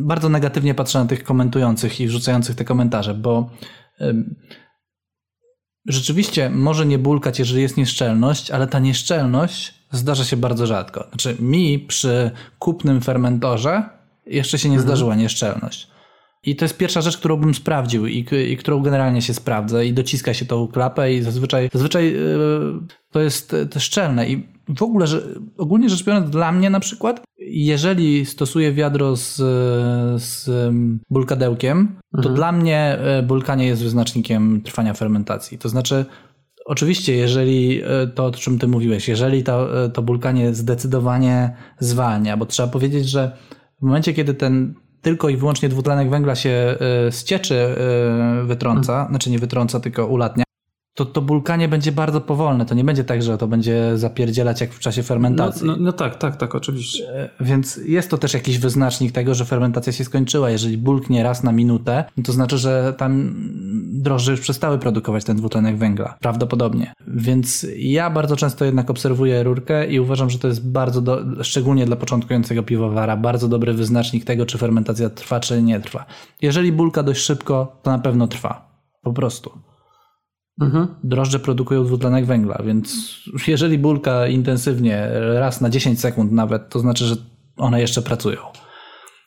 bardzo 0.00 0.28
negatywnie 0.28 0.74
patrzę 0.74 0.98
na 0.98 1.06
tych 1.06 1.24
komentujących 1.24 2.00
i 2.00 2.06
wrzucających 2.06 2.56
te 2.56 2.64
komentarze, 2.64 3.14
bo 3.14 3.50
rzeczywiście 5.86 6.50
może 6.50 6.86
nie 6.86 6.98
bulkać, 6.98 7.38
jeżeli 7.38 7.62
jest 7.62 7.76
nieszczelność, 7.76 8.50
ale 8.50 8.66
ta 8.66 8.78
nieszczelność 8.78 9.74
zdarza 9.92 10.24
się 10.24 10.36
bardzo 10.36 10.66
rzadko. 10.66 11.06
Znaczy 11.08 11.36
mi 11.40 11.78
przy 11.78 12.30
kupnym 12.58 13.00
fermentorze 13.00 13.88
jeszcze 14.26 14.58
się 14.58 14.68
nie 14.68 14.74
mhm. 14.74 14.88
zdarzyła 14.88 15.14
nieszczelność. 15.14 15.88
I 16.42 16.56
to 16.56 16.64
jest 16.64 16.76
pierwsza 16.76 17.00
rzecz, 17.00 17.18
którą 17.18 17.36
bym 17.36 17.54
sprawdził 17.54 18.06
i, 18.06 18.26
i 18.48 18.56
którą 18.56 18.82
generalnie 18.82 19.22
się 19.22 19.34
sprawdza 19.34 19.82
i 19.82 19.92
dociska 19.92 20.34
się 20.34 20.46
tą 20.46 20.68
klapę 20.68 21.14
i 21.14 21.22
zazwyczaj, 21.22 21.70
zazwyczaj 21.72 22.12
yy, 22.12 22.80
to 23.10 23.20
jest 23.20 23.56
to 23.70 23.80
szczelne 23.80 24.28
i 24.28 24.48
w 24.76 24.82
ogóle, 24.82 25.06
że, 25.06 25.22
ogólnie 25.58 25.88
rzecz 25.88 26.04
biorąc 26.04 26.30
dla 26.30 26.52
mnie 26.52 26.70
na 26.70 26.80
przykład, 26.80 27.20
jeżeli 27.38 28.26
stosuję 28.26 28.72
wiadro 28.72 29.16
z, 29.16 29.36
z 30.22 30.50
bulkadełkiem, 31.10 31.96
to 32.12 32.18
mhm. 32.18 32.34
dla 32.34 32.52
mnie 32.52 32.98
e, 33.00 33.22
bulkanie 33.22 33.66
jest 33.66 33.82
wyznacznikiem 33.82 34.60
trwania 34.62 34.94
fermentacji. 34.94 35.58
To 35.58 35.68
znaczy 35.68 36.04
Oczywiście, 36.68 37.16
jeżeli 37.16 37.82
e, 37.82 38.06
to, 38.06 38.26
o 38.26 38.30
czym 38.30 38.58
ty 38.58 38.68
mówiłeś, 38.68 39.08
jeżeli 39.08 39.42
to, 39.42 39.84
e, 39.84 39.88
to 39.88 40.02
bulkanie 40.02 40.54
zdecydowanie 40.54 41.56
zwalnia, 41.78 42.36
bo 42.36 42.46
trzeba 42.46 42.68
powiedzieć, 42.68 43.08
że 43.08 43.36
w 43.80 43.82
momencie, 43.82 44.14
kiedy 44.14 44.34
ten 44.34 44.74
tylko 45.02 45.28
i 45.28 45.36
wyłącznie 45.36 45.68
dwutlenek 45.68 46.10
węgla 46.10 46.34
się 46.34 46.76
z 47.10 47.24
cieczy 47.24 47.66
wytrąca, 48.44 48.92
hmm. 48.92 49.10
znaczy 49.10 49.30
nie 49.30 49.38
wytrąca, 49.38 49.80
tylko 49.80 50.06
ulatnia, 50.06 50.44
to 50.98 51.06
to 51.06 51.22
bulkanie 51.22 51.68
będzie 51.68 51.92
bardzo 51.92 52.20
powolne. 52.20 52.66
To 52.66 52.74
nie 52.74 52.84
będzie 52.84 53.04
tak, 53.04 53.22
że 53.22 53.38
to 53.38 53.46
będzie 53.46 53.98
zapierdzielać 53.98 54.60
jak 54.60 54.72
w 54.72 54.78
czasie 54.78 55.02
fermentacji. 55.02 55.66
No, 55.66 55.76
no, 55.76 55.82
no, 55.82 55.92
tak, 55.92 56.18
tak, 56.18 56.36
tak, 56.36 56.54
oczywiście. 56.54 57.08
E, 57.14 57.30
więc 57.40 57.80
jest 57.86 58.10
to 58.10 58.18
też 58.18 58.34
jakiś 58.34 58.58
wyznacznik 58.58 59.12
tego, 59.12 59.34
że 59.34 59.44
fermentacja 59.44 59.92
się 59.92 60.04
skończyła. 60.04 60.50
Jeżeli 60.50 60.78
bulknie 60.78 61.22
raz 61.22 61.42
na 61.42 61.52
minutę, 61.52 62.04
to 62.24 62.32
znaczy, 62.32 62.58
że 62.58 62.94
tam 62.96 63.34
drożdże 63.92 64.30
już 64.30 64.40
przestały 64.40 64.78
produkować 64.78 65.24
ten 65.24 65.36
dwutlenek 65.36 65.76
węgla. 65.76 66.16
Prawdopodobnie. 66.20 66.92
Więc 67.06 67.66
ja 67.76 68.10
bardzo 68.10 68.36
często 68.36 68.64
jednak 68.64 68.90
obserwuję 68.90 69.42
rurkę 69.42 69.86
i 69.86 70.00
uważam, 70.00 70.30
że 70.30 70.38
to 70.38 70.48
jest 70.48 70.68
bardzo, 70.68 71.00
do, 71.00 71.20
szczególnie 71.42 71.86
dla 71.86 71.96
początkującego 71.96 72.62
piwowara, 72.62 73.16
bardzo 73.16 73.48
dobry 73.48 73.74
wyznacznik 73.74 74.24
tego, 74.24 74.46
czy 74.46 74.58
fermentacja 74.58 75.10
trwa, 75.10 75.40
czy 75.40 75.62
nie 75.62 75.80
trwa. 75.80 76.04
Jeżeli 76.42 76.72
bulka 76.72 77.02
dość 77.02 77.20
szybko, 77.20 77.80
to 77.82 77.90
na 77.90 77.98
pewno 77.98 78.26
trwa. 78.26 78.68
Po 79.02 79.12
prostu. 79.12 79.67
Mhm. 80.60 80.88
Drożdże 81.04 81.38
produkują 81.38 81.84
dwutlenek 81.84 82.26
węgla, 82.26 82.62
więc 82.64 83.16
jeżeli 83.46 83.78
bulka 83.78 84.26
intensywnie, 84.26 85.08
raz 85.38 85.60
na 85.60 85.70
10 85.70 86.00
sekund 86.00 86.32
nawet, 86.32 86.68
to 86.68 86.78
znaczy, 86.78 87.04
że 87.04 87.16
one 87.56 87.80
jeszcze 87.80 88.02
pracują. 88.02 88.40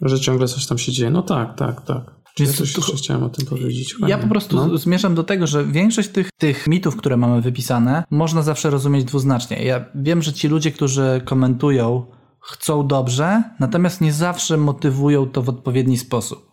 Że 0.02 0.20
ciągle 0.20 0.48
coś 0.48 0.66
tam 0.68 0.78
się 0.78 0.92
dzieje. 0.92 1.12
No 1.12 1.22
tak, 1.22 1.56
tak, 1.56 1.82
tak. 1.82 2.22
Więc 2.40 2.52
ja 2.52 2.58
coś 2.58 2.74
to, 2.74 2.82
chciałem 2.82 3.24
o 3.24 3.30
tym 3.30 3.46
powiedzieć. 3.46 3.94
Fajnie. 3.94 4.10
Ja 4.10 4.18
po 4.18 4.28
prostu 4.28 4.56
no. 4.56 4.78
zmierzam 4.78 5.16
do 5.16 5.24
tego, 5.24 5.48
że 5.48 5.66
większość 5.66 6.10
tych, 6.10 6.30
tych 6.38 6.68
mitów, 6.68 6.96
które 6.96 7.18
mamy 7.18 7.42
wypisane, 7.42 8.04
można 8.12 8.42
zawsze 8.42 8.70
rozumieć 8.70 9.06
dwuznacznie. 9.06 9.64
Ja 9.64 9.86
wiem, 9.96 10.22
że 10.22 10.34
ci 10.34 10.48
ludzie, 10.48 10.72
którzy 10.72 11.22
komentują, 11.26 12.06
chcą 12.40 12.88
dobrze, 12.88 13.44
natomiast 13.60 14.02
nie 14.02 14.14
zawsze 14.14 14.58
motywują 14.58 15.26
to 15.30 15.42
w 15.42 15.50
odpowiedni 15.50 15.98
sposób. 15.98 16.51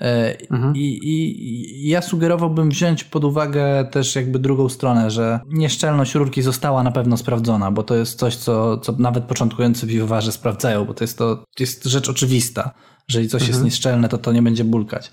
E, 0.00 0.36
mhm. 0.50 0.76
I, 0.76 0.98
I, 1.02 1.88
ja 1.88 2.02
sugerowałbym 2.02 2.70
wziąć 2.70 3.04
pod 3.04 3.24
uwagę 3.24 3.84
też 3.90 4.16
jakby 4.16 4.38
drugą 4.38 4.68
stronę, 4.68 5.10
że 5.10 5.40
nieszczelność 5.48 6.14
rurki 6.14 6.42
została 6.42 6.82
na 6.82 6.92
pewno 6.92 7.16
sprawdzona, 7.16 7.70
bo 7.70 7.82
to 7.82 7.94
jest 7.94 8.18
coś, 8.18 8.36
co, 8.36 8.78
co 8.78 8.94
nawet 8.98 9.24
początkujący 9.24 9.86
piwowarze 9.86 10.32
sprawdzają, 10.32 10.84
bo 10.84 10.94
to 10.94 11.04
jest, 11.04 11.18
to, 11.18 11.44
jest 11.60 11.84
rzecz 11.84 12.08
oczywista. 12.08 12.74
Jeżeli 13.08 13.28
coś 13.28 13.42
mhm. 13.42 13.52
jest 13.52 13.64
nieszczelne, 13.64 14.08
to 14.08 14.18
to 14.18 14.32
nie 14.32 14.42
będzie 14.42 14.64
bulkać. 14.64 15.12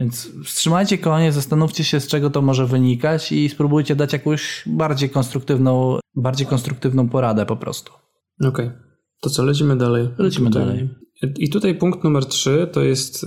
Więc 0.00 0.30
wstrzymajcie 0.44 0.98
konie, 0.98 1.32
zastanówcie 1.32 1.84
się, 1.84 2.00
z 2.00 2.06
czego 2.06 2.30
to 2.30 2.42
może 2.42 2.66
wynikać 2.66 3.32
i 3.32 3.48
spróbujcie 3.48 3.96
dać 3.96 4.12
jakąś 4.12 4.62
bardziej 4.66 5.10
konstruktywną, 5.10 5.98
bardziej 6.14 6.46
konstruktywną 6.46 7.08
poradę 7.08 7.46
po 7.46 7.56
prostu. 7.56 7.92
Okej. 8.40 8.66
Okay. 8.66 8.86
To 9.20 9.30
co, 9.30 9.44
lecimy 9.44 9.76
dalej? 9.76 10.08
Lecimy 10.18 10.50
Tutaj. 10.50 10.66
dalej. 10.66 11.05
I 11.22 11.48
tutaj 11.48 11.74
punkt 11.74 12.04
numer 12.04 12.26
3 12.26 12.68
to 12.72 12.82
jest, 12.82 13.26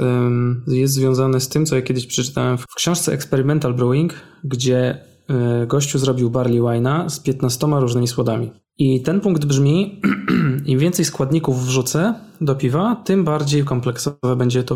jest 0.67 0.93
związane 0.93 1.39
z 1.39 1.49
tym, 1.49 1.65
co 1.65 1.75
ja 1.75 1.81
kiedyś 1.81 2.05
przeczytałem 2.05 2.57
w 2.57 2.65
książce 2.75 3.13
Experimental 3.13 3.73
Brewing, 3.73 4.13
gdzie 4.43 4.97
e, 5.29 5.67
gościu 5.67 5.99
zrobił 5.99 6.29
barley 6.29 6.61
wine'a 6.61 7.09
z 7.09 7.19
15 7.19 7.67
różnymi 7.67 8.07
słodami. 8.07 8.51
I 8.77 9.01
ten 9.01 9.21
punkt 9.21 9.45
brzmi, 9.45 10.01
im 10.65 10.79
więcej 10.79 11.05
składników 11.05 11.65
wrzucę 11.65 12.13
do 12.41 12.55
piwa, 12.55 12.95
tym 13.05 13.23
bardziej 13.23 13.63
kompleksowe 13.63 14.35
będzie 14.37 14.63
to, 14.63 14.75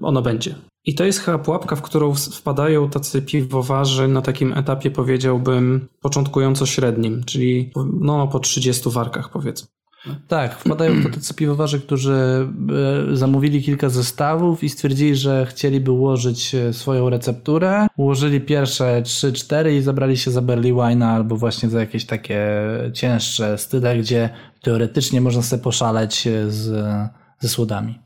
ono 0.00 0.22
będzie. 0.22 0.54
I 0.84 0.94
to 0.94 1.04
jest 1.04 1.18
chyba 1.18 1.38
pułapka, 1.38 1.76
w 1.76 1.82
którą 1.82 2.14
wpadają 2.14 2.90
tacy 2.90 3.22
piwowarzy 3.22 4.08
na 4.08 4.22
takim 4.22 4.52
etapie, 4.52 4.90
powiedziałbym, 4.90 5.88
początkująco 6.00 6.66
średnim, 6.66 7.24
czyli 7.24 7.72
no, 8.00 8.28
po 8.28 8.40
30 8.40 8.90
warkach 8.90 9.30
powiedzmy. 9.30 9.68
Tak, 10.28 10.58
wpadają 10.58 11.02
to 11.02 11.08
tacy 11.08 11.34
piwowarze, 11.34 11.78
którzy 11.78 12.48
e, 13.12 13.16
zamówili 13.16 13.62
kilka 13.62 13.88
zestawów 13.88 14.64
i 14.64 14.68
stwierdzili, 14.68 15.16
że 15.16 15.46
chcieliby 15.46 15.90
ułożyć 15.90 16.54
e, 16.54 16.72
swoją 16.72 17.10
recepturę. 17.10 17.86
Ułożyli 17.96 18.40
pierwsze 18.40 19.02
3-4 19.02 19.70
i 19.70 19.82
zabrali 19.82 20.16
się 20.16 20.30
za 20.30 20.42
Wine 20.42 21.02
albo 21.02 21.36
właśnie 21.36 21.68
za 21.68 21.80
jakieś 21.80 22.04
takie 22.04 22.50
cięższe 22.92 23.58
style, 23.58 23.98
gdzie 23.98 24.30
teoretycznie 24.62 25.20
można 25.20 25.42
sobie 25.42 25.62
poszaleć 25.62 26.26
e, 26.26 26.50
z, 26.50 26.70
ze 27.38 27.48
słodami. 27.48 27.98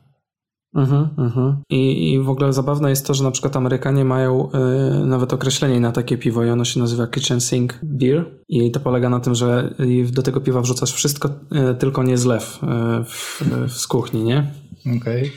Mhm, 0.75 1.09
mhm. 1.17 1.63
I, 1.69 2.11
I 2.11 2.19
w 2.19 2.29
ogóle 2.29 2.53
zabawne 2.53 2.89
jest 2.89 3.07
to, 3.07 3.13
że 3.13 3.23
na 3.23 3.31
przykład 3.31 3.55
Amerykanie 3.55 4.05
mają 4.05 4.49
y, 4.51 5.05
nawet 5.05 5.33
określenie 5.33 5.79
na 5.79 5.91
takie 5.91 6.17
piwo 6.17 6.43
i 6.43 6.49
ono 6.49 6.65
się 6.65 6.79
nazywa 6.79 7.07
kitchen 7.07 7.41
sink 7.41 7.79
beer 7.83 8.25
i 8.49 8.71
to 8.71 8.79
polega 8.79 9.09
na 9.09 9.19
tym, 9.19 9.35
że 9.35 9.75
do 10.11 10.21
tego 10.21 10.41
piwa 10.41 10.61
wrzucasz 10.61 10.93
wszystko, 10.93 11.29
y, 11.71 11.75
tylko 11.75 12.03
nie 12.03 12.17
zlew 12.17 12.59
y, 12.63 12.67
w, 13.03 13.41
z 13.67 13.87
kuchni, 13.87 14.23
nie? 14.23 14.51
Okej. 14.79 14.97
Okay. 14.97 15.31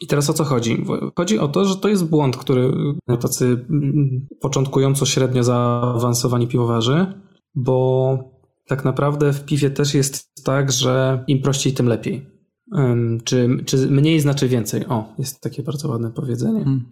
I 0.00 0.06
teraz 0.06 0.30
o 0.30 0.32
co 0.32 0.44
chodzi? 0.44 0.84
Chodzi 1.16 1.38
o 1.38 1.48
to, 1.48 1.64
że 1.64 1.76
to 1.76 1.88
jest 1.88 2.08
błąd, 2.08 2.36
który 2.36 2.72
tacy 3.20 3.44
mm, 3.70 4.26
początkująco 4.40 5.06
średnio 5.06 5.44
zaawansowani 5.44 6.46
piwowarzy, 6.48 7.06
bo 7.54 8.18
tak 8.66 8.84
naprawdę 8.84 9.32
w 9.32 9.44
piwie 9.44 9.70
też 9.70 9.94
jest 9.94 10.44
tak, 10.44 10.72
że 10.72 11.24
im 11.26 11.42
prościej, 11.42 11.72
tym 11.72 11.86
lepiej. 11.86 12.33
Czy, 13.24 13.48
czy 13.66 13.76
mniej 13.76 14.20
znaczy 14.20 14.48
więcej? 14.48 14.86
O, 14.86 15.14
jest 15.18 15.40
takie 15.40 15.62
bardzo 15.62 15.88
ładne 15.88 16.10
powiedzenie. 16.10 16.64
Hmm. 16.64 16.84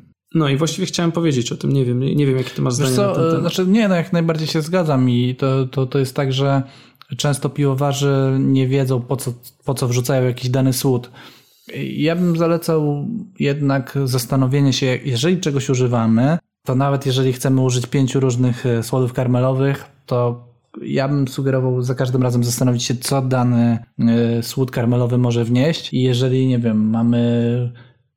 No 0.34 0.48
i 0.48 0.56
właściwie 0.56 0.86
chciałem 0.86 1.12
powiedzieć 1.12 1.52
o 1.52 1.56
tym, 1.56 1.72
nie 1.72 1.84
wiem, 1.84 2.00
nie 2.00 2.26
wiem 2.26 2.36
jakie 2.36 2.50
ty 2.50 2.62
masz 2.62 2.74
zdanie 2.74 2.96
co, 2.96 3.06
na 3.06 3.14
ten 3.14 3.24
temat. 3.24 3.40
Znaczy 3.40 3.66
nie, 3.66 3.88
no 3.88 3.94
jak 3.94 4.12
najbardziej 4.12 4.48
się 4.48 4.62
zgadzam 4.62 5.10
i 5.10 5.34
to, 5.34 5.66
to, 5.66 5.86
to 5.86 5.98
jest 5.98 6.16
tak, 6.16 6.32
że 6.32 6.62
często 7.16 7.50
piwowarzy 7.50 8.36
nie 8.40 8.68
wiedzą 8.68 9.00
po 9.00 9.16
co, 9.16 9.32
po 9.64 9.74
co 9.74 9.88
wrzucają 9.88 10.24
jakiś 10.24 10.50
dany 10.50 10.72
słód. 10.72 11.10
Ja 11.96 12.16
bym 12.16 12.36
zalecał 12.36 13.08
jednak 13.38 13.98
zastanowienie 14.04 14.72
się, 14.72 14.98
jeżeli 15.04 15.40
czegoś 15.40 15.70
używamy, 15.70 16.38
to 16.66 16.74
nawet 16.74 17.06
jeżeli 17.06 17.32
chcemy 17.32 17.60
użyć 17.60 17.86
pięciu 17.86 18.20
różnych 18.20 18.66
e, 18.66 18.82
słodów 18.82 19.12
karmelowych, 19.12 19.84
to 20.06 20.48
ja 20.82 21.08
bym 21.08 21.28
sugerował 21.28 21.82
za 21.82 21.94
każdym 21.94 22.22
razem 22.22 22.44
zastanowić 22.44 22.82
się, 22.82 22.96
co 22.96 23.22
dany 23.22 23.78
e, 23.98 24.42
słód 24.42 24.70
karmelowy 24.70 25.18
może 25.18 25.44
wnieść 25.44 25.92
i 25.92 26.02
jeżeli, 26.02 26.46
nie 26.46 26.58
wiem, 26.58 26.90
mamy 26.90 27.72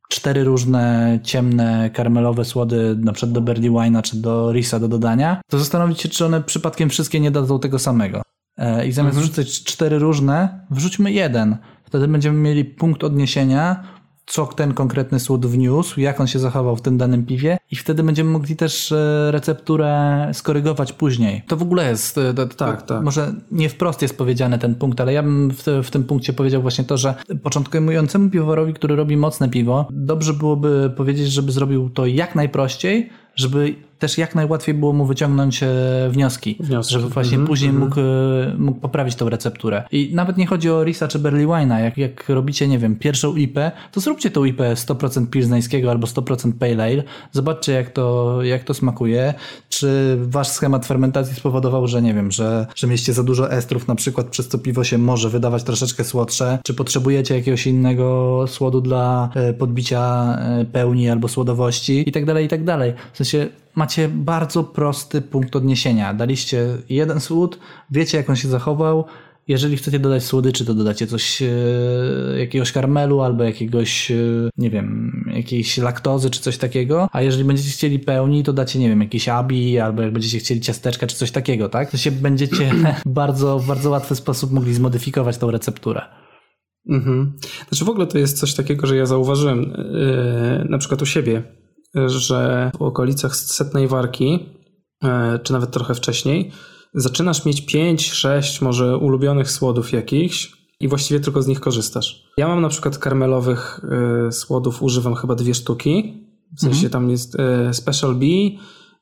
cztery 0.10 0.44
różne 0.44 1.20
ciemne 1.24 1.90
karmelowe 1.94 2.46
słody, 2.46 2.96
na 3.00 3.14
przykład 3.14 3.32
do 3.32 3.42
Berry 3.42 3.70
Wine'a 3.70 4.02
czy 4.02 4.18
do 4.18 4.52
Risa 4.52 4.80
do 4.80 4.88
dodania, 4.88 5.42
to 5.50 5.60
zastanowić 5.60 6.02
się, 6.02 6.10
czy 6.10 6.26
one 6.26 6.44
przypadkiem 6.44 6.90
wszystkie 6.90 7.20
nie 7.20 7.32
dadzą 7.32 7.60
tego 7.60 7.80
samego. 7.80 8.22
E, 8.58 8.88
I 8.88 8.92
zamiast 8.92 9.18
mhm. 9.18 9.24
wrzucać 9.24 9.64
cztery 9.64 10.00
różne, 10.00 10.66
wrzućmy 10.72 11.12
jeden. 11.12 11.58
Wtedy 11.84 12.08
będziemy 12.08 12.40
mieli 12.40 12.66
punkt 12.66 13.04
odniesienia, 13.04 13.84
co 14.28 14.46
ten 14.46 14.74
konkretny 14.74 15.20
słód 15.20 15.46
wniósł, 15.46 16.00
jak 16.00 16.22
on 16.22 16.28
się 16.28 16.40
zachował 16.40 16.76
w 16.76 16.82
tym 16.82 16.98
danym 16.98 17.26
piwie 17.26 17.58
i 17.72 17.76
wtedy 17.76 18.04
będziemy 18.04 18.30
mogli 18.30 18.56
też 18.56 18.92
e, 18.92 19.32
recepturę 19.32 20.30
skorygować 20.34 20.94
później. 20.94 21.44
To 21.48 21.58
w 21.58 21.62
ogóle 21.62 21.90
jest, 21.90 22.16
to, 22.36 22.48
tak, 22.48 22.82
tak. 22.82 23.04
może 23.04 23.34
nie 23.52 23.70
wprost 23.70 24.02
jest 24.02 24.18
powiedziane 24.18 24.60
ten 24.60 24.76
punkt, 24.76 25.02
ale 25.02 25.14
ja 25.14 25.24
bym 25.24 25.52
w, 25.52 25.64
w 25.84 25.92
tym 25.92 26.04
punkcie 26.04 26.34
powiedział 26.34 26.62
właśnie 26.62 26.84
to, 26.84 26.98
że 26.98 27.16
początkującemu 27.44 28.30
piwowarowi, 28.30 28.74
który 28.74 28.96
robi 28.96 29.18
mocne 29.18 29.50
piwo, 29.50 29.88
dobrze 29.92 30.34
byłoby 30.34 30.94
powiedzieć, 30.98 31.32
żeby 31.32 31.52
zrobił 31.52 31.90
to 31.90 32.06
jak 32.06 32.36
najprościej, 32.36 33.10
żeby 33.36 33.76
też 34.00 34.18
jak 34.18 34.36
najłatwiej 34.36 34.76
było 34.76 34.94
mu 34.94 35.06
wyciągnąć 35.06 35.64
e, 35.64 35.68
wnioski, 36.12 36.58
wnioski. 36.60 36.94
żeby 36.94 37.10
właśnie 37.10 37.36
mm 37.36 37.46
-hmm, 37.46 37.50
później 37.50 37.70
mm 37.70 37.82
-hmm. 37.82 37.86
mógł, 37.86 38.00
e, 38.00 38.56
mógł 38.58 38.80
poprawić 38.80 39.16
tą 39.16 39.30
recepturę. 39.30 39.84
I 39.92 40.12
nawet 40.14 40.38
nie 40.38 40.48
chodzi 40.48 40.70
o 40.70 40.84
Risa 40.84 41.08
czy 41.08 41.20
Berly 41.20 41.46
Wine'a, 41.46 41.78
jak, 41.78 41.98
jak 41.98 42.30
robicie, 42.30 42.68
nie 42.68 42.80
wiem, 42.80 42.96
pierwszą 42.96 43.36
IP, 43.36 43.60
to 43.92 44.00
zróbcie 44.00 44.32
tą 44.32 44.46
IP 44.46 44.60
100% 44.60 45.28
pilznańskiego 45.28 45.92
albo 45.92 46.08
100% 46.08 46.52
pale 46.60 46.84
ale, 46.84 47.04
zobaczcie 47.32 47.74
jak 47.74 47.90
to, 47.90 48.38
jak 48.44 48.64
to 48.64 48.74
smakuje, 48.74 49.34
czy 49.80 50.18
wasz 50.22 50.48
schemat 50.48 50.86
fermentacji 50.86 51.36
spowodował, 51.36 51.88
że 51.88 52.02
nie 52.02 52.14
wiem, 52.14 52.32
że, 52.32 52.68
że 52.76 52.88
mieliście 52.88 53.14
za 53.14 53.24
dużo 53.24 53.52
estrów 53.52 53.88
na 53.88 53.96
przykład, 53.96 54.28
przez 54.28 54.48
co 54.48 54.58
piwo 54.58 54.84
się 54.84 54.98
może 54.98 55.30
wydawać 55.30 55.64
troszeczkę 55.64 56.04
słodsze, 56.04 56.60
czy 56.64 56.74
potrzebujecie 56.74 57.36
jakiegoś 57.36 57.68
innego 57.68 58.46
słodu 58.48 58.82
dla 58.82 59.30
e, 59.36 59.54
podbicia 59.54 60.36
e, 60.40 60.66
pełni 60.66 61.10
albo 61.10 61.28
słodowości 61.28 62.10
i 62.10 62.12
tak 62.12 62.26
dalej, 62.26 62.46
i 62.46 62.48
tak 62.48 62.64
dalej. 62.64 62.94
W 63.14 63.18
sensie 63.18 63.48
macie 63.76 64.10
bardzo 64.10 64.64
prosty 64.64 65.22
punkt 65.22 65.56
odniesienia. 65.56 66.14
Daliście 66.14 66.68
jeden 66.90 67.20
słód, 67.20 67.60
wiecie 67.92 68.18
jak 68.18 68.30
on 68.30 68.36
się 68.36 68.48
zachował, 68.48 69.06
jeżeli 69.48 69.78
chcecie 69.78 70.00
dodać 70.00 70.24
słodyczy, 70.24 70.66
to 70.66 70.74
dodacie 70.74 71.08
coś, 71.08 71.42
e, 71.42 71.48
jakiegoś 72.40 72.72
karmelu 72.72 73.22
albo 73.22 73.44
jakiegoś, 73.44 74.12
e, 74.12 74.16
nie 74.58 74.70
wiem, 74.70 75.12
jakiejś 75.36 75.78
laktozy 75.78 76.30
czy 76.30 76.42
coś 76.42 76.58
takiego, 76.58 77.10
a 77.12 77.22
jeżeli 77.22 77.44
będziecie 77.44 77.70
chcieli 77.70 78.00
pełni, 78.00 78.44
to 78.44 78.54
dacie, 78.54 78.80
nie 78.80 78.90
wiem, 78.90 79.02
jakiś 79.02 79.30
abi 79.30 79.80
albo 79.80 80.02
jak 80.02 80.14
będziecie 80.14 80.40
chcieli 80.40 80.62
ciasteczka 80.62 81.08
czy 81.08 81.16
coś 81.16 81.32
takiego, 81.32 81.70
tak? 81.70 81.92
To 81.92 81.98
się 81.98 82.12
będziecie 82.12 82.72
bardzo, 83.06 83.60
w 83.60 83.68
bardzo 83.68 83.90
łatwy 83.90 84.16
sposób 84.16 84.52
mogli 84.52 84.74
zmodyfikować 84.74 85.38
tą 85.38 85.52
recepturę. 85.52 86.02
Mhm. 86.90 87.34
Znaczy 87.70 87.86
w 87.86 87.90
ogóle 87.90 88.08
to 88.08 88.18
jest 88.18 88.40
coś 88.40 88.54
takiego, 88.54 88.88
że 88.88 88.96
ja 88.96 89.06
zauważyłem 89.06 89.60
yy, 89.60 90.70
na 90.70 90.78
przykład 90.78 91.02
u 91.02 91.06
siebie, 91.06 91.44
że 92.06 92.72
w 92.78 92.82
okolicach 92.82 93.36
setnej 93.36 93.88
warki, 93.88 94.40
yy, 95.04 95.10
czy 95.44 95.54
nawet 95.54 95.72
trochę 95.72 95.96
wcześniej, 95.96 96.52
zaczynasz 96.94 97.46
mieć 97.46 97.66
5, 97.66 98.12
6 98.12 98.62
może 98.62 98.98
ulubionych 98.98 99.52
słodów 99.52 99.92
jakichś 99.92 100.52
i 100.80 100.88
właściwie 100.88 101.20
tylko 101.20 101.42
z 101.42 101.48
nich 101.48 101.60
korzystasz. 101.60 102.24
Ja 102.38 102.48
mam 102.48 102.62
na 102.62 102.70
przykład 102.70 102.98
karmelowych 102.98 103.82
y, 104.28 104.32
słodów, 104.32 104.84
używam 104.84 105.16
chyba 105.16 105.36
dwie 105.36 105.54
sztuki. 105.54 106.24
W 106.58 106.62
sensie 106.62 106.86
mhm. 106.86 106.92
tam 106.92 107.10
jest 107.10 107.36
y, 107.36 107.74
Special 107.74 108.16
B 108.16 108.26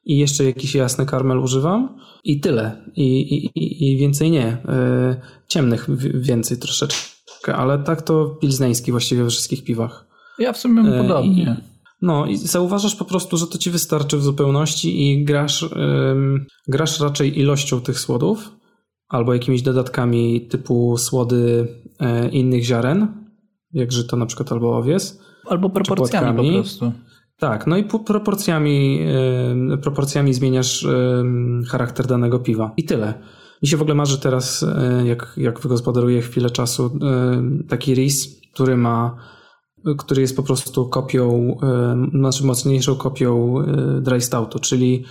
i 0.06 0.18
jeszcze 0.18 0.44
jakiś 0.44 0.76
jasny 0.76 1.06
karmel 1.06 1.40
używam 1.40 1.98
i 2.24 2.40
tyle. 2.40 2.84
I, 2.96 3.22
i, 3.56 3.92
i 3.92 3.98
więcej 3.98 4.32
nie. 4.32 4.54
Y, 4.54 4.58
ciemnych 5.48 5.88
więcej 6.22 6.58
troszeczkę, 6.58 7.56
ale 7.56 7.80
tak 7.80 8.02
to 8.02 8.26
pilzneński 8.26 8.92
właściwie 8.92 9.24
we 9.24 9.30
wszystkich 9.30 9.64
piwach. 9.64 10.06
Ja 10.40 10.54
w 10.54 10.58
sumie 10.58 10.84
mam 10.84 11.08
podobnie. 11.08 11.62
No 12.02 12.26
i 12.26 12.38
zauważasz 12.38 12.96
po 12.96 13.06
prostu, 13.06 13.38
że 13.38 13.48
to 13.48 13.58
ci 13.58 13.72
wystarczy 13.72 14.18
w 14.18 14.24
zupełności 14.24 15.12
i 15.12 15.24
grasz, 15.24 15.64
ym, 15.64 16.46
grasz 16.68 17.00
raczej 17.00 17.40
ilością 17.40 17.82
tych 17.82 18.00
słodów 18.00 18.52
albo 19.08 19.34
jakimiś 19.34 19.62
dodatkami 19.62 20.48
typu 20.48 20.98
słody 20.98 21.68
y, 22.26 22.30
innych 22.30 22.64
ziaren, 22.64 23.08
jak 23.74 23.92
żyto 23.92 24.18
na 24.18 24.26
przykład 24.26 24.52
albo 24.52 24.78
owies. 24.78 25.22
Albo 25.46 25.70
proporcjami 25.70 26.48
po 26.48 26.54
prostu. 26.54 26.92
Tak, 27.40 27.68
no 27.68 27.78
i 27.78 27.84
proporcjami, 27.84 29.00
y, 29.74 29.78
proporcjami 29.78 30.34
zmieniasz 30.34 30.84
y, 30.84 31.24
charakter 31.68 32.08
danego 32.08 32.40
piwa. 32.40 32.74
I 32.78 32.84
tyle. 32.84 33.14
Mi 33.62 33.68
się 33.68 33.78
w 33.78 33.82
ogóle 33.82 33.96
marzy 33.96 34.20
teraz, 34.20 34.66
jak, 35.04 35.34
jak 35.38 35.60
wygospodaruję 35.60 36.22
chwilę 36.22 36.50
czasu, 36.50 37.00
taki 37.70 37.94
ris, 37.94 38.42
który 38.54 38.78
ma 38.78 39.16
który 39.98 40.22
jest 40.22 40.36
po 40.36 40.44
prostu 40.44 40.90
kopią, 40.90 41.58
znaczy 42.14 42.46
mocniejszą 42.46 42.96
kopią 42.96 43.60
e, 43.62 44.02
dry 44.02 44.22
stoutu, 44.22 44.60
czyli 44.60 45.04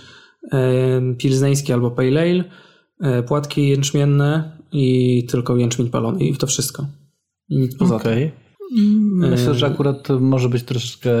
pilzneński 1.17 1.73
albo 1.73 1.91
pale 1.91 2.21
ale, 2.21 2.43
e, 3.01 3.23
płatki 3.23 3.69
jęczmienne 3.69 4.57
i 4.71 5.25
tylko 5.29 5.55
jęczmień 5.55 5.89
palony 5.89 6.25
i 6.25 6.37
to 6.37 6.47
wszystko. 6.47 6.85
I 7.49 7.57
nic 7.57 7.77
poza 7.77 7.95
okay. 7.95 8.31
Myślę, 9.11 9.53
że 9.53 9.65
akurat 9.65 10.07
może 10.19 10.49
być 10.49 10.63
troszeczkę 10.63 11.11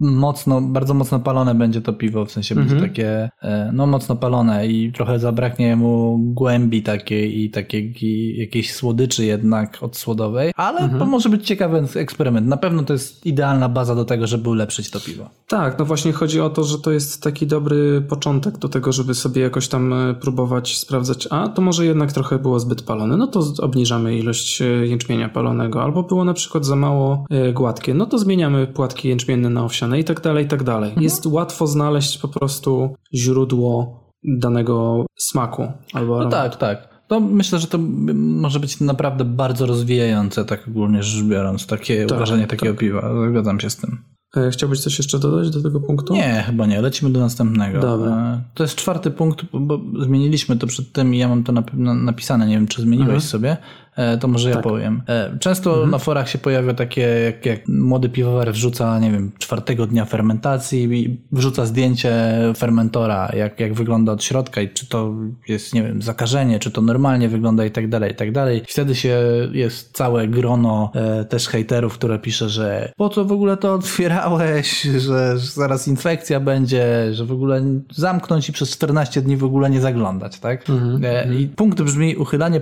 mocno, 0.00 0.60
bardzo 0.60 0.94
mocno 0.94 1.20
palone 1.20 1.54
będzie 1.54 1.80
to 1.80 1.92
piwo, 1.92 2.24
w 2.24 2.32
sensie 2.32 2.54
będzie 2.54 2.74
mhm. 2.74 2.90
takie, 2.90 3.30
e, 3.42 3.70
no 3.72 3.86
mocno 3.86 4.16
palone 4.16 4.66
i 4.66 4.92
trochę 4.92 5.18
zabraknie 5.18 5.76
mu 5.76 6.18
głębi 6.18 6.82
takiej 6.82 7.44
i 7.44 7.50
takiej 7.50 7.94
jakiejś 8.38 8.74
słodyczy 8.74 9.24
jednak 9.24 9.78
od 9.80 9.96
słodowej, 9.96 10.52
ale 10.56 10.80
mhm. 10.80 10.98
to 10.98 11.06
może 11.06 11.28
być 11.28 11.46
ciekawy 11.46 11.84
eksperyment. 11.94 12.46
Na 12.46 12.56
pewno 12.56 12.82
to 12.82 12.92
jest 12.92 13.26
idealna 13.26 13.68
baza 13.68 13.94
do 13.94 14.04
tego, 14.04 14.26
żeby 14.26 14.48
ulepszyć 14.48 14.90
to 14.90 15.00
piwo. 15.00 15.30
Tak, 15.46 15.78
no 15.78 15.84
właśnie 15.84 16.12
chodzi 16.12 16.40
o 16.40 16.50
to, 16.50 16.64
że 16.64 16.78
to 16.78 16.90
jest 16.90 17.22
taki 17.22 17.46
dobry 17.46 18.02
początek 18.08 18.58
do 18.58 18.68
tego, 18.68 18.92
żeby 18.92 19.14
sobie 19.14 19.42
jakoś 19.42 19.68
tam 19.68 19.92
e, 19.92 20.14
próbować 20.14 20.78
sprawdzać, 20.78 21.28
a 21.30 21.48
to 21.48 21.62
może 21.62 21.86
jednak 21.86 22.12
trochę 22.12 22.38
było 22.38 22.60
zbyt 22.60 22.82
palone, 22.82 23.16
no 23.16 23.26
to 23.26 23.40
obniżamy 23.62 24.18
ilość 24.18 24.62
e, 24.62 24.64
jęczmienia 24.64 25.28
palonego, 25.28 25.82
albo 25.82 26.02
było 26.02 26.24
na 26.24 26.34
przykład 26.34 26.66
za 26.66 26.76
mało 26.76 27.24
gładkie, 27.54 27.94
no 27.94 28.06
to 28.06 28.18
zmieniamy 28.18 28.66
płatki 28.66 29.08
jęczmienne 29.08 29.50
na 29.50 29.64
owsiane 29.64 29.89
i 29.98 30.04
tak 30.04 30.20
dalej, 30.20 30.44
i 30.44 30.48
tak 30.48 30.62
dalej. 30.62 30.88
Mhm. 30.88 31.04
Jest 31.04 31.26
łatwo 31.26 31.66
znaleźć 31.66 32.18
po 32.18 32.28
prostu 32.28 32.94
źródło 33.14 34.00
danego 34.24 35.06
smaku 35.18 35.66
albo 35.92 36.24
No 36.24 36.30
tak, 36.30 36.56
tak. 36.56 36.90
To 37.08 37.20
myślę, 37.20 37.58
że 37.58 37.66
to 37.66 37.78
może 38.14 38.60
być 38.60 38.80
naprawdę 38.80 39.24
bardzo 39.24 39.66
rozwijające, 39.66 40.44
tak 40.44 40.68
ogólnie 40.68 41.02
rzecz 41.02 41.24
biorąc, 41.24 41.66
takie 41.66 42.06
tak, 42.06 42.16
uważanie 42.18 42.46
takiego 42.46 42.72
tak. 42.72 42.80
piwa. 42.80 43.10
Zgadzam 43.30 43.60
się 43.60 43.70
z 43.70 43.76
tym. 43.76 43.98
E, 44.36 44.50
chciałbyś 44.50 44.80
coś 44.80 44.98
jeszcze 44.98 45.18
dodać 45.18 45.50
do 45.50 45.62
tego 45.62 45.80
punktu? 45.80 46.14
Nie, 46.14 46.44
chyba 46.46 46.66
nie. 46.66 46.80
Lecimy 46.80 47.10
do 47.10 47.20
następnego. 47.20 47.80
Dobra. 47.80 48.12
E, 48.12 48.42
to 48.54 48.62
jest 48.62 48.76
czwarty 48.76 49.10
punkt, 49.10 49.44
bo 49.52 49.80
zmieniliśmy 50.02 50.56
to 50.56 50.66
przed 50.66 50.92
tym 50.92 51.14
i 51.14 51.18
ja 51.18 51.28
mam 51.28 51.44
to 51.44 51.52
napisane. 51.78 52.46
Nie 52.46 52.54
wiem, 52.54 52.66
czy 52.66 52.82
zmieniłeś 52.82 53.08
mhm. 53.08 53.20
sobie. 53.20 53.56
E, 54.00 54.18
to 54.18 54.28
może 54.28 54.48
ja 54.48 54.54
tak. 54.54 54.64
powiem. 54.64 55.02
E, 55.08 55.38
często 55.38 55.70
mhm. 55.70 55.90
na 55.90 55.98
forach 55.98 56.28
się 56.28 56.38
pojawia 56.38 56.74
takie, 56.74 57.00
jak, 57.00 57.46
jak 57.46 57.68
młody 57.68 58.08
piwowar 58.08 58.52
wrzuca, 58.52 58.98
nie 58.98 59.10
wiem, 59.10 59.32
czwartego 59.38 59.86
dnia 59.86 60.04
fermentacji 60.04 60.82
i 60.82 61.20
wrzuca 61.32 61.66
zdjęcie 61.66 62.12
fermentora, 62.56 63.30
jak, 63.36 63.60
jak 63.60 63.74
wygląda 63.74 64.12
od 64.12 64.24
środka 64.24 64.60
i 64.60 64.68
czy 64.68 64.86
to 64.86 65.14
jest, 65.48 65.74
nie 65.74 65.82
wiem, 65.82 66.02
zakażenie, 66.02 66.58
czy 66.58 66.70
to 66.70 66.80
normalnie 66.80 67.28
wygląda 67.28 67.64
i 67.64 67.70
tak 67.70 67.88
dalej, 67.88 68.12
i 68.12 68.14
tak 68.14 68.32
dalej. 68.32 68.62
Wtedy 68.68 68.94
się 68.94 69.18
jest 69.52 69.92
całe 69.92 70.28
grono 70.28 70.92
e, 70.94 71.24
też 71.24 71.48
hejterów, 71.48 71.94
które 71.94 72.18
pisze, 72.18 72.48
że 72.48 72.92
po 72.96 73.08
co 73.08 73.24
w 73.24 73.32
ogóle 73.32 73.56
to 73.56 73.74
otwierałeś, 73.74 74.82
że, 75.06 75.38
że 75.38 75.38
zaraz 75.38 75.88
infekcja 75.88 76.40
będzie, 76.40 77.14
że 77.14 77.24
w 77.24 77.32
ogóle 77.32 77.62
zamknąć 77.92 78.48
i 78.48 78.52
przez 78.52 78.70
14 78.70 79.22
dni 79.22 79.36
w 79.36 79.44
ogóle 79.44 79.70
nie 79.70 79.80
zaglądać, 79.80 80.38
tak? 80.38 80.70
Mhm. 80.70 81.04
E, 81.04 81.34
I 81.34 81.46
punkt 81.46 81.82
brzmi 81.82 82.16
uchylanie 82.16 82.60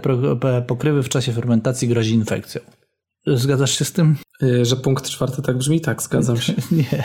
pokrywy 0.67 1.03
w 1.03 1.09
czasie 1.09 1.28
czasie 1.29 1.41
fermentacji 1.41 1.89
grozi 1.89 2.15
infekcją. 2.15 2.61
Zgadzasz 3.27 3.79
się 3.79 3.85
z 3.85 3.93
tym? 3.93 4.17
Y, 4.43 4.65
że 4.65 4.77
punkt 4.77 5.11
czwarty 5.11 5.43
tak 5.43 5.59
brzmi? 5.59 5.81
Tak, 5.81 6.03
zgadzam 6.03 6.37
się. 6.37 6.53
Nie. 6.73 7.05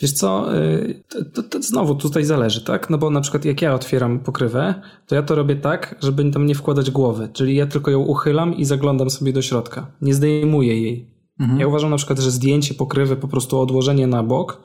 Wiesz 0.00 0.12
co, 0.12 0.56
y, 0.56 1.02
to, 1.08 1.24
to, 1.24 1.42
to, 1.42 1.62
znowu 1.62 1.94
tutaj 1.94 2.24
zależy, 2.24 2.64
tak? 2.64 2.90
No 2.90 2.98
bo 2.98 3.10
na 3.10 3.20
przykład 3.20 3.44
jak 3.44 3.62
ja 3.62 3.74
otwieram 3.74 4.20
pokrywę, 4.20 4.74
to 5.06 5.14
ja 5.14 5.22
to 5.22 5.34
robię 5.34 5.56
tak, 5.56 5.94
żeby 6.02 6.30
tam 6.30 6.46
nie 6.46 6.54
wkładać 6.54 6.90
głowy, 6.90 7.28
czyli 7.32 7.54
ja 7.54 7.66
tylko 7.66 7.90
ją 7.90 8.00
uchylam 8.00 8.56
i 8.56 8.64
zaglądam 8.64 9.10
sobie 9.10 9.32
do 9.32 9.42
środka. 9.42 9.92
Nie 10.00 10.14
zdejmuję 10.14 10.82
jej. 10.82 11.12
Mhm. 11.40 11.60
Ja 11.60 11.66
uważam 11.66 11.90
na 11.90 11.96
przykład, 11.96 12.18
że 12.18 12.30
zdjęcie 12.30 12.74
pokrywy, 12.74 13.16
po 13.16 13.28
prostu 13.28 13.60
odłożenie 13.60 14.06
na 14.06 14.22
bok, 14.22 14.62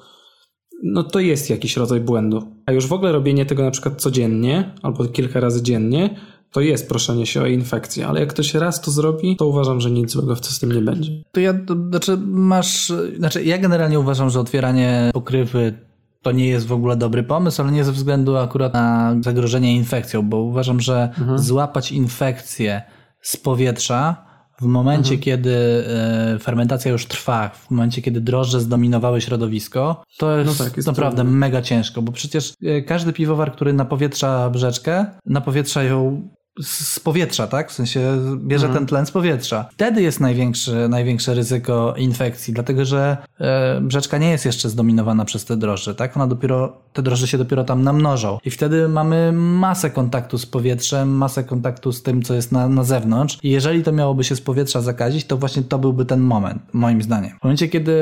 no 0.84 1.04
to 1.04 1.20
jest 1.20 1.50
jakiś 1.50 1.78
rodzaj 1.78 2.02
błędu. 2.02 2.42
A 2.66 2.72
już 2.72 2.88
w 2.88 2.94
ogóle 2.94 3.12
robienie 3.12 3.46
tego 3.46 3.64
na 3.64 3.72
przykład 3.72 4.02
codziennie 4.02 4.76
albo 4.82 5.06
kilka 5.06 5.40
razy 5.40 5.62
dziennie, 5.62 6.16
to 6.52 6.62
jest 6.62 6.90
proszenie 6.90 7.26
się 7.26 7.42
o 7.42 7.46
infekcję, 7.46 8.08
ale 8.08 8.20
jak 8.20 8.30
ktoś 8.30 8.54
raz 8.54 8.82
to 8.82 8.92
zrobi, 8.92 9.36
to 9.36 9.48
uważam, 9.48 9.82
że 9.82 9.92
nic 9.92 10.12
złego 10.12 10.36
w 10.36 10.60
tym 10.60 10.72
nie 10.72 10.82
będzie. 10.82 11.12
To 11.32 11.40
ja, 11.40 11.54
to, 11.54 11.76
znaczy 11.90 12.18
masz, 12.28 12.94
znaczy 13.18 13.44
ja 13.44 13.58
generalnie 13.58 14.00
uważam, 14.00 14.30
że 14.30 14.40
otwieranie 14.40 15.12
pokrywy 15.14 15.74
to 16.22 16.32
nie 16.32 16.48
jest 16.48 16.68
w 16.68 16.72
ogóle 16.72 16.98
dobry 16.98 17.24
pomysł, 17.24 17.62
ale 17.62 17.72
nie 17.72 17.84
ze 17.84 17.92
względu 17.92 18.38
akurat 18.38 18.74
na 18.74 19.16
zagrożenie 19.22 19.76
infekcją, 19.76 20.30
bo 20.30 20.38
uważam, 20.38 20.80
że 20.80 21.04
mhm. 21.20 21.40
złapać 21.40 21.92
infekcję 21.92 22.82
z 23.22 23.38
powietrza 23.38 24.28
w 24.62 24.66
momencie, 24.66 25.16
mhm. 25.16 25.22
kiedy 25.22 25.56
e, 25.56 26.40
fermentacja 26.40 26.92
już 26.92 27.06
trwa, 27.06 27.50
w 27.50 27.72
momencie, 27.72 28.02
kiedy 28.02 28.22
drożdże 28.22 28.62
zdominowały 28.62 29.22
środowisko, 29.22 30.04
to 30.18 30.38
jest, 30.38 30.60
no 30.60 30.66
tak, 30.66 30.78
jest 30.78 30.88
naprawdę 30.88 31.22
trudno. 31.22 31.38
mega 31.38 31.62
ciężko, 31.62 32.02
bo 32.02 32.12
przecież 32.12 32.54
e, 32.64 32.82
każdy 32.82 33.14
piwowar, 33.14 33.52
który 33.52 33.74
napowietrza 33.74 34.50
brzeczkę, 34.50 35.06
napowietrza 35.26 35.84
ją 35.84 36.30
z 36.64 37.00
powietrza, 37.00 37.48
tak? 37.48 37.72
W 37.72 37.74
sensie 37.74 38.00
bierze 38.38 38.66
mhm. 38.66 38.80
ten 38.80 38.88
tlen 38.88 39.06
z 39.06 39.12
powietrza. 39.12 39.66
Wtedy 39.72 40.02
jest 40.02 40.20
największe, 40.20 40.88
największe 40.88 41.34
ryzyko 41.34 41.94
infekcji, 41.98 42.54
dlatego 42.54 42.86
że 42.86 43.18
e, 43.40 43.82
brzeczka 43.82 44.18
nie 44.18 44.30
jest 44.30 44.46
jeszcze 44.46 44.70
zdominowana 44.70 45.26
przez 45.26 45.46
te 45.46 45.58
drożdże, 45.58 45.96
tak? 45.96 46.18
Ona 46.18 46.28
dopiero, 46.28 46.78
te 46.94 47.02
drożdże 47.02 47.28
się 47.28 47.38
dopiero 47.38 47.64
tam 47.64 47.84
namnożą. 47.84 48.38
I 48.46 48.52
wtedy 48.52 48.88
mamy 48.88 49.32
masę 49.34 49.90
kontaktu 49.90 50.38
z 50.38 50.46
powietrzem, 50.46 51.10
masę 51.10 51.44
kontaktu 51.44 51.92
z 51.92 52.04
tym, 52.04 52.22
co 52.22 52.34
jest 52.34 52.52
na, 52.52 52.70
na 52.70 52.84
zewnątrz. 52.84 53.38
I 53.44 53.50
jeżeli 53.50 53.84
to 53.84 53.92
miałoby 53.92 54.24
się 54.24 54.36
z 54.36 54.42
powietrza 54.42 54.82
zakazić, 54.82 55.26
to 55.26 55.38
właśnie 55.38 55.64
to 55.64 55.80
byłby 55.80 56.06
ten 56.06 56.20
moment, 56.20 56.62
moim 56.74 57.02
zdaniem. 57.02 57.32
W 57.40 57.44
momencie, 57.44 57.68
kiedy 57.68 57.98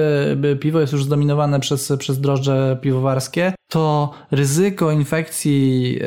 piwo 0.60 0.80
jest 0.80 0.94
już 0.94 1.03
zdominowane 1.03 1.60
przez, 1.60 1.94
przez 1.99 2.22
drożdże 2.22 2.77
piwowarskie, 2.82 3.53
to 3.69 4.11
ryzyko 4.32 4.91
infekcji 4.91 5.98
e, 6.02 6.06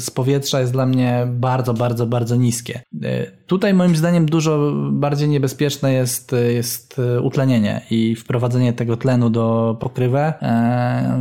z 0.00 0.10
powietrza 0.10 0.60
jest 0.60 0.72
dla 0.72 0.86
mnie 0.86 1.26
bardzo, 1.26 1.47
bardzo, 1.74 2.06
bardzo 2.06 2.36
niskie. 2.36 2.80
E, 3.02 3.26
tutaj 3.46 3.74
moim 3.74 3.96
zdaniem 3.96 4.26
dużo 4.26 4.72
bardziej 4.90 5.28
niebezpieczne 5.28 5.92
jest, 5.92 6.34
jest 6.54 7.00
utlenienie 7.22 7.80
i 7.90 8.14
wprowadzenie 8.14 8.72
tego 8.72 8.96
tlenu 8.96 9.30
do 9.30 9.76
pokrywę 9.80 10.34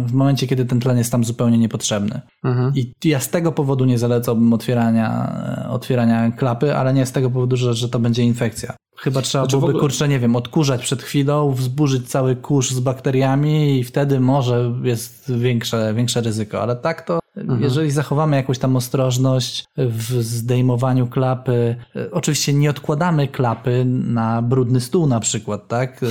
w 0.06 0.14
momencie, 0.14 0.48
kiedy 0.48 0.66
ten 0.66 0.80
tlen 0.80 0.98
jest 0.98 1.12
tam 1.12 1.24
zupełnie 1.24 1.58
niepotrzebny. 1.58 2.22
Mhm. 2.44 2.72
I 2.76 2.94
ja 3.06 3.20
z 3.20 3.30
tego 3.30 3.52
powodu 3.52 3.86
nie 3.86 3.98
zalecałbym 3.98 4.54
otwierania, 4.54 5.36
otwierania 5.70 6.32
klapy, 6.32 6.76
ale 6.76 6.94
nie 6.94 7.06
z 7.06 7.12
tego 7.12 7.30
powodu, 7.30 7.58
że, 7.58 7.74
że 7.74 7.90
to 7.90 8.00
będzie 8.00 8.24
infekcja. 8.24 8.76
Chyba 8.98 9.22
trzeba 9.22 9.44
znaczy 9.44 9.58
byłoby, 9.58 9.72
ogóle... 9.72 9.82
kurczę, 9.82 10.08
nie 10.08 10.20
wiem, 10.20 10.36
odkurzać 10.36 10.82
przed 10.82 11.04
chwilą, 11.04 11.52
wzburzyć 11.52 12.10
cały 12.10 12.36
kurz 12.36 12.72
z 12.72 12.80
bakteriami 12.80 13.80
i 13.80 13.84
wtedy 13.84 14.20
może 14.20 14.74
jest 14.84 15.34
większe, 15.38 15.94
większe 15.94 16.22
ryzyko, 16.22 16.62
ale 16.62 16.76
tak 16.76 17.02
to 17.02 17.20
Mhm. 17.38 17.64
Jeżeli 17.64 17.92
zachowamy 17.92 18.36
jakąś 18.36 18.60
tam 18.60 18.76
ostrożność 18.76 19.66
w 19.78 20.22
zdejmowaniu 20.22 21.08
klapy, 21.08 21.76
e, 21.96 22.12
oczywiście 22.12 22.54
nie 22.54 22.70
odkładamy 22.70 23.28
klapy 23.28 23.86
na 23.86 24.42
brudny 24.42 24.82
stół 24.82 25.08
na 25.08 25.20
przykład, 25.20 25.68
tak? 25.68 26.04
E, 26.04 26.08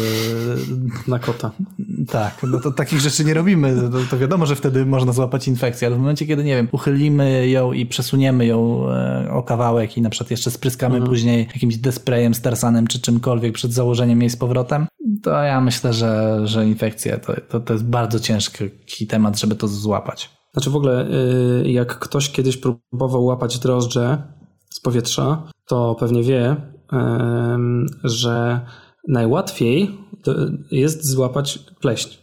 na 1.10 1.18
kota. 1.18 1.50
Tak, 2.08 2.42
no 2.42 2.60
to 2.60 2.70
takich 2.70 3.00
rzeczy 3.00 3.24
nie 3.24 3.34
robimy. 3.34 3.90
To, 3.92 3.98
to, 4.10 4.18
wiadomo, 4.18 4.46
że 4.46 4.56
wtedy 4.56 4.86
można 4.86 5.12
złapać 5.12 5.48
infekcję, 5.48 5.88
ale 5.88 5.96
w 5.96 5.98
momencie, 5.98 6.26
kiedy, 6.26 6.44
nie 6.44 6.56
wiem, 6.56 6.68
uchylimy 6.72 7.48
ją 7.48 7.72
i 7.72 7.86
przesuniemy 7.86 8.46
ją 8.46 8.90
e, 8.90 9.30
o 9.32 9.42
kawałek 9.42 9.96
i 9.96 10.02
na 10.02 10.10
przykład 10.10 10.30
jeszcze 10.30 10.50
spryskamy 10.50 10.94
mhm. 10.94 11.10
później 11.10 11.48
jakimś 11.54 11.76
desprayem, 11.76 12.34
czy 12.86 13.00
czymkolwiek 13.00 13.54
przed 13.54 13.72
założeniem 13.72 14.20
jej 14.20 14.30
z 14.30 14.36
powrotem, 14.36 14.86
to 15.22 15.42
ja 15.42 15.60
myślę, 15.60 15.92
że, 15.92 16.40
że 16.44 16.66
infekcja 16.66 17.18
to, 17.18 17.32
to, 17.48 17.60
to 17.60 17.72
jest 17.72 17.84
bardzo 17.84 18.20
ciężki 18.20 19.06
temat, 19.08 19.40
żeby 19.40 19.54
to 19.54 19.68
złapać. 19.68 20.30
Znaczy 20.52 20.70
w 20.70 20.76
ogóle, 20.76 21.08
y, 21.64 21.70
jak 21.70 21.98
ktoś 21.98 22.30
kiedyś 22.30 22.56
próbował 22.56 23.24
łapać 23.24 23.58
drożdże 23.58 24.22
z 24.70 24.80
powietrza, 24.80 25.42
to 25.66 25.96
pewnie 26.00 26.22
wie, 26.22 26.56
że 28.04 28.60
najłatwiej 29.08 29.98
jest 30.70 31.10
złapać 31.10 31.58
pleśń. 31.80 32.16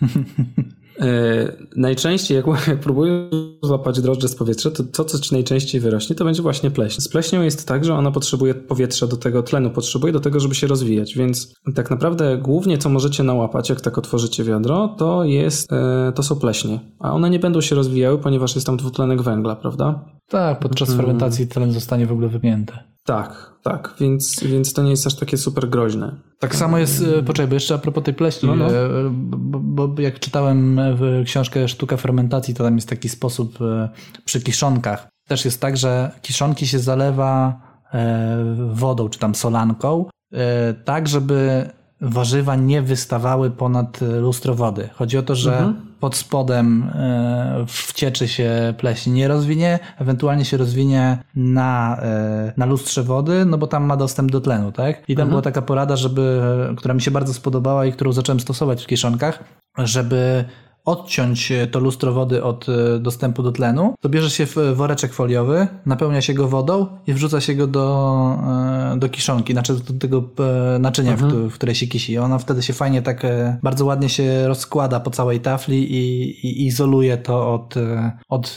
E, 1.02 1.52
najczęściej, 1.76 2.36
jak, 2.36 2.46
jak 2.68 2.80
próbujesz 2.80 3.34
złapać 3.62 4.00
drożdże 4.00 4.28
z 4.28 4.34
powietrza, 4.34 4.70
to 4.70 4.84
to, 4.84 5.04
co 5.04 5.18
ci 5.18 5.34
najczęściej 5.34 5.80
wyrośnie, 5.80 6.16
to 6.16 6.24
będzie 6.24 6.42
właśnie 6.42 6.70
pleśń. 6.70 7.00
Z 7.00 7.08
pleśnią 7.08 7.42
jest 7.42 7.68
tak, 7.68 7.84
że 7.84 7.94
ona 7.94 8.10
potrzebuje 8.10 8.54
powietrza 8.54 9.06
do 9.06 9.16
tego, 9.16 9.42
tlenu 9.42 9.70
potrzebuje 9.70 10.12
do 10.12 10.20
tego, 10.20 10.40
żeby 10.40 10.54
się 10.54 10.66
rozwijać, 10.66 11.14
więc 11.14 11.54
tak 11.74 11.90
naprawdę 11.90 12.38
głównie 12.38 12.78
co 12.78 12.88
możecie 12.88 13.22
nałapać, 13.22 13.68
jak 13.68 13.80
tak 13.80 13.98
otworzycie 13.98 14.44
wiadro, 14.44 14.94
to 14.98 15.24
jest, 15.24 15.72
e, 15.72 16.12
to 16.14 16.22
są 16.22 16.36
pleśnie, 16.36 16.80
a 17.00 17.12
one 17.12 17.30
nie 17.30 17.38
będą 17.38 17.60
się 17.60 17.74
rozwijały, 17.76 18.18
ponieważ 18.18 18.54
jest 18.54 18.66
tam 18.66 18.76
dwutlenek 18.76 19.22
węgla, 19.22 19.56
prawda? 19.56 20.04
Tak, 20.28 20.58
podczas 20.58 20.88
hmm. 20.88 21.06
fermentacji 21.06 21.46
tlen 21.46 21.72
zostanie 21.72 22.06
w 22.06 22.12
ogóle 22.12 22.28
wymięty. 22.28 22.72
Tak, 23.04 23.52
tak, 23.62 23.94
więc, 24.00 24.40
więc 24.42 24.72
to 24.72 24.82
nie 24.82 24.90
jest 24.90 25.06
aż 25.06 25.16
takie 25.16 25.36
super 25.36 25.68
groźne. 25.68 26.16
Tak 26.38 26.56
samo 26.56 26.78
jest, 26.78 27.02
e, 27.02 27.22
poczekaj, 27.22 27.48
bo 27.48 27.54
jeszcze 27.54 27.74
a 27.74 27.78
propos 27.78 28.04
tej 28.04 28.14
pleśni, 28.14 28.48
no, 28.48 28.56
no. 28.56 28.68
Bo, 29.38 29.88
bo, 29.88 30.02
jak 30.02 30.20
czytałem 30.20 30.80
w 30.96 31.22
książkę 31.26 31.68
Sztuka 31.68 31.96
fermentacji, 31.96 32.54
to 32.54 32.64
tam 32.64 32.74
jest 32.74 32.88
taki 32.88 33.08
sposób 33.08 33.58
e, 33.62 33.88
przy 34.24 34.40
kiszonkach. 34.40 35.08
Też 35.28 35.44
jest 35.44 35.60
tak, 35.60 35.76
że 35.76 36.10
kiszonki 36.22 36.66
się 36.66 36.78
zalewa 36.78 37.60
e, 37.92 38.56
wodą 38.72 39.08
czy 39.08 39.18
tam 39.18 39.34
solanką, 39.34 40.06
tak 40.84 41.08
żeby 41.08 41.70
warzywa 42.02 42.56
nie 42.56 42.82
wystawały 42.82 43.50
ponad 43.50 44.00
lustro 44.00 44.54
wody. 44.54 44.88
Chodzi 44.92 45.18
o 45.18 45.22
to, 45.22 45.34
że 45.34 45.52
mhm. 45.52 45.76
pod 46.00 46.16
spodem 46.16 46.90
e, 46.94 47.64
w 47.68 47.92
cieczy 47.92 48.28
się 48.28 48.74
pleśń 48.78 49.10
nie 49.10 49.28
rozwinie, 49.28 49.78
ewentualnie 49.98 50.44
się 50.44 50.56
rozwinie 50.56 51.18
na, 51.34 51.98
e, 52.02 52.52
na 52.56 52.66
lustrze 52.66 53.02
wody, 53.02 53.44
no 53.44 53.58
bo 53.58 53.66
tam 53.66 53.84
ma 53.84 53.96
dostęp 53.96 54.30
do 54.30 54.40
tlenu, 54.40 54.72
tak? 54.72 54.96
I 55.08 55.14
tam 55.14 55.22
mhm. 55.22 55.28
była 55.28 55.42
taka 55.42 55.62
porada, 55.62 55.96
żeby, 55.96 56.40
która 56.76 56.94
mi 56.94 57.02
się 57.02 57.10
bardzo 57.10 57.34
spodobała 57.34 57.86
i 57.86 57.92
którą 57.92 58.12
zacząłem 58.12 58.40
stosować 58.40 58.84
w 58.84 58.86
kiszonkach, 58.86 59.44
żeby 59.78 60.44
odciąć 60.84 61.52
to 61.70 61.80
lustro 61.80 62.12
wody 62.12 62.44
od 62.44 62.66
e, 62.68 62.98
dostępu 62.98 63.42
do 63.42 63.52
tlenu, 63.52 63.94
to 64.00 64.08
bierze 64.08 64.30
się 64.30 64.46
woreczek 64.74 65.12
foliowy, 65.12 65.66
napełnia 65.86 66.20
się 66.20 66.34
go 66.34 66.48
wodą 66.48 66.86
i 67.06 67.14
wrzuca 67.14 67.40
się 67.40 67.54
go 67.54 67.66
do, 67.66 68.38
e, 68.94 68.98
do 68.98 69.08
kiszonki, 69.08 69.52
znaczy 69.52 69.74
do 69.74 69.98
tego 69.98 70.24
e, 70.74 70.78
naczynia, 70.78 71.12
mhm. 71.12 71.50
w, 71.50 71.54
której 71.54 71.74
się 71.74 71.86
kisi. 71.86 72.18
Ona 72.18 72.38
wtedy 72.38 72.62
się 72.62 72.72
fajnie 72.72 73.02
tak 73.02 73.26
bardzo 73.62 73.84
ładnie 73.84 74.08
się 74.08 74.48
rozkłada 74.48 75.00
po 75.00 75.10
całej 75.10 75.40
tafli 75.40 75.94
i, 75.94 76.30
i 76.46 76.66
izoluje 76.66 77.16
to 77.16 77.54
od, 77.54 77.74
od 78.28 78.56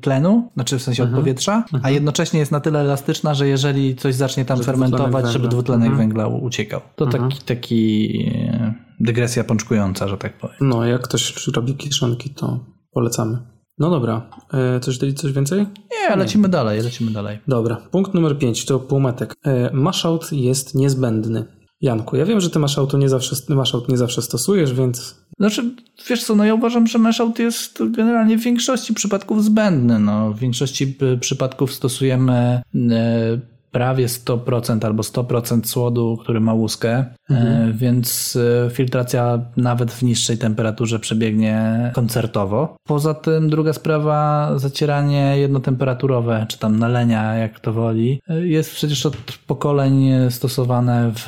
tlenu, 0.00 0.50
znaczy 0.54 0.78
w 0.78 0.82
sensie 0.82 1.02
mhm. 1.02 1.18
od 1.18 1.24
powietrza, 1.24 1.56
mhm. 1.56 1.80
a 1.84 1.90
jednocześnie 1.90 2.40
jest 2.40 2.52
na 2.52 2.60
tyle 2.60 2.80
elastyczna, 2.80 3.34
że 3.34 3.48
jeżeli 3.48 3.96
coś 3.96 4.14
zacznie 4.14 4.44
tam 4.44 4.62
fermentować, 4.62 5.32
żeby 5.32 5.48
dwutlenek 5.48 5.90
mhm. 5.90 6.08
węgla 6.08 6.26
uciekał. 6.26 6.80
To 6.96 7.04
mhm. 7.04 7.30
taki, 7.30 7.42
taki 7.44 8.87
dygresja 9.00 9.44
pączkująca, 9.44 10.08
że 10.08 10.18
tak 10.18 10.38
powiem. 10.38 10.56
No, 10.60 10.84
jak 10.84 11.02
ktoś 11.02 11.46
robi 11.46 11.74
kieszonki, 11.74 12.30
to 12.30 12.60
polecamy. 12.92 13.38
No 13.78 13.90
dobra, 13.90 14.30
e, 14.52 14.80
coś, 14.80 14.98
coś 15.16 15.32
więcej? 15.32 15.66
Nie, 15.90 16.16
lecimy 16.16 16.48
dalej, 16.48 16.82
lecimy 16.82 17.10
dalej. 17.10 17.38
Dobra, 17.48 17.76
punkt 17.90 18.14
numer 18.14 18.38
5 18.38 18.64
to 18.64 18.78
półmetek. 18.78 19.34
E, 19.44 19.70
mashout 19.72 20.32
jest 20.32 20.74
niezbędny. 20.74 21.44
Janku, 21.80 22.16
ja 22.16 22.24
wiem, 22.24 22.40
że 22.40 22.50
ty 22.50 22.58
mashout 22.58 22.94
nie 22.94 23.08
zawsze, 23.08 23.36
mashout 23.48 23.88
nie 23.88 23.96
zawsze 23.96 24.22
stosujesz, 24.22 24.74
więc... 24.74 25.24
Znaczy, 25.38 25.74
wiesz 26.10 26.24
co, 26.24 26.34
no 26.34 26.44
ja 26.44 26.54
uważam, 26.54 26.86
że 26.86 26.98
mashout 26.98 27.38
jest 27.38 27.82
generalnie 27.90 28.38
w 28.38 28.42
większości 28.42 28.94
przypadków 28.94 29.44
zbędny. 29.44 29.98
No, 29.98 30.32
w 30.32 30.38
większości 30.38 30.98
przypadków 31.20 31.72
stosujemy 31.72 32.62
e, 32.90 33.40
prawie 33.70 34.06
100% 34.06 34.86
albo 34.86 35.02
100% 35.02 35.66
słodu, 35.66 36.18
który 36.22 36.40
ma 36.40 36.54
łuskę, 36.54 37.04
mhm. 37.30 37.48
E, 37.48 37.72
więc 37.72 38.38
e, 38.66 38.70
filtracja 38.70 39.40
nawet 39.56 39.92
w 39.92 40.02
niższej 40.02 40.38
temperaturze 40.38 40.98
przebiegnie 40.98 41.90
koncertowo. 41.94 42.76
Poza 42.86 43.14
tym 43.14 43.50
druga 43.50 43.72
sprawa, 43.72 44.52
zacieranie 44.56 45.34
jednotemperaturowe, 45.38 46.46
czy 46.48 46.58
tam 46.58 46.78
nalenia, 46.78 47.34
jak 47.34 47.60
to 47.60 47.72
woli, 47.72 48.20
e, 48.28 48.46
jest 48.46 48.72
przecież 48.72 49.06
od 49.06 49.16
pokoleń 49.46 50.10
stosowane 50.30 51.12
w, 51.14 51.24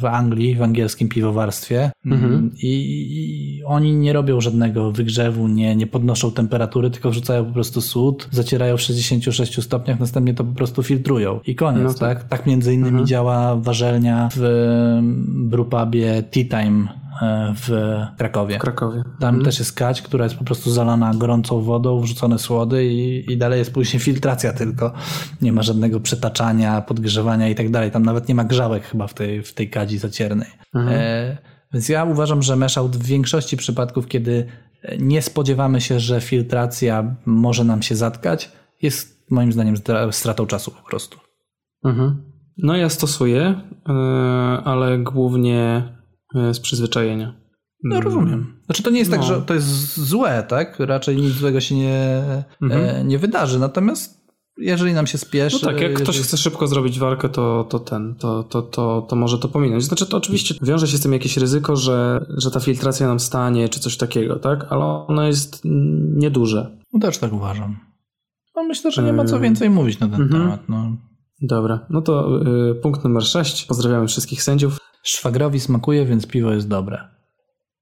w 0.00 0.04
Anglii, 0.04 0.54
w 0.54 0.62
angielskim 0.62 1.08
piwowarstwie 1.08 1.90
mhm. 2.06 2.50
I, 2.62 2.68
I, 2.68 3.64
oni 3.64 3.96
nie 3.96 4.12
robią 4.12 4.40
żadnego 4.40 4.92
wygrzewu, 4.92 5.48
nie, 5.48 5.76
nie 5.76 5.86
podnoszą 5.86 6.30
temperatury, 6.30 6.90
tylko 6.90 7.10
wrzucają 7.10 7.44
po 7.44 7.52
prostu 7.52 7.80
sód, 7.80 8.28
zacierają 8.30 8.76
w 8.76 8.80
66 8.80 9.62
stopniach, 9.62 10.00
następnie 10.00 10.34
to 10.34 10.44
po 10.44 10.54
prostu 10.54 10.82
filtrują 10.82 11.40
i 11.46 11.54
koniec, 11.54 11.82
no 11.82 11.94
tak. 11.94 12.18
tak? 12.18 12.28
Tak 12.28 12.46
między 12.46 12.74
innymi 12.74 12.88
mhm. 12.88 13.06
działa 13.06 13.56
warzelnia 13.56 14.28
w 14.36 15.00
brewpubie 15.26 16.22
Tea 16.22 16.44
Time 16.44 16.88
e, 17.22 17.54
w 17.56 17.70
Krakowie. 18.18 18.56
W 18.56 18.60
Krakowie. 18.60 19.02
Tam 19.20 19.28
mhm. 19.28 19.44
też 19.44 19.58
jest 19.58 19.72
kać, 19.72 20.02
która 20.02 20.24
jest 20.24 20.36
po 20.36 20.44
prostu 20.44 20.70
zalana 20.70 21.14
gorącą 21.14 21.60
wodą, 21.60 22.00
wrzucone 22.00 22.38
słody 22.38 22.84
i, 22.84 23.32
i 23.32 23.36
dalej 23.36 23.58
jest 23.58 23.72
później 23.72 24.00
filtracja 24.00 24.52
tylko. 24.52 24.92
Nie 25.42 25.52
ma 25.52 25.62
żadnego 25.62 26.00
przetaczania, 26.00 26.80
podgrzewania 26.80 27.48
i 27.48 27.54
tak 27.54 27.70
dalej. 27.70 27.90
Tam 27.90 28.02
nawet 28.02 28.28
nie 28.28 28.34
ma 28.34 28.44
grzałek 28.44 28.84
chyba 28.84 29.06
w 29.06 29.14
tej, 29.14 29.42
w 29.42 29.54
tej 29.54 29.70
kadzi 29.70 29.98
zaciernej. 29.98 30.48
Mhm. 30.74 30.96
E, 31.00 31.36
więc 31.72 31.88
ja 31.88 32.04
uważam, 32.04 32.42
że 32.42 32.56
meshout 32.56 32.96
w 32.96 33.06
większości 33.06 33.56
przypadków, 33.56 34.06
kiedy 34.06 34.46
nie 34.98 35.22
spodziewamy 35.22 35.80
się, 35.80 36.00
że 36.00 36.20
filtracja 36.20 37.16
może 37.26 37.64
nam 37.64 37.82
się 37.82 37.96
zatkać, 37.96 38.52
jest 38.82 39.30
moim 39.30 39.52
zdaniem 39.52 39.74
stratą 40.10 40.46
czasu 40.46 40.70
po 40.70 40.88
prostu. 40.90 41.18
Mhm. 41.84 42.22
No 42.58 42.76
ja 42.76 42.88
stosuję, 42.88 43.60
e, 43.88 43.92
ale 44.64 44.98
głównie 44.98 45.82
e, 46.34 46.54
z 46.54 46.60
przyzwyczajenia. 46.60 47.34
No 47.84 48.00
rozumiem. 48.00 48.60
Znaczy 48.64 48.82
to 48.82 48.90
nie 48.90 48.98
jest 48.98 49.10
tak, 49.10 49.20
no. 49.20 49.26
tak, 49.26 49.36
że 49.36 49.42
to 49.42 49.54
jest 49.54 49.96
złe, 49.96 50.44
tak? 50.48 50.76
Raczej 50.78 51.16
nic 51.16 51.32
złego 51.32 51.60
się 51.60 51.74
nie, 51.74 51.98
e, 51.98 52.44
mhm. 52.62 53.08
nie 53.08 53.18
wydarzy. 53.18 53.58
Natomiast 53.58 54.22
jeżeli 54.56 54.92
nam 54.92 55.06
się 55.06 55.18
spieszy... 55.18 55.58
No 55.62 55.68
tak, 55.68 55.80
jak 55.80 55.90
jeżeli... 55.90 56.04
ktoś 56.04 56.20
chce 56.20 56.36
szybko 56.36 56.66
zrobić 56.66 56.98
warkę, 56.98 57.28
to, 57.28 57.64
to 57.64 57.78
ten, 57.78 58.14
to, 58.14 58.44
to, 58.44 58.62
to, 58.62 59.06
to 59.08 59.16
może 59.16 59.38
to 59.38 59.48
pominąć. 59.48 59.84
Znaczy 59.84 60.06
to 60.06 60.16
oczywiście 60.16 60.54
wiąże 60.62 60.88
się 60.88 60.96
z 60.96 61.00
tym 61.00 61.12
jakieś 61.12 61.36
ryzyko, 61.36 61.76
że, 61.76 62.26
że 62.36 62.50
ta 62.50 62.60
filtracja 62.60 63.06
nam 63.06 63.20
stanie, 63.20 63.68
czy 63.68 63.80
coś 63.80 63.96
takiego, 63.96 64.38
tak? 64.38 64.66
Ale 64.70 64.84
ono 64.84 65.26
jest 65.26 65.60
nieduże. 66.16 66.76
No 66.92 67.00
też 67.00 67.18
tak 67.18 67.32
uważam. 67.32 67.76
No 68.56 68.64
myślę, 68.64 68.90
że 68.90 69.02
nie 69.02 69.12
ma 69.12 69.24
co 69.24 69.40
więcej 69.40 69.70
mówić 69.70 70.00
na 70.00 70.08
ten 70.08 70.22
mhm. 70.22 70.42
temat. 70.42 70.68
No. 70.68 70.96
Dobra, 71.42 71.86
no 71.90 72.02
to 72.02 72.40
y, 72.70 72.74
punkt 72.74 73.04
numer 73.04 73.22
6. 73.22 73.64
Pozdrawiamy 73.64 74.06
wszystkich 74.06 74.42
sędziów. 74.42 74.78
Szwagrowi 75.02 75.60
smakuje, 75.60 76.06
więc 76.06 76.26
piwo 76.26 76.52
jest 76.52 76.68
dobre. 76.68 77.08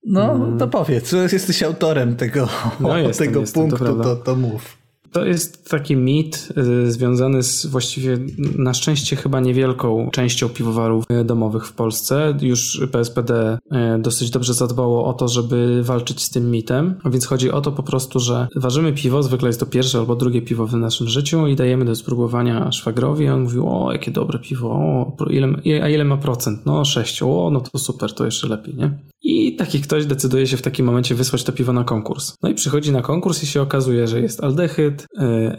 No, 0.06 0.32
mm. 0.32 0.58
to 0.58 0.68
powiedz, 0.68 1.12
jesteś 1.32 1.62
autorem 1.62 2.16
tego, 2.16 2.48
no 2.80 2.98
jestem, 2.98 3.26
tego 3.26 3.40
jestem, 3.40 3.62
punktu, 3.62 3.84
to, 3.84 3.94
to, 3.94 4.16
to 4.16 4.36
mów. 4.36 4.79
To 5.12 5.24
jest 5.24 5.70
taki 5.70 5.96
mit 5.96 6.48
y, 6.86 6.92
związany 6.92 7.42
z 7.42 7.66
właściwie 7.66 8.18
na 8.58 8.74
szczęście 8.74 9.16
chyba 9.16 9.40
niewielką 9.40 10.08
częścią 10.12 10.48
piwowarów 10.48 11.04
y, 11.10 11.24
domowych 11.24 11.66
w 11.66 11.72
Polsce. 11.72 12.34
Już 12.40 12.86
PSPD 12.92 13.58
y, 13.96 13.98
dosyć 13.98 14.30
dobrze 14.30 14.54
zadbało 14.54 15.06
o 15.06 15.12
to, 15.12 15.28
żeby 15.28 15.82
walczyć 15.82 16.22
z 16.22 16.30
tym 16.30 16.50
mitem. 16.50 16.94
Więc 17.10 17.26
chodzi 17.26 17.50
o 17.50 17.60
to 17.60 17.72
po 17.72 17.82
prostu, 17.82 18.20
że 18.20 18.48
ważymy 18.56 18.92
piwo, 18.92 19.22
zwykle 19.22 19.48
jest 19.48 19.60
to 19.60 19.66
pierwsze 19.66 19.98
albo 19.98 20.16
drugie 20.16 20.42
piwo 20.42 20.66
w 20.66 20.74
naszym 20.74 21.08
życiu 21.08 21.46
i 21.46 21.56
dajemy 21.56 21.84
do 21.84 21.96
spróbowania 21.96 22.72
szwagrowi. 22.72 23.28
On 23.28 23.42
mówił, 23.42 23.68
o 23.68 23.92
jakie 23.92 24.10
dobre 24.10 24.38
piwo, 24.38 24.70
o, 24.70 25.16
ile, 25.30 25.48
a 25.82 25.88
ile 25.88 26.04
ma 26.04 26.16
procent? 26.16 26.66
No 26.66 26.84
6, 26.84 27.22
o 27.22 27.50
no 27.52 27.60
to 27.60 27.78
super, 27.78 28.14
to 28.14 28.24
jeszcze 28.24 28.48
lepiej, 28.48 28.74
nie? 28.74 28.98
I 29.30 29.56
taki 29.56 29.80
ktoś 29.80 30.06
decyduje 30.06 30.46
się 30.46 30.56
w 30.56 30.62
takim 30.62 30.86
momencie 30.86 31.14
wysłać 31.14 31.44
to 31.44 31.52
piwo 31.52 31.72
na 31.72 31.84
konkurs. 31.84 32.34
No 32.42 32.48
i 32.48 32.54
przychodzi 32.54 32.92
na 32.92 33.02
konkurs 33.02 33.42
i 33.42 33.46
się 33.46 33.62
okazuje, 33.62 34.06
że 34.06 34.20
jest 34.20 34.44
aldehyd, 34.44 35.02
y, 35.02 35.06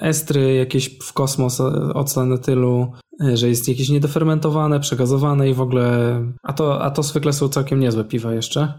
estry 0.02 0.54
jakieś 0.54 0.98
w 1.04 1.14
kosmos 1.14 1.60
y, 1.60 1.64
oceanetylu, 1.94 2.92
y, 3.24 3.38
że 3.38 3.50
jest 3.50 3.68
jakieś 3.68 3.90
niedofermentowane, 3.90 4.80
przegazowane 4.80 5.50
i 5.50 5.54
w 5.54 5.62
ogóle... 5.62 6.18
A 6.44 6.54
to, 6.54 6.82
a 6.82 6.92
to 6.92 7.04
zwykle 7.04 7.34
są 7.34 7.50
całkiem 7.50 7.80
niezłe 7.80 8.04
piwa 8.04 8.34
jeszcze. 8.34 8.74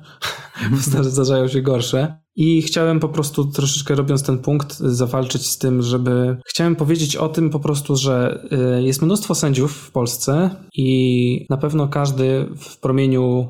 Zdarzają 1.02 1.48
się 1.48 1.62
gorsze. 1.62 2.16
I 2.36 2.62
chciałem 2.62 3.00
po 3.00 3.08
prostu 3.08 3.44
troszeczkę 3.44 3.94
robiąc 3.94 4.22
ten 4.22 4.38
punkt 4.38 4.78
zawalczyć 4.78 5.46
z 5.46 5.58
tym, 5.58 5.82
żeby... 5.82 6.36
Chciałem 6.46 6.76
powiedzieć 6.76 7.16
o 7.16 7.28
tym 7.28 7.50
po 7.50 7.60
prostu, 7.60 7.96
że 7.96 8.48
jest 8.80 9.02
mnóstwo 9.02 9.34
sędziów 9.34 9.72
w 9.72 9.90
Polsce 9.90 10.50
i 10.74 11.46
na 11.50 11.56
pewno 11.56 11.88
każdy 11.88 12.46
w 12.58 12.76
promieniu 12.80 13.48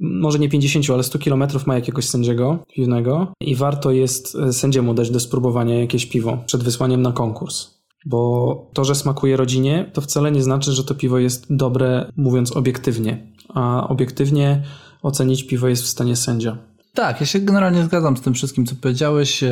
może 0.00 0.38
nie 0.38 0.48
50, 0.48 0.90
ale 0.90 1.02
100 1.02 1.18
kilometrów 1.18 1.66
ma 1.66 1.74
jakiegoś 1.74 2.08
sędziego 2.08 2.58
piwnego 2.74 3.32
i 3.40 3.56
warto 3.56 3.90
jest 3.90 4.34
e, 4.34 4.52
sędziemu 4.52 4.94
dać 4.94 5.10
do 5.10 5.20
spróbowania 5.20 5.80
jakieś 5.80 6.06
piwo 6.06 6.38
przed 6.46 6.62
wysłaniem 6.62 7.02
na 7.02 7.12
konkurs. 7.12 7.76
Bo 8.06 8.70
to, 8.72 8.84
że 8.84 8.94
smakuje 8.94 9.36
rodzinie, 9.36 9.90
to 9.92 10.00
wcale 10.00 10.32
nie 10.32 10.42
znaczy, 10.42 10.72
że 10.72 10.84
to 10.84 10.94
piwo 10.94 11.18
jest 11.18 11.46
dobre, 11.50 12.12
mówiąc 12.16 12.56
obiektywnie. 12.56 13.32
A 13.48 13.88
obiektywnie 13.88 14.62
ocenić 15.02 15.46
piwo 15.46 15.68
jest 15.68 15.82
w 15.82 15.86
stanie 15.86 16.16
sędzia. 16.16 16.58
Tak, 16.94 17.20
ja 17.20 17.26
się 17.26 17.40
generalnie 17.40 17.84
zgadzam 17.84 18.16
z 18.16 18.20
tym 18.20 18.34
wszystkim, 18.34 18.66
co 18.66 18.74
powiedziałeś. 18.74 19.42
E, 19.42 19.50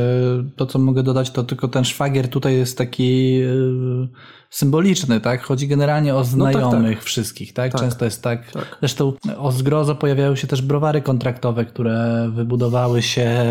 to, 0.56 0.66
co 0.66 0.78
mogę 0.78 1.02
dodać, 1.02 1.30
to 1.30 1.44
tylko 1.44 1.68
ten 1.68 1.84
szwagier 1.84 2.28
tutaj 2.28 2.54
jest 2.54 2.78
taki 2.78 3.40
e, 3.40 4.08
symboliczny, 4.54 5.20
tak? 5.20 5.42
Chodzi 5.42 5.68
generalnie 5.68 6.14
o 6.14 6.24
znajomych 6.24 6.72
no 6.72 6.82
tak, 6.82 6.94
tak. 6.94 7.04
wszystkich, 7.04 7.52
tak? 7.52 7.72
tak? 7.72 7.80
Często 7.80 8.04
jest 8.04 8.22
tak. 8.22 8.52
tak. 8.52 8.76
Zresztą 8.80 9.12
o 9.38 9.52
zgrozo 9.52 9.94
pojawiają 9.94 10.36
się 10.36 10.46
też 10.46 10.62
browary 10.62 11.02
kontraktowe, 11.02 11.64
które 11.64 12.28
wybudowały 12.34 13.02
się, 13.02 13.44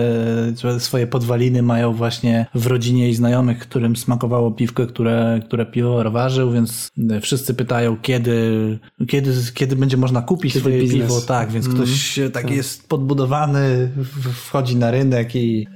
swoje 0.80 1.08
podwaliny 1.08 1.64
mają 1.64 1.94
właśnie 1.94 2.46
w 2.56 2.68
rodzinie 2.68 3.10
i 3.10 3.16
znajomych, 3.16 3.60
którym 3.60 3.96
smakowało 3.96 4.52
piwko, 4.52 4.88
które, 4.88 5.42
które 5.46 5.66
piwo 5.66 6.12
ważył, 6.12 6.52
więc 6.52 6.92
wszyscy 7.22 7.54
pytają, 7.54 7.98
kiedy, 8.02 8.80
kiedy, 9.08 9.34
kiedy 9.54 9.76
będzie 9.76 9.98
można 9.98 10.22
kupić 10.22 10.54
kiedy 10.54 10.62
swoje 10.62 10.82
biznes. 10.82 11.02
piwo, 11.02 11.22
tak, 11.22 11.52
więc 11.52 11.66
mm, 11.66 11.78
ktoś 11.78 12.20
tak, 12.34 12.44
tak 12.44 12.52
jest 12.52 12.90
podbudowany, 12.90 13.90
wchodzi 14.34 14.76
na 14.76 14.92
rynek 14.92 15.36
i, 15.36 15.68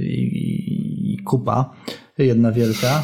i, 0.00 1.12
i 1.12 1.22
kupa 1.24 1.70
jedna 2.18 2.52
wielka. 2.52 3.02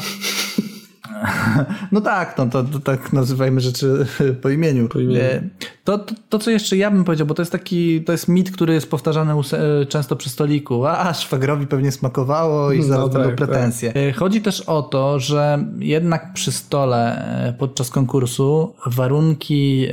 No 1.91 2.01
tak, 2.01 2.37
no 2.37 2.45
to, 2.45 2.63
to, 2.63 2.79
tak 2.79 3.13
nazywajmy 3.13 3.61
rzeczy 3.61 4.05
po 4.41 4.49
imieniu. 4.49 4.87
Po 4.87 4.99
imieniu. 4.99 5.49
To, 5.83 5.97
to, 5.97 6.15
to, 6.29 6.39
co 6.39 6.51
jeszcze 6.51 6.77
ja 6.77 6.91
bym 6.91 7.03
powiedział, 7.03 7.27
bo 7.27 7.33
to 7.33 7.41
jest 7.41 7.51
taki, 7.51 8.03
to 8.03 8.11
jest 8.11 8.27
mit, 8.27 8.51
który 8.51 8.73
jest 8.73 8.89
powtarzany 8.89 9.33
e, 9.33 9.85
często 9.85 10.15
przy 10.15 10.29
stoliku. 10.29 10.85
A, 10.85 11.13
szwagrowi 11.13 11.67
pewnie 11.67 11.91
smakowało 11.91 12.71
i 12.71 12.79
no 12.79 12.85
zaraz 12.85 13.03
no, 13.03 13.09
będą 13.09 13.27
tak, 13.27 13.35
pretensje. 13.35 13.93
Tak. 13.93 14.15
Chodzi 14.15 14.41
też 14.41 14.61
o 14.61 14.81
to, 14.81 15.19
że 15.19 15.65
jednak 15.79 16.33
przy 16.33 16.51
stole 16.51 17.25
e, 17.47 17.53
podczas 17.53 17.89
konkursu 17.89 18.73
warunki 18.85 19.87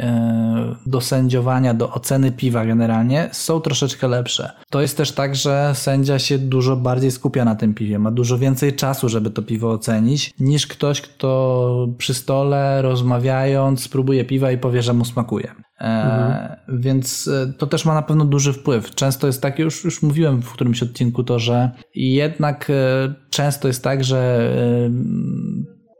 do 0.86 1.01
sędziowania, 1.01 1.74
do 1.74 1.93
oceny 1.93 2.32
piwa 2.32 2.66
generalnie 2.66 3.28
są 3.32 3.60
troszeczkę 3.60 4.09
lepsze. 4.09 4.51
To 4.70 4.81
jest 4.81 4.97
też 4.97 5.12
tak, 5.12 5.36
że 5.36 5.73
sędzia 5.74 6.19
się 6.19 6.39
dużo 6.39 6.77
bardziej 6.77 7.10
skupia 7.10 7.44
na 7.44 7.55
tym 7.55 7.74
piwie, 7.74 7.98
ma 7.98 8.10
dużo 8.10 8.39
więcej 8.39 8.73
czasu, 8.73 9.09
żeby 9.09 9.31
to 9.31 9.43
piwo 9.43 9.70
ocenić, 9.70 10.35
niż 10.40 10.66
ktoś, 10.66 11.01
kto 11.01 11.89
przy 11.98 12.15
stole 12.15 12.82
rozmawiając 12.82 13.89
próbuje 13.89 14.24
piwa 14.24 14.52
i 14.52 14.59
powie, 14.59 14.82
że 14.82 14.94
mu 14.94 15.05
smakuje. 15.05 15.68
Mhm. 15.79 16.57
Więc 16.69 17.29
e, 17.29 17.53
to 17.53 17.67
też 17.67 17.85
ma 17.85 17.95
na 17.95 18.03
pewno 18.03 18.25
duży 18.25 18.53
wpływ. 18.53 18.95
Często 18.95 19.27
jest 19.27 19.43
tak, 19.43 19.59
już, 19.59 19.85
już 19.85 20.03
mówiłem 20.03 20.43
w 20.43 20.53
którymś 20.53 20.83
odcinku 20.83 21.25
to, 21.25 21.39
że 21.39 21.71
jednak 21.95 22.71
e, 22.71 23.15
często 23.31 23.69
jest 23.69 23.85
tak, 23.85 24.05
że 24.05 24.51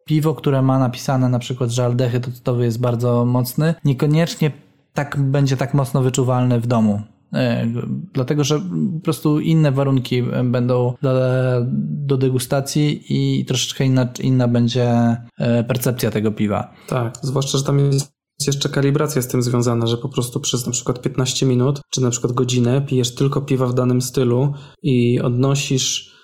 piwo, 0.05 0.35
które 0.35 0.63
ma 0.63 0.79
napisane 0.79 1.29
na 1.29 1.39
przykład, 1.39 1.71
że 1.71 1.85
aldehyd 1.85 2.29
octowy 2.29 2.65
jest 2.65 2.81
bardzo 2.81 3.25
mocny, 3.25 3.75
niekoniecznie 3.85 4.51
tak 4.95 5.17
będzie 5.17 5.57
tak 5.57 5.75
mocno 5.75 6.03
wyczuwalny 6.03 6.61
w 6.61 6.67
domu. 6.67 7.03
Dlatego, 8.13 8.45
że 8.45 8.61
po 8.95 9.01
prostu 9.05 9.41
inne 9.41 9.73
warunki 9.73 10.23
będą 10.45 10.95
do, 11.03 11.13
do 12.07 12.17
degustacji 12.17 13.05
i 13.09 13.45
troszeczkę 13.45 13.85
inna, 13.85 14.09
inna 14.21 14.49
będzie 14.49 15.17
percepcja 15.69 16.11
tego 16.11 16.33
piwa. 16.33 16.73
Tak, 16.89 17.15
zwłaszcza, 17.23 17.59
że 17.59 17.65
tam 17.65 17.79
jest 17.79 18.18
jest 18.41 18.47
jeszcze 18.47 18.69
kalibracja 18.69 19.23
z 19.23 19.29
tym 19.29 19.43
związana, 19.43 19.87
że 19.87 19.97
po 19.97 20.09
prostu 20.09 20.41
przez 20.41 20.67
na 20.67 20.73
przykład 20.73 21.03
15 21.03 21.47
minut, 21.47 21.81
czy 21.91 22.01
na 22.01 22.11
przykład 22.11 22.33
godzinę 22.33 22.83
pijesz 22.87 23.15
tylko 23.15 23.41
piwa 23.41 23.67
w 23.67 23.75
danym 23.75 24.03
stylu 24.03 24.53
i 24.83 25.21
odnosisz 25.21 26.19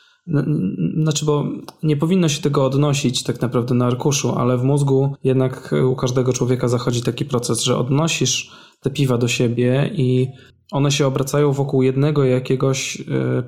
znaczy, 0.96 1.24
bo 1.24 1.44
nie 1.82 1.96
powinno 1.96 2.28
się 2.28 2.42
tego 2.42 2.64
odnosić 2.64 3.22
tak 3.22 3.40
naprawdę 3.40 3.74
na 3.74 3.86
arkuszu, 3.86 4.34
ale 4.36 4.58
w 4.58 4.64
mózgu 4.64 5.12
jednak 5.24 5.74
u 5.90 5.96
każdego 5.96 6.32
człowieka 6.32 6.68
zachodzi 6.68 7.02
taki 7.02 7.24
proces, 7.24 7.62
że 7.62 7.78
odnosisz 7.78 8.52
te 8.80 8.90
piwa 8.90 9.18
do 9.18 9.28
siebie 9.28 9.90
i 9.94 10.28
one 10.72 10.90
się 10.90 11.06
obracają 11.06 11.52
wokół 11.52 11.82
jednego 11.82 12.24
jakiegoś, 12.24 13.00
e, 13.00 13.42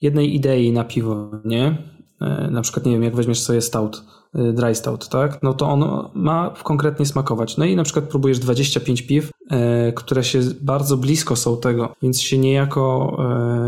jednej 0.00 0.34
idei 0.34 0.72
na 0.72 0.84
piwo, 0.84 1.30
nie? 1.44 1.78
E, 2.20 2.50
na 2.50 2.62
przykład, 2.62 2.86
nie 2.86 2.92
wiem, 2.92 3.02
jak 3.02 3.16
weźmiesz 3.16 3.40
sobie 3.40 3.60
stout 3.60 4.02
dry 4.34 4.74
stout, 4.74 5.08
tak? 5.08 5.42
No 5.42 5.54
to 5.54 5.68
on 5.68 6.08
ma 6.14 6.54
konkretnie 6.62 7.06
smakować. 7.06 7.56
No 7.56 7.64
i 7.64 7.76
na 7.76 7.84
przykład 7.84 8.04
próbujesz 8.04 8.38
25 8.38 9.02
piw, 9.02 9.30
które 9.94 10.24
się 10.24 10.40
bardzo 10.60 10.96
blisko 10.96 11.36
są 11.36 11.56
tego, 11.56 11.94
więc 12.02 12.20
się 12.20 12.38
niejako 12.38 13.16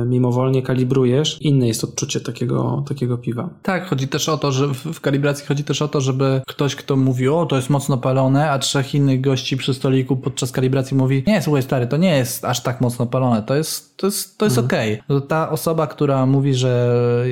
e, 0.02 0.04
mimowolnie 0.06 0.62
kalibrujesz. 0.62 1.38
Inne 1.40 1.66
jest 1.66 1.84
odczucie 1.84 2.20
takiego, 2.20 2.84
takiego 2.88 3.18
piwa. 3.18 3.50
Tak, 3.62 3.88
chodzi 3.88 4.08
też 4.08 4.28
o 4.28 4.38
to, 4.38 4.52
że 4.52 4.68
w 4.68 5.00
kalibracji 5.00 5.46
chodzi 5.46 5.64
też 5.64 5.82
o 5.82 5.88
to, 5.88 6.00
żeby 6.00 6.40
ktoś, 6.46 6.76
kto 6.76 6.96
mówi, 6.96 7.28
o 7.28 7.46
to 7.46 7.56
jest 7.56 7.70
mocno 7.70 7.98
palone, 7.98 8.50
a 8.50 8.58
trzech 8.58 8.94
innych 8.94 9.20
gości 9.20 9.56
przy 9.56 9.74
stoliku 9.74 10.16
podczas 10.16 10.52
kalibracji 10.52 10.96
mówi, 10.96 11.24
nie, 11.26 11.42
słuchaj 11.42 11.62
stary, 11.62 11.86
to 11.86 11.96
nie 11.96 12.16
jest 12.16 12.44
aż 12.44 12.62
tak 12.62 12.80
mocno 12.80 13.06
palone, 13.06 13.42
to 13.42 13.54
jest, 13.54 13.96
to 13.96 14.06
jest, 14.06 14.38
to 14.38 14.46
jest 14.46 14.58
mhm. 14.58 14.66
okej. 14.66 15.00
Okay. 15.08 15.28
Ta 15.28 15.50
osoba, 15.50 15.86
która 15.86 16.26
mówi, 16.26 16.54
że 16.54 16.88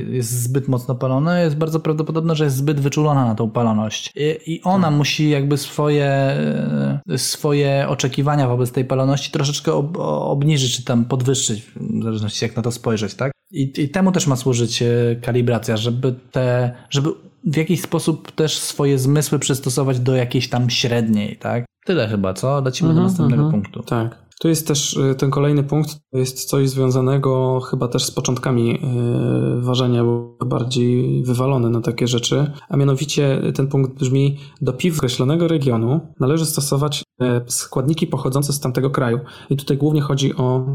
jest 0.08 0.42
zbyt 0.42 0.68
mocno 0.68 0.94
palone, 0.94 1.42
jest 1.42 1.56
bardzo 1.56 1.80
prawdopodobne, 1.80 2.36
że 2.36 2.44
jest 2.44 2.56
zbyt 2.56 2.80
wyczulona 2.80 3.24
na 3.24 3.34
tą 3.34 3.50
paloność. 3.50 4.12
I, 4.16 4.54
i 4.54 4.62
ona 4.62 4.88
tak. 4.88 4.96
musi 4.96 5.30
jakby 5.30 5.56
swoje, 5.56 6.06
e, 6.06 7.18
swoje 7.18 7.86
oczekiwania 7.88 8.35
wobec 8.48 8.72
tej 8.72 8.84
paloności 8.84 9.30
troszeczkę 9.30 9.72
ob, 9.72 9.96
obniżyć, 9.98 10.76
czy 10.76 10.84
tam 10.84 11.04
podwyższyć, 11.04 11.62
w 11.76 12.02
zależności 12.02 12.44
jak 12.44 12.56
na 12.56 12.62
to 12.62 12.72
spojrzeć, 12.72 13.14
tak? 13.14 13.32
I, 13.50 13.72
I 13.76 13.88
temu 13.88 14.12
też 14.12 14.26
ma 14.26 14.36
służyć 14.36 14.82
e, 14.82 14.86
kalibracja, 15.22 15.76
żeby 15.76 16.14
te, 16.30 16.74
żeby 16.90 17.10
w 17.44 17.56
jakiś 17.56 17.80
sposób 17.80 18.32
też 18.32 18.58
swoje 18.58 18.98
zmysły 18.98 19.38
przystosować 19.38 20.00
do 20.00 20.14
jakiejś 20.14 20.48
tam 20.48 20.70
średniej, 20.70 21.36
tak? 21.36 21.64
Tyle 21.84 22.08
chyba, 22.08 22.34
co? 22.34 22.60
Lecimy 22.60 22.90
mm 22.90 22.96
-hmm, 22.96 23.06
do 23.06 23.08
następnego 23.08 23.42
mm 23.42 23.48
-hmm. 23.48 23.62
punktu. 23.62 23.82
Tak. 23.82 24.26
Tu 24.40 24.48
jest 24.48 24.66
też 24.68 24.96
y, 24.96 25.14
ten 25.14 25.30
kolejny 25.30 25.62
punkt, 25.62 25.96
to 26.12 26.18
jest 26.18 26.44
coś 26.44 26.68
związanego 26.68 27.60
chyba 27.60 27.88
też 27.88 28.04
z 28.04 28.10
początkami 28.10 28.74
y, 28.74 29.60
ważenia, 29.60 30.04
bo 30.04 30.36
bardziej 30.46 31.22
wywalony 31.22 31.70
na 31.70 31.80
takie 31.80 32.06
rzeczy, 32.06 32.50
a 32.68 32.76
mianowicie 32.76 33.42
ten 33.54 33.68
punkt 33.68 33.98
brzmi, 33.98 34.38
do 34.60 34.72
piw 34.72 34.98
określonego 34.98 35.48
regionu 35.48 36.00
należy 36.20 36.46
stosować 36.46 37.02
składniki 37.46 38.06
pochodzące 38.06 38.52
z 38.52 38.60
tamtego 38.60 38.90
kraju. 38.90 39.20
I 39.50 39.56
tutaj 39.56 39.76
głównie 39.76 40.00
chodzi 40.00 40.36
o, 40.36 40.66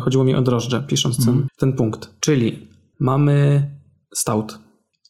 chodziło 0.00 0.24
mi 0.24 0.34
o 0.34 0.42
drożdże, 0.42 0.82
pisząc 0.82 1.16
ten, 1.16 1.28
mhm. 1.28 1.48
ten 1.58 1.72
punkt. 1.72 2.14
Czyli 2.20 2.68
mamy 3.00 3.68
stout, 4.14 4.58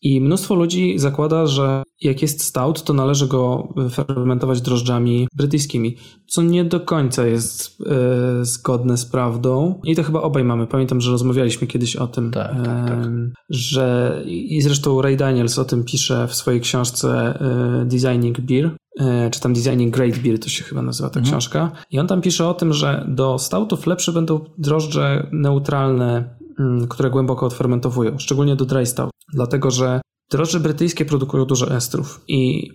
i 0.03 0.20
mnóstwo 0.20 0.55
ludzi 0.55 0.99
zakłada, 0.99 1.47
że 1.47 1.83
jak 2.01 2.23
jest 2.23 2.45
stout, 2.45 2.83
to 2.83 2.93
należy 2.93 3.27
go 3.27 3.75
fermentować 3.91 4.61
drożdżami 4.61 5.29
brytyjskimi, 5.35 5.97
co 6.27 6.43
nie 6.43 6.65
do 6.65 6.81
końca 6.81 7.27
jest 7.27 7.81
e, 7.81 8.45
zgodne 8.45 8.97
z 8.97 9.07
prawdą. 9.07 9.81
I 9.85 9.97
to 9.97 10.03
chyba 10.03 10.23
obaj 10.23 10.45
mamy. 10.45 10.66
Pamiętam, 10.66 11.01
że 11.01 11.11
rozmawialiśmy 11.11 11.66
kiedyś 11.66 11.97
o 11.97 12.07
tym, 12.07 12.31
tak, 12.31 12.57
tak, 12.65 12.89
tak. 12.89 13.09
że 13.51 14.19
i 14.27 14.62
zresztą 14.62 15.03
Ray 15.03 15.16
Daniels 15.16 15.59
o 15.59 15.65
tym 15.65 15.85
pisze 15.85 16.29
w 16.29 16.35
swojej 16.35 16.61
książce 16.61 17.39
e, 17.41 17.85
Designing 17.85 18.41
Beer, 18.41 18.70
e, 19.01 19.31
czy 19.31 19.41
tam 19.41 19.53
Designing 19.53 19.95
Great 19.95 20.19
Beer, 20.19 20.39
to 20.39 20.49
się 20.49 20.65
chyba 20.65 20.83
nazywa 20.83 21.11
ta 21.11 21.20
mhm. 21.20 21.33
książka. 21.33 21.70
I 21.91 21.99
on 21.99 22.07
tam 22.07 22.20
pisze 22.20 22.49
o 22.49 22.55
tym, 22.55 22.73
że 22.73 23.07
do 23.09 23.39
stoutów 23.39 23.87
lepsze 23.87 24.12
będą 24.12 24.41
drożdże 24.59 25.29
neutralne 25.33 26.39
Mm, 26.59 26.89
które 26.89 27.11
głęboko 27.11 27.47
odfermentowują, 27.47 28.19
szczególnie 28.19 28.57
do 28.57 28.65
dry 28.65 28.87
stout, 28.87 29.11
dlatego 29.32 29.70
że 29.70 30.00
drożdże 30.30 30.60
brytyjskie 30.60 31.05
produkują 31.05 31.44
dużo 31.44 31.76
estrów 31.76 32.20
i 32.28 32.70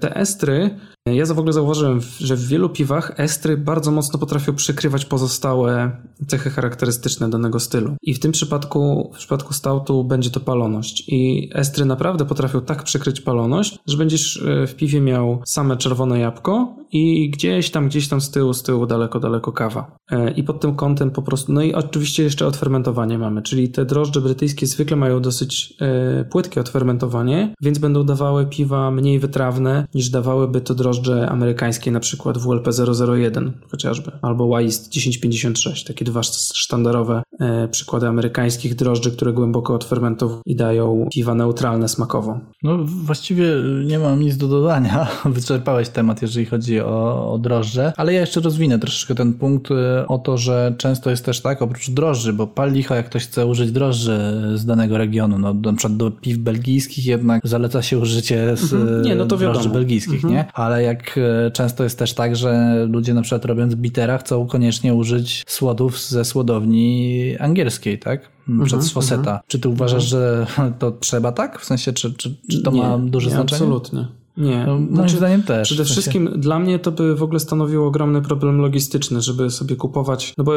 te 0.00 0.16
estry, 0.16 0.78
ja 1.06 1.26
w 1.26 1.38
ogóle 1.38 1.52
zauważyłem, 1.52 2.00
że 2.20 2.36
w 2.36 2.48
wielu 2.48 2.68
piwach 2.68 3.12
estry 3.16 3.56
bardzo 3.56 3.90
mocno 3.90 4.18
potrafią 4.18 4.54
przykrywać 4.54 5.04
pozostałe 5.04 5.96
cechy 6.26 6.50
charakterystyczne 6.50 7.30
danego 7.30 7.60
stylu. 7.60 7.94
I 8.02 8.14
w 8.14 8.18
tym 8.18 8.32
przypadku, 8.32 9.10
w 9.14 9.18
przypadku 9.18 9.54
stoutu 9.54 10.04
będzie 10.04 10.30
to 10.30 10.40
paloność. 10.40 11.04
I 11.08 11.50
estry 11.54 11.84
naprawdę 11.84 12.24
potrafią 12.24 12.60
tak 12.60 12.82
przykryć 12.82 13.20
paloność, 13.20 13.78
że 13.86 13.96
będziesz 13.96 14.36
y, 14.36 14.66
w 14.66 14.74
piwie 14.74 15.00
miał 15.00 15.42
same 15.44 15.76
czerwone 15.76 16.18
jabłko 16.18 16.76
i 16.92 17.30
gdzieś 17.30 17.70
tam, 17.70 17.88
gdzieś 17.88 18.08
tam 18.08 18.20
z 18.20 18.30
tyłu, 18.30 18.54
z 18.54 18.62
tyłu 18.62 18.86
daleko, 18.86 19.20
daleko 19.20 19.52
kawa. 19.52 19.96
E, 20.10 20.30
I 20.30 20.42
pod 20.42 20.60
tym 20.60 20.74
kątem 20.74 21.10
po 21.10 21.22
prostu, 21.22 21.52
no 21.52 21.62
i 21.62 21.74
oczywiście 21.74 22.22
jeszcze 22.22 22.46
odfermentowanie 22.46 23.18
mamy, 23.18 23.42
czyli 23.42 23.68
te 23.68 23.84
drożdże 23.84 24.20
brytyjskie 24.20 24.66
zwykle 24.66 24.96
mają 24.96 25.20
dosyć 25.20 25.74
e, 25.80 26.24
płytkie 26.24 26.60
odfermentowanie, 26.60 27.54
więc 27.62 27.78
będą 27.78 28.04
dawały 28.04 28.46
piwa 28.46 28.90
mniej 28.90 29.18
wytrawne 29.18 29.55
niż 29.94 30.08
dawałyby 30.08 30.60
to 30.60 30.74
drożdże 30.74 31.28
amerykańskie, 31.28 31.90
na 31.90 32.00
przykład 32.00 32.38
WLP 32.38 32.68
001 33.16 33.52
chociażby, 33.70 34.12
albo 34.22 34.58
Wist 34.58 34.92
1056, 34.92 35.84
takie 35.84 36.04
dwa 36.04 36.22
sztandarowe 36.54 37.22
e, 37.40 37.68
przykłady 37.68 38.06
amerykańskich 38.06 38.74
drożdży, 38.74 39.12
które 39.12 39.32
głęboko 39.32 39.74
odfermentowują 39.74 40.42
i 40.46 40.56
dają 40.56 41.08
piwa 41.12 41.34
neutralne 41.34 41.88
smakowo. 41.88 42.40
No 42.62 42.78
właściwie 42.84 43.48
nie 43.86 43.98
mam 43.98 44.20
nic 44.20 44.36
do 44.36 44.48
dodania, 44.48 45.08
wyczerpałeś 45.24 45.88
temat, 45.88 46.22
jeżeli 46.22 46.46
chodzi 46.46 46.80
o, 46.80 47.32
o 47.32 47.38
drożdże, 47.38 47.92
ale 47.96 48.12
ja 48.12 48.20
jeszcze 48.20 48.40
rozwinę 48.40 48.78
troszeczkę 48.78 49.14
ten 49.14 49.34
punkt 49.34 49.70
e, 49.70 50.06
o 50.08 50.18
to, 50.18 50.38
że 50.38 50.74
często 50.78 51.10
jest 51.10 51.24
też 51.24 51.40
tak, 51.40 51.62
oprócz 51.62 51.90
drożdży, 51.90 52.32
bo 52.32 52.46
pal 52.46 52.72
licho, 52.72 52.94
jak 52.94 53.06
ktoś 53.06 53.24
chce 53.24 53.46
użyć 53.46 53.72
drożdży 53.72 54.18
z 54.54 54.64
danego 54.64 54.98
regionu, 54.98 55.38
no 55.38 55.54
na 55.54 55.72
przykład 55.72 55.96
do 55.96 56.10
piw 56.10 56.38
belgijskich 56.38 57.06
jednak 57.06 57.40
zaleca 57.44 57.82
się 57.82 57.98
użycie 57.98 58.56
z 58.56 58.72
mhm. 58.72 59.02
nie, 59.02 59.14
no 59.14 59.26
to 59.26 59.36
drożdży 59.52 59.68
belgijskich, 59.68 60.24
mhm. 60.24 60.34
nie? 60.34 60.52
Ale 60.52 60.82
jak 60.82 61.18
e, 61.18 61.50
często 61.50 61.84
jest 61.84 61.98
też 61.98 62.14
tak, 62.14 62.36
że 62.36 62.84
ludzie 62.90 63.14
na 63.14 63.22
przykład 63.22 63.44
robiąc 63.44 63.74
bitera 63.74 64.18
chcą 64.18 64.46
koniecznie 64.46 64.94
użyć 64.94 65.44
słodów 65.46 66.00
ze 66.00 66.24
słodowni 66.24 67.36
angielskiej, 67.38 67.98
tak? 67.98 68.20
Przed 68.44 68.58
mhm, 68.58 68.82
Swoseta. 68.82 69.40
Czy 69.46 69.58
ty 69.58 69.68
uważasz, 69.68 70.04
że 70.04 70.46
to 70.78 70.90
trzeba 70.90 71.32
tak? 71.32 71.60
W 71.60 71.64
sensie, 71.64 71.92
czy, 71.92 72.14
czy, 72.14 72.34
czy 72.50 72.62
to 72.62 72.70
nie, 72.70 72.82
ma 72.82 72.98
duże 72.98 73.30
nie, 73.30 73.36
znaczenie? 73.36 73.62
Absolutnie. 73.62 74.06
Nie. 74.36 74.64
No, 74.66 74.72
moim 74.72 74.94
znaczy, 74.94 75.16
zdaniem 75.16 75.42
też. 75.42 75.68
Przede 75.68 75.84
wszystkim 75.84 76.28
dla 76.36 76.58
mnie 76.58 76.78
to 76.78 76.92
by 76.92 77.14
w 77.14 77.22
ogóle 77.22 77.40
stanowiło 77.40 77.86
ogromny 77.86 78.22
problem 78.22 78.60
logistyczny, 78.60 79.20
żeby 79.20 79.50
sobie 79.50 79.76
kupować, 79.76 80.34
no 80.38 80.44
bo 80.44 80.52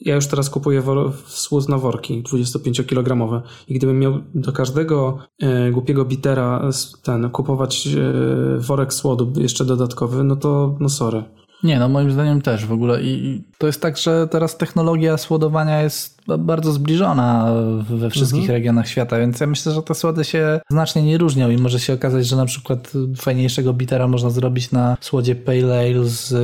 ja 0.00 0.14
już 0.14 0.26
teraz 0.26 0.50
kupuję 0.50 0.80
wor, 0.80 1.12
słód 1.26 1.68
na 1.68 1.78
worki 1.78 2.22
25-kilogramowe 2.22 3.40
i 3.68 3.74
gdybym 3.74 3.98
miał 3.98 4.18
do 4.34 4.52
każdego 4.52 5.18
e, 5.40 5.70
głupiego 5.70 6.04
bitera 6.04 6.70
ten 7.02 7.30
kupować 7.30 7.86
e, 7.86 8.58
worek 8.58 8.94
słodu 8.94 9.32
jeszcze 9.36 9.64
dodatkowy, 9.64 10.24
no 10.24 10.36
to 10.36 10.76
no 10.80 10.88
sorry. 10.88 11.24
Nie, 11.62 11.78
no 11.78 11.88
moim 11.88 12.12
zdaniem 12.12 12.42
też 12.42 12.66
w 12.66 12.72
ogóle. 12.72 13.02
I 13.02 13.44
to 13.58 13.66
jest 13.66 13.82
tak, 13.82 13.96
że 13.96 14.28
teraz 14.28 14.56
technologia 14.56 15.16
słodowania 15.16 15.82
jest 15.82 16.20
bardzo 16.38 16.72
zbliżona 16.72 17.52
we 17.80 18.10
wszystkich 18.10 18.40
mhm. 18.40 18.58
regionach 18.58 18.88
świata, 18.88 19.18
więc 19.18 19.40
ja 19.40 19.46
myślę, 19.46 19.72
że 19.72 19.82
te 19.82 19.94
słody 19.94 20.24
się 20.24 20.60
znacznie 20.70 21.02
nie 21.02 21.18
różnią 21.18 21.50
i 21.50 21.56
może 21.56 21.80
się 21.80 21.92
okazać, 21.92 22.26
że 22.26 22.36
na 22.36 22.46
przykład 22.46 22.92
fajniejszego 23.16 23.72
bitera 23.72 24.08
można 24.08 24.30
zrobić 24.30 24.72
na 24.72 24.96
słodzie 25.00 25.34
Pale 25.34 25.78
Ale 25.78 26.04
z, 26.04 26.34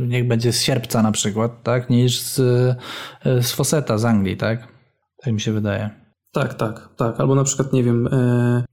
niech 0.00 0.28
będzie 0.28 0.52
z 0.52 0.62
sierpca 0.62 1.02
na 1.02 1.12
przykład, 1.12 1.62
tak, 1.62 1.90
niż 1.90 2.20
z, 2.20 2.36
z 3.24 3.52
Fosseta 3.52 3.98
z 3.98 4.04
Anglii, 4.04 4.36
tak? 4.36 4.68
Tak 5.22 5.32
mi 5.32 5.40
się 5.40 5.52
wydaje. 5.52 5.99
Tak, 6.32 6.54
tak, 6.54 6.88
tak. 6.96 7.20
Albo 7.20 7.34
na 7.34 7.44
przykład, 7.44 7.72
nie 7.72 7.84
wiem, 7.84 8.08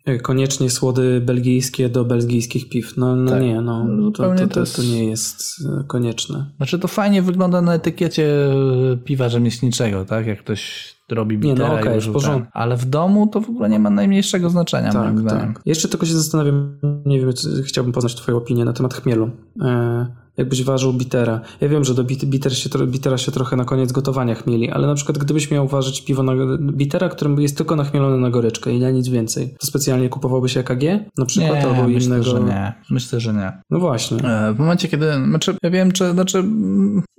e, 0.06 0.20
koniecznie 0.20 0.70
słody 0.70 1.22
belgijskie 1.22 1.90
do 1.90 2.06
belgijskich 2.06 2.70
piw. 2.70 2.98
No, 2.98 3.16
no 3.16 3.32
tak. 3.32 3.42
nie, 3.42 3.62
no, 3.62 3.84
no 3.84 4.12
to, 4.12 4.36
to, 4.36 4.48
to, 4.48 4.66
to, 4.66 4.84
nie 4.84 5.06
jest 5.06 5.42
e, 5.66 5.84
konieczne. 5.88 6.46
Znaczy 6.58 6.80
to 6.80 6.88
fajnie 6.88 7.22
wygląda 7.22 7.62
na 7.62 7.74
etykiecie 7.74 8.50
e, 8.94 8.98
piwa 8.98 9.30
rzemieślniczego, 9.30 10.06
tak? 10.06 10.28
Jak 10.28 10.40
ktoś 10.40 10.97
robi 11.12 11.38
bitera 11.38 11.68
nie, 11.68 11.76
no 11.76 11.80
okay, 11.82 11.98
użył 11.98 12.22
ten. 12.22 12.46
Ale 12.54 12.78
w 12.78 12.86
domu 12.86 13.28
to 13.28 13.42
w 13.42 13.50
ogóle 13.50 13.70
nie 13.70 13.80
ma 13.80 13.90
najmniejszego 13.90 14.50
znaczenia, 14.50 14.92
tak, 14.92 15.04
moim 15.04 15.18
zdaniem. 15.18 15.54
Tak. 15.54 15.62
Jeszcze 15.66 15.88
tylko 15.88 16.06
się 16.06 16.14
zastanawiam, 16.14 16.78
nie 17.06 17.20
wiem, 17.20 17.30
chciałbym 17.66 17.94
poznać 17.94 18.16
twoją 18.16 18.38
opinię 18.38 18.66
na 18.66 18.74
temat 18.74 18.94
chmielu. 18.94 19.30
E, 19.62 20.08
jakbyś 20.38 20.64
ważył 20.64 20.94
bitera. 20.94 21.42
Ja 21.62 21.70
wiem, 21.70 21.84
że 21.84 21.94
do 21.94 22.04
bit, 22.04 22.26
biter 22.26 22.58
się, 22.58 22.70
bitera 22.88 23.18
się 23.18 23.32
trochę 23.32 23.56
na 23.56 23.66
koniec 23.66 23.92
gotowania 23.92 24.36
chmieli, 24.36 24.72
ale 24.72 24.88
na 24.88 24.96
przykład 24.96 25.18
gdybyś 25.18 25.52
miał 25.52 25.68
ważyć 25.68 26.02
piwo 26.02 26.24
na 26.24 26.34
bitera, 26.60 27.10
którym 27.10 27.42
jest 27.42 27.58
tylko 27.58 27.76
nachmielone 27.76 28.18
na 28.18 28.30
goryczkę 28.30 28.72
i 28.72 28.80
na 28.80 28.92
nic 28.92 29.08
więcej, 29.08 29.56
to 29.60 29.68
specjalnie 29.68 30.10
kupowałbyś 30.10 30.58
EKG 30.58 30.84
na 31.18 31.26
przykład 31.26 31.54
nie, 31.54 31.68
albo 31.68 31.84
myślę, 31.84 32.06
innego? 32.06 32.24
Że 32.24 32.40
nie. 32.40 32.74
Myślę, 32.90 33.20
że 33.20 33.34
nie. 33.34 33.62
No 33.70 33.80
właśnie. 33.80 34.18
E, 34.18 34.54
w 34.54 34.60
momencie, 34.60 34.88
kiedy, 34.88 35.14
znaczy, 35.14 35.56
ja 35.64 35.70
wiem, 35.70 35.92
czy, 35.92 36.12
znaczy, 36.12 36.44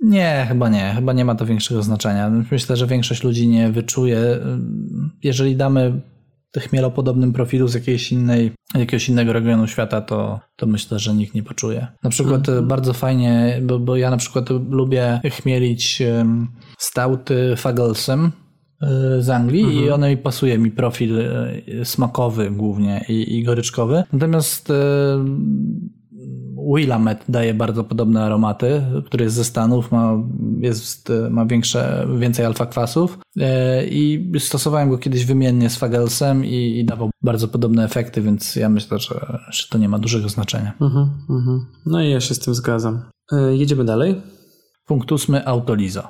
nie, 0.01 0.45
chyba 0.49 0.69
nie, 0.69 0.93
chyba 0.95 1.13
nie 1.13 1.25
ma 1.25 1.35
to 1.35 1.45
większego 1.45 1.83
znaczenia. 1.83 2.31
Myślę, 2.51 2.77
że 2.77 2.87
większość 2.87 3.23
ludzi 3.23 3.47
nie 3.47 3.71
wyczuje. 3.79 4.39
Jeżeli 5.23 5.55
damy 5.55 6.01
chmielopodobnym 6.57 7.33
profilu 7.33 7.67
z 7.67 7.73
jakiejś 7.73 8.11
innej, 8.11 8.51
jakiegoś 8.75 9.09
innego 9.09 9.33
regionu 9.33 9.67
świata, 9.67 10.01
to, 10.01 10.39
to 10.55 10.65
myślę, 10.65 10.99
że 10.99 11.13
nikt 11.13 11.33
nie 11.35 11.43
poczuje. 11.43 11.87
Na 12.03 12.09
przykład 12.09 12.49
mm. 12.49 12.67
bardzo 12.67 12.93
fajnie, 12.93 13.59
bo, 13.61 13.79
bo 13.79 13.95
ja 13.95 14.09
na 14.09 14.17
przykład 14.17 14.49
lubię 14.69 15.21
chmielić 15.31 16.01
stauty 16.77 17.55
Fagelsem 17.57 18.31
e, 18.81 19.21
z 19.21 19.29
Anglii 19.29 19.65
-hmm. 19.65 19.71
i 19.71 19.77
mhm. 19.77 19.93
one 19.93 20.09
mi 20.09 20.17
pasuje 20.17 20.57
mi 20.57 20.71
profil 20.71 21.19
smakowy 21.83 22.51
głównie 22.51 23.05
i, 23.09 23.37
i 23.37 23.43
goryczkowy. 23.43 24.03
Natomiast 24.13 24.71
Willamette 26.75 27.23
daje 27.29 27.53
bardzo 27.53 27.83
podobne 27.83 28.23
aromaty, 28.23 28.81
który 29.05 29.23
jest 29.23 29.35
ze 29.35 29.43
Stanów, 29.43 29.91
ma, 29.91 30.23
jest, 30.59 31.11
ma 31.29 31.45
większe, 31.45 32.07
więcej 32.19 32.45
alfa 32.45 32.65
kwasów 32.65 33.19
e, 33.39 33.85
i 33.85 34.31
stosowałem 34.39 34.89
go 34.89 34.97
kiedyś 34.97 35.25
wymiennie 35.25 35.69
z 35.69 35.75
Fagelsem 35.75 36.45
i, 36.45 36.79
i 36.79 36.85
dawał 36.85 37.09
bardzo 37.21 37.47
podobne 37.47 37.85
efekty, 37.85 38.21
więc 38.21 38.55
ja 38.55 38.69
myślę, 38.69 38.99
że, 38.99 39.39
że 39.51 39.67
to 39.69 39.77
nie 39.77 39.89
ma 39.89 39.99
dużego 39.99 40.29
znaczenia. 40.29 40.73
Mhm, 40.81 41.09
mhm. 41.29 41.65
No 41.85 42.01
i 42.01 42.09
ja 42.09 42.19
się 42.19 42.35
z 42.35 42.39
tym 42.39 42.55
zgadzam. 42.55 43.01
E, 43.31 43.55
jedziemy 43.55 43.85
dalej. 43.85 44.21
Punkt 44.85 45.11
ósmy, 45.11 45.47
autolizo. 45.47 46.03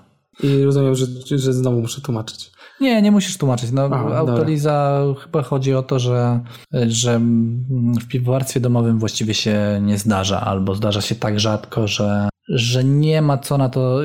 I 0.43 0.63
rozumiem, 0.63 0.95
że, 0.95 1.05
że 1.37 1.53
znowu 1.53 1.81
muszę 1.81 2.01
tłumaczyć. 2.01 2.51
Nie, 2.81 3.01
nie 3.01 3.11
musisz 3.11 3.37
tłumaczyć. 3.37 3.71
No, 3.71 3.81
autoliza 4.15 4.99
dobra. 5.05 5.23
chyba 5.23 5.41
chodzi 5.41 5.73
o 5.73 5.83
to, 5.83 5.99
że, 5.99 6.39
że 6.87 7.19
w 8.01 8.07
piwowarstwie 8.07 8.59
domowym 8.59 8.99
właściwie 8.99 9.33
się 9.33 9.79
nie 9.81 9.97
zdarza, 9.97 10.41
albo 10.41 10.75
zdarza 10.75 11.01
się 11.01 11.15
tak 11.15 11.39
rzadko, 11.39 11.87
że, 11.87 12.29
że 12.49 12.83
nie 12.83 13.21
ma 13.21 13.37
co 13.37 13.57
na 13.57 13.69
to. 13.69 13.99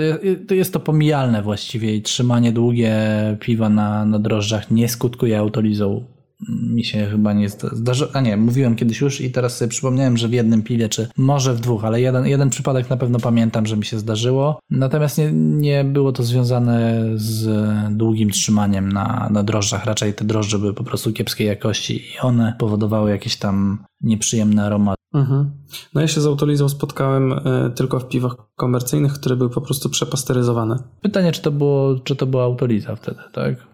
Jest 0.51 0.73
to 0.73 0.81
pomijalne 0.81 1.43
właściwie 1.43 1.97
i 1.97 2.03
trzymanie 2.03 2.53
długie 2.53 2.97
piwa 3.41 3.69
na, 3.69 4.05
na 4.05 4.19
drożdżach 4.19 4.71
nie 4.71 4.89
skutkuje 4.89 5.39
autolizą 5.39 6.05
mi 6.49 6.85
się 6.85 7.07
chyba 7.07 7.33
nie 7.33 7.49
zdarzyło. 7.49 8.11
A 8.13 8.21
nie, 8.21 8.37
mówiłem 8.37 8.77
kiedyś 8.77 9.01
już 9.01 9.21
i 9.21 9.31
teraz 9.31 9.57
sobie 9.57 9.69
przypomniałem, 9.69 10.17
że 10.17 10.29
w 10.29 10.33
jednym 10.33 10.63
piwie, 10.63 10.89
czy 10.89 11.09
może 11.17 11.55
w 11.55 11.61
dwóch, 11.61 11.85
ale 11.85 12.01
jeden, 12.01 12.27
jeden 12.27 12.51
przypadek 12.51 12.91
na 12.91 12.97
pewno 12.97 13.19
pamiętam, 13.19 13.67
że 13.67 13.77
mi 13.77 13.85
się 13.85 13.99
zdarzyło. 13.99 14.59
Natomiast 14.71 15.19
nie, 15.19 15.33
nie 15.33 15.85
było 15.85 16.13
to 16.13 16.23
związane 16.23 17.05
z 17.15 17.49
długim 17.97 18.31
trzymaniem 18.31 18.93
na, 18.93 19.29
na 19.33 19.43
drożdżach. 19.43 19.85
Raczej 19.85 20.15
te 20.15 20.25
drożdże 20.25 20.59
były 20.59 20.75
po 20.75 20.85
prostu 20.85 21.13
kiepskiej 21.13 21.47
jakości 21.47 21.97
i 21.97 22.21
one 22.23 22.55
powodowały 22.59 23.11
jakieś 23.11 23.37
tam 23.37 23.85
nieprzyjemne 24.01 24.65
aromaty. 24.65 25.05
Mhm. 25.15 25.51
No 25.95 26.01
ja 26.01 26.09
się 26.09 26.21
z 26.21 26.27
autolizą 26.27 26.69
spotkałem 26.69 27.33
y, 27.33 27.73
tylko 27.75 28.01
w 28.01 28.09
piwach 28.09 28.37
komercyjnych, 28.57 29.13
które 29.13 29.37
były 29.37 29.51
po 29.51 29.61
prostu 29.61 29.91
przepasteryzowane. 29.91 30.77
Pytanie, 31.03 31.33
czy 31.33 31.43
to 31.43 31.51
było, 31.51 31.99
czy 32.05 32.17
to 32.17 32.27
była 32.27 32.45
autoliza 32.45 32.97
wtedy, 32.97 33.21
tak? 33.33 33.74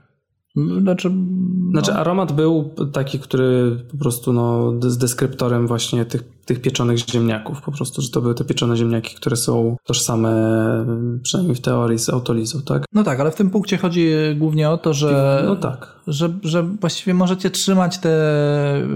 Znaczy, 0.56 1.10
no. 1.10 1.70
znaczy 1.70 1.94
aromat 1.94 2.32
był 2.32 2.70
taki, 2.92 3.18
który 3.18 3.76
po 3.90 3.96
prostu 3.96 4.32
no, 4.32 4.72
z 4.80 4.98
deskryptorem 4.98 5.66
właśnie 5.66 6.04
tych, 6.04 6.24
tych 6.50 6.60
pieczonych 6.60 6.98
ziemniaków. 6.98 7.62
Po 7.62 7.72
prostu, 7.72 8.02
że 8.02 8.10
to 8.10 8.20
były 8.20 8.34
te 8.34 8.44
pieczone 8.44 8.76
ziemniaki, 8.76 9.14
które 9.14 9.36
są 9.36 9.76
tożsame 9.84 10.30
przynajmniej 11.22 11.56
w 11.56 11.60
teorii 11.60 11.98
z 11.98 12.08
autolizą, 12.08 12.62
tak? 12.62 12.84
No 12.92 13.04
tak, 13.04 13.20
ale 13.20 13.30
w 13.30 13.34
tym 13.34 13.50
punkcie 13.50 13.78
chodzi 13.78 14.10
głównie 14.36 14.70
o 14.70 14.78
to, 14.78 14.94
że, 14.94 15.42
no 15.46 15.56
tak. 15.56 16.00
że, 16.06 16.32
że 16.42 16.62
właściwie 16.62 17.14
możecie 17.14 17.50
trzymać 17.50 17.98
te 17.98 18.12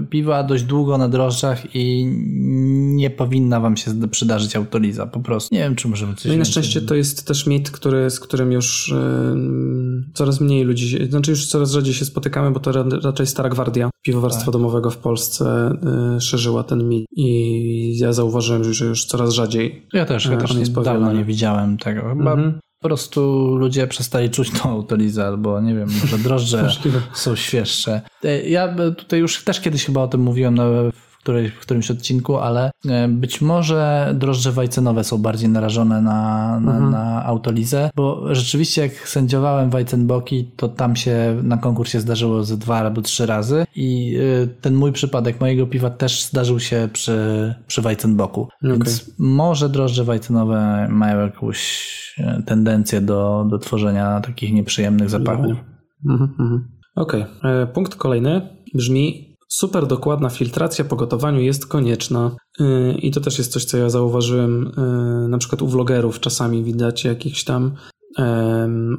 piwa 0.09 0.43
dość 0.43 0.63
długo 0.63 0.97
na 0.97 1.09
drożdżach 1.09 1.75
i 1.75 2.05
nie 2.95 3.09
powinna 3.09 3.59
wam 3.59 3.77
się 3.77 4.09
przydarzyć 4.11 4.55
autoliza, 4.55 5.05
po 5.05 5.19
prostu. 5.19 5.55
Nie 5.55 5.61
wiem, 5.61 5.75
czy 5.75 5.87
możemy 5.87 6.15
coś 6.15 6.25
No 6.25 6.33
i 6.33 6.37
na 6.37 6.45
szczęście 6.45 6.81
to 6.81 6.95
jest 6.95 7.27
też 7.27 7.47
mit, 7.47 7.71
który, 7.71 8.09
z 8.09 8.19
którym 8.19 8.51
już 8.51 8.93
yy, 8.95 10.03
coraz 10.13 10.41
mniej 10.41 10.63
ludzi, 10.63 11.07
znaczy 11.09 11.31
już 11.31 11.47
coraz 11.47 11.71
rzadziej 11.71 11.93
się 11.93 12.05
spotykamy, 12.05 12.51
bo 12.51 12.59
to 12.59 12.71
raczej 13.03 13.27
stara 13.27 13.49
gwardia 13.49 13.89
piwowarstwa 14.05 14.45
tak. 14.45 14.53
domowego 14.53 14.91
w 14.91 14.97
Polsce 14.97 15.71
y, 16.17 16.21
szerzyła 16.21 16.63
ten 16.63 16.89
mit 16.89 17.05
i 17.11 17.44
ja 17.97 18.13
zauważyłem, 18.13 18.73
że 18.73 18.85
już 18.85 19.05
coraz 19.05 19.33
rzadziej 19.33 19.87
Ja 19.93 20.05
też, 20.05 20.25
ja 20.25 20.37
też 20.37 20.55
nie 20.55 20.65
dawno 20.65 21.13
nie 21.13 21.25
widziałem 21.25 21.77
tego. 21.77 22.01
Chyba 22.09 22.35
-hmm. 22.35 22.53
po 22.81 22.87
prostu 22.87 23.55
ludzie 23.55 23.87
przestali 23.87 24.29
czuć 24.29 24.51
tą 24.51 24.69
autolizę, 24.69 25.25
albo 25.25 25.61
nie 25.61 25.75
wiem, 25.75 25.89
może 26.01 26.17
drożdże 26.17 26.69
są 27.13 27.35
świeższe. 27.35 28.01
E, 28.23 28.49
Ja 28.49 28.75
tutaj 28.97 29.19
już 29.19 29.43
też 29.43 29.61
kiedyś 29.61 29.85
chyba 29.85 30.01
o 30.01 30.07
tym 30.07 30.21
mówiłem 30.21 30.55
w, 30.91 30.91
której, 31.25 31.49
w 31.49 31.59
którymś 31.59 31.91
odcinku, 31.91 32.37
ale 32.37 32.71
e, 32.89 33.07
być 33.07 33.41
może 33.41 34.13
drożdże 34.17 34.51
wajcenowe 34.51 35.03
są 35.03 35.17
bardziej 35.17 35.49
narażone 35.49 36.01
na, 36.01 36.59
na, 36.59 36.79
na 36.79 37.25
autolizę, 37.25 37.89
bo 37.95 38.35
rzeczywiście 38.35 38.81
jak 38.81 38.91
sędziowałem 38.93 39.69
Weizenboki, 39.69 40.51
to 40.55 40.67
tam 40.67 40.95
się 40.95 41.37
na 41.43 41.57
konkursie 41.57 41.99
zdarzyło 41.99 42.43
ze 42.43 42.57
dwa 42.57 42.77
albo 42.77 43.01
trzy 43.01 43.25
razy 43.25 43.65
i 43.75 44.17
e, 44.43 44.47
ten 44.47 44.75
mój 44.75 44.91
przypadek 44.91 45.41
mojego 45.41 45.67
piwa 45.67 45.89
też 45.89 46.25
zdarzył 46.25 46.59
się 46.59 46.89
przy, 46.93 47.53
przy 47.67 47.81
Weizenboku. 47.81 48.47
Więc 48.61 49.11
może 49.19 49.69
drożdże 49.69 50.03
wajcenowe 50.03 50.87
mają 50.89 51.19
jakąś 51.19 51.89
e, 52.17 52.43
tendencję 52.45 53.01
do, 53.01 53.47
do 53.49 53.57
tworzenia 53.57 54.19
takich 54.19 54.53
nieprzyjemnych 54.53 55.09
zapachów. 55.09 55.51
Mhm, 56.09 56.29
mhm. 56.39 56.67
Okej. 56.95 57.25
E, 57.43 57.67
Punkt 57.67 57.95
kolejny 57.95 58.41
brzmi 58.73 59.34
super 59.55 59.87
dokładna 59.87 60.29
filtracja 60.29 60.85
po 60.85 60.95
gotowaniu 60.95 61.41
jest 61.41 61.67
konieczna. 61.67 62.31
E, 62.59 62.91
I 62.93 63.11
to 63.11 63.21
też 63.21 63.37
jest 63.37 63.51
coś, 63.51 63.65
co 63.65 63.77
ja 63.77 63.89
zauważyłem 63.89 64.71
e, 64.77 64.81
na 65.27 65.37
przykład 65.37 65.61
u 65.61 65.67
vlogerów. 65.67 66.19
Czasami 66.19 66.63
widać 66.63 67.03
jakichś 67.03 67.43
tam 67.43 67.71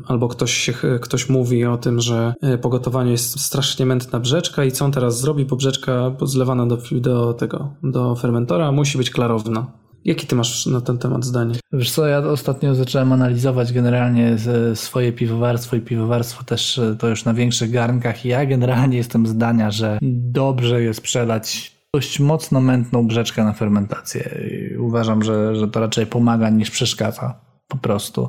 albo 0.06 0.28
ktoś, 0.28 0.52
się, 0.52 0.72
ktoś 1.00 1.28
mówi 1.28 1.64
o 1.64 1.76
tym, 1.76 2.00
że 2.00 2.34
e, 2.42 2.58
po 2.58 2.68
gotowaniu 2.68 3.10
jest 3.10 3.40
strasznie 3.40 3.86
mętna 3.86 4.20
brzeczka 4.20 4.64
i 4.64 4.72
co 4.72 4.84
on 4.84 4.92
teraz 4.92 5.20
zrobi, 5.20 5.44
bo 5.44 5.56
brzeczka 5.56 6.16
zlewana 6.22 6.66
do, 6.66 6.78
do 6.92 7.34
tego, 7.34 7.68
do 7.82 8.14
fermentora 8.14 8.72
musi 8.72 8.98
być 8.98 9.10
klarowna. 9.10 9.85
Jaki 10.06 10.26
ty 10.26 10.36
masz 10.36 10.66
na 10.66 10.80
ten 10.80 10.98
temat 10.98 11.24
zdanie? 11.24 11.54
Wiesz 11.72 11.90
co, 11.90 12.06
ja 12.06 12.18
ostatnio 12.18 12.74
zacząłem 12.74 13.12
analizować 13.12 13.72
generalnie 13.72 14.38
z- 14.38 14.78
swoje 14.78 15.12
piwowarstwo 15.12 15.76
i 15.76 15.80
piwowarstwo 15.80 16.44
też 16.44 16.78
e, 16.78 16.96
to 16.98 17.08
już 17.08 17.24
na 17.24 17.34
większych 17.34 17.70
garnkach 17.70 18.24
i 18.24 18.28
ja 18.28 18.46
generalnie 18.46 18.96
jestem 18.96 19.26
zdania, 19.26 19.70
że 19.70 19.98
dobrze 20.12 20.82
jest 20.82 21.00
przelać 21.00 21.76
dość 21.94 22.20
mocno 22.20 22.60
mętną 22.60 23.06
brzeczkę 23.06 23.44
na 23.44 23.52
fermentację. 23.52 24.30
I 24.72 24.76
uważam, 24.76 25.22
że, 25.24 25.56
że 25.56 25.68
to 25.68 25.80
raczej 25.80 26.06
pomaga 26.06 26.50
niż 26.50 26.70
przeszkadza 26.70 27.40
po 27.68 27.76
prostu. 27.76 28.28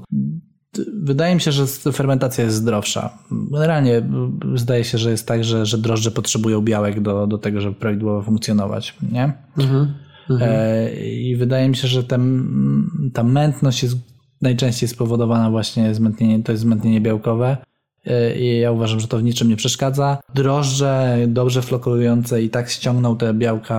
Wydaje 1.03 1.35
mi 1.35 1.41
się, 1.41 1.51
że 1.51 1.65
fermentacja 1.93 2.43
jest 2.43 2.55
zdrowsza. 2.55 3.09
Generalnie 3.51 3.97
y, 3.97 4.57
zdaje 4.57 4.83
się, 4.83 4.97
że 4.97 5.11
jest 5.11 5.27
tak, 5.27 5.43
że, 5.43 5.65
że 5.65 5.77
drożdże 5.77 6.11
potrzebują 6.11 6.61
białek 6.61 7.01
do, 7.01 7.27
do 7.27 7.37
tego, 7.37 7.61
żeby 7.61 7.75
prawidłowo 7.75 8.21
funkcjonować, 8.21 8.95
nie? 9.11 9.33
E, 10.29 10.93
I 11.01 11.35
wydaje 11.35 11.69
mi 11.69 11.75
się, 11.75 11.87
że 11.87 12.03
ten, 12.03 12.47
ta 13.13 13.23
mętność 13.23 13.83
jest 13.83 13.97
najczęściej 14.41 14.89
spowodowana 14.89 15.49
właśnie 15.49 15.95
zmętnienie, 15.95 16.43
to 16.43 16.51
jest 16.51 16.61
zmętnienie 16.61 17.01
białkowe. 17.01 17.57
E, 18.05 18.35
I 18.39 18.59
ja 18.59 18.71
uważam, 18.71 18.99
że 18.99 19.07
to 19.07 19.17
w 19.17 19.23
niczym 19.23 19.49
nie 19.49 19.55
przeszkadza. 19.55 20.17
Drożdże 20.35 21.17
dobrze 21.27 21.61
flokulujące 21.61 22.43
i 22.43 22.49
tak 22.49 22.69
ściągną 22.69 23.17
te 23.17 23.33
białka 23.33 23.77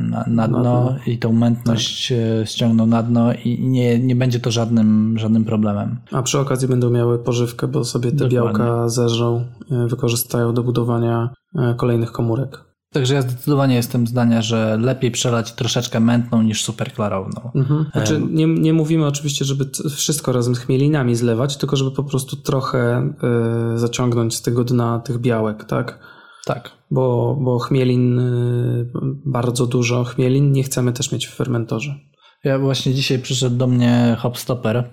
na, 0.00 0.24
na 0.28 0.48
dno 0.48 0.96
i 1.06 1.18
tą 1.18 1.32
mętność 1.32 2.12
e, 2.12 2.46
ściągną 2.46 2.86
na 2.86 3.02
dno 3.02 3.32
i 3.44 3.60
nie, 3.60 3.98
nie 3.98 4.16
będzie 4.16 4.40
to 4.40 4.50
żadnym, 4.50 5.18
żadnym 5.18 5.44
problemem. 5.44 5.96
A 6.12 6.22
przy 6.22 6.38
okazji 6.38 6.68
będą 6.68 6.90
miały 6.90 7.18
pożywkę, 7.18 7.68
bo 7.68 7.84
sobie 7.84 8.10
te 8.10 8.16
Dokładnie. 8.16 8.36
białka 8.36 8.88
zeżrą, 8.88 9.44
y, 9.84 9.88
wykorzystają 9.88 10.54
do 10.54 10.62
budowania 10.62 11.30
kolejnych 11.76 12.12
komórek. 12.12 12.67
Także 12.92 13.14
ja 13.14 13.22
zdecydowanie 13.22 13.74
jestem 13.74 14.06
zdania, 14.06 14.42
że 14.42 14.78
lepiej 14.80 15.10
przelać 15.10 15.52
troszeczkę 15.52 16.00
mętną 16.00 16.42
niż 16.42 16.64
super 16.64 16.92
klarowną. 16.92 17.50
Znaczy, 17.92 18.22
nie, 18.30 18.46
nie 18.46 18.72
mówimy 18.72 19.06
oczywiście, 19.06 19.44
żeby 19.44 19.70
wszystko 19.96 20.32
razem 20.32 20.54
z 20.54 20.58
chmielinami 20.58 21.14
zlewać, 21.14 21.56
tylko 21.56 21.76
żeby 21.76 21.90
po 21.90 22.04
prostu 22.04 22.36
trochę 22.36 23.12
y, 23.74 23.78
zaciągnąć 23.78 24.34
z 24.34 24.42
tego 24.42 24.64
dna 24.64 24.98
tych 24.98 25.18
białek, 25.18 25.64
tak? 25.64 25.98
Tak. 26.44 26.70
Bo, 26.90 27.36
bo 27.40 27.58
chmielin, 27.58 28.18
y, 28.18 28.90
bardzo 29.26 29.66
dużo 29.66 30.04
chmielin 30.04 30.52
nie 30.52 30.62
chcemy 30.62 30.92
też 30.92 31.12
mieć 31.12 31.26
w 31.26 31.34
fermentorze. 31.34 31.94
Ja 32.44 32.58
właśnie 32.58 32.94
dzisiaj 32.94 33.18
przyszedł 33.18 33.56
do 33.56 33.66
mnie 33.66 34.16
hopstopper, 34.18 34.90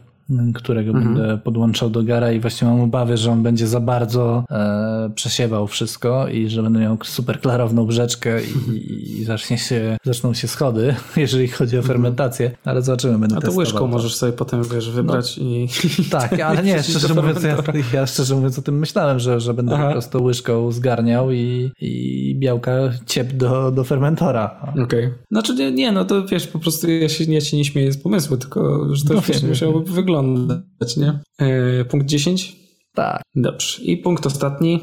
którego 0.55 0.93
będę 0.93 1.37
podłączał 1.37 1.89
do 1.89 2.03
gara 2.03 2.31
i 2.31 2.39
właśnie 2.39 2.67
mam 2.67 2.81
obawy, 2.81 3.17
że 3.17 3.31
on 3.31 3.43
będzie 3.43 3.67
za 3.67 3.79
bardzo 3.79 4.43
e, 4.51 5.11
przesiewał 5.15 5.67
wszystko 5.67 6.27
i 6.27 6.49
że 6.49 6.63
będę 6.63 6.79
miał 6.79 6.97
super 7.03 7.41
klarowną 7.41 7.85
brzeczkę 7.85 8.39
i, 8.43 9.19
i 9.19 9.23
zacznie 9.23 9.57
się, 9.57 9.97
zaczną 10.03 10.33
się 10.33 10.47
schody, 10.47 10.95
jeżeli 11.17 11.47
chodzi 11.47 11.77
o 11.77 11.81
fermentację, 11.81 12.51
ale 12.65 12.81
zobaczymy, 12.81 13.19
będę 13.19 13.37
A 13.37 13.41
to 13.41 13.51
łyżką 13.51 13.87
możesz 13.87 14.15
sobie 14.15 14.33
potem, 14.33 14.63
wiesz, 14.63 14.91
wybrać 14.91 15.37
i... 15.37 15.67
Tak, 16.11 16.39
ale 16.49 16.63
nie, 16.63 16.83
szczerze 16.83 17.13
mówiąc, 17.13 17.43
ja, 17.43 17.57
ja 17.93 18.07
szczerze 18.07 18.35
mówiąc 18.35 18.59
o 18.59 18.61
tym 18.61 18.79
myślałem, 18.79 19.19
że, 19.19 19.39
że 19.39 19.53
będę 19.53 19.75
Aha. 19.75 19.85
po 19.85 19.91
prostu 19.91 20.23
łyżką 20.23 20.71
zgarniał 20.71 21.31
i, 21.31 21.71
i 21.81 22.35
białka 22.39 22.71
ciep 23.05 23.33
do, 23.33 23.71
do 23.71 23.83
fermentora. 23.83 24.73
Okej. 24.83 25.09
Znaczy 25.31 25.55
nie, 25.55 25.71
nie, 25.71 25.91
no 25.91 26.05
to 26.05 26.25
wiesz, 26.25 26.47
po 26.47 26.59
prostu 26.59 26.89
ja 26.89 27.09
się, 27.09 27.23
ja 27.23 27.41
się 27.41 27.57
nie 27.57 27.65
śmieję 27.65 27.91
z 27.91 27.97
pomysłu, 27.97 28.37
tylko 28.37 28.87
że 28.95 29.05
to 29.05 29.13
No 29.13 29.21
wiesz, 29.21 29.43
musiałoby 29.43 29.91
wyglądać, 29.91 30.14
nie? 30.97 31.19
E, 31.39 31.85
punkt 31.85 32.07
10? 32.07 32.55
Tak. 32.93 33.21
Dobrze. 33.35 33.83
I 33.83 33.97
punkt 33.97 34.25
ostatni, 34.25 34.79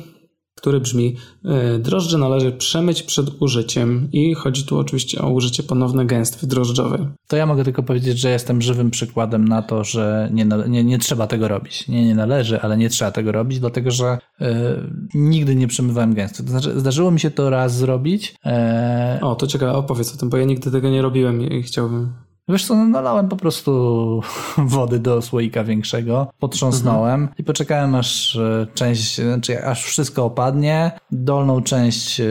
który 0.56 0.80
brzmi: 0.80 1.16
e, 1.44 1.78
Drożdże 1.78 2.18
należy 2.18 2.52
przemyć 2.52 3.02
przed 3.02 3.42
użyciem, 3.42 4.09
i 4.12 4.34
chodzi 4.34 4.66
tu 4.66 4.78
oczywiście 4.78 5.22
o 5.22 5.30
użycie 5.30 5.62
ponowne 5.62 6.06
gęstwy 6.06 6.46
drożdżowej. 6.46 7.00
To 7.28 7.36
ja 7.36 7.46
mogę 7.46 7.64
tylko 7.64 7.82
powiedzieć, 7.82 8.18
że 8.18 8.30
jestem 8.30 8.62
żywym 8.62 8.90
przykładem 8.90 9.48
na 9.48 9.62
to, 9.62 9.84
że 9.84 10.30
nie, 10.32 10.46
nie, 10.68 10.84
nie 10.84 10.98
trzeba 10.98 11.26
tego 11.26 11.48
robić. 11.48 11.88
Nie, 11.88 12.06
nie 12.06 12.14
należy, 12.14 12.60
ale 12.60 12.76
nie 12.76 12.88
trzeba 12.90 13.10
tego 13.10 13.32
robić, 13.32 13.60
dlatego 13.60 13.90
że 13.90 14.18
e, 14.40 14.76
nigdy 15.14 15.54
nie 15.56 15.68
przemywałem 15.68 16.14
gęsto. 16.14 16.42
To 16.42 16.50
znaczy, 16.50 16.80
zdarzyło 16.80 17.10
mi 17.10 17.20
się 17.20 17.30
to 17.30 17.50
raz 17.50 17.76
zrobić. 17.76 18.34
E, 18.46 19.18
O, 19.22 19.34
to 19.34 19.46
ciekawe, 19.46 19.72
opowiedz 19.72 20.14
o 20.14 20.18
tym, 20.18 20.30
bo 20.30 20.36
ja 20.36 20.44
nigdy 20.44 20.70
tego 20.70 20.90
nie 20.90 21.02
robiłem 21.02 21.42
i 21.42 21.62
chciałbym. 21.62 22.12
Wiesz 22.48 22.66
co, 22.66 22.77
no 22.77 22.85
nalałem 22.86 23.28
po 23.28 23.36
prostu 23.36 24.20
wody 24.59 24.98
do 24.98 25.23
słoika 25.23 25.64
większego, 25.64 26.31
potrząsnąłem 26.39 27.28
i 27.39 27.44
poczekałem 27.44 27.94
aż 27.94 28.36
e, 28.36 28.66
część, 28.74 29.20
znaczy 29.20 29.66
aż 29.66 29.85
wszystko 29.85 30.24
opadnie. 30.24 30.93
Dolną 31.12 31.62
część, 31.62 32.20
e, 32.20 32.28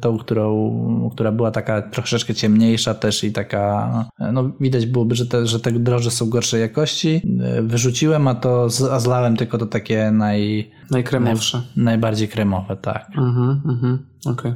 tą, 0.00 0.18
którą, 0.18 1.10
która 1.12 1.32
była 1.32 1.50
taka 1.50 1.82
troszeczkę 1.82 2.34
ciemniejsza 2.34 2.94
też 2.94 3.24
i 3.24 3.32
taka, 3.32 3.90
e, 4.20 4.32
no 4.32 4.50
widać 4.60 4.86
byłoby, 4.86 5.14
że 5.14 5.26
te, 5.26 5.46
że 5.46 5.60
te 5.60 5.72
droże 5.72 6.10
są 6.10 6.30
gorszej 6.30 6.60
jakości. 6.60 7.22
Wyrzuciłem, 7.62 8.28
a 8.28 8.34
to 8.34 8.70
z, 8.70 8.82
a 8.82 9.00
zlałem 9.00 9.36
tylko 9.36 9.58
to 9.58 9.66
takie 9.66 10.10
naj, 10.10 10.70
Najkremowsze. 10.90 11.62
najbardziej 11.76 12.28
kremowe, 12.28 12.76
tak. 12.76 13.08
Mhm, 13.18 13.62
mhm, 13.68 14.06
okej. 14.26 14.54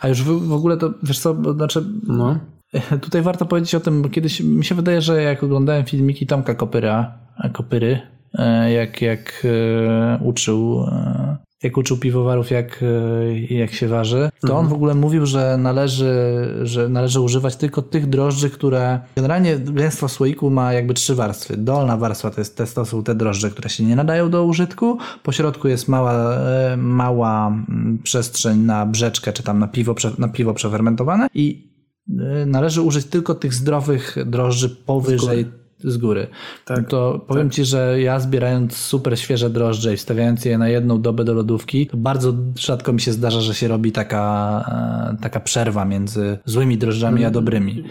A 0.00 0.08
już 0.08 0.22
w, 0.22 0.48
w 0.48 0.52
ogóle 0.52 0.76
to, 0.76 0.90
wiesz 1.02 1.18
co, 1.18 1.36
znaczy 1.54 1.84
No. 2.08 2.38
Tutaj 3.02 3.22
warto 3.22 3.46
powiedzieć 3.46 3.74
o 3.74 3.80
tym, 3.80 4.02
bo 4.02 4.08
kiedyś 4.08 4.40
mi 4.40 4.64
się 4.64 4.74
wydaje, 4.74 5.00
że 5.00 5.22
jak 5.22 5.42
oglądałem 5.42 5.84
filmiki 5.84 6.26
Tomka 6.26 6.54
Kopyra, 6.54 7.18
Kopyry, 7.52 8.00
e, 8.34 8.72
jak, 8.72 9.02
jak 9.02 9.42
e, 9.44 10.18
uczył 10.24 10.82
e, 10.82 11.36
jak 11.62 11.76
uczył 11.76 11.96
piwowarów, 11.96 12.50
jak, 12.50 12.84
jak 13.50 13.72
się 13.72 13.88
waży, 13.88 14.30
to 14.40 14.56
on 14.56 14.68
w 14.68 14.72
ogóle 14.72 14.94
mówił, 14.94 15.26
że 15.26 15.56
należy, 15.58 16.14
że 16.62 16.88
należy 16.88 17.20
używać 17.20 17.56
tylko 17.56 17.82
tych 17.82 18.08
drożdży, 18.08 18.50
które 18.50 19.00
generalnie 19.16 19.58
gęstwo 19.58 20.08
słoiku 20.08 20.50
ma 20.50 20.72
jakby 20.72 20.94
trzy 20.94 21.14
warstwy. 21.14 21.56
Dolna 21.56 21.96
warstwa 21.96 22.30
to, 22.30 22.40
jest, 22.40 22.74
to 22.74 22.84
są 22.84 23.02
te 23.02 23.14
drożdże, 23.14 23.50
które 23.50 23.70
się 23.70 23.84
nie 23.84 23.96
nadają 23.96 24.30
do 24.30 24.44
użytku. 24.44 24.98
Po 25.22 25.32
środku 25.32 25.68
jest 25.68 25.88
mała, 25.88 26.38
mała 26.76 27.46
mm, 27.46 27.98
przestrzeń 28.02 28.58
na 28.58 28.86
brzeczkę, 28.86 29.32
czy 29.32 29.42
tam 29.42 29.58
na 29.58 29.68
piwo, 29.68 29.94
na 30.18 30.28
piwo 30.28 30.54
przefermentowane 30.54 31.26
i 31.34 31.75
należy 32.46 32.82
użyć 32.82 33.06
tylko 33.06 33.34
tych 33.34 33.54
zdrowych 33.54 34.16
drożdży 34.26 34.68
powyżej 34.68 35.46
z 35.78 35.96
góry. 35.96 36.26
Tak, 36.64 36.88
to 36.88 37.24
powiem 37.28 37.50
Ci, 37.50 37.64
że 37.64 38.00
ja 38.00 38.20
zbierając 38.20 38.76
super 38.76 39.18
świeże 39.18 39.50
drożdże 39.50 39.94
i 39.94 39.96
wstawiając 39.96 40.44
je 40.44 40.58
na 40.58 40.68
jedną 40.68 41.02
dobę 41.02 41.24
do 41.24 41.34
lodówki, 41.34 41.88
bardzo 41.94 42.34
rzadko 42.58 42.92
mi 42.92 43.00
się 43.00 43.12
zdarza, 43.12 43.40
że 43.40 43.54
się 43.54 43.68
robi 43.68 43.92
taka, 43.92 45.14
e, 45.14 45.22
taka 45.22 45.40
przerwa 45.40 45.84
między 45.84 46.38
złymi 46.44 46.78
drożdżami 46.78 47.24
a 47.24 47.30
dobrymi. 47.30 47.84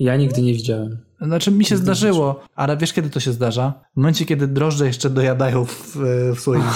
Ja 0.00 0.16
nigdy 0.16 0.42
nie 0.42 0.52
widziałem. 0.52 1.05
Znaczy 1.20 1.50
mi 1.50 1.64
się 1.64 1.76
zdarzyło, 1.76 2.40
ale 2.56 2.76
wiesz 2.76 2.92
kiedy 2.92 3.10
to 3.10 3.20
się 3.20 3.32
zdarza? 3.32 3.72
W 3.92 3.96
momencie, 3.96 4.24
kiedy 4.24 4.48
drożdże 4.48 4.86
jeszcze 4.86 5.10
dojadają 5.10 5.64
w, 5.64 5.96
w 6.36 6.40
słoiku. 6.40 6.66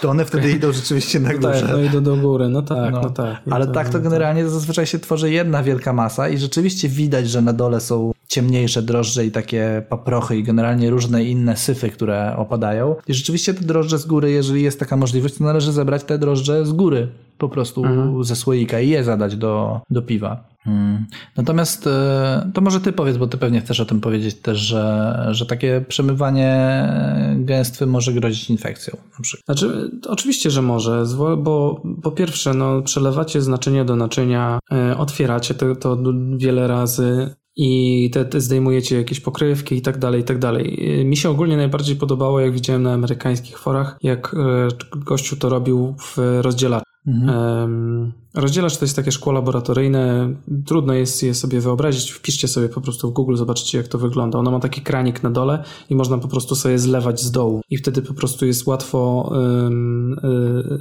To 0.00 0.10
one 0.10 0.24
wtedy 0.24 0.50
idą 0.50 0.72
rzeczywiście 0.72 1.20
na 1.20 1.32
No 1.32 1.38
tak, 1.38 1.68
no 1.68 1.78
idą 1.78 2.02
do 2.02 2.16
góry, 2.16 2.48
no 2.48 2.62
tak, 2.62 2.92
no, 2.92 3.00
No, 3.00 3.10
tak. 3.10 3.36
Ale 3.50 3.66
tak 3.66 3.88
to 3.88 4.00
generalnie 4.00 4.48
zazwyczaj 4.48 4.86
się 4.86 4.98
tworzy 4.98 5.30
jedna 5.30 5.62
wielka 5.62 5.92
masa 5.92 6.28
i 6.28 6.38
rzeczywiście 6.38 6.88
widać, 6.88 7.30
że 7.30 7.42
na 7.42 7.52
dole 7.52 7.80
są 7.80 8.12
ciemniejsze 8.28 8.82
drożdże 8.82 9.26
i 9.26 9.30
takie 9.30 9.82
paprochy 9.88 10.36
i 10.36 10.42
generalnie 10.42 10.90
różne 10.90 11.24
inne 11.24 11.56
syfy, 11.56 11.90
które 11.90 12.36
opadają. 12.36 12.96
I 13.08 13.14
rzeczywiście 13.14 13.54
te 13.54 13.64
drożdże 13.64 13.98
z 13.98 14.06
góry, 14.06 14.30
jeżeli 14.30 14.62
jest 14.62 14.80
taka 14.80 14.96
możliwość, 14.96 15.34
to 15.34 15.44
należy 15.44 15.72
zebrać 15.72 16.04
te 16.04 16.18
drożdże 16.18 16.66
z 16.66 16.72
góry 16.72 17.08
po 17.38 17.48
prostu 17.48 17.84
mhm. 17.84 18.24
ze 18.24 18.36
słoika 18.36 18.80
i 18.80 18.88
je 18.88 19.04
zadać 19.04 19.36
do, 19.36 19.80
do 19.90 20.02
piwa. 20.02 20.48
Hmm. 20.64 21.06
Natomiast 21.36 21.86
e, 21.86 22.50
to 22.54 22.60
może 22.60 22.80
ty 22.80 22.92
powiedz, 22.92 23.16
bo 23.16 23.26
ty 23.26 23.38
pewnie 23.38 23.60
chcesz 23.60 23.80
o 23.80 23.84
tym 23.84 24.00
powiedzieć 24.00 24.34
też, 24.34 24.58
że, 24.58 25.26
że 25.30 25.46
takie 25.46 25.84
przemywanie 25.88 26.88
gęstwy 27.36 27.86
może 27.86 28.12
grozić 28.12 28.50
infekcją. 28.50 28.96
Znaczy, 29.44 29.90
oczywiście, 30.08 30.50
że 30.50 30.62
może, 30.62 31.04
bo 31.38 31.82
po 32.02 32.10
pierwsze, 32.10 32.54
no, 32.54 32.82
przelewacie 32.82 33.40
z 33.40 33.48
naczynia 33.48 33.84
do 33.84 33.96
naczynia, 33.96 34.58
e, 34.72 34.98
otwieracie 34.98 35.54
to, 35.54 35.76
to 35.76 35.98
wiele 36.36 36.68
razy, 36.68 37.34
i 37.58 38.10
te, 38.12 38.24
te 38.24 38.40
zdejmujecie 38.40 38.96
jakieś 38.96 39.20
pokrywki 39.20 39.76
i 39.76 39.82
tak 39.82 39.98
dalej, 39.98 40.20
i 40.20 40.24
tak 40.24 40.38
dalej. 40.38 40.78
Mi 41.04 41.16
się 41.16 41.30
ogólnie 41.30 41.56
najbardziej 41.56 41.96
podobało, 41.96 42.40
jak 42.40 42.52
widziałem 42.52 42.82
na 42.82 42.92
amerykańskich 42.92 43.58
forach, 43.58 43.98
jak 44.02 44.34
e, 44.34 44.68
gościu 44.96 45.36
to 45.36 45.48
robił 45.48 45.94
w 45.98 46.16
rozdzielaczu. 46.42 46.84
Mhm. 47.06 48.12
Rozdzielacz 48.34 48.76
to 48.76 48.84
jest 48.84 48.96
takie 48.96 49.12
szkło 49.12 49.32
laboratoryjne. 49.32 50.34
Trudno 50.66 50.94
jest 50.94 51.22
je 51.22 51.34
sobie 51.34 51.60
wyobrazić. 51.60 52.10
Wpiszcie 52.10 52.48
sobie 52.48 52.68
po 52.68 52.80
prostu 52.80 53.10
w 53.10 53.12
Google, 53.12 53.36
zobaczycie 53.36 53.78
jak 53.78 53.88
to 53.88 53.98
wygląda. 53.98 54.38
Ono 54.38 54.50
ma 54.50 54.60
taki 54.60 54.80
kranik 54.80 55.22
na 55.22 55.30
dole 55.30 55.64
i 55.90 55.94
można 55.94 56.18
po 56.18 56.28
prostu 56.28 56.54
sobie 56.54 56.78
zlewać 56.78 57.20
z 57.20 57.30
dołu. 57.30 57.60
I 57.70 57.76
wtedy 57.76 58.02
po 58.02 58.14
prostu 58.14 58.46
jest 58.46 58.66
łatwo 58.66 59.30
um, 59.30 60.12
y, 60.12 60.18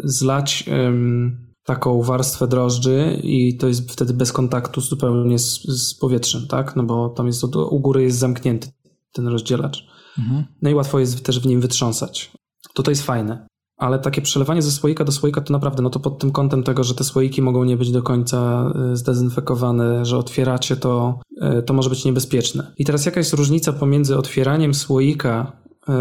zlać 0.04 0.70
um, 0.72 1.47
taką 1.68 2.02
warstwę 2.02 2.48
drożdży 2.48 3.20
i 3.24 3.58
to 3.58 3.68
jest 3.68 3.92
wtedy 3.92 4.14
bez 4.14 4.32
kontaktu 4.32 4.82
zupełnie 4.82 5.40
z, 5.40 5.64
z 5.64 5.94
powietrzem, 5.94 6.48
tak? 6.48 6.76
No 6.76 6.84
bo 6.84 7.10
tam 7.10 7.28
jest, 7.28 7.44
u 7.44 7.80
góry 7.80 8.04
jest 8.04 8.18
zamknięty 8.18 8.68
ten 9.14 9.28
rozdzielacz. 9.28 9.88
Mhm. 10.20 10.46
No 10.62 10.70
i 10.70 10.74
łatwo 10.74 11.00
jest 11.00 11.26
też 11.26 11.40
w 11.40 11.46
nim 11.46 11.62
wytrząsać. 11.62 12.32
To 12.74 12.84
to 12.84 12.92
jest 12.92 13.04
fajne. 13.04 13.48
Ale 13.78 14.00
takie 14.00 14.22
przelewanie 14.22 14.62
ze 14.62 14.72
słoika 14.72 15.04
do 15.04 15.12
słoika 15.12 15.42
to 15.42 15.54
naprawdę, 15.54 15.84
no 15.84 15.90
to 15.90 16.00
pod 16.00 16.20
tym 16.20 16.32
kątem 16.32 16.64
tego, 16.64 16.84
że 16.84 16.96
te 16.96 17.04
słoiki 17.04 17.42
mogą 17.42 17.64
nie 17.64 17.78
być 17.78 17.92
do 17.92 18.04
końca 18.04 18.72
y, 18.94 18.98
zdezynfekowane, 18.98 20.06
że 20.06 20.18
otwieracie 20.18 20.76
to, 20.76 21.20
y, 21.60 21.64
to 21.64 21.74
może 21.74 21.90
być 21.90 22.06
niebezpieczne. 22.06 22.74
I 22.78 22.86
teraz 22.86 23.06
jaka 23.06 23.20
jest 23.20 23.34
różnica 23.34 23.74
pomiędzy 23.74 24.18
otwieraniem 24.18 24.74
słoika 24.74 25.52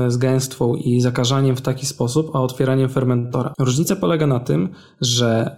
z 0.09 0.17
gęstwą 0.17 0.75
i 0.75 1.01
zakażaniem 1.01 1.57
w 1.57 1.61
taki 1.61 1.87
sposób, 1.87 2.31
a 2.35 2.41
otwieraniem 2.41 2.89
fermentora? 2.89 3.55
Różnica 3.59 3.97
polega 3.97 4.27
na 4.27 4.41
tym, 4.41 4.69
że 5.01 5.57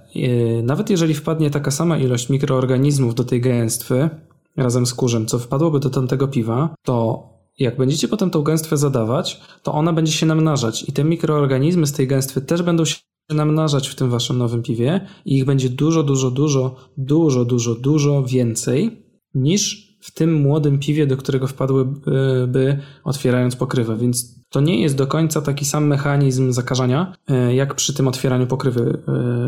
nawet 0.63 0.91
jeżeli 0.91 1.15
wpadnie 1.15 1.51
taka 1.51 1.71
sama 1.71 1.99
ilość 1.99 2.29
mikroorganizmów 2.29 3.15
do 3.15 3.25
tej 3.25 3.41
gęstwy, 3.41 4.11
razem 4.57 4.87
z 4.87 4.95
kurzem, 4.95 5.27
co 5.27 5.39
wpadłoby 5.39 5.81
do 5.81 5.91
tamtego 5.91 6.29
piwa, 6.29 6.75
to 6.83 7.29
jak 7.59 7.77
będziecie 7.77 8.09
potem 8.09 8.31
tą 8.31 8.43
gęstwę 8.43 8.77
zadawać, 8.77 9.41
to 9.63 9.73
ona 9.73 9.93
będzie 9.93 10.13
się 10.13 10.27
namnażać 10.27 10.89
i 10.89 10.93
te 10.93 11.05
mikroorganizmy 11.05 11.87
z 11.87 11.93
tej 11.93 12.07
gęstwy 12.07 12.41
też 12.41 12.63
będą 12.63 12.85
się 12.85 12.97
namnażać 13.31 13.89
w 13.89 13.95
tym 13.95 14.11
waszym 14.11 14.39
nowym 14.39 14.63
piwie 14.63 15.07
i 15.25 15.37
ich 15.37 15.45
będzie 15.45 15.69
dużo, 15.69 16.03
dużo, 16.03 16.31
dużo, 16.31 16.77
dużo, 16.97 17.45
dużo, 17.45 17.75
dużo 17.75 18.23
więcej 18.23 19.03
niż 19.35 19.88
w 20.09 20.11
tym 20.11 20.35
młodym 20.35 20.79
piwie, 20.79 21.07
do 21.07 21.17
którego 21.17 21.47
wpadłyby 21.47 22.79
otwierając 23.05 23.57
pokrywę, 23.57 23.97
więc 23.97 24.39
to 24.49 24.61
nie 24.61 24.83
jest 24.83 24.97
do 24.97 25.07
końca 25.07 25.41
taki 25.41 25.65
sam 25.65 25.87
mechanizm 25.87 26.53
zakażania, 26.53 27.13
e, 27.29 27.55
jak 27.55 27.75
przy 27.75 27.95
tym 27.95 28.09
otwieraniu 28.09 28.47
pokrywy, 28.47 28.99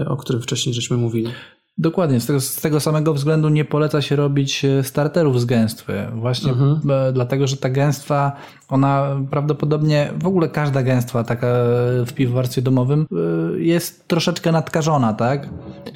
e, 0.00 0.08
o 0.08 0.16
którym 0.16 0.42
wcześniej 0.42 0.74
żeśmy 0.74 0.96
mówili. 0.96 1.28
Dokładnie, 1.80 2.20
z 2.20 2.26
tego, 2.26 2.40
z 2.40 2.56
tego, 2.56 2.80
samego 2.80 3.14
względu 3.14 3.48
nie 3.48 3.64
poleca 3.64 4.02
się 4.02 4.16
robić 4.16 4.64
e, 4.64 4.84
starterów 4.84 5.40
z 5.40 5.44
gęstwy. 5.44 6.06
Właśnie 6.14 6.52
mhm. 6.52 6.80
dlatego, 7.12 7.46
że 7.46 7.56
ta 7.56 7.70
gęstwa, 7.70 8.32
ona 8.68 9.16
prawdopodobnie, 9.30 10.10
w 10.18 10.26
ogóle 10.26 10.48
każda 10.48 10.82
gęstwa 10.82 11.24
taka 11.24 11.46
w 12.06 12.12
piwowarstwie 12.14 12.62
domowym 12.62 13.06
e, 13.56 13.60
jest 13.60 14.08
troszeczkę 14.08 14.52
nadkażona, 14.52 15.12
tak? 15.12 15.48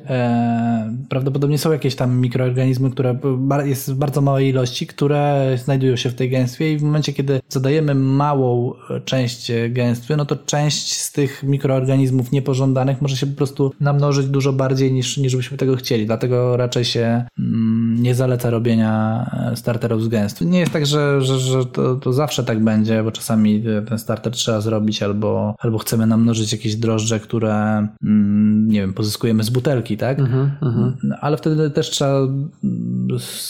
E, 0.07 0.95
prawdopodobnie 1.09 1.59
są 1.59 1.73
jakieś 1.73 1.97
tam 1.97 2.21
mikroorganizmy, 2.21 2.91
które 2.91 3.19
jest 3.65 3.93
w 3.93 3.95
bardzo 3.97 4.21
małej 4.21 4.49
ilości, 4.49 4.87
które 4.87 5.51
znajdują 5.65 5.97
się 5.97 6.11
w 6.11 6.15
tej 6.15 6.31
gęstwie 6.31 6.73
i 6.73 6.79
w 6.79 6.83
momencie, 6.83 7.13
kiedy 7.13 7.41
zadajemy 7.49 7.95
małą 7.95 8.73
część 9.05 9.53
gęstwy, 9.69 10.17
no 10.17 10.25
to 10.25 10.37
część 10.37 11.01
z 11.01 11.13
tych 11.13 11.43
mikroorganizmów 11.43 12.33
niepożądanych 12.33 13.03
może 13.03 13.17
się 13.17 13.27
po 13.27 13.37
prostu 13.37 13.73
namnożyć 13.81 14.27
dużo 14.27 14.53
bardziej 14.53 14.93
niż, 14.93 15.17
niż 15.17 15.37
byśmy 15.37 15.57
tego 15.57 15.74
chcieli, 15.77 16.07
dlatego 16.07 16.57
raczej 16.57 16.85
się 16.85 17.25
mm, 17.39 18.03
nie 18.03 18.15
zaleca 18.15 18.51
robienia 18.51 19.27
e, 19.53 19.57
starterów 19.57 20.05
z 20.05 20.09
gęstwy. 20.09 20.47
Nie 20.47 20.61
jest 20.61 20.73
tak, 20.73 20.87
że, 20.87 21.23
że, 21.23 21.39
że 21.39 21.67
to, 21.67 21.97
to, 21.97 22.13
zawsze 22.13 22.45
tak 22.45 22.65
będzie, 22.65 23.03
bo 23.03 23.11
czasami 23.11 23.65
ten 23.89 23.99
starter 23.99 24.33
trzeba 24.33 24.61
zrobić 24.61 25.03
albo, 25.03 25.55
albo 25.59 25.79
chcemy 25.79 26.07
namnożyć 26.07 26.53
jakieś 26.53 26.77
drożdże, 26.77 27.21
które 27.21 27.55
mm, 28.05 28.69
nie 28.69 28.81
wiem, 28.81 28.93
pozyskujemy 28.95 29.43
z 29.43 29.51
butelki, 29.51 29.97
tak? 29.97 30.19
Mhm, 30.19 30.51
mhm. 30.63 30.97
Ale 31.21 31.37
wtedy 31.37 31.71
też 31.71 31.91
trzeba 31.91 32.21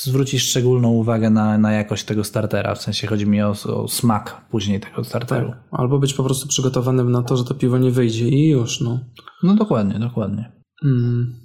zwrócić 0.05 0.43
szczególną 0.43 0.89
uwagę 0.89 1.31
na, 1.31 1.59
na 1.59 1.73
jakość 1.73 2.05
tego 2.05 2.25
startera, 2.25 2.75
w 2.75 2.83
sensie 2.83 3.07
chodzi 3.07 3.27
mi 3.27 3.43
o, 3.43 3.55
o 3.67 3.89
smak 3.89 4.41
później 4.51 4.81
tego 4.81 5.05
starteru. 5.05 5.49
Tak. 5.49 5.59
Albo 5.71 5.99
być 5.99 6.15
po 6.15 6.25
prostu 6.25 6.49
przygotowanym 6.49 7.13
na 7.13 7.23
to, 7.23 7.37
że 7.37 7.45
to 7.45 7.55
piwo 7.55 7.79
nie 7.79 7.91
wyjdzie 7.91 8.29
i 8.29 8.49
już, 8.49 8.81
no. 8.81 9.01
No 9.43 9.55
dokładnie, 9.55 9.99
dokładnie. 9.99 10.53
Mm. 10.85 11.44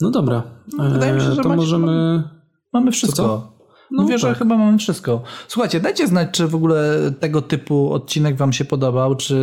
No 0.00 0.10
dobra. 0.10 0.42
No, 0.72 0.90
wydaje 0.90 1.12
mi 1.12 1.20
się, 1.20 1.32
że 1.32 1.42
to 1.42 1.48
możemy. 1.48 2.22
Mamy 2.72 2.92
wszystko. 2.92 3.52
No 3.90 4.02
Mówię, 4.02 4.14
tak. 4.14 4.20
że 4.20 4.34
chyba 4.34 4.56
mamy 4.56 4.78
wszystko. 4.78 5.22
Słuchajcie, 5.48 5.80
dajcie 5.80 6.06
znać, 6.06 6.28
czy 6.32 6.48
w 6.48 6.54
ogóle 6.54 6.98
tego 7.20 7.42
typu 7.42 7.92
odcinek 7.92 8.36
wam 8.36 8.52
się 8.52 8.64
podobał, 8.64 9.14
czy... 9.16 9.34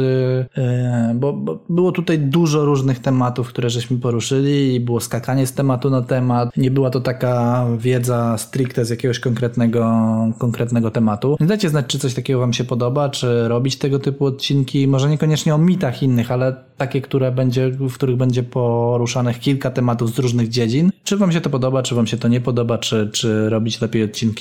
Yy, 0.58 1.16
bo, 1.16 1.34
bo, 1.34 1.60
było 1.70 1.92
tutaj 1.92 2.20
dużo 2.20 2.66
różnych 2.66 3.00
tematów, 3.00 3.48
które 3.48 3.70
żeśmy 3.70 3.98
poruszyli 3.98 4.76
i 4.76 4.80
było 4.80 5.00
skakanie 5.00 5.48
z 5.48 5.54
tematu 5.54 5.90
na 5.90 6.02
temat. 6.02 6.58
Nie 6.58 6.72
była 6.72 6.90
to 6.90 7.00
taka 7.00 7.66
wiedza 7.78 8.38
stricte 8.38 8.86
z 8.86 8.90
jakiegoś 8.90 9.20
konkretnego, 9.20 10.08
konkretnego 10.38 10.92
tematu. 10.92 11.38
Dajcie 11.40 11.70
znać, 11.70 11.86
czy 11.88 12.00
coś 12.00 12.14
takiego 12.14 12.40
wam 12.40 12.54
się 12.54 12.64
podoba, 12.64 13.10
czy 13.10 13.48
robić 13.48 13.78
tego 13.78 14.00
typu 14.00 14.26
odcinki. 14.26 14.88
Może 14.88 15.10
niekoniecznie 15.10 15.56
o 15.56 15.58
mitach 15.58 16.04
innych, 16.04 16.32
ale 16.32 16.56
takie, 16.78 17.02
które 17.02 17.32
będzie, 17.32 17.70
w 17.70 17.94
których 17.94 18.16
będzie 18.16 18.44
poruszanych 18.44 19.40
kilka 19.40 19.72
tematów 19.72 20.16
z 20.16 20.20
różnych 20.20 20.50
dziedzin. 20.50 20.92
Czy 21.04 21.18
wam 21.18 21.32
się 21.32 21.42
to 21.42 21.50
podoba, 21.50 21.84
czy 21.84 21.96
wam 21.96 22.08
się 22.08 22.18
to 22.18 22.28
nie 22.28 22.42
podoba, 22.42 22.78
czy, 22.78 23.10
czy 23.14 23.50
robić 23.50 23.82
lepiej 23.82 24.04
odcinki 24.04 24.37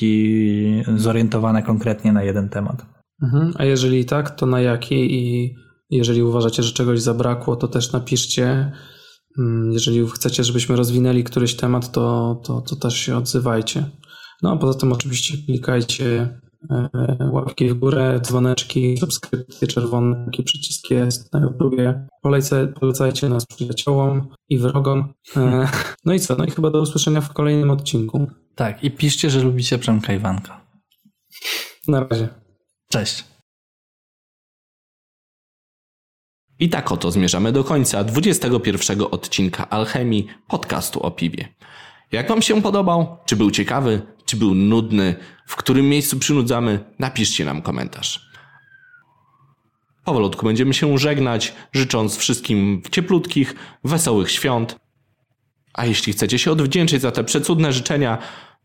zorientowane 0.97 1.63
konkretnie 1.63 2.13
na 2.13 2.23
jeden 2.23 2.49
temat. 2.49 2.87
Mhm. 3.23 3.53
A 3.57 3.65
jeżeli 3.65 4.05
tak, 4.05 4.31
to 4.31 4.47
na 4.47 4.61
jaki 4.61 5.15
i 5.15 5.55
jeżeli 5.91 6.23
uważacie, 6.23 6.63
że 6.63 6.73
czegoś 6.73 7.01
zabrakło, 7.01 7.57
to 7.57 7.69
też 7.69 7.93
napiszcie. 7.93 8.73
Mm, 9.39 9.73
jeżeli 9.73 10.09
chcecie, 10.09 10.45
żebyśmy 10.45 10.77
rozwinęli 10.77 11.25
któryś 11.25 11.55
temat, 11.55 11.93
to, 11.93 12.37
to, 12.45 12.61
to 12.61 12.77
też 12.77 12.97
się 12.97 13.17
odzywajcie. 13.17 13.91
No 14.43 14.53
a 14.53 14.57
poza 14.57 14.79
tym 14.79 14.93
oczywiście 14.93 15.39
klikajcie 15.47 16.41
łapki 17.33 17.69
w 17.69 17.75
górę, 17.75 18.21
dzwoneczki, 18.23 18.97
subskrypcje 18.99 19.69
czerwone, 19.69 20.25
taki 20.25 20.43
przycisk 20.43 20.91
jest 20.91 21.33
na 21.33 21.41
YouTubie. 21.41 22.07
Polecaj, 22.23 22.69
polecajcie 22.81 23.29
nas 23.29 23.47
przyjaciołom 23.47 24.29
i 24.49 24.59
wrogom. 24.59 25.13
E, 25.37 25.69
no 26.05 26.15
i 26.15 26.21
co? 26.21 26.37
No 26.37 26.45
i 26.45 26.51
chyba 26.51 26.71
do 26.71 26.81
usłyszenia 26.81 27.21
w 27.21 27.33
kolejnym 27.33 27.71
odcinku. 27.71 28.27
Tak, 28.55 28.85
i 28.85 28.91
piszcie, 28.91 29.31
że 29.31 29.43
lubicie 29.43 29.79
Przemka 29.79 30.13
Iwanka. 30.13 30.61
Na 31.89 32.07
razie. 32.09 32.29
Cześć. 32.89 33.25
I 36.59 36.69
tak 36.69 36.93
oto 36.93 37.11
zmierzamy 37.11 37.53
do 37.53 37.65
końca 37.65 38.05
21 38.05 39.03
odcinka 39.11 39.71
Alchemii 39.71 40.29
podcastu 40.49 41.01
o 41.01 41.11
piwie. 41.11 41.49
Jak 42.13 42.29
Wam 42.29 42.43
się 42.43 42.63
podobał? 42.63 43.17
Czy 43.27 43.37
był 43.37 43.51
ciekawy? 43.51 44.16
Czy 44.27 44.37
był 44.37 44.55
nudny? 44.55 45.15
W 45.47 45.57
którym 45.57 45.89
miejscu 45.89 46.19
przynudzamy? 46.19 46.85
Napiszcie 46.99 47.45
nam 47.45 47.63
komentarz. 47.63 48.31
Powolutku 50.05 50.47
będziemy 50.47 50.75
się 50.75 50.99
żegnać, 50.99 51.55
życząc 51.73 52.17
wszystkim 52.17 52.83
cieplutkich, 52.91 53.55
wesołych 53.85 54.31
świąt. 54.31 54.77
A 55.75 55.87
jeśli 55.87 56.13
chcecie 56.13 56.39
się 56.39 56.51
odwdzięczyć 56.51 57.03
za 57.03 57.11
te 57.11 57.25
przecudne 57.25 57.73
życzenia, 57.73 58.19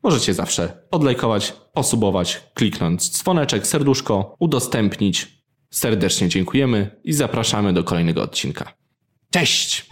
Możecie 0.03 0.33
zawsze 0.33 0.83
podlajkować, 0.89 1.53
posubować, 1.73 2.41
kliknąć 2.53 3.09
dzwoneczek, 3.09 3.67
serduszko, 3.67 4.35
udostępnić. 4.39 5.27
Serdecznie 5.69 6.29
dziękujemy 6.29 7.01
i 7.03 7.13
zapraszamy 7.13 7.73
do 7.73 7.83
kolejnego 7.83 8.23
odcinka. 8.23 8.73
Cześć! 9.31 9.90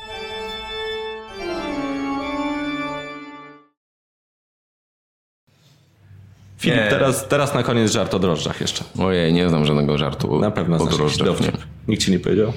Filip, 6.60 6.90
teraz, 6.90 7.28
teraz 7.28 7.54
na 7.54 7.64
koniec 7.64 7.92
żart 7.92 8.14
o 8.14 8.20
drożdżach 8.20 8.62
jeszcze. 8.62 8.84
Ojej, 9.00 9.34
nie 9.34 9.50
znam 9.50 9.66
żadnego 9.66 9.98
żartu 9.98 10.40
Na 10.40 10.52
pewno 10.52 10.78
o 10.78 10.86
drożdżach. 10.86 11.42
Nie. 11.42 11.52
Nikt 11.88 12.04
ci 12.04 12.12
nie 12.12 12.20
powiedział? 12.20 12.54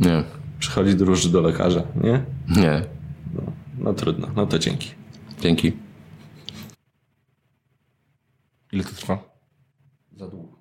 Nie. 0.00 0.24
Przychodzi 0.58 0.94
drożdż 0.94 1.26
do 1.26 1.40
lekarza, 1.40 1.82
nie? 1.94 2.24
Nie. 2.62 2.84
No, 3.34 3.42
no 3.78 3.94
trudno, 3.94 4.28
no 4.36 4.46
to 4.46 4.58
dzięki. 4.58 4.90
Dzięki. 5.40 5.72
Ile 8.72 8.84
to 8.84 8.90
trwa? 8.90 9.18
Za 10.16 10.28
długo. 10.28 10.51